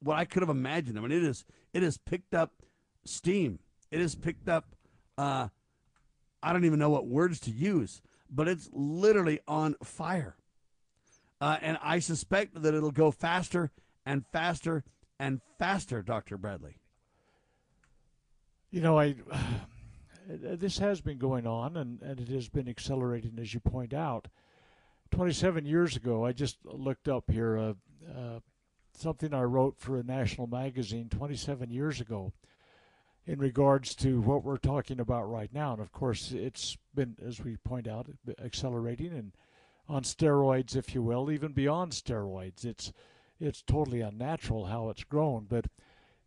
what 0.00 0.18
I 0.18 0.24
could 0.24 0.42
have 0.42 0.50
imagined. 0.50 0.98
I 0.98 1.02
mean, 1.02 1.12
it 1.12 1.24
is 1.24 1.44
it 1.72 1.82
has 1.82 1.98
picked 1.98 2.34
up 2.34 2.62
steam. 3.04 3.58
It 3.90 4.00
has 4.00 4.14
picked 4.14 4.48
up. 4.48 4.74
Uh, 5.18 5.48
I 6.42 6.52
don't 6.52 6.64
even 6.64 6.78
know 6.78 6.90
what 6.90 7.06
words 7.06 7.40
to 7.40 7.50
use, 7.50 8.02
but 8.30 8.48
it's 8.48 8.68
literally 8.72 9.40
on 9.48 9.76
fire. 9.82 10.36
Uh, 11.44 11.58
and 11.60 11.78
I 11.82 11.98
suspect 11.98 12.62
that 12.62 12.74
it'll 12.74 12.90
go 12.90 13.10
faster 13.10 13.70
and 14.06 14.24
faster 14.32 14.82
and 15.18 15.42
faster, 15.58 16.00
Dr. 16.00 16.38
Bradley. 16.38 16.78
You 18.70 18.80
know, 18.80 18.98
I 18.98 19.16
this 20.26 20.78
has 20.78 21.02
been 21.02 21.18
going 21.18 21.46
on 21.46 21.76
and, 21.76 22.00
and 22.00 22.18
it 22.18 22.28
has 22.28 22.48
been 22.48 22.66
accelerating, 22.66 23.38
as 23.38 23.52
you 23.52 23.60
point 23.60 23.92
out. 23.92 24.28
27 25.10 25.66
years 25.66 25.96
ago, 25.96 26.24
I 26.24 26.32
just 26.32 26.56
looked 26.64 27.08
up 27.08 27.30
here 27.30 27.58
uh, 27.58 27.74
uh, 28.10 28.40
something 28.96 29.34
I 29.34 29.42
wrote 29.42 29.76
for 29.78 29.98
a 29.98 30.02
national 30.02 30.46
magazine 30.46 31.10
27 31.10 31.68
years 31.68 32.00
ago 32.00 32.32
in 33.26 33.38
regards 33.38 33.94
to 33.96 34.22
what 34.22 34.44
we're 34.44 34.56
talking 34.56 34.98
about 34.98 35.30
right 35.30 35.52
now. 35.52 35.74
And 35.74 35.82
of 35.82 35.92
course, 35.92 36.32
it's 36.32 36.78
been, 36.94 37.16
as 37.22 37.44
we 37.44 37.58
point 37.58 37.86
out, 37.86 38.06
accelerating 38.42 39.12
and 39.12 39.32
on 39.88 40.02
steroids, 40.02 40.76
if 40.76 40.94
you 40.94 41.02
will, 41.02 41.30
even 41.30 41.52
beyond 41.52 41.92
steroids. 41.92 42.64
It's 42.64 42.92
it's 43.40 43.62
totally 43.62 44.00
unnatural 44.00 44.66
how 44.66 44.88
it's 44.88 45.04
grown. 45.04 45.46
But 45.48 45.66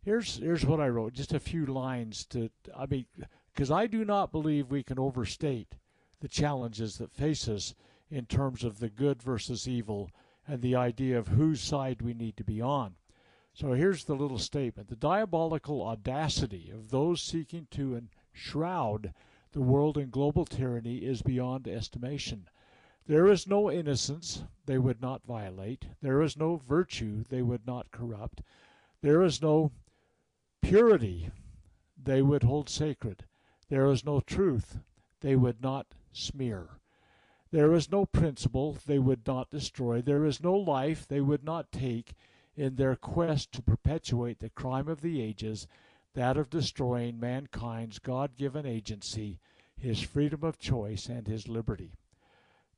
here's 0.02 0.36
here's 0.36 0.66
what 0.66 0.80
I 0.80 0.88
wrote, 0.88 1.14
just 1.14 1.32
a 1.32 1.40
few 1.40 1.66
lines 1.66 2.24
to. 2.26 2.50
I 2.76 2.86
mean, 2.86 3.06
because 3.52 3.70
I 3.70 3.86
do 3.86 4.04
not 4.04 4.32
believe 4.32 4.70
we 4.70 4.82
can 4.82 4.98
overstate 4.98 5.74
the 6.20 6.28
challenges 6.28 6.98
that 6.98 7.12
face 7.12 7.48
us 7.48 7.74
in 8.10 8.26
terms 8.26 8.64
of 8.64 8.78
the 8.78 8.88
good 8.88 9.22
versus 9.22 9.68
evil 9.68 10.10
and 10.46 10.62
the 10.62 10.76
idea 10.76 11.18
of 11.18 11.28
whose 11.28 11.60
side 11.60 12.02
we 12.02 12.14
need 12.14 12.36
to 12.36 12.44
be 12.44 12.60
on. 12.60 12.94
So 13.52 13.72
here's 13.72 14.04
the 14.04 14.14
little 14.14 14.38
statement 14.38 14.88
The 14.88 14.96
diabolical 14.96 15.82
audacity 15.82 16.70
of 16.70 16.90
those 16.90 17.20
seeking 17.22 17.66
to 17.72 18.00
enshroud 18.32 19.12
the 19.52 19.60
world 19.60 19.98
in 19.98 20.10
global 20.10 20.44
tyranny 20.44 20.98
is 20.98 21.22
beyond 21.22 21.66
estimation. 21.66 22.48
There 23.08 23.26
is 23.26 23.46
no 23.46 23.70
innocence 23.70 24.44
they 24.66 24.76
would 24.76 25.00
not 25.00 25.24
violate, 25.24 25.86
there 26.02 26.20
is 26.20 26.36
no 26.36 26.56
virtue 26.56 27.24
they 27.30 27.40
would 27.40 27.66
not 27.66 27.90
corrupt, 27.90 28.42
there 29.00 29.22
is 29.22 29.40
no 29.40 29.72
purity 30.60 31.30
they 31.96 32.20
would 32.20 32.42
hold 32.42 32.68
sacred. 32.68 33.24
There 33.70 33.86
is 33.86 34.04
no 34.04 34.20
truth 34.20 34.80
they 35.20 35.36
would 35.36 35.62
not 35.62 35.86
smear. 36.12 36.80
There 37.50 37.72
is 37.72 37.90
no 37.90 38.04
principle 38.04 38.76
they 38.84 38.98
would 38.98 39.26
not 39.26 39.48
destroy. 39.48 40.02
There 40.02 40.26
is 40.26 40.42
no 40.42 40.54
life 40.54 41.08
they 41.08 41.22
would 41.22 41.44
not 41.44 41.72
take 41.72 42.12
in 42.56 42.76
their 42.76 42.94
quest 42.94 43.52
to 43.52 43.62
perpetuate 43.62 44.40
the 44.40 44.50
crime 44.50 44.86
of 44.86 45.00
the 45.00 45.22
ages, 45.22 45.66
that 46.12 46.36
of 46.36 46.50
destroying 46.50 47.18
mankind's 47.18 47.98
God 47.98 48.36
given 48.36 48.66
agency, 48.66 49.40
his 49.78 50.02
freedom 50.02 50.44
of 50.44 50.58
choice, 50.58 51.08
and 51.08 51.26
his 51.26 51.48
liberty. 51.48 51.94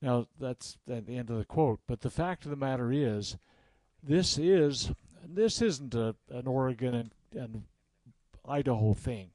Now, 0.02 0.26
that's 0.38 0.78
at 0.88 1.06
the 1.06 1.16
end 1.16 1.30
of 1.30 1.38
the 1.38 1.44
quote. 1.44 1.80
But 1.86 2.00
the 2.00 2.10
fact 2.10 2.44
of 2.44 2.50
the 2.50 2.56
matter 2.56 2.92
is, 2.92 3.36
this 4.02 4.38
is 4.38 4.92
this 5.26 5.60
isn't 5.60 5.94
a, 5.94 6.16
an 6.30 6.46
Oregon 6.46 6.94
and, 6.94 7.10
and 7.34 7.62
Idaho 8.48 8.94
thing 8.94 9.30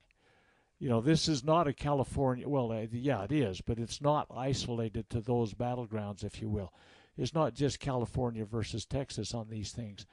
you 0.80 0.90
know, 0.90 1.02
this 1.02 1.28
is 1.28 1.44
not 1.44 1.68
a 1.68 1.74
California. 1.74 2.48
Well, 2.48 2.72
uh, 2.72 2.86
yeah, 2.92 3.24
it 3.24 3.32
is, 3.32 3.62
but 3.62 3.80
it's 3.80 4.02
not 4.02 4.28
isolated 4.36 5.10
to 5.10 5.22
those 5.22 5.54
battlegrounds, 5.54 6.24
if 6.24 6.42
you 6.42 6.50
will. 6.50 6.74
It's 7.18 7.34
not 7.34 7.54
just 7.54 7.80
California 7.80 8.44
versus 8.44 8.86
Texas 8.86 9.34
on 9.34 9.50
these 9.50 9.72
things. 9.72 10.06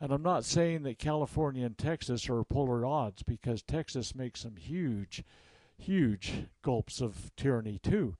And 0.00 0.12
I'm 0.12 0.22
not 0.22 0.44
saying 0.44 0.82
that 0.82 0.98
California 0.98 1.66
and 1.66 1.76
Texas 1.76 2.28
are 2.28 2.42
polar 2.44 2.84
odds 2.84 3.22
because 3.22 3.62
Texas 3.62 4.14
makes 4.14 4.40
some 4.40 4.56
huge, 4.56 5.22
huge 5.76 6.46
gulps 6.62 7.00
of 7.00 7.30
tyranny 7.36 7.78
too. 7.82 8.16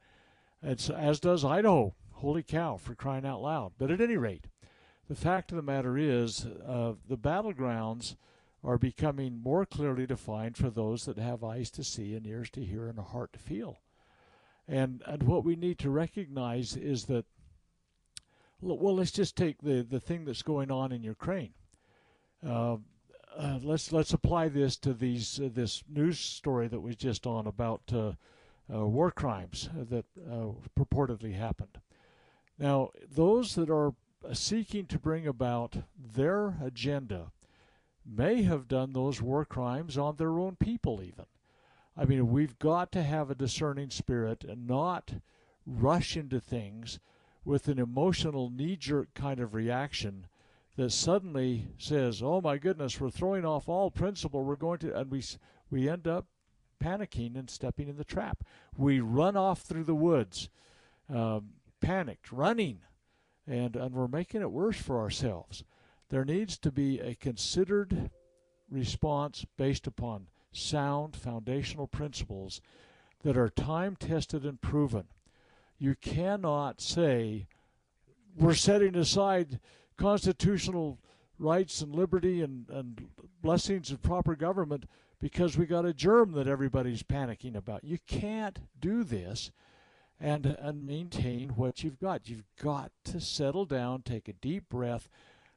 As 0.62 1.20
does 1.20 1.44
Idaho. 1.44 1.94
Holy 2.12 2.42
cow, 2.42 2.76
for 2.76 2.94
crying 2.94 3.26
out 3.26 3.42
loud. 3.42 3.72
But 3.78 3.90
at 3.90 4.00
any 4.00 4.16
rate, 4.16 4.46
the 5.08 5.14
fact 5.14 5.52
of 5.52 5.56
the 5.56 5.62
matter 5.62 5.98
is, 5.98 6.46
uh, 6.66 6.94
the 7.06 7.18
battlegrounds 7.18 8.16
are 8.64 8.78
becoming 8.78 9.40
more 9.42 9.66
clearly 9.66 10.06
defined 10.06 10.56
for 10.56 10.70
those 10.70 11.04
that 11.04 11.18
have 11.18 11.44
eyes 11.44 11.70
to 11.70 11.84
see 11.84 12.14
and 12.14 12.26
ears 12.26 12.50
to 12.50 12.64
hear 12.64 12.88
and 12.88 12.98
a 12.98 13.02
heart 13.02 13.32
to 13.34 13.38
feel. 13.38 13.78
And 14.66 15.02
and 15.06 15.22
what 15.22 15.44
we 15.44 15.54
need 15.54 15.78
to 15.80 15.90
recognize 15.90 16.76
is 16.76 17.04
that 17.04 17.26
well, 18.60 18.96
let's 18.96 19.12
just 19.12 19.36
take 19.36 19.60
the, 19.60 19.82
the 19.82 20.00
thing 20.00 20.24
that's 20.24 20.42
going 20.42 20.70
on 20.70 20.90
in 20.90 21.02
Ukraine. 21.02 21.52
Uh, 22.44 22.78
uh, 23.36 23.58
let's 23.62 23.92
let's 23.92 24.14
apply 24.14 24.48
this 24.48 24.76
to 24.78 24.94
these 24.94 25.38
uh, 25.38 25.50
this 25.52 25.84
news 25.88 26.18
story 26.18 26.68
that 26.68 26.80
was 26.80 26.96
just 26.96 27.26
on 27.26 27.46
about 27.46 27.82
uh, 27.92 28.12
war 28.68 29.10
crimes 29.10 29.68
that 29.74 30.04
uh, 30.30 30.48
purportedly 30.78 31.34
happened. 31.34 31.78
Now, 32.58 32.90
those 33.08 33.54
that 33.54 33.70
are 33.70 33.94
seeking 34.32 34.86
to 34.86 34.98
bring 34.98 35.26
about 35.26 35.76
their 35.96 36.56
agenda 36.62 37.32
may 38.04 38.42
have 38.42 38.68
done 38.68 38.92
those 38.92 39.20
war 39.20 39.44
crimes 39.44 39.98
on 39.98 40.16
their 40.16 40.38
own 40.38 40.56
people, 40.56 41.02
even. 41.02 41.26
I 41.96 42.04
mean, 42.04 42.30
we've 42.30 42.58
got 42.58 42.92
to 42.92 43.02
have 43.02 43.30
a 43.30 43.34
discerning 43.34 43.90
spirit 43.90 44.44
and 44.44 44.66
not 44.66 45.14
rush 45.66 46.16
into 46.16 46.40
things 46.40 46.98
with 47.44 47.68
an 47.68 47.78
emotional 47.78 48.50
knee 48.50 48.76
jerk 48.76 49.14
kind 49.14 49.40
of 49.40 49.54
reaction 49.54 50.26
that 50.76 50.90
suddenly 50.90 51.68
says, 51.78 52.22
oh 52.22 52.40
my 52.40 52.58
goodness, 52.58 53.00
we're 53.00 53.10
throwing 53.10 53.44
off 53.44 53.68
all 53.68 53.90
principle, 53.90 54.44
we're 54.44 54.56
going 54.56 54.78
to, 54.78 54.94
and 54.94 55.10
we, 55.10 55.22
we 55.70 55.88
end 55.88 56.06
up 56.06 56.26
panicking 56.82 57.36
and 57.36 57.48
stepping 57.50 57.88
in 57.88 57.96
the 57.96 58.04
trap. 58.04 58.44
We 58.76 59.00
run 59.00 59.36
off 59.36 59.62
through 59.62 59.84
the 59.84 59.94
woods, 59.94 60.48
um, 61.12 61.50
panicked, 61.80 62.32
running, 62.32 62.80
and, 63.46 63.76
and 63.76 63.94
we're 63.94 64.08
making 64.08 64.42
it 64.42 64.50
worse 64.50 64.76
for 64.76 64.98
ourselves. 65.00 65.64
There 66.08 66.24
needs 66.24 66.58
to 66.58 66.70
be 66.70 67.00
a 67.00 67.14
considered 67.14 68.10
response 68.70 69.44
based 69.56 69.86
upon 69.86 70.26
sound 70.52 71.14
foundational 71.16 71.86
principles 71.86 72.60
that 73.22 73.36
are 73.36 73.48
time 73.48 73.96
tested 73.96 74.44
and 74.44 74.60
proven. 74.60 75.04
You 75.78 75.94
cannot 75.94 76.80
say 76.80 77.46
we're 78.36 78.54
setting 78.54 78.94
aside 78.96 79.60
constitutional 79.96 80.98
rights 81.38 81.80
and 81.80 81.94
liberty 81.94 82.42
and, 82.42 82.68
and 82.70 83.08
blessings 83.46 83.92
of 83.92 84.02
proper 84.02 84.34
government 84.34 84.86
because 85.20 85.56
we 85.56 85.66
got 85.66 85.84
a 85.84 85.94
germ 85.94 86.32
that 86.32 86.48
everybody's 86.48 87.04
panicking 87.04 87.54
about. 87.54 87.84
You 87.84 87.98
can't 88.04 88.58
do 88.80 89.04
this 89.04 89.52
and 90.18 90.46
and 90.58 90.84
maintain 90.84 91.50
what 91.50 91.84
you've 91.84 92.00
got. 92.00 92.28
You've 92.28 92.42
got 92.60 92.90
to 93.04 93.20
settle 93.20 93.64
down, 93.64 94.02
take 94.02 94.26
a 94.26 94.32
deep 94.32 94.68
breath, 94.68 95.08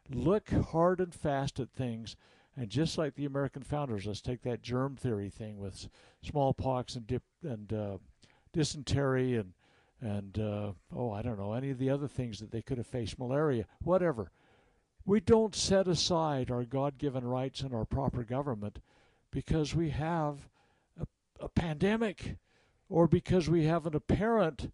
look 0.07 0.51
hard 0.51 0.99
and 0.99 1.11
fast 1.11 1.59
at 1.59 1.71
things. 1.71 2.15
And 2.55 2.69
just 2.69 2.95
like 2.99 3.15
the 3.15 3.25
American 3.25 3.63
founders, 3.63 4.05
let's 4.05 4.21
take 4.21 4.43
that 4.43 4.61
germ 4.61 4.95
theory 4.95 5.31
thing 5.31 5.57
with 5.57 5.89
smallpox 6.21 6.95
and 6.95 7.07
dip 7.07 7.23
and 7.41 7.73
uh, 7.73 7.97
dysentery 8.53 9.35
and 9.35 9.53
and 9.99 10.37
uh, 10.37 10.73
oh, 10.95 11.11
I 11.11 11.23
don't 11.23 11.39
know 11.39 11.53
any 11.53 11.71
of 11.71 11.79
the 11.79 11.89
other 11.89 12.07
things 12.07 12.39
that 12.39 12.51
they 12.51 12.61
could 12.61 12.77
have 12.77 12.85
faced, 12.85 13.17
malaria, 13.17 13.65
whatever. 13.83 14.31
We 15.09 15.19
don't 15.19 15.55
set 15.55 15.87
aside 15.87 16.51
our 16.51 16.63
God-given 16.63 17.25
rights 17.25 17.61
and 17.61 17.73
our 17.73 17.83
proper 17.83 18.23
government 18.23 18.77
because 19.31 19.73
we 19.73 19.89
have 19.89 20.47
a, 21.01 21.07
a 21.39 21.49
pandemic 21.49 22.37
or 22.89 23.07
because 23.07 23.49
we 23.49 23.63
have 23.63 23.87
an 23.87 23.95
apparent 23.95 24.71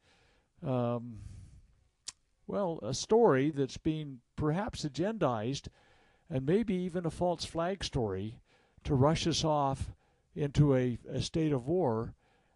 um, 0.62 1.20
well, 2.48 2.82
a 2.84 2.94
story 2.94 3.50
that's 3.50 3.78
being 3.78 4.20
perhaps 4.36 4.84
agendized 4.84 5.70
and 6.30 6.46
maybe 6.46 6.76
even 6.76 7.06
a 7.06 7.12
false 7.12 7.46
flag 7.46 7.82
story 7.82 8.42
to 8.84 8.94
rush 8.94 9.26
us 9.28 9.46
off 9.46 9.94
into 10.36 10.76
a, 10.76 10.98
a 11.10 11.22
state 11.22 11.54
of 11.54 11.66
war 11.66 12.14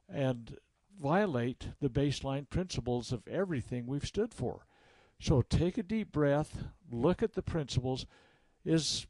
and 0.09 0.57
violate 1.01 1.69
the 1.79 1.89
baseline 1.89 2.49
principles 2.49 3.13
of 3.13 3.25
everything 3.25 3.87
we've 3.87 4.05
stood 4.05 4.33
for. 4.33 4.65
So 5.19 5.41
take 5.41 5.77
a 5.77 5.83
deep 5.83 6.11
breath, 6.11 6.65
look 6.91 7.21
at 7.21 7.33
the 7.33 7.41
principles. 7.41 8.05
Is 8.65 9.07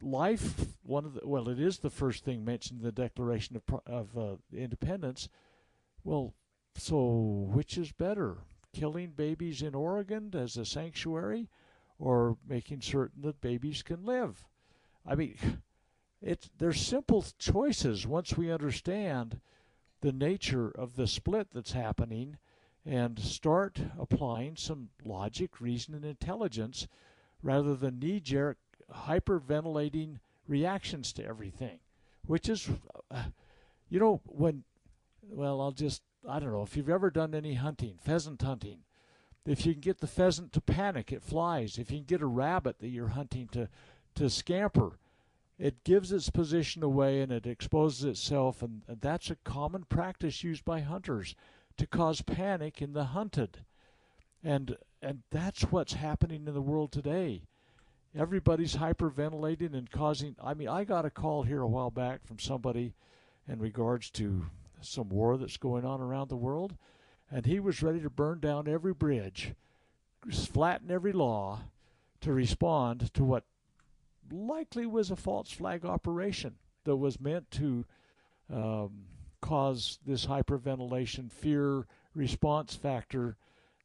life 0.00 0.66
one 0.82 1.04
of 1.04 1.14
the 1.14 1.26
well 1.26 1.48
it 1.48 1.58
is 1.58 1.78
the 1.78 1.90
first 1.90 2.24
thing 2.24 2.44
mentioned 2.44 2.80
in 2.80 2.84
the 2.84 2.92
declaration 2.92 3.56
of, 3.56 3.80
of 3.86 4.18
uh, 4.18 4.36
independence. 4.56 5.28
Well 6.04 6.34
so 6.76 7.48
which 7.52 7.76
is 7.76 7.90
better 7.92 8.38
killing 8.72 9.10
babies 9.10 9.62
in 9.62 9.74
oregon 9.74 10.30
as 10.34 10.56
a 10.56 10.64
sanctuary 10.64 11.48
or 11.98 12.36
making 12.46 12.80
certain 12.80 13.22
that 13.22 13.40
babies 13.40 13.82
can 13.82 14.04
live? 14.04 14.44
I 15.06 15.14
mean 15.14 15.36
it's, 16.20 16.50
they're 16.58 16.72
simple 16.72 17.24
choices 17.38 18.06
once 18.06 18.36
we 18.36 18.52
understand 18.52 19.40
the 20.00 20.12
nature 20.12 20.70
of 20.70 20.96
the 20.96 21.06
split 21.06 21.48
that's 21.52 21.72
happening 21.72 22.36
and 22.84 23.18
start 23.18 23.80
applying 23.98 24.56
some 24.56 24.88
logic 25.04 25.60
reason 25.60 25.94
and 25.94 26.04
intelligence 26.04 26.86
rather 27.42 27.74
than 27.74 27.98
knee 27.98 28.20
jerk 28.20 28.58
hyperventilating 28.92 30.16
reactions 30.46 31.12
to 31.12 31.24
everything, 31.24 31.78
which 32.26 32.48
is, 32.48 32.68
uh, 33.10 33.24
you 33.88 34.00
know, 34.00 34.20
when, 34.24 34.64
well, 35.22 35.60
I'll 35.60 35.72
just, 35.72 36.02
I 36.28 36.40
don't 36.40 36.52
know, 36.52 36.62
if 36.62 36.76
you've 36.76 36.88
ever 36.88 37.10
done 37.10 37.34
any 37.34 37.54
hunting, 37.54 37.96
pheasant 38.02 38.40
hunting, 38.42 38.78
if 39.46 39.64
you 39.64 39.72
can 39.72 39.80
get 39.80 39.98
the 39.98 40.06
pheasant 40.06 40.52
to 40.52 40.60
panic, 40.60 41.12
it 41.12 41.22
flies. 41.22 41.78
If 41.78 41.90
you 41.90 41.98
can 41.98 42.06
get 42.06 42.22
a 42.22 42.26
rabbit 42.26 42.80
that 42.80 42.88
you're 42.88 43.08
hunting 43.08 43.48
to, 43.52 43.68
to 44.14 44.28
scamper, 44.28 44.98
it 45.58 45.84
gives 45.84 46.12
its 46.12 46.30
position 46.30 46.82
away 46.82 47.20
and 47.20 47.32
it 47.32 47.46
exposes 47.46 48.04
itself, 48.04 48.62
and, 48.62 48.82
and 48.86 49.00
that's 49.00 49.30
a 49.30 49.36
common 49.36 49.84
practice 49.84 50.44
used 50.44 50.64
by 50.64 50.80
hunters 50.80 51.34
to 51.78 51.86
cause 51.86 52.22
panic 52.22 52.82
in 52.82 52.92
the 52.92 53.06
hunted. 53.06 53.64
And 54.44 54.76
and 55.00 55.22
that's 55.30 55.62
what's 55.62 55.94
happening 55.94 56.46
in 56.46 56.54
the 56.54 56.60
world 56.60 56.92
today 56.92 57.42
everybody's 58.16 58.76
hyperventilating 58.76 59.74
and 59.74 59.90
causing. 59.90 60.36
I 60.42 60.54
mean, 60.54 60.68
I 60.68 60.84
got 60.84 61.04
a 61.04 61.10
call 61.10 61.42
here 61.42 61.60
a 61.60 61.68
while 61.68 61.90
back 61.90 62.26
from 62.26 62.38
somebody 62.38 62.94
in 63.46 63.58
regards 63.58 64.10
to 64.10 64.46
some 64.80 65.08
war 65.08 65.36
that's 65.36 65.56
going 65.56 65.84
on 65.84 66.00
around 66.00 66.28
the 66.28 66.36
world, 66.36 66.76
and 67.30 67.46
he 67.46 67.60
was 67.60 67.82
ready 67.82 68.00
to 68.00 68.10
burn 68.10 68.40
down 68.40 68.68
every 68.68 68.94
bridge, 68.94 69.54
flatten 70.30 70.90
every 70.90 71.12
law 71.12 71.60
to 72.20 72.32
respond 72.32 73.12
to 73.14 73.24
what 73.24 73.44
likely 74.30 74.86
was 74.86 75.10
a 75.10 75.16
false 75.16 75.50
flag 75.50 75.84
operation 75.84 76.54
that 76.84 76.96
was 76.96 77.20
meant 77.20 77.50
to 77.50 77.84
um, 78.52 79.04
cause 79.40 79.98
this 80.06 80.26
hyperventilation, 80.26 81.30
fear 81.30 81.86
response 82.14 82.74
factor 82.74 83.36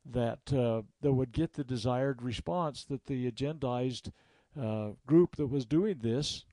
that 0.06 0.52
uh, 0.54 0.82
that 1.02 1.14
would 1.14 1.32
get 1.32 1.54
the 1.54 1.64
desired 1.64 2.22
response 2.22 2.84
that 2.86 3.06
the 3.06 3.30
agendized 3.32 4.12
uh, 4.60 4.90
group 5.06 5.36
that 5.36 5.48
was 5.48 5.66
doing 5.66 6.00
this 6.00 6.46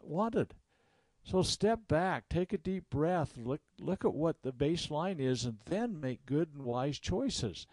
wanted. 0.00 0.54
So 1.24 1.42
step 1.42 1.86
back, 1.88 2.28
take 2.28 2.52
a 2.52 2.58
deep 2.58 2.90
breath, 2.90 3.36
look 3.36 3.60
look 3.78 4.04
at 4.04 4.14
what 4.14 4.42
the 4.42 4.52
baseline 4.52 5.20
is, 5.20 5.44
and 5.44 5.58
then 5.66 6.00
make 6.00 6.26
good 6.26 6.48
and 6.54 6.64
wise 6.64 6.98
choices. 6.98 7.66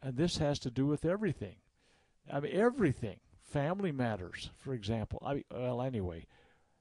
And 0.00 0.16
this 0.16 0.38
has 0.38 0.58
to 0.60 0.70
do 0.70 0.86
with 0.86 1.04
everything. 1.04 1.56
I 2.32 2.40
mean, 2.40 2.52
everything. 2.54 3.20
Family 3.42 3.92
matters, 3.92 4.50
for 4.58 4.74
example. 4.74 5.22
I 5.24 5.34
mean, 5.34 5.44
well, 5.50 5.80
anyway, 5.80 6.26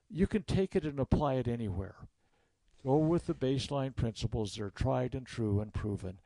you 0.10 0.28
can 0.28 0.44
take 0.44 0.76
it 0.76 0.86
and 0.86 1.00
apply 1.00 1.36
it 1.36 1.48
anywhere. 1.48 1.96
Go 2.86 2.98
with 2.98 3.28
the 3.28 3.34
baseline 3.34 3.96
principles 3.96 4.56
that 4.56 4.64
are 4.64 4.70
tried 4.70 5.16
and 5.16 5.26
true 5.26 5.62
and 5.62 5.74
proven, 5.74 6.20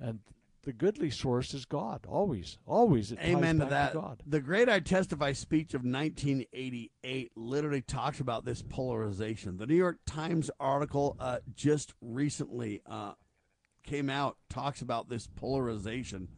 and 0.00 0.20
the 0.62 0.72
goodly 0.72 1.08
source 1.08 1.54
is 1.54 1.64
God. 1.64 2.04
Always, 2.06 2.58
always. 2.66 3.14
Amen 3.14 3.60
to 3.60 3.66
that. 3.66 3.92
To 3.92 3.98
God. 3.98 4.22
The 4.26 4.40
Great 4.40 4.68
I 4.68 4.80
Testify 4.80 5.32
speech 5.32 5.72
of 5.72 5.82
1988 5.82 7.32
literally 7.34 7.80
talks 7.80 8.20
about 8.20 8.44
this 8.44 8.60
polarization. 8.60 9.56
The 9.56 9.66
New 9.66 9.76
York 9.76 9.98
Times 10.04 10.50
article 10.60 11.16
uh, 11.18 11.38
just 11.54 11.94
recently 12.02 12.82
uh, 12.84 13.12
came 13.84 14.10
out 14.10 14.36
talks 14.50 14.82
about 14.82 15.08
this 15.08 15.26
polarization. 15.26 16.28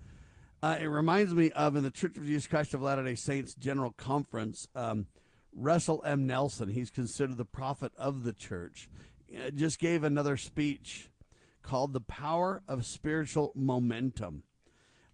Uh, 0.62 0.78
it 0.81 0.86
reminds 0.86 1.35
me 1.35 1.51
of 1.51 1.74
in 1.74 1.82
the 1.82 1.90
Church 1.90 2.16
of 2.16 2.24
Jesus 2.24 2.47
Christ 2.47 2.74
of 2.74 2.82
Latter 2.82 3.03
Day 3.03 3.16
Saints 3.16 3.55
General 3.55 3.93
Conference. 3.93 4.69
Um, 4.77 5.07
Russell 5.55 6.03
M. 6.07 6.27
Nelson, 6.27 6.69
he's 6.69 6.90
considered 6.90 7.36
the 7.36 7.44
prophet 7.44 7.93
of 7.99 8.23
the 8.23 8.32
church, 8.32 8.89
just 9.55 9.79
gave 9.79 10.05
another 10.05 10.37
speech 10.37 11.11
called 11.63 11.93
The 11.93 12.01
Power 12.01 12.63
of 12.67 12.85
Spiritual 12.85 13.53
Momentum. 13.55 14.43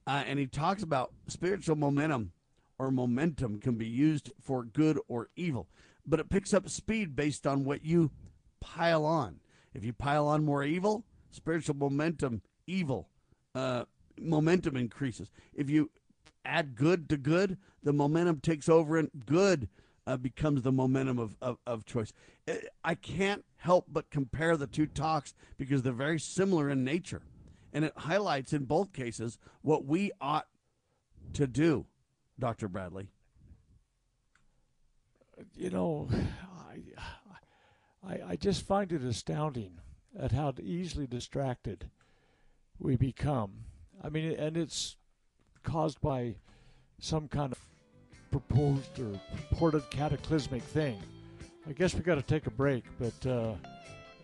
Uh, 0.07 0.24
and 0.27 0.39
he 0.39 0.47
talks 0.47 0.82
about 0.82 1.12
spiritual 1.27 1.77
momentum 1.77 2.32
or 2.78 2.90
momentum 2.90 3.61
can 3.61 3.74
be 3.74 3.86
used 3.86 4.32
for 4.40 4.65
good 4.65 4.99
or 5.09 5.28
evil, 5.36 5.69
but 6.07 6.20
it 6.20 6.31
picks 6.31 6.55
up 6.55 6.69
speed 6.69 7.15
based 7.15 7.47
on 7.47 7.65
what 7.65 7.85
you 7.85 8.11
pile 8.61 9.05
on. 9.05 9.40
If 9.74 9.85
you 9.85 9.93
pile 9.93 10.27
on 10.27 10.45
more 10.45 10.65
evil, 10.65 11.05
spiritual 11.31 11.77
momentum, 11.77 12.43
evil, 12.66 13.09
uh, 13.55 13.85
momentum 14.19 14.77
increases. 14.77 15.31
If 15.55 15.69
you 15.69 15.90
add 16.45 16.74
good 16.74 17.09
to 17.11 17.16
good, 17.16 17.59
the 17.82 17.93
momentum 17.93 18.40
takes 18.40 18.69
over 18.69 18.97
and 18.97 19.11
good 19.27 19.69
uh, 20.07 20.16
becomes 20.16 20.62
the 20.62 20.73
momentum 20.73 21.19
of, 21.19 21.36
of, 21.43 21.59
of 21.66 21.85
choice. 21.85 22.12
I 22.82 22.95
can't 22.95 23.45
help 23.59 23.86
but 23.89 24.10
compare 24.10 24.56
the 24.56 24.66
two 24.66 24.86
talks 24.86 25.35
because 25.56 25.82
they're 25.82 25.93
very 25.93 26.18
similar 26.18 26.70
in 26.70 26.85
nature. 26.85 27.22
And 27.72 27.85
it 27.85 27.93
highlights 27.97 28.52
in 28.52 28.64
both 28.64 28.93
cases 28.93 29.39
what 29.62 29.85
we 29.85 30.10
ought 30.20 30.47
to 31.35 31.47
do, 31.47 31.86
Dr. 32.39 32.68
Bradley. 32.68 33.09
You 35.55 35.70
know, 35.70 36.09
I, 36.72 38.12
I, 38.12 38.18
I 38.30 38.36
just 38.36 38.66
find 38.66 38.90
it 38.93 39.02
astounding 39.02 39.80
at 40.18 40.32
how 40.32 40.55
easily 40.62 41.06
distracted 41.06 41.90
we 42.78 42.97
become. 42.97 43.64
I 44.02 44.09
mean, 44.09 44.32
and 44.32 44.56
it's 44.56 44.97
caused 45.62 46.01
by 46.01 46.36
some 47.01 47.28
kind 47.28 47.52
of 47.52 47.59
proposed 48.30 48.98
or 48.98 49.20
purported 49.51 49.89
cataclysmic 49.90 50.62
thing. 50.62 50.98
I 51.69 51.73
guess 51.73 51.95
we 51.95 52.01
got 52.01 52.15
to 52.15 52.23
take 52.23 52.47
a 52.47 52.51
break, 52.51 52.85
but 52.99 53.27
uh, 53.27 53.55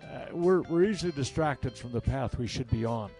uh, 0.02 0.26
we're 0.32 0.62
we're 0.62 0.84
easily 0.84 1.12
distracted 1.12 1.76
from 1.76 1.92
the 1.92 2.00
path 2.00 2.38
we 2.38 2.46
should 2.46 2.70
be 2.70 2.86
on. 2.86 3.10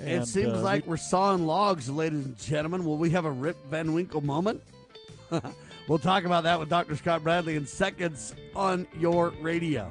And, 0.00 0.22
it 0.22 0.26
seems 0.26 0.52
uh, 0.52 0.62
like 0.62 0.86
we, 0.86 0.94
are 0.94 0.96
sawing 0.96 1.46
logs, 1.46 1.90
ladies 1.90 2.26
and 2.26 2.38
gentlemen. 2.38 2.84
Will 2.84 2.96
we 2.96 3.10
have 3.10 3.24
a 3.24 3.30
Rip 3.30 3.56
Van 3.66 3.92
Winkle 3.92 4.20
moment? 4.20 4.62
we'll 5.88 5.98
talk 5.98 6.24
about 6.24 6.44
that 6.44 6.60
with 6.60 6.68
Dr. 6.68 6.94
Scott 6.94 7.24
Bradley 7.24 7.56
in 7.56 7.66
seconds 7.66 8.36
on 8.54 8.86
your 8.98 9.30
radio. 9.40 9.90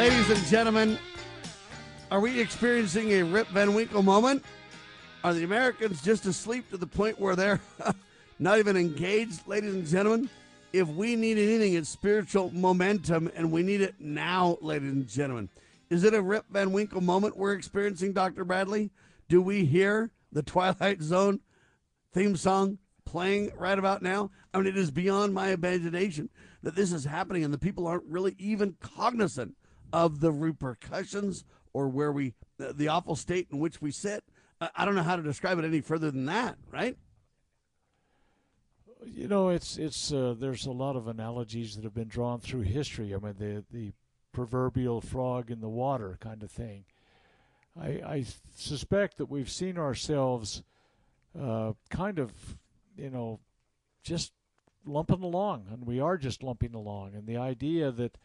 Ladies 0.00 0.30
and 0.30 0.46
gentlemen, 0.46 0.98
are 2.10 2.20
we 2.20 2.40
experiencing 2.40 3.10
a 3.12 3.22
Rip 3.22 3.48
Van 3.48 3.74
Winkle 3.74 4.02
moment? 4.02 4.42
Are 5.22 5.34
the 5.34 5.44
Americans 5.44 6.00
just 6.00 6.24
asleep 6.24 6.70
to 6.70 6.78
the 6.78 6.86
point 6.86 7.20
where 7.20 7.36
they're 7.36 7.60
not 8.38 8.58
even 8.58 8.78
engaged, 8.78 9.46
ladies 9.46 9.74
and 9.74 9.86
gentlemen? 9.86 10.30
If 10.72 10.88
we 10.88 11.16
need 11.16 11.36
anything, 11.36 11.74
it's 11.74 11.90
spiritual 11.90 12.50
momentum, 12.50 13.30
and 13.36 13.52
we 13.52 13.62
need 13.62 13.82
it 13.82 13.94
now, 13.98 14.56
ladies 14.62 14.90
and 14.90 15.06
gentlemen. 15.06 15.50
Is 15.90 16.02
it 16.02 16.14
a 16.14 16.22
Rip 16.22 16.46
Van 16.48 16.72
Winkle 16.72 17.02
moment 17.02 17.36
we're 17.36 17.52
experiencing, 17.52 18.14
Dr. 18.14 18.46
Bradley? 18.46 18.92
Do 19.28 19.42
we 19.42 19.66
hear 19.66 20.12
the 20.32 20.42
Twilight 20.42 21.02
Zone 21.02 21.40
theme 22.14 22.36
song 22.36 22.78
playing 23.04 23.52
right 23.54 23.78
about 23.78 24.00
now? 24.00 24.30
I 24.54 24.56
mean, 24.56 24.66
it 24.66 24.78
is 24.78 24.90
beyond 24.90 25.34
my 25.34 25.48
imagination 25.48 26.30
that 26.62 26.74
this 26.74 26.90
is 26.90 27.04
happening, 27.04 27.44
and 27.44 27.52
the 27.52 27.58
people 27.58 27.86
aren't 27.86 28.04
really 28.06 28.34
even 28.38 28.76
cognizant 28.80 29.56
of 29.92 30.20
the 30.20 30.32
repercussions 30.32 31.44
or 31.72 31.88
where 31.88 32.12
we, 32.12 32.34
the 32.58 32.88
awful 32.88 33.16
state 33.16 33.48
in 33.50 33.58
which 33.58 33.80
we 33.80 33.90
sit. 33.90 34.24
I 34.60 34.84
don't 34.84 34.94
know 34.94 35.02
how 35.02 35.16
to 35.16 35.22
describe 35.22 35.58
it 35.58 35.64
any 35.64 35.80
further 35.80 36.10
than 36.10 36.26
that, 36.26 36.58
right? 36.70 36.96
You 39.06 39.26
know, 39.28 39.48
it's 39.48 39.78
it's 39.78 40.12
uh, 40.12 40.34
there's 40.38 40.66
a 40.66 40.72
lot 40.72 40.96
of 40.96 41.08
analogies 41.08 41.74
that 41.74 41.84
have 41.84 41.94
been 41.94 42.08
drawn 42.08 42.40
through 42.40 42.62
history. 42.62 43.14
I 43.14 43.18
mean, 43.18 43.36
the 43.38 43.64
the 43.70 43.92
proverbial 44.32 45.00
frog 45.00 45.50
in 45.50 45.60
the 45.60 45.68
water 45.68 46.18
kind 46.20 46.42
of 46.42 46.50
thing. 46.50 46.84
I, 47.80 47.88
I 47.88 48.24
suspect 48.54 49.16
that 49.16 49.30
we've 49.30 49.50
seen 49.50 49.78
ourselves 49.78 50.62
uh, 51.40 51.72
kind 51.88 52.18
of, 52.18 52.32
you 52.96 53.10
know, 53.10 53.40
just 54.02 54.32
lumping 54.84 55.22
along, 55.22 55.66
and 55.70 55.86
we 55.86 56.00
are 56.00 56.16
just 56.16 56.42
lumping 56.42 56.74
along. 56.74 57.14
And 57.14 57.26
the 57.26 57.36
idea 57.36 57.90
that 57.92 58.18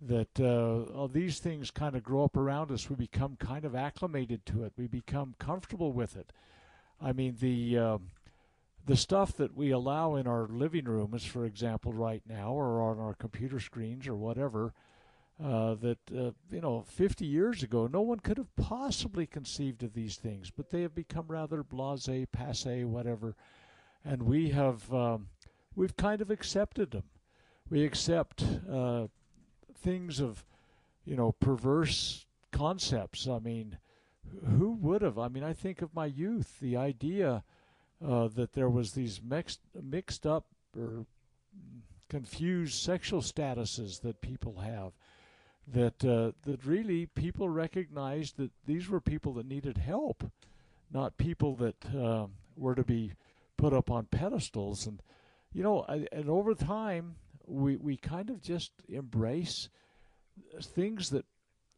that 0.00 0.40
uh, 0.40 1.06
these 1.06 1.38
things 1.38 1.70
kind 1.70 1.96
of 1.96 2.02
grow 2.02 2.24
up 2.24 2.36
around 2.36 2.70
us. 2.70 2.90
We 2.90 2.96
become 2.96 3.36
kind 3.36 3.64
of 3.64 3.74
acclimated 3.74 4.44
to 4.46 4.64
it. 4.64 4.72
We 4.76 4.86
become 4.86 5.34
comfortable 5.38 5.92
with 5.92 6.16
it. 6.16 6.32
I 7.00 7.12
mean, 7.12 7.36
the 7.40 7.78
uh, 7.78 7.98
the 8.84 8.96
stuff 8.96 9.36
that 9.36 9.56
we 9.56 9.70
allow 9.70 10.14
in 10.16 10.26
our 10.26 10.46
living 10.46 10.84
rooms, 10.84 11.24
for 11.24 11.44
example, 11.44 11.92
right 11.92 12.22
now, 12.28 12.52
or 12.52 12.80
on 12.80 13.00
our 13.00 13.14
computer 13.14 13.58
screens, 13.58 14.06
or 14.06 14.14
whatever, 14.14 14.72
uh, 15.42 15.74
that 15.74 15.98
uh, 16.16 16.30
you 16.50 16.60
know, 16.60 16.84
50 16.86 17.26
years 17.26 17.62
ago, 17.62 17.88
no 17.92 18.00
one 18.00 18.20
could 18.20 18.38
have 18.38 18.54
possibly 18.56 19.26
conceived 19.26 19.82
of 19.82 19.92
these 19.92 20.16
things, 20.16 20.50
but 20.50 20.70
they 20.70 20.82
have 20.82 20.94
become 20.94 21.26
rather 21.28 21.64
blasé, 21.64 22.26
passe, 22.30 22.84
whatever, 22.84 23.34
and 24.04 24.22
we 24.22 24.50
have 24.50 24.92
um, 24.94 25.28
we've 25.74 25.96
kind 25.96 26.20
of 26.20 26.30
accepted 26.30 26.92
them. 26.92 27.04
We 27.68 27.84
accept 27.84 28.44
uh, 28.70 29.08
things 29.76 30.20
of, 30.20 30.44
you 31.04 31.16
know, 31.16 31.32
perverse 31.32 32.26
concepts. 32.52 33.28
I 33.28 33.38
mean, 33.38 33.78
who 34.58 34.72
would 34.72 35.02
have? 35.02 35.18
I 35.18 35.28
mean, 35.28 35.44
I 35.44 35.52
think 35.52 35.82
of 35.82 35.94
my 35.94 36.06
youth, 36.06 36.58
the 36.60 36.76
idea 36.76 37.44
uh, 38.04 38.28
that 38.28 38.52
there 38.52 38.68
was 38.68 38.92
these 38.92 39.20
mixed, 39.22 39.60
mixed 39.80 40.26
up 40.26 40.46
or 40.76 41.06
confused 42.08 42.74
sexual 42.74 43.20
statuses 43.20 44.00
that 44.02 44.20
people 44.20 44.58
have. 44.60 44.92
That 45.68 46.04
uh, 46.04 46.30
that 46.42 46.64
really 46.64 47.06
people 47.06 47.48
recognized 47.48 48.36
that 48.36 48.52
these 48.66 48.88
were 48.88 49.00
people 49.00 49.32
that 49.34 49.48
needed 49.48 49.78
help, 49.78 50.30
not 50.92 51.18
people 51.18 51.56
that 51.56 51.84
uh, 51.92 52.26
were 52.56 52.76
to 52.76 52.84
be 52.84 53.14
put 53.56 53.72
up 53.72 53.90
on 53.90 54.04
pedestals. 54.04 54.86
And 54.86 55.02
you 55.52 55.64
know, 55.64 55.82
and 55.84 56.30
over 56.30 56.54
time, 56.54 57.16
we 57.46 57.76
we 57.76 57.96
kind 57.96 58.30
of 58.30 58.42
just 58.42 58.72
embrace 58.88 59.68
things 60.60 61.10
that 61.10 61.24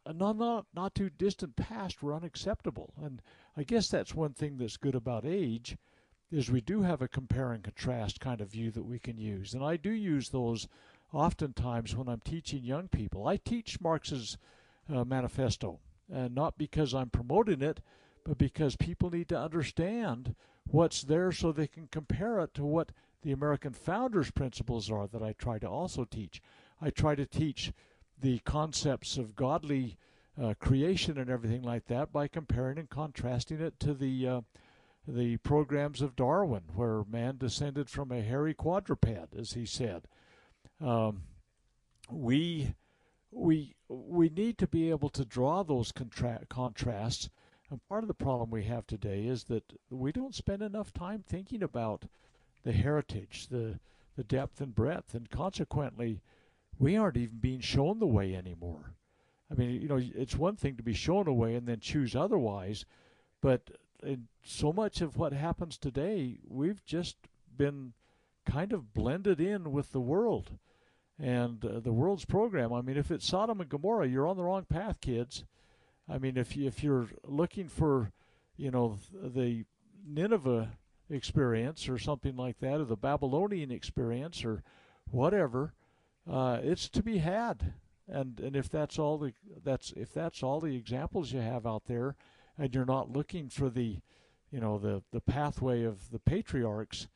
uh, 0.06 0.12
not 0.12 0.36
not 0.36 0.66
not 0.74 0.94
too 0.94 1.10
distant 1.10 1.56
past 1.56 2.02
were 2.02 2.14
unacceptable. 2.14 2.94
And 3.02 3.20
I 3.56 3.62
guess 3.62 3.88
that's 3.88 4.14
one 4.14 4.32
thing 4.32 4.56
that's 4.56 4.76
good 4.76 4.94
about 4.94 5.24
age 5.26 5.76
is 6.30 6.50
we 6.50 6.60
do 6.60 6.82
have 6.82 7.00
a 7.00 7.08
compare 7.08 7.52
and 7.52 7.64
contrast 7.64 8.20
kind 8.20 8.40
of 8.40 8.50
view 8.50 8.70
that 8.70 8.84
we 8.84 8.98
can 8.98 9.16
use. 9.18 9.54
And 9.54 9.64
I 9.64 9.76
do 9.76 9.90
use 9.90 10.28
those 10.28 10.68
oftentimes 11.12 11.96
when 11.96 12.08
I'm 12.08 12.20
teaching 12.20 12.64
young 12.64 12.88
people. 12.88 13.26
I 13.26 13.38
teach 13.38 13.80
Marx's 13.80 14.36
uh, 14.92 15.04
manifesto, 15.04 15.80
and 16.12 16.34
not 16.34 16.58
because 16.58 16.94
I'm 16.94 17.10
promoting 17.10 17.62
it, 17.62 17.80
but 18.24 18.36
because 18.36 18.76
people 18.76 19.10
need 19.10 19.28
to 19.30 19.38
understand 19.38 20.34
what's 20.70 21.02
there 21.02 21.32
so 21.32 21.50
they 21.50 21.66
can 21.66 21.88
compare 21.90 22.40
it 22.40 22.52
to 22.54 22.64
what 22.64 22.92
the 23.22 23.32
American 23.32 23.72
founders' 23.72 24.30
principles 24.30 24.90
are 24.90 25.06
that 25.08 25.22
I 25.22 25.32
try 25.32 25.58
to 25.58 25.68
also 25.68 26.04
teach. 26.04 26.40
I 26.80 26.90
try 26.90 27.14
to 27.14 27.26
teach 27.26 27.72
the 28.20 28.38
concepts 28.40 29.16
of 29.16 29.36
godly 29.36 29.96
uh, 30.40 30.54
creation 30.60 31.18
and 31.18 31.28
everything 31.28 31.62
like 31.62 31.86
that 31.86 32.12
by 32.12 32.28
comparing 32.28 32.78
and 32.78 32.88
contrasting 32.88 33.60
it 33.60 33.78
to 33.80 33.94
the 33.94 34.26
uh, 34.26 34.40
the 35.06 35.38
programs 35.38 36.02
of 36.02 36.14
Darwin, 36.14 36.64
where 36.74 37.02
man 37.10 37.38
descended 37.38 37.88
from 37.88 38.12
a 38.12 38.20
hairy 38.20 38.52
quadruped, 38.52 39.34
as 39.34 39.54
he 39.54 39.64
said. 39.64 40.06
Um, 40.80 41.22
we 42.10 42.74
we 43.30 43.74
we 43.88 44.28
need 44.28 44.58
to 44.58 44.66
be 44.66 44.90
able 44.90 45.08
to 45.10 45.24
draw 45.24 45.62
those 45.62 45.92
contra- 45.92 46.46
contrasts. 46.48 47.30
And 47.70 47.86
part 47.88 48.04
of 48.04 48.08
the 48.08 48.14
problem 48.14 48.50
we 48.50 48.64
have 48.64 48.86
today 48.86 49.26
is 49.26 49.44
that 49.44 49.74
we 49.90 50.10
don't 50.10 50.34
spend 50.34 50.62
enough 50.62 50.92
time 50.92 51.22
thinking 51.26 51.62
about 51.62 52.06
the 52.64 52.72
heritage, 52.72 53.48
the 53.48 53.78
the 54.16 54.24
depth 54.24 54.60
and 54.60 54.74
breadth, 54.74 55.14
and 55.14 55.30
consequently, 55.30 56.20
we 56.76 56.96
aren't 56.96 57.16
even 57.16 57.38
being 57.38 57.60
shown 57.60 58.00
the 58.00 58.06
way 58.06 58.34
anymore. 58.34 58.94
I 59.50 59.54
mean, 59.54 59.80
you 59.80 59.86
know, 59.86 60.00
it's 60.00 60.36
one 60.36 60.56
thing 60.56 60.76
to 60.76 60.82
be 60.82 60.92
shown 60.92 61.28
a 61.28 61.32
way 61.32 61.54
and 61.54 61.68
then 61.68 61.78
choose 61.78 62.16
otherwise, 62.16 62.84
but 63.40 63.70
so 64.44 64.72
much 64.72 65.00
of 65.00 65.16
what 65.16 65.32
happens 65.32 65.78
today, 65.78 66.38
we've 66.48 66.84
just 66.84 67.16
been 67.56 67.92
kind 68.44 68.72
of 68.72 68.92
blended 68.94 69.40
in 69.40 69.72
with 69.72 69.92
the 69.92 70.00
world 70.00 70.58
and 71.18 71.64
uh, 71.64 71.80
the 71.80 71.92
world's 71.92 72.24
program. 72.24 72.72
I 72.72 72.80
mean, 72.80 72.96
if 72.96 73.10
it's 73.10 73.26
Sodom 73.26 73.60
and 73.60 73.68
Gomorrah, 73.68 74.06
you're 74.06 74.26
on 74.26 74.36
the 74.36 74.44
wrong 74.44 74.64
path, 74.64 75.00
kids. 75.00 75.44
I 76.08 76.18
mean, 76.18 76.36
if 76.36 76.56
you, 76.56 76.66
if 76.66 76.82
you're 76.82 77.08
looking 77.24 77.68
for, 77.68 78.12
you 78.56 78.70
know, 78.70 78.98
the 79.12 79.64
Nineveh 80.06 80.70
experience 81.10 81.88
or 81.88 81.98
something 81.98 82.36
like 82.36 82.58
that, 82.60 82.80
or 82.80 82.84
the 82.84 82.96
Babylonian 82.96 83.70
experience 83.70 84.44
or 84.44 84.62
whatever, 85.10 85.72
uh, 86.30 86.58
it's 86.62 86.88
to 86.90 87.02
be 87.02 87.18
had. 87.18 87.72
And 88.06 88.40
and 88.40 88.56
if 88.56 88.70
that's 88.70 88.98
all 88.98 89.18
the 89.18 89.32
that's 89.62 89.92
if 89.96 90.14
that's 90.14 90.42
all 90.42 90.60
the 90.60 90.76
examples 90.76 91.32
you 91.32 91.40
have 91.40 91.66
out 91.66 91.84
there, 91.86 92.16
and 92.56 92.74
you're 92.74 92.86
not 92.86 93.10
looking 93.10 93.50
for 93.50 93.68
the, 93.68 93.98
you 94.50 94.60
know, 94.60 94.78
the 94.78 95.02
the 95.12 95.20
pathway 95.20 95.84
of 95.84 96.10
the 96.10 96.18
patriarchs, 96.18 97.06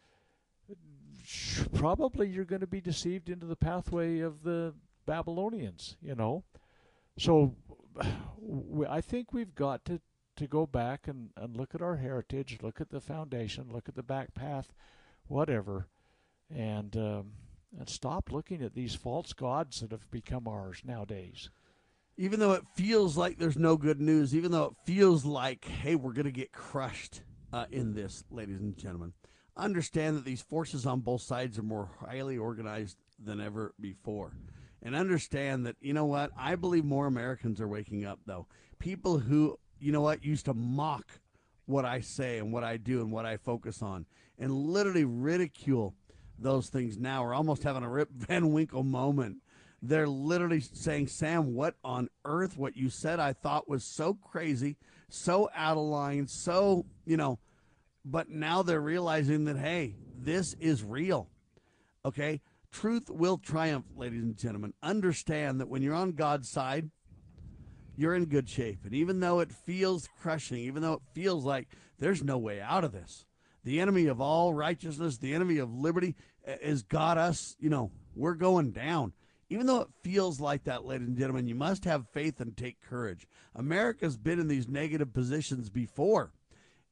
probably 1.75 2.29
you're 2.29 2.45
going 2.45 2.61
to 2.61 2.67
be 2.67 2.81
deceived 2.81 3.31
into 3.31 3.47
the 3.47 3.57
pathway 3.57 4.21
of 4.21 4.43
the 4.43 4.75
Babylonians. 5.07 5.97
You 6.03 6.15
know, 6.15 6.45
so 7.19 7.55
I 8.89 9.01
think 9.01 9.33
we've 9.33 9.55
got 9.55 9.87
to 9.87 10.01
to 10.37 10.47
go 10.47 10.67
back 10.67 11.09
and, 11.09 11.31
and 11.37 11.57
look 11.57 11.75
at 11.75 11.83
our 11.83 11.97
heritage, 11.97 12.59
look 12.63 12.81
at 12.81 12.91
the 12.91 13.01
foundation, 13.01 13.71
look 13.71 13.89
at 13.89 13.95
the 13.95 14.03
back 14.03 14.35
path, 14.35 14.73
whatever, 15.27 15.89
and 16.51 16.97
um, 16.97 17.33
and 17.79 17.89
stop 17.89 18.31
looking 18.31 18.63
at 18.63 18.75
these 18.75 18.95
false 18.95 19.33
gods 19.33 19.81
that 19.81 19.93
have 19.93 20.11
become 20.11 20.47
ours 20.47 20.83
nowadays. 20.85 21.51
Even 22.19 22.39
though 22.39 22.53
it 22.53 22.67
feels 22.75 23.17
like 23.17 23.39
there's 23.39 23.57
no 23.57 23.77
good 23.77 24.01
news, 24.01 24.35
even 24.35 24.53
though 24.53 24.65
it 24.65 24.77
feels 24.85 25.25
like, 25.25 25.65
hey, 25.65 25.95
we're 25.95 26.13
going 26.13 26.27
to 26.27 26.31
get 26.31 26.53
crushed 26.53 27.23
uh, 27.53 27.65
in 27.71 27.95
this, 27.95 28.25
ladies 28.31 28.61
and 28.61 28.77
gentlemen, 28.77 29.15
understand 29.57 30.17
that 30.17 30.25
these 30.25 30.43
forces 30.43 30.85
on 30.85 31.01
both 31.01 31.23
sides 31.23 31.59
are 31.59 31.63
more 31.63 31.89
highly 32.01 32.37
organized 32.37 32.99
than 33.19 33.41
ever 33.41 33.73
before. 33.81 34.37
And 34.83 34.95
understand 34.95 35.65
that, 35.67 35.77
you 35.81 35.95
know 35.95 36.05
what? 36.05 36.33
I 36.37 36.57
believe 36.57 36.85
more 36.85 37.07
Americans 37.07 37.61
are 37.61 37.69
waking 37.69 38.05
up, 38.05 38.19
though. 38.27 38.47
People 38.79 39.21
who, 39.21 39.59
you 39.83 39.93
know 39.93 40.01
what, 40.01 40.25
used 40.25 40.47
to 40.47 40.55
mock 40.55 41.21
what 41.67 41.85
I 41.85 42.01
say 42.01 42.39
and 42.39 42.53
what 42.53 42.65
I 42.65 42.77
do 42.77 43.01
and 43.01 43.11
what 43.11 43.27
I 43.27 43.37
focus 43.37 43.83
on 43.83 44.07
and 44.39 44.53
literally 44.53 45.05
ridicule 45.05 45.95
those 46.39 46.69
things 46.69 46.99
now 46.99 47.25
are 47.25 47.35
almost 47.35 47.63
having 47.63 47.85
a 47.85 47.89
Rip 47.89 48.11
Van 48.17 48.53
Winkle 48.53 48.83
moment. 48.83 49.37
They're 49.81 50.09
literally 50.09 50.61
saying, 50.61 51.09
Sam, 51.09 51.55
what 51.55 51.75
on 51.83 52.09
earth? 52.25 52.57
What 52.57 52.77
you 52.77 52.89
said 52.89 53.19
I 53.19 53.33
thought 53.33 53.69
was 53.69 53.85
so 53.85 54.15
crazy, 54.15 54.77
so 55.09 55.51
out 55.55 55.77
of 55.77 55.85
line, 55.85 56.29
so, 56.29 56.87
you 57.05 57.17
know, 57.17 57.39
but 58.05 58.29
now 58.29 58.63
they're 58.63 58.81
realizing 58.81 59.45
that, 59.45 59.59
hey, 59.59 59.97
this 60.17 60.55
is 60.55 60.85
real. 60.85 61.29
Okay? 62.05 62.41
Truth 62.71 63.11
will 63.11 63.39
triumph, 63.39 63.87
ladies 63.97 64.23
and 64.23 64.37
gentlemen. 64.37 64.73
Understand 64.83 65.61
that 65.61 65.69
when 65.69 65.83
you're 65.83 65.95
on 65.95 66.13
God's 66.13 66.49
side, 66.49 66.91
you're 67.97 68.15
in 68.15 68.27
good 68.27 68.49
shape. 68.49 68.81
And 68.85 68.95
even 68.95 69.21
though 69.21 69.41
it 69.41 69.53
feels 69.53 70.09
crushing, 70.21 70.59
even 70.59 70.83
though 70.83 70.95
it 70.95 71.03
feels 71.15 71.45
like 71.45 71.69
there's 71.99 72.23
no 72.23 72.39
way 72.39 72.61
out 72.61 72.85
of 72.85 72.93
this, 72.93 73.27
the 73.65 73.81
enemy 73.81 74.07
of 74.07 74.21
all 74.21 74.55
righteousness, 74.55 75.19
the 75.19 75.35
enemy 75.35 75.59
of 75.59 75.73
liberty, 75.73 76.17
eh, 76.45 76.57
has 76.65 76.83
got 76.83 77.19
us, 77.19 77.57
you 77.61 77.71
know, 77.71 77.91
we're 78.15 78.35
going 78.35 78.73
down. 78.73 79.13
Even 79.49 79.67
though 79.67 79.83
it 79.83 79.89
feels 80.03 80.41
like 80.41 80.65
that, 80.65 80.85
ladies 80.85 81.09
and 81.09 81.19
gentlemen, 81.19 81.47
you 81.47 81.55
must 81.55 81.85
have 81.85 82.09
faith 82.09 82.41
and 82.41 82.57
take 82.57 82.81
courage. 82.81 83.27
America's 83.55 84.17
been 84.17 84.41
in 84.41 84.49
these 84.49 84.67
negative 84.67 85.13
positions 85.13 85.69
before. 85.69 86.33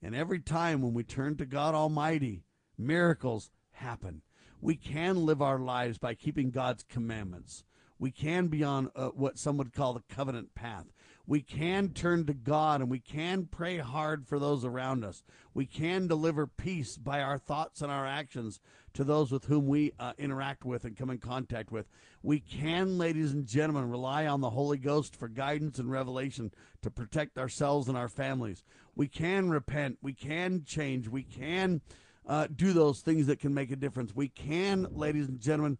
And 0.02 0.14
every 0.14 0.40
time 0.40 0.82
when 0.82 0.92
we 0.92 1.02
turn 1.02 1.36
to 1.36 1.46
God 1.46 1.74
Almighty, 1.74 2.42
miracles 2.76 3.50
happen. 3.72 4.22
We 4.60 4.76
can 4.76 5.24
live 5.24 5.40
our 5.40 5.58
lives 5.58 5.98
by 5.98 6.14
keeping 6.14 6.50
God's 6.50 6.82
commandments. 6.82 7.64
We 8.00 8.10
can 8.10 8.48
be 8.48 8.64
on 8.64 8.90
uh, 8.96 9.08
what 9.08 9.38
some 9.38 9.58
would 9.58 9.74
call 9.74 9.92
the 9.92 10.02
covenant 10.08 10.54
path. 10.54 10.86
We 11.26 11.42
can 11.42 11.90
turn 11.90 12.24
to 12.26 12.34
God 12.34 12.80
and 12.80 12.90
we 12.90 12.98
can 12.98 13.44
pray 13.44 13.76
hard 13.76 14.26
for 14.26 14.38
those 14.38 14.64
around 14.64 15.04
us. 15.04 15.22
We 15.54 15.66
can 15.66 16.08
deliver 16.08 16.46
peace 16.46 16.96
by 16.96 17.20
our 17.20 17.38
thoughts 17.38 17.82
and 17.82 17.92
our 17.92 18.06
actions 18.06 18.58
to 18.94 19.04
those 19.04 19.30
with 19.30 19.44
whom 19.44 19.68
we 19.68 19.92
uh, 20.00 20.14
interact 20.18 20.64
with 20.64 20.84
and 20.84 20.96
come 20.96 21.10
in 21.10 21.18
contact 21.18 21.70
with. 21.70 21.88
We 22.22 22.40
can, 22.40 22.98
ladies 22.98 23.32
and 23.32 23.46
gentlemen, 23.46 23.90
rely 23.90 24.26
on 24.26 24.40
the 24.40 24.50
Holy 24.50 24.78
Ghost 24.78 25.14
for 25.14 25.28
guidance 25.28 25.78
and 25.78 25.90
revelation 25.90 26.52
to 26.82 26.90
protect 26.90 27.38
ourselves 27.38 27.86
and 27.86 27.96
our 27.96 28.08
families. 28.08 28.64
We 28.96 29.06
can 29.06 29.50
repent. 29.50 29.98
We 30.02 30.14
can 30.14 30.64
change. 30.64 31.06
We 31.06 31.22
can 31.22 31.82
uh, 32.26 32.48
do 32.54 32.72
those 32.72 33.02
things 33.02 33.26
that 33.26 33.40
can 33.40 33.54
make 33.54 33.70
a 33.70 33.76
difference. 33.76 34.16
We 34.16 34.28
can, 34.28 34.88
ladies 34.90 35.28
and 35.28 35.38
gentlemen, 35.38 35.78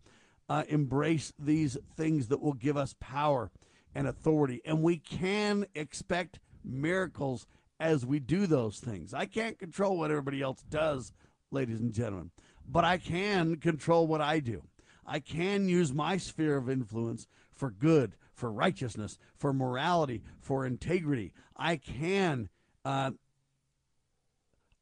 uh, 0.51 0.65
embrace 0.69 1.33
these 1.39 1.79
things 1.97 2.27
that 2.27 2.43
will 2.43 2.53
give 2.53 2.77
us 2.77 2.97
power 2.99 3.53
and 3.95 4.09
authority. 4.09 4.61
And 4.65 4.83
we 4.83 4.97
can 4.97 5.65
expect 5.77 6.41
miracles 6.65 7.47
as 7.79 8.05
we 8.05 8.19
do 8.19 8.49
those 8.49 8.81
things. 8.81 9.15
I 9.15 9.27
can't 9.27 9.61
control 9.61 9.97
what 9.97 10.11
everybody 10.11 10.43
else 10.43 10.63
does, 10.69 11.13
ladies 11.53 11.81
and 11.81 11.93
gentlemen, 11.93 12.33
but 12.69 12.85
I 12.85 12.99
can 12.99 13.57
control 13.57 14.09
what 14.09 14.21
I 14.21 14.41
do. 14.41 14.65
I 15.07 15.21
can 15.21 15.69
use 15.69 15.93
my 15.93 16.17
sphere 16.17 16.57
of 16.57 16.69
influence 16.69 17.29
for 17.55 17.71
good, 17.71 18.17
for 18.35 18.51
righteousness, 18.51 19.19
for 19.37 19.53
morality, 19.53 20.23
for 20.41 20.67
integrity. 20.67 21.33
I 21.57 21.77
can 21.77 22.49
uh, 22.85 23.13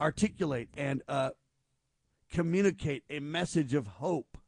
articulate 0.01 0.71
and 0.77 1.03
uh, 1.09 1.31
communicate 2.33 3.05
a 3.11 3.21
message 3.21 3.75
of 3.75 3.87
hope, 3.87 4.39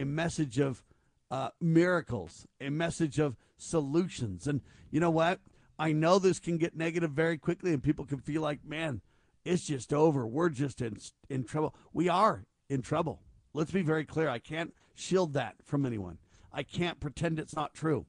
a 0.00 0.04
message 0.04 0.58
of 0.58 0.82
uh, 1.30 1.50
miracles, 1.60 2.46
a 2.60 2.70
message 2.70 3.18
of 3.18 3.36
solutions. 3.58 4.46
And 4.46 4.62
you 4.90 4.98
know 4.98 5.10
what? 5.10 5.40
I 5.78 5.92
know 5.92 6.18
this 6.18 6.38
can 6.38 6.58
get 6.58 6.76
negative 6.76 7.12
very 7.12 7.38
quickly, 7.38 7.72
and 7.72 7.82
people 7.82 8.04
can 8.04 8.18
feel 8.18 8.42
like, 8.42 8.64
man, 8.64 9.02
it's 9.44 9.66
just 9.66 9.92
over. 9.92 10.26
We're 10.26 10.48
just 10.48 10.80
in 10.80 10.98
in 11.28 11.44
trouble. 11.44 11.74
We 11.92 12.08
are 12.08 12.44
in 12.68 12.82
trouble. 12.82 13.22
Let's 13.52 13.70
be 13.72 13.82
very 13.82 14.04
clear. 14.04 14.28
I 14.28 14.38
can't 14.38 14.74
shield 14.94 15.34
that 15.34 15.56
from 15.64 15.86
anyone. 15.86 16.18
I 16.52 16.62
can't 16.62 17.00
pretend 17.00 17.38
it's 17.38 17.56
not 17.56 17.74
true. 17.74 18.06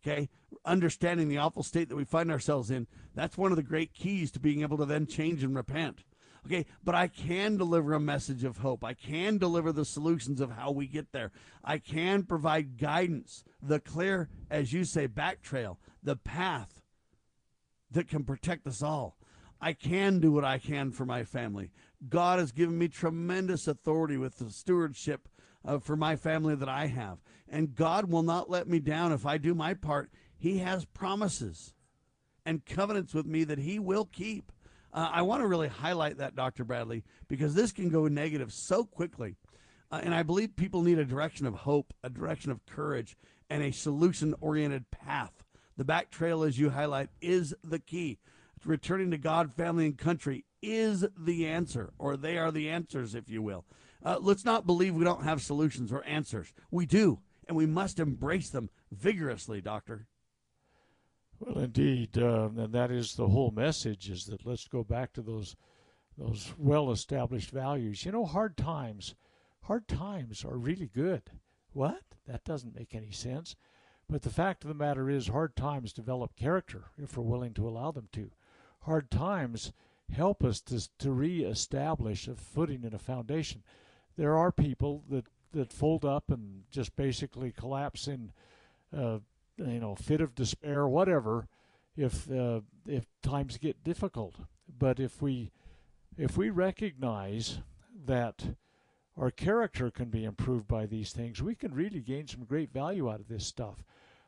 Okay, 0.00 0.28
understanding 0.64 1.28
the 1.28 1.38
awful 1.38 1.62
state 1.64 1.88
that 1.88 1.96
we 1.96 2.04
find 2.04 2.30
ourselves 2.30 2.70
in, 2.70 2.86
that's 3.14 3.36
one 3.36 3.50
of 3.50 3.56
the 3.56 3.62
great 3.64 3.92
keys 3.92 4.30
to 4.32 4.40
being 4.40 4.62
able 4.62 4.76
to 4.78 4.86
then 4.86 5.06
change 5.06 5.42
and 5.42 5.56
repent. 5.56 6.04
Okay, 6.48 6.64
but 6.82 6.94
I 6.94 7.08
can 7.08 7.58
deliver 7.58 7.92
a 7.92 8.00
message 8.00 8.42
of 8.42 8.58
hope. 8.58 8.82
I 8.82 8.94
can 8.94 9.36
deliver 9.36 9.70
the 9.70 9.84
solutions 9.84 10.40
of 10.40 10.52
how 10.52 10.70
we 10.70 10.86
get 10.86 11.12
there. 11.12 11.30
I 11.62 11.76
can 11.76 12.22
provide 12.22 12.78
guidance, 12.78 13.44
the 13.62 13.80
clear, 13.80 14.30
as 14.50 14.72
you 14.72 14.84
say, 14.84 15.08
back 15.08 15.42
trail, 15.42 15.78
the 16.02 16.16
path 16.16 16.80
that 17.90 18.08
can 18.08 18.24
protect 18.24 18.66
us 18.66 18.82
all. 18.82 19.18
I 19.60 19.74
can 19.74 20.20
do 20.20 20.32
what 20.32 20.44
I 20.44 20.56
can 20.56 20.90
for 20.90 21.04
my 21.04 21.22
family. 21.22 21.70
God 22.08 22.38
has 22.38 22.52
given 22.52 22.78
me 22.78 22.88
tremendous 22.88 23.68
authority 23.68 24.16
with 24.16 24.38
the 24.38 24.50
stewardship 24.50 25.28
uh, 25.66 25.78
for 25.78 25.96
my 25.96 26.16
family 26.16 26.54
that 26.54 26.68
I 26.68 26.86
have. 26.86 27.18
And 27.46 27.74
God 27.74 28.10
will 28.10 28.22
not 28.22 28.48
let 28.48 28.68
me 28.68 28.78
down 28.78 29.12
if 29.12 29.26
I 29.26 29.36
do 29.36 29.54
my 29.54 29.74
part. 29.74 30.10
He 30.38 30.58
has 30.58 30.86
promises 30.86 31.74
and 32.46 32.64
covenants 32.64 33.12
with 33.12 33.26
me 33.26 33.44
that 33.44 33.58
He 33.58 33.78
will 33.78 34.06
keep. 34.06 34.50
Uh, 34.92 35.10
I 35.12 35.22
want 35.22 35.42
to 35.42 35.46
really 35.46 35.68
highlight 35.68 36.18
that, 36.18 36.34
Dr. 36.34 36.64
Bradley, 36.64 37.04
because 37.28 37.54
this 37.54 37.72
can 37.72 37.88
go 37.88 38.08
negative 38.08 38.52
so 38.52 38.84
quickly. 38.84 39.36
Uh, 39.90 40.00
and 40.02 40.14
I 40.14 40.22
believe 40.22 40.56
people 40.56 40.82
need 40.82 40.98
a 40.98 41.04
direction 41.04 41.46
of 41.46 41.54
hope, 41.54 41.94
a 42.02 42.10
direction 42.10 42.50
of 42.50 42.64
courage, 42.66 43.16
and 43.48 43.62
a 43.62 43.72
solution 43.72 44.34
oriented 44.40 44.90
path. 44.90 45.44
The 45.76 45.84
back 45.84 46.10
trail, 46.10 46.42
as 46.42 46.58
you 46.58 46.70
highlight, 46.70 47.08
is 47.20 47.54
the 47.62 47.78
key. 47.78 48.18
Returning 48.64 49.10
to 49.12 49.18
God, 49.18 49.54
family, 49.54 49.86
and 49.86 49.96
country 49.96 50.44
is 50.60 51.06
the 51.16 51.46
answer, 51.46 51.92
or 51.98 52.16
they 52.16 52.36
are 52.36 52.50
the 52.50 52.68
answers, 52.68 53.14
if 53.14 53.30
you 53.30 53.40
will. 53.40 53.64
Uh, 54.04 54.18
let's 54.20 54.44
not 54.44 54.66
believe 54.66 54.94
we 54.94 55.04
don't 55.04 55.24
have 55.24 55.40
solutions 55.40 55.92
or 55.92 56.04
answers. 56.04 56.52
We 56.70 56.84
do, 56.84 57.20
and 57.46 57.56
we 57.56 57.66
must 57.66 57.98
embrace 57.98 58.50
them 58.50 58.70
vigorously, 58.90 59.60
Doctor. 59.60 60.06
Well, 61.40 61.58
indeed, 61.58 62.18
uh, 62.18 62.48
and 62.56 62.72
that 62.72 62.90
is 62.90 63.14
the 63.14 63.28
whole 63.28 63.52
message: 63.52 64.10
is 64.10 64.26
that 64.26 64.44
let's 64.44 64.66
go 64.66 64.82
back 64.82 65.12
to 65.12 65.22
those 65.22 65.56
those 66.16 66.52
well-established 66.58 67.50
values. 67.50 68.04
You 68.04 68.10
know, 68.10 68.24
hard 68.24 68.56
times, 68.56 69.14
hard 69.62 69.86
times 69.86 70.44
are 70.44 70.56
really 70.56 70.90
good. 70.92 71.30
What? 71.72 72.02
That 72.26 72.44
doesn't 72.44 72.74
make 72.74 72.94
any 72.94 73.12
sense. 73.12 73.54
But 74.08 74.22
the 74.22 74.30
fact 74.30 74.64
of 74.64 74.68
the 74.68 74.74
matter 74.74 75.08
is, 75.08 75.28
hard 75.28 75.54
times 75.54 75.92
develop 75.92 76.34
character 76.34 76.86
if 76.96 77.16
we're 77.16 77.22
willing 77.22 77.54
to 77.54 77.68
allow 77.68 77.92
them 77.92 78.08
to. 78.12 78.32
Hard 78.80 79.10
times 79.10 79.72
help 80.10 80.42
us 80.42 80.60
to 80.62 80.88
to 80.98 81.12
reestablish 81.12 82.26
a 82.26 82.34
footing 82.34 82.84
and 82.84 82.94
a 82.94 82.98
foundation. 82.98 83.62
There 84.16 84.36
are 84.36 84.50
people 84.50 85.04
that 85.08 85.26
that 85.52 85.72
fold 85.72 86.04
up 86.04 86.30
and 86.30 86.64
just 86.70 86.96
basically 86.96 87.52
collapse 87.52 88.08
in. 88.08 88.32
Uh, 88.96 89.18
you 89.58 89.80
know, 89.80 89.94
fit 89.94 90.20
of 90.20 90.34
despair, 90.34 90.86
whatever, 90.86 91.48
if 91.96 92.30
uh, 92.30 92.60
if 92.86 93.06
times 93.22 93.58
get 93.58 93.84
difficult. 93.84 94.36
But 94.78 95.00
if 95.00 95.20
we 95.20 95.50
if 96.16 96.36
we 96.36 96.50
recognize 96.50 97.58
that 98.06 98.56
our 99.16 99.30
character 99.30 99.90
can 99.90 100.10
be 100.10 100.24
improved 100.24 100.68
by 100.68 100.86
these 100.86 101.12
things, 101.12 101.42
we 101.42 101.54
can 101.54 101.74
really 101.74 102.00
gain 102.00 102.26
some 102.28 102.44
great 102.44 102.72
value 102.72 103.10
out 103.10 103.20
of 103.20 103.28
this 103.28 103.46
stuff. 103.46 103.82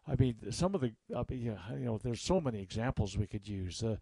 I 0.07 0.17
mean, 0.17 0.37
some 0.51 0.75
of 0.75 0.81
the 0.81 0.93
uh, 1.15 1.25
you 1.31 1.57
know, 1.71 1.99
there's 1.99 2.23
so 2.23 2.41
many 2.41 2.61
examples 2.61 3.17
we 3.17 3.27
could 3.27 3.47
use. 3.47 3.83
Uh, 3.83 3.97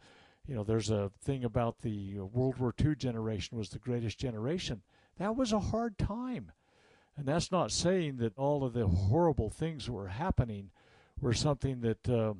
you 0.46 0.54
know, 0.54 0.64
there's 0.64 0.90
a 0.90 1.10
thing 1.22 1.44
about 1.44 1.80
the 1.80 2.20
World 2.20 2.58
War 2.58 2.74
II 2.82 2.96
generation 2.96 3.58
was 3.58 3.68
the 3.68 3.78
greatest 3.78 4.18
generation. 4.18 4.82
That 5.18 5.36
was 5.36 5.52
a 5.52 5.60
hard 5.60 5.98
time. 5.98 6.52
And 7.18 7.26
that's 7.26 7.52
not 7.52 7.72
saying 7.72 8.16
that 8.18 8.38
all 8.38 8.64
of 8.64 8.72
the 8.72 8.86
horrible 8.86 9.50
things 9.50 9.90
were 9.90 10.08
happening 10.08 10.70
were 11.20 11.32
something 11.32 11.80
that 11.80 12.08
uh, 12.08 12.34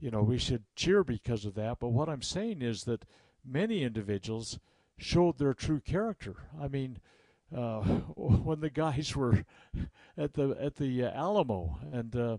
you 0.00 0.10
know 0.10 0.22
we 0.22 0.38
should 0.38 0.64
cheer 0.76 1.04
because 1.04 1.44
of 1.44 1.54
that. 1.54 1.78
But 1.80 1.88
what 1.88 2.08
I'm 2.08 2.22
saying 2.22 2.62
is 2.62 2.84
that 2.84 3.04
many 3.44 3.82
individuals 3.82 4.58
showed 4.96 5.38
their 5.38 5.54
true 5.54 5.80
character. 5.80 6.36
I 6.60 6.68
mean, 6.68 6.98
uh, 7.56 7.80
when 8.16 8.60
the 8.60 8.70
guys 8.70 9.14
were 9.16 9.44
at 10.16 10.34
the 10.34 10.56
at 10.60 10.76
the 10.76 11.04
uh, 11.04 11.10
Alamo 11.10 11.78
and 11.92 12.16
uh, 12.16 12.38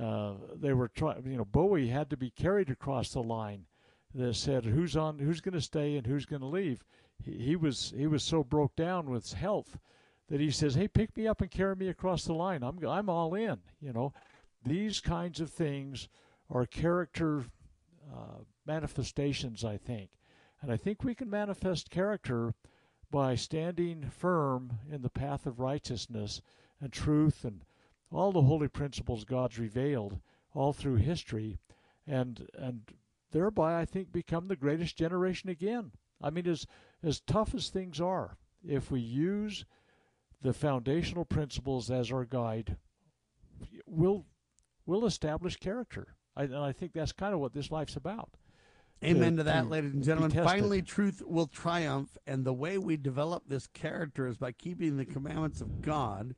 uh, 0.00 0.34
they 0.56 0.72
were 0.72 0.88
trying, 0.88 1.24
you 1.26 1.36
know, 1.36 1.44
Bowie 1.44 1.88
had 1.88 2.10
to 2.10 2.16
be 2.16 2.30
carried 2.30 2.70
across 2.70 3.10
the 3.10 3.22
line. 3.22 3.66
that 4.14 4.34
said 4.34 4.64
who's 4.64 4.96
on, 4.96 5.18
who's 5.18 5.40
going 5.40 5.54
to 5.54 5.60
stay, 5.60 5.96
and 5.96 6.06
who's 6.06 6.26
going 6.26 6.42
to 6.42 6.46
leave. 6.46 6.84
He, 7.22 7.32
he 7.38 7.56
was 7.56 7.92
he 7.96 8.06
was 8.06 8.22
so 8.22 8.42
broke 8.42 8.74
down 8.76 9.08
with 9.08 9.32
health 9.32 9.78
that 10.28 10.40
he 10.40 10.50
says, 10.50 10.74
"Hey, 10.74 10.88
pick 10.88 11.16
me 11.16 11.26
up 11.26 11.40
and 11.40 11.50
carry 11.50 11.76
me 11.76 11.88
across 11.88 12.24
the 12.24 12.34
line. 12.34 12.62
I'm 12.62 12.84
I'm 12.86 13.08
all 13.08 13.34
in." 13.34 13.58
You 13.80 13.92
know, 13.92 14.12
these 14.64 15.00
kinds 15.00 15.40
of 15.40 15.50
things 15.50 16.08
are 16.50 16.66
character 16.66 17.44
uh, 18.12 18.42
manifestations, 18.66 19.64
I 19.64 19.76
think, 19.76 20.10
and 20.60 20.72
I 20.72 20.76
think 20.76 21.04
we 21.04 21.14
can 21.14 21.30
manifest 21.30 21.90
character 21.90 22.54
by 23.10 23.34
standing 23.34 24.10
firm 24.10 24.78
in 24.90 25.02
the 25.02 25.10
path 25.10 25.46
of 25.46 25.60
righteousness 25.60 26.40
and 26.80 26.92
truth 26.92 27.44
and 27.44 27.64
all 28.10 28.32
the 28.32 28.42
holy 28.42 28.68
principles 28.68 29.24
God's 29.24 29.58
revealed 29.58 30.20
all 30.54 30.72
through 30.72 30.96
history, 30.96 31.58
and 32.06 32.48
and 32.56 32.82
thereby 33.32 33.80
I 33.80 33.84
think 33.84 34.12
become 34.12 34.48
the 34.48 34.56
greatest 34.56 34.96
generation 34.96 35.50
again. 35.50 35.92
I 36.22 36.30
mean, 36.30 36.46
as 36.46 36.66
as 37.02 37.20
tough 37.20 37.54
as 37.54 37.68
things 37.68 38.00
are, 38.00 38.36
if 38.66 38.90
we 38.90 39.00
use 39.00 39.64
the 40.40 40.52
foundational 40.52 41.24
principles 41.24 41.90
as 41.90 42.12
our 42.12 42.24
guide, 42.24 42.76
we'll 43.86 44.26
we'll 44.86 45.06
establish 45.06 45.56
character. 45.56 46.14
I, 46.36 46.44
and 46.44 46.56
I 46.56 46.72
think 46.72 46.92
that's 46.92 47.12
kind 47.12 47.34
of 47.34 47.40
what 47.40 47.52
this 47.52 47.70
life's 47.70 47.96
about. 47.96 48.30
Amen 49.02 49.32
to, 49.32 49.38
to 49.38 49.42
that, 49.44 49.62
to 49.62 49.68
ladies 49.68 49.92
and 49.92 50.02
gentlemen. 50.02 50.30
Finally, 50.30 50.82
truth 50.82 51.22
will 51.26 51.46
triumph, 51.46 52.16
and 52.26 52.44
the 52.44 52.54
way 52.54 52.78
we 52.78 52.96
develop 52.96 53.44
this 53.46 53.66
character 53.66 54.26
is 54.26 54.36
by 54.38 54.52
keeping 54.52 54.96
the 54.96 55.04
commandments 55.04 55.60
of 55.60 55.82
God. 55.82 56.34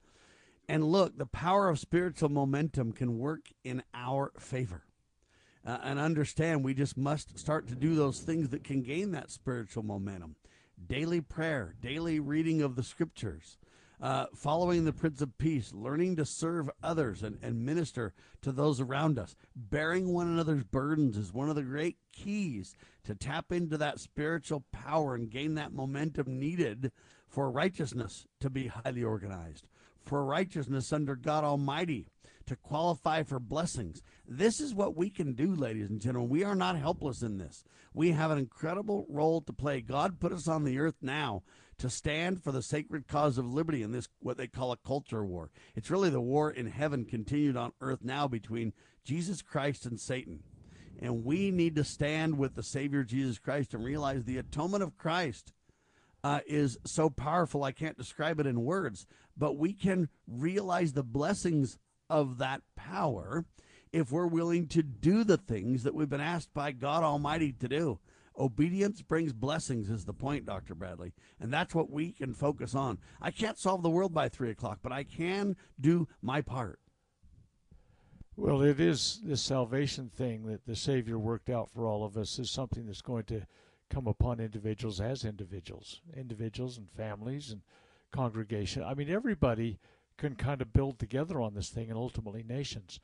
And 0.68 0.84
look, 0.84 1.16
the 1.16 1.26
power 1.26 1.68
of 1.68 1.78
spiritual 1.78 2.28
momentum 2.28 2.92
can 2.92 3.18
work 3.18 3.50
in 3.62 3.82
our 3.94 4.32
favor. 4.38 4.82
Uh, 5.64 5.78
and 5.82 5.98
understand 5.98 6.64
we 6.64 6.74
just 6.74 6.96
must 6.96 7.38
start 7.38 7.68
to 7.68 7.74
do 7.74 7.94
those 7.94 8.20
things 8.20 8.48
that 8.50 8.64
can 8.64 8.82
gain 8.82 9.12
that 9.12 9.30
spiritual 9.30 9.82
momentum 9.82 10.36
daily 10.86 11.20
prayer, 11.20 11.74
daily 11.80 12.20
reading 12.20 12.60
of 12.62 12.76
the 12.76 12.82
scriptures, 12.82 13.56
uh, 14.00 14.26
following 14.34 14.84
the 14.84 14.92
Prince 14.92 15.20
of 15.22 15.36
Peace, 15.38 15.72
learning 15.72 16.16
to 16.16 16.24
serve 16.24 16.70
others 16.82 17.22
and, 17.22 17.38
and 17.42 17.64
minister 17.64 18.12
to 18.42 18.52
those 18.52 18.80
around 18.80 19.18
us. 19.18 19.34
Bearing 19.54 20.12
one 20.12 20.28
another's 20.28 20.64
burdens 20.64 21.16
is 21.16 21.32
one 21.32 21.48
of 21.48 21.56
the 21.56 21.62
great 21.62 21.96
keys 22.12 22.74
to 23.04 23.14
tap 23.14 23.52
into 23.52 23.78
that 23.78 24.00
spiritual 24.00 24.64
power 24.72 25.14
and 25.14 25.30
gain 25.30 25.54
that 25.54 25.72
momentum 25.72 26.38
needed 26.38 26.92
for 27.26 27.50
righteousness 27.50 28.26
to 28.40 28.50
be 28.50 28.68
highly 28.68 29.02
organized, 29.02 29.66
for 30.04 30.24
righteousness 30.24 30.92
under 30.92 31.16
God 31.16 31.44
Almighty 31.44 32.08
to 32.46 32.56
qualify 32.56 33.22
for 33.22 33.40
blessings. 33.40 34.02
This 34.26 34.60
is 34.60 34.74
what 34.74 34.96
we 34.96 35.10
can 35.10 35.32
do, 35.32 35.54
ladies 35.54 35.90
and 35.90 36.00
gentlemen. 36.00 36.30
We 36.30 36.44
are 36.44 36.54
not 36.54 36.78
helpless 36.78 37.22
in 37.22 37.38
this. 37.38 37.64
We 37.92 38.12
have 38.12 38.30
an 38.30 38.38
incredible 38.38 39.06
role 39.08 39.40
to 39.40 39.52
play. 39.52 39.80
God 39.80 40.20
put 40.20 40.32
us 40.32 40.46
on 40.46 40.64
the 40.64 40.78
earth 40.78 40.96
now 41.02 41.42
to 41.78 41.90
stand 41.90 42.42
for 42.42 42.52
the 42.52 42.62
sacred 42.62 43.06
cause 43.06 43.38
of 43.38 43.52
liberty 43.52 43.82
in 43.82 43.92
this 43.92 44.08
what 44.20 44.36
they 44.36 44.46
call 44.46 44.72
a 44.72 44.76
culture 44.76 45.24
war. 45.24 45.50
It's 45.74 45.90
really 45.90 46.10
the 46.10 46.20
war 46.20 46.50
in 46.50 46.66
heaven 46.66 47.04
continued 47.04 47.56
on 47.56 47.72
earth 47.80 48.00
now 48.02 48.26
between 48.28 48.72
Jesus 49.04 49.42
Christ 49.42 49.86
and 49.86 50.00
Satan. 50.00 50.42
And 50.98 51.24
we 51.24 51.50
need 51.50 51.76
to 51.76 51.84
stand 51.84 52.38
with 52.38 52.54
the 52.54 52.62
Savior 52.62 53.04
Jesus 53.04 53.38
Christ 53.38 53.74
and 53.74 53.84
realize 53.84 54.24
the 54.24 54.38
atonement 54.38 54.82
of 54.82 54.96
Christ 54.96 55.52
uh, 56.24 56.40
is 56.46 56.78
so 56.84 57.10
powerful. 57.10 57.62
I 57.62 57.72
can't 57.72 57.98
describe 57.98 58.40
it 58.40 58.46
in 58.46 58.64
words, 58.64 59.06
but 59.36 59.58
we 59.58 59.74
can 59.74 60.08
realize 60.26 60.92
the 60.92 61.02
blessings 61.02 61.78
of 62.08 62.38
that 62.38 62.62
power 62.74 63.44
if 63.92 64.10
we're 64.10 64.26
willing 64.26 64.66
to 64.68 64.82
do 64.82 65.24
the 65.24 65.36
things 65.36 65.82
that 65.82 65.94
we've 65.94 66.08
been 66.08 66.20
asked 66.20 66.52
by 66.54 66.72
God 66.72 67.02
Almighty 67.02 67.52
to 67.52 67.68
do. 67.68 67.98
Obedience 68.38 69.02
brings 69.02 69.32
blessings, 69.32 69.88
is 69.88 70.04
the 70.04 70.12
point, 70.12 70.46
Dr. 70.46 70.74
Bradley. 70.74 71.14
And 71.40 71.52
that's 71.52 71.74
what 71.74 71.90
we 71.90 72.12
can 72.12 72.34
focus 72.34 72.74
on. 72.74 72.98
I 73.20 73.30
can't 73.30 73.58
solve 73.58 73.82
the 73.82 73.90
world 73.90 74.12
by 74.12 74.28
three 74.28 74.50
o'clock, 74.50 74.80
but 74.82 74.92
I 74.92 75.04
can 75.04 75.56
do 75.80 76.08
my 76.20 76.42
part. 76.42 76.78
Well, 78.36 78.60
it 78.60 78.80
is 78.80 79.20
this 79.24 79.40
salvation 79.40 80.10
thing 80.10 80.44
that 80.46 80.66
the 80.66 80.76
Savior 80.76 81.18
worked 81.18 81.48
out 81.48 81.70
for 81.70 81.86
all 81.86 82.04
of 82.04 82.18
us 82.18 82.38
is 82.38 82.50
something 82.50 82.84
that's 82.84 83.00
going 83.00 83.24
to 83.24 83.46
come 83.88 84.06
upon 84.06 84.40
individuals 84.40 85.00
as 85.00 85.24
individuals, 85.24 86.02
individuals 86.14 86.76
and 86.76 86.90
families 86.90 87.50
and 87.50 87.62
congregation. 88.12 88.82
I 88.82 88.92
mean, 88.92 89.08
everybody 89.08 89.78
can 90.18 90.34
kind 90.34 90.60
of 90.60 90.72
build 90.72 90.98
together 90.98 91.40
on 91.40 91.54
this 91.54 91.70
thing 91.70 91.88
and 91.88 91.98
ultimately 91.98 92.42
nations. 92.42 93.00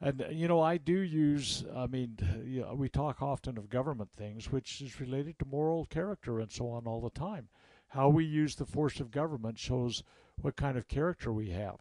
And 0.00 0.24
you 0.30 0.46
know, 0.46 0.60
I 0.60 0.76
do 0.76 0.92
use. 0.92 1.64
I 1.74 1.86
mean, 1.86 2.18
you 2.44 2.60
know, 2.60 2.74
we 2.74 2.88
talk 2.88 3.20
often 3.20 3.58
of 3.58 3.68
government 3.68 4.10
things, 4.16 4.52
which 4.52 4.80
is 4.80 5.00
related 5.00 5.38
to 5.38 5.44
moral 5.44 5.86
character 5.86 6.38
and 6.38 6.50
so 6.50 6.70
on 6.70 6.86
all 6.86 7.00
the 7.00 7.10
time. 7.10 7.48
How 7.88 8.08
we 8.08 8.24
use 8.24 8.54
the 8.54 8.66
force 8.66 9.00
of 9.00 9.10
government 9.10 9.58
shows 9.58 10.04
what 10.40 10.56
kind 10.56 10.78
of 10.78 10.86
character 10.86 11.32
we 11.32 11.50
have. 11.50 11.78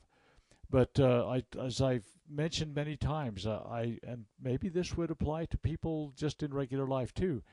But 0.69 0.99
uh, 0.99 1.27
I, 1.27 1.43
as 1.59 1.79
I've 1.79 2.05
mentioned 2.29 2.73
many 2.73 2.97
times, 2.97 3.45
uh, 3.45 3.61
I 3.69 3.99
and 4.03 4.25
maybe 4.41 4.67
this 4.67 4.97
would 4.97 5.11
apply 5.11 5.45
to 5.45 5.57
people 5.57 6.11
just 6.15 6.41
in 6.41 6.53
regular 6.53 6.87
life 6.87 7.13
too. 7.13 7.43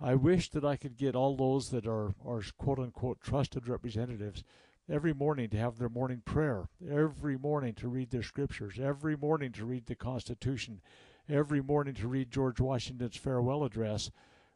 I 0.00 0.14
wish 0.14 0.50
that 0.50 0.64
I 0.64 0.76
could 0.76 0.96
get 0.96 1.16
all 1.16 1.36
those 1.36 1.70
that 1.70 1.86
are 1.86 2.14
are 2.24 2.42
quote 2.56 2.78
unquote 2.78 3.20
trusted 3.20 3.68
representatives 3.68 4.44
every 4.90 5.14
morning 5.14 5.48
to 5.50 5.56
have 5.56 5.78
their 5.78 5.88
morning 5.88 6.22
prayer, 6.24 6.68
every 6.90 7.38
morning 7.38 7.74
to 7.74 7.88
read 7.88 8.10
their 8.10 8.22
scriptures, 8.22 8.78
every 8.80 9.16
morning 9.16 9.52
to 9.52 9.64
read 9.64 9.86
the 9.86 9.94
Constitution, 9.94 10.80
every 11.28 11.62
morning 11.62 11.94
to 11.94 12.08
read 12.08 12.30
George 12.30 12.60
Washington's 12.60 13.16
farewell 13.16 13.64
address 13.64 14.10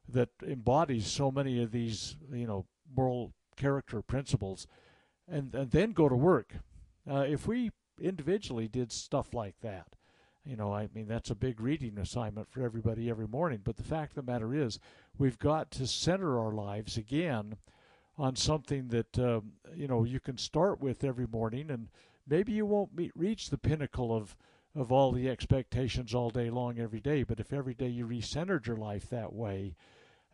that 0.08 0.30
embodies 0.46 1.06
so 1.06 1.30
many 1.30 1.62
of 1.62 1.70
these, 1.70 2.16
you 2.32 2.46
know, 2.46 2.66
moral 2.94 3.32
character 3.56 4.02
principles, 4.02 4.66
and, 5.30 5.54
and 5.54 5.70
then 5.70 5.92
go 5.92 6.08
to 6.08 6.16
work. 6.16 6.54
Uh, 7.10 7.24
if 7.28 7.46
we 7.46 7.70
individually 8.00 8.68
did 8.68 8.92
stuff 8.92 9.34
like 9.34 9.56
that, 9.60 9.88
you 10.44 10.56
know, 10.56 10.72
I 10.72 10.88
mean, 10.94 11.08
that's 11.08 11.30
a 11.30 11.34
big 11.34 11.60
reading 11.60 11.98
assignment 11.98 12.50
for 12.50 12.62
everybody 12.62 13.10
every 13.10 13.28
morning. 13.28 13.60
But 13.62 13.76
the 13.76 13.82
fact 13.82 14.16
of 14.16 14.24
the 14.24 14.32
matter 14.32 14.54
is, 14.54 14.78
we've 15.18 15.38
got 15.38 15.70
to 15.72 15.86
center 15.86 16.38
our 16.38 16.52
lives 16.52 16.96
again 16.96 17.56
on 18.18 18.36
something 18.36 18.88
that 18.88 19.18
um, 19.18 19.52
you 19.74 19.86
know 19.86 20.04
you 20.04 20.20
can 20.20 20.36
start 20.36 20.80
with 20.80 21.04
every 21.04 21.26
morning, 21.26 21.70
and 21.70 21.88
maybe 22.26 22.52
you 22.52 22.66
won't 22.66 22.94
meet, 22.94 23.12
reach 23.14 23.50
the 23.50 23.58
pinnacle 23.58 24.14
of 24.14 24.36
of 24.74 24.92
all 24.92 25.12
the 25.12 25.28
expectations 25.28 26.14
all 26.14 26.30
day 26.30 26.50
long 26.50 26.78
every 26.78 27.00
day. 27.00 27.22
But 27.22 27.40
if 27.40 27.52
every 27.52 27.74
day 27.74 27.88
you 27.88 28.06
recentered 28.06 28.66
your 28.66 28.76
life 28.76 29.08
that 29.10 29.32
way, 29.32 29.74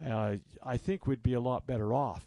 uh, 0.04 0.36
I 0.62 0.76
think 0.76 1.06
we'd 1.06 1.22
be 1.22 1.34
a 1.34 1.40
lot 1.40 1.66
better 1.66 1.92
off. 1.92 2.26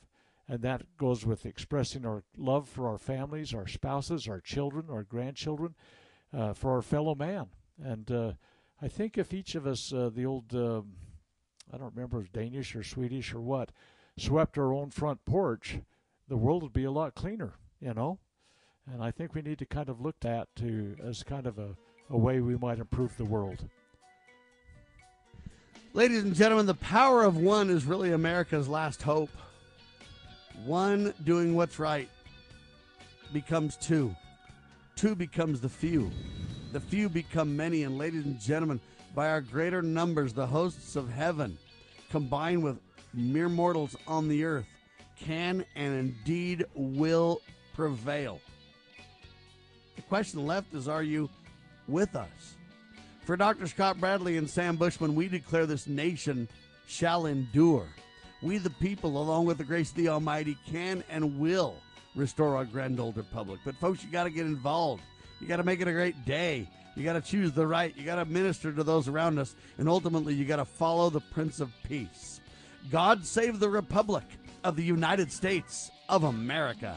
And 0.50 0.62
that 0.62 0.98
goes 0.98 1.26
with 1.26 1.46
expressing 1.46 2.06
our 2.06 2.24
love 2.38 2.70
for 2.70 2.88
our 2.88 2.98
families, 2.98 3.54
our 3.54 3.68
spouses, 3.68 4.28
our 4.28 4.40
children, 4.40 4.86
our 4.90 5.04
grandchildren, 5.04 5.76
uh, 6.34 6.54
for 6.54 6.72
our 6.72 6.82
fellow 6.82 7.16
man. 7.16 7.48
And 7.84 8.10
uh, 8.10 8.32
I 8.82 8.88
think 8.88 9.18
if 9.18 9.34
each 9.34 9.56
of 9.56 9.68
us, 9.68 9.92
uh, 9.92 10.10
the 10.14 10.26
old, 10.26 10.56
um, 10.56 10.94
I 11.74 11.78
don't 11.78 11.94
remember 11.94 12.26
Danish 12.32 12.76
or 12.76 12.84
Swedish 12.84 13.34
or 13.34 13.42
what, 13.42 13.72
swept 14.18 14.58
our 14.58 14.74
own 14.74 14.90
front 14.90 15.24
porch, 15.26 15.80
the 16.28 16.38
world 16.38 16.64
would 16.64 16.74
be 16.74 16.84
a 16.84 16.92
lot 16.92 17.16
cleaner, 17.16 17.54
you 17.80 17.94
know? 17.94 18.20
And 18.92 19.04
I 19.04 19.12
think 19.12 19.34
we 19.34 19.42
need 19.42 19.60
to 19.60 19.66
kind 19.66 19.90
of 19.90 20.02
look 20.02 20.24
at 20.26 20.48
to 20.58 20.96
as 21.04 21.24
kind 21.24 21.46
of 21.46 21.58
a, 21.60 21.76
a 22.10 22.18
way 22.18 22.40
we 22.40 22.58
might 22.58 22.80
improve 22.80 23.16
the 23.18 23.26
world. 23.26 23.68
Ladies 25.94 26.24
and 26.24 26.36
gentlemen, 26.36 26.66
the 26.66 26.76
power 26.76 27.24
of 27.24 27.38
one 27.38 27.70
is 27.70 27.86
really 27.86 28.12
America's 28.12 28.68
last 28.68 29.02
hope. 29.02 29.32
One 30.66 31.14
doing 31.24 31.56
what's 31.56 31.80
right 31.80 32.10
becomes 33.34 33.78
two. 33.78 34.16
Two 34.96 35.16
becomes 35.16 35.60
the 35.62 35.70
few. 35.70 36.12
The 36.72 36.80
few 36.80 37.10
become 37.10 37.56
many. 37.56 37.84
And 37.84 37.98
ladies 37.98 38.26
and 38.26 38.40
gentlemen, 38.40 38.80
by 39.16 39.30
our 39.30 39.42
greater 39.42 39.82
numbers, 39.82 40.34
the 40.34 40.48
hosts 40.48 40.96
of 40.96 41.10
heaven, 41.10 41.58
combined 42.10 42.64
with 42.64 42.80
mere 43.18 43.50
mortals 43.50 43.96
on 44.08 44.28
the 44.28 44.46
earth 44.46 44.66
can 45.20 45.66
and 45.76 45.94
indeed 45.94 46.66
will 46.76 47.42
prevail. 47.74 48.40
The 49.96 50.02
question 50.04 50.46
left 50.46 50.74
is 50.74 50.88
Are 50.88 51.04
you 51.04 51.30
with 51.88 52.16
us? 52.16 52.56
For 53.24 53.36
Dr. 53.36 53.68
Scott 53.68 54.00
Bradley 54.00 54.38
and 54.38 54.50
Sam 54.50 54.78
Bushman, 54.78 55.16
we 55.16 55.28
declare 55.28 55.66
this 55.66 55.88
nation 55.88 56.48
shall 56.88 57.26
endure. 57.26 57.88
We, 58.42 58.58
the 58.58 58.70
people, 58.70 59.22
along 59.22 59.46
with 59.46 59.58
the 59.58 59.64
grace 59.64 59.90
of 59.90 59.98
the 59.98 60.10
Almighty, 60.10 60.58
can 60.72 61.04
and 61.10 61.40
will 61.40 61.76
restore 62.16 62.56
our 62.56 62.66
grand 62.66 63.00
old 63.00 63.18
republic. 63.18 63.60
But, 63.66 63.76
folks, 63.76 64.04
you 64.04 64.12
got 64.12 64.24
to 64.24 64.30
get 64.30 64.46
involved. 64.46 65.04
You 65.42 65.48
got 65.48 65.58
to 65.58 65.64
make 65.64 65.82
it 65.82 65.88
a 65.88 65.92
great 65.92 66.24
day. 66.26 66.70
You 66.96 67.04
got 67.04 67.14
to 67.14 67.22
choose 67.22 67.52
the 67.52 67.68
right. 67.68 67.96
You 67.98 68.06
got 68.06 68.16
to 68.16 68.26
minister 68.26 68.72
to 68.72 68.84
those 68.84 69.08
around 69.08 69.40
us. 69.40 69.56
And 69.78 69.90
ultimately, 69.90 70.34
you 70.34 70.46
got 70.46 70.58
to 70.58 70.66
follow 70.66 71.10
the 71.10 71.20
Prince 71.20 71.60
of 71.60 71.72
Peace. 71.84 72.37
God 72.90 73.26
save 73.26 73.60
the 73.60 73.70
Republic 73.70 74.24
of 74.64 74.76
the 74.76 74.84
United 74.84 75.32
States 75.32 75.92
of 76.10 76.24
America. 76.24 76.96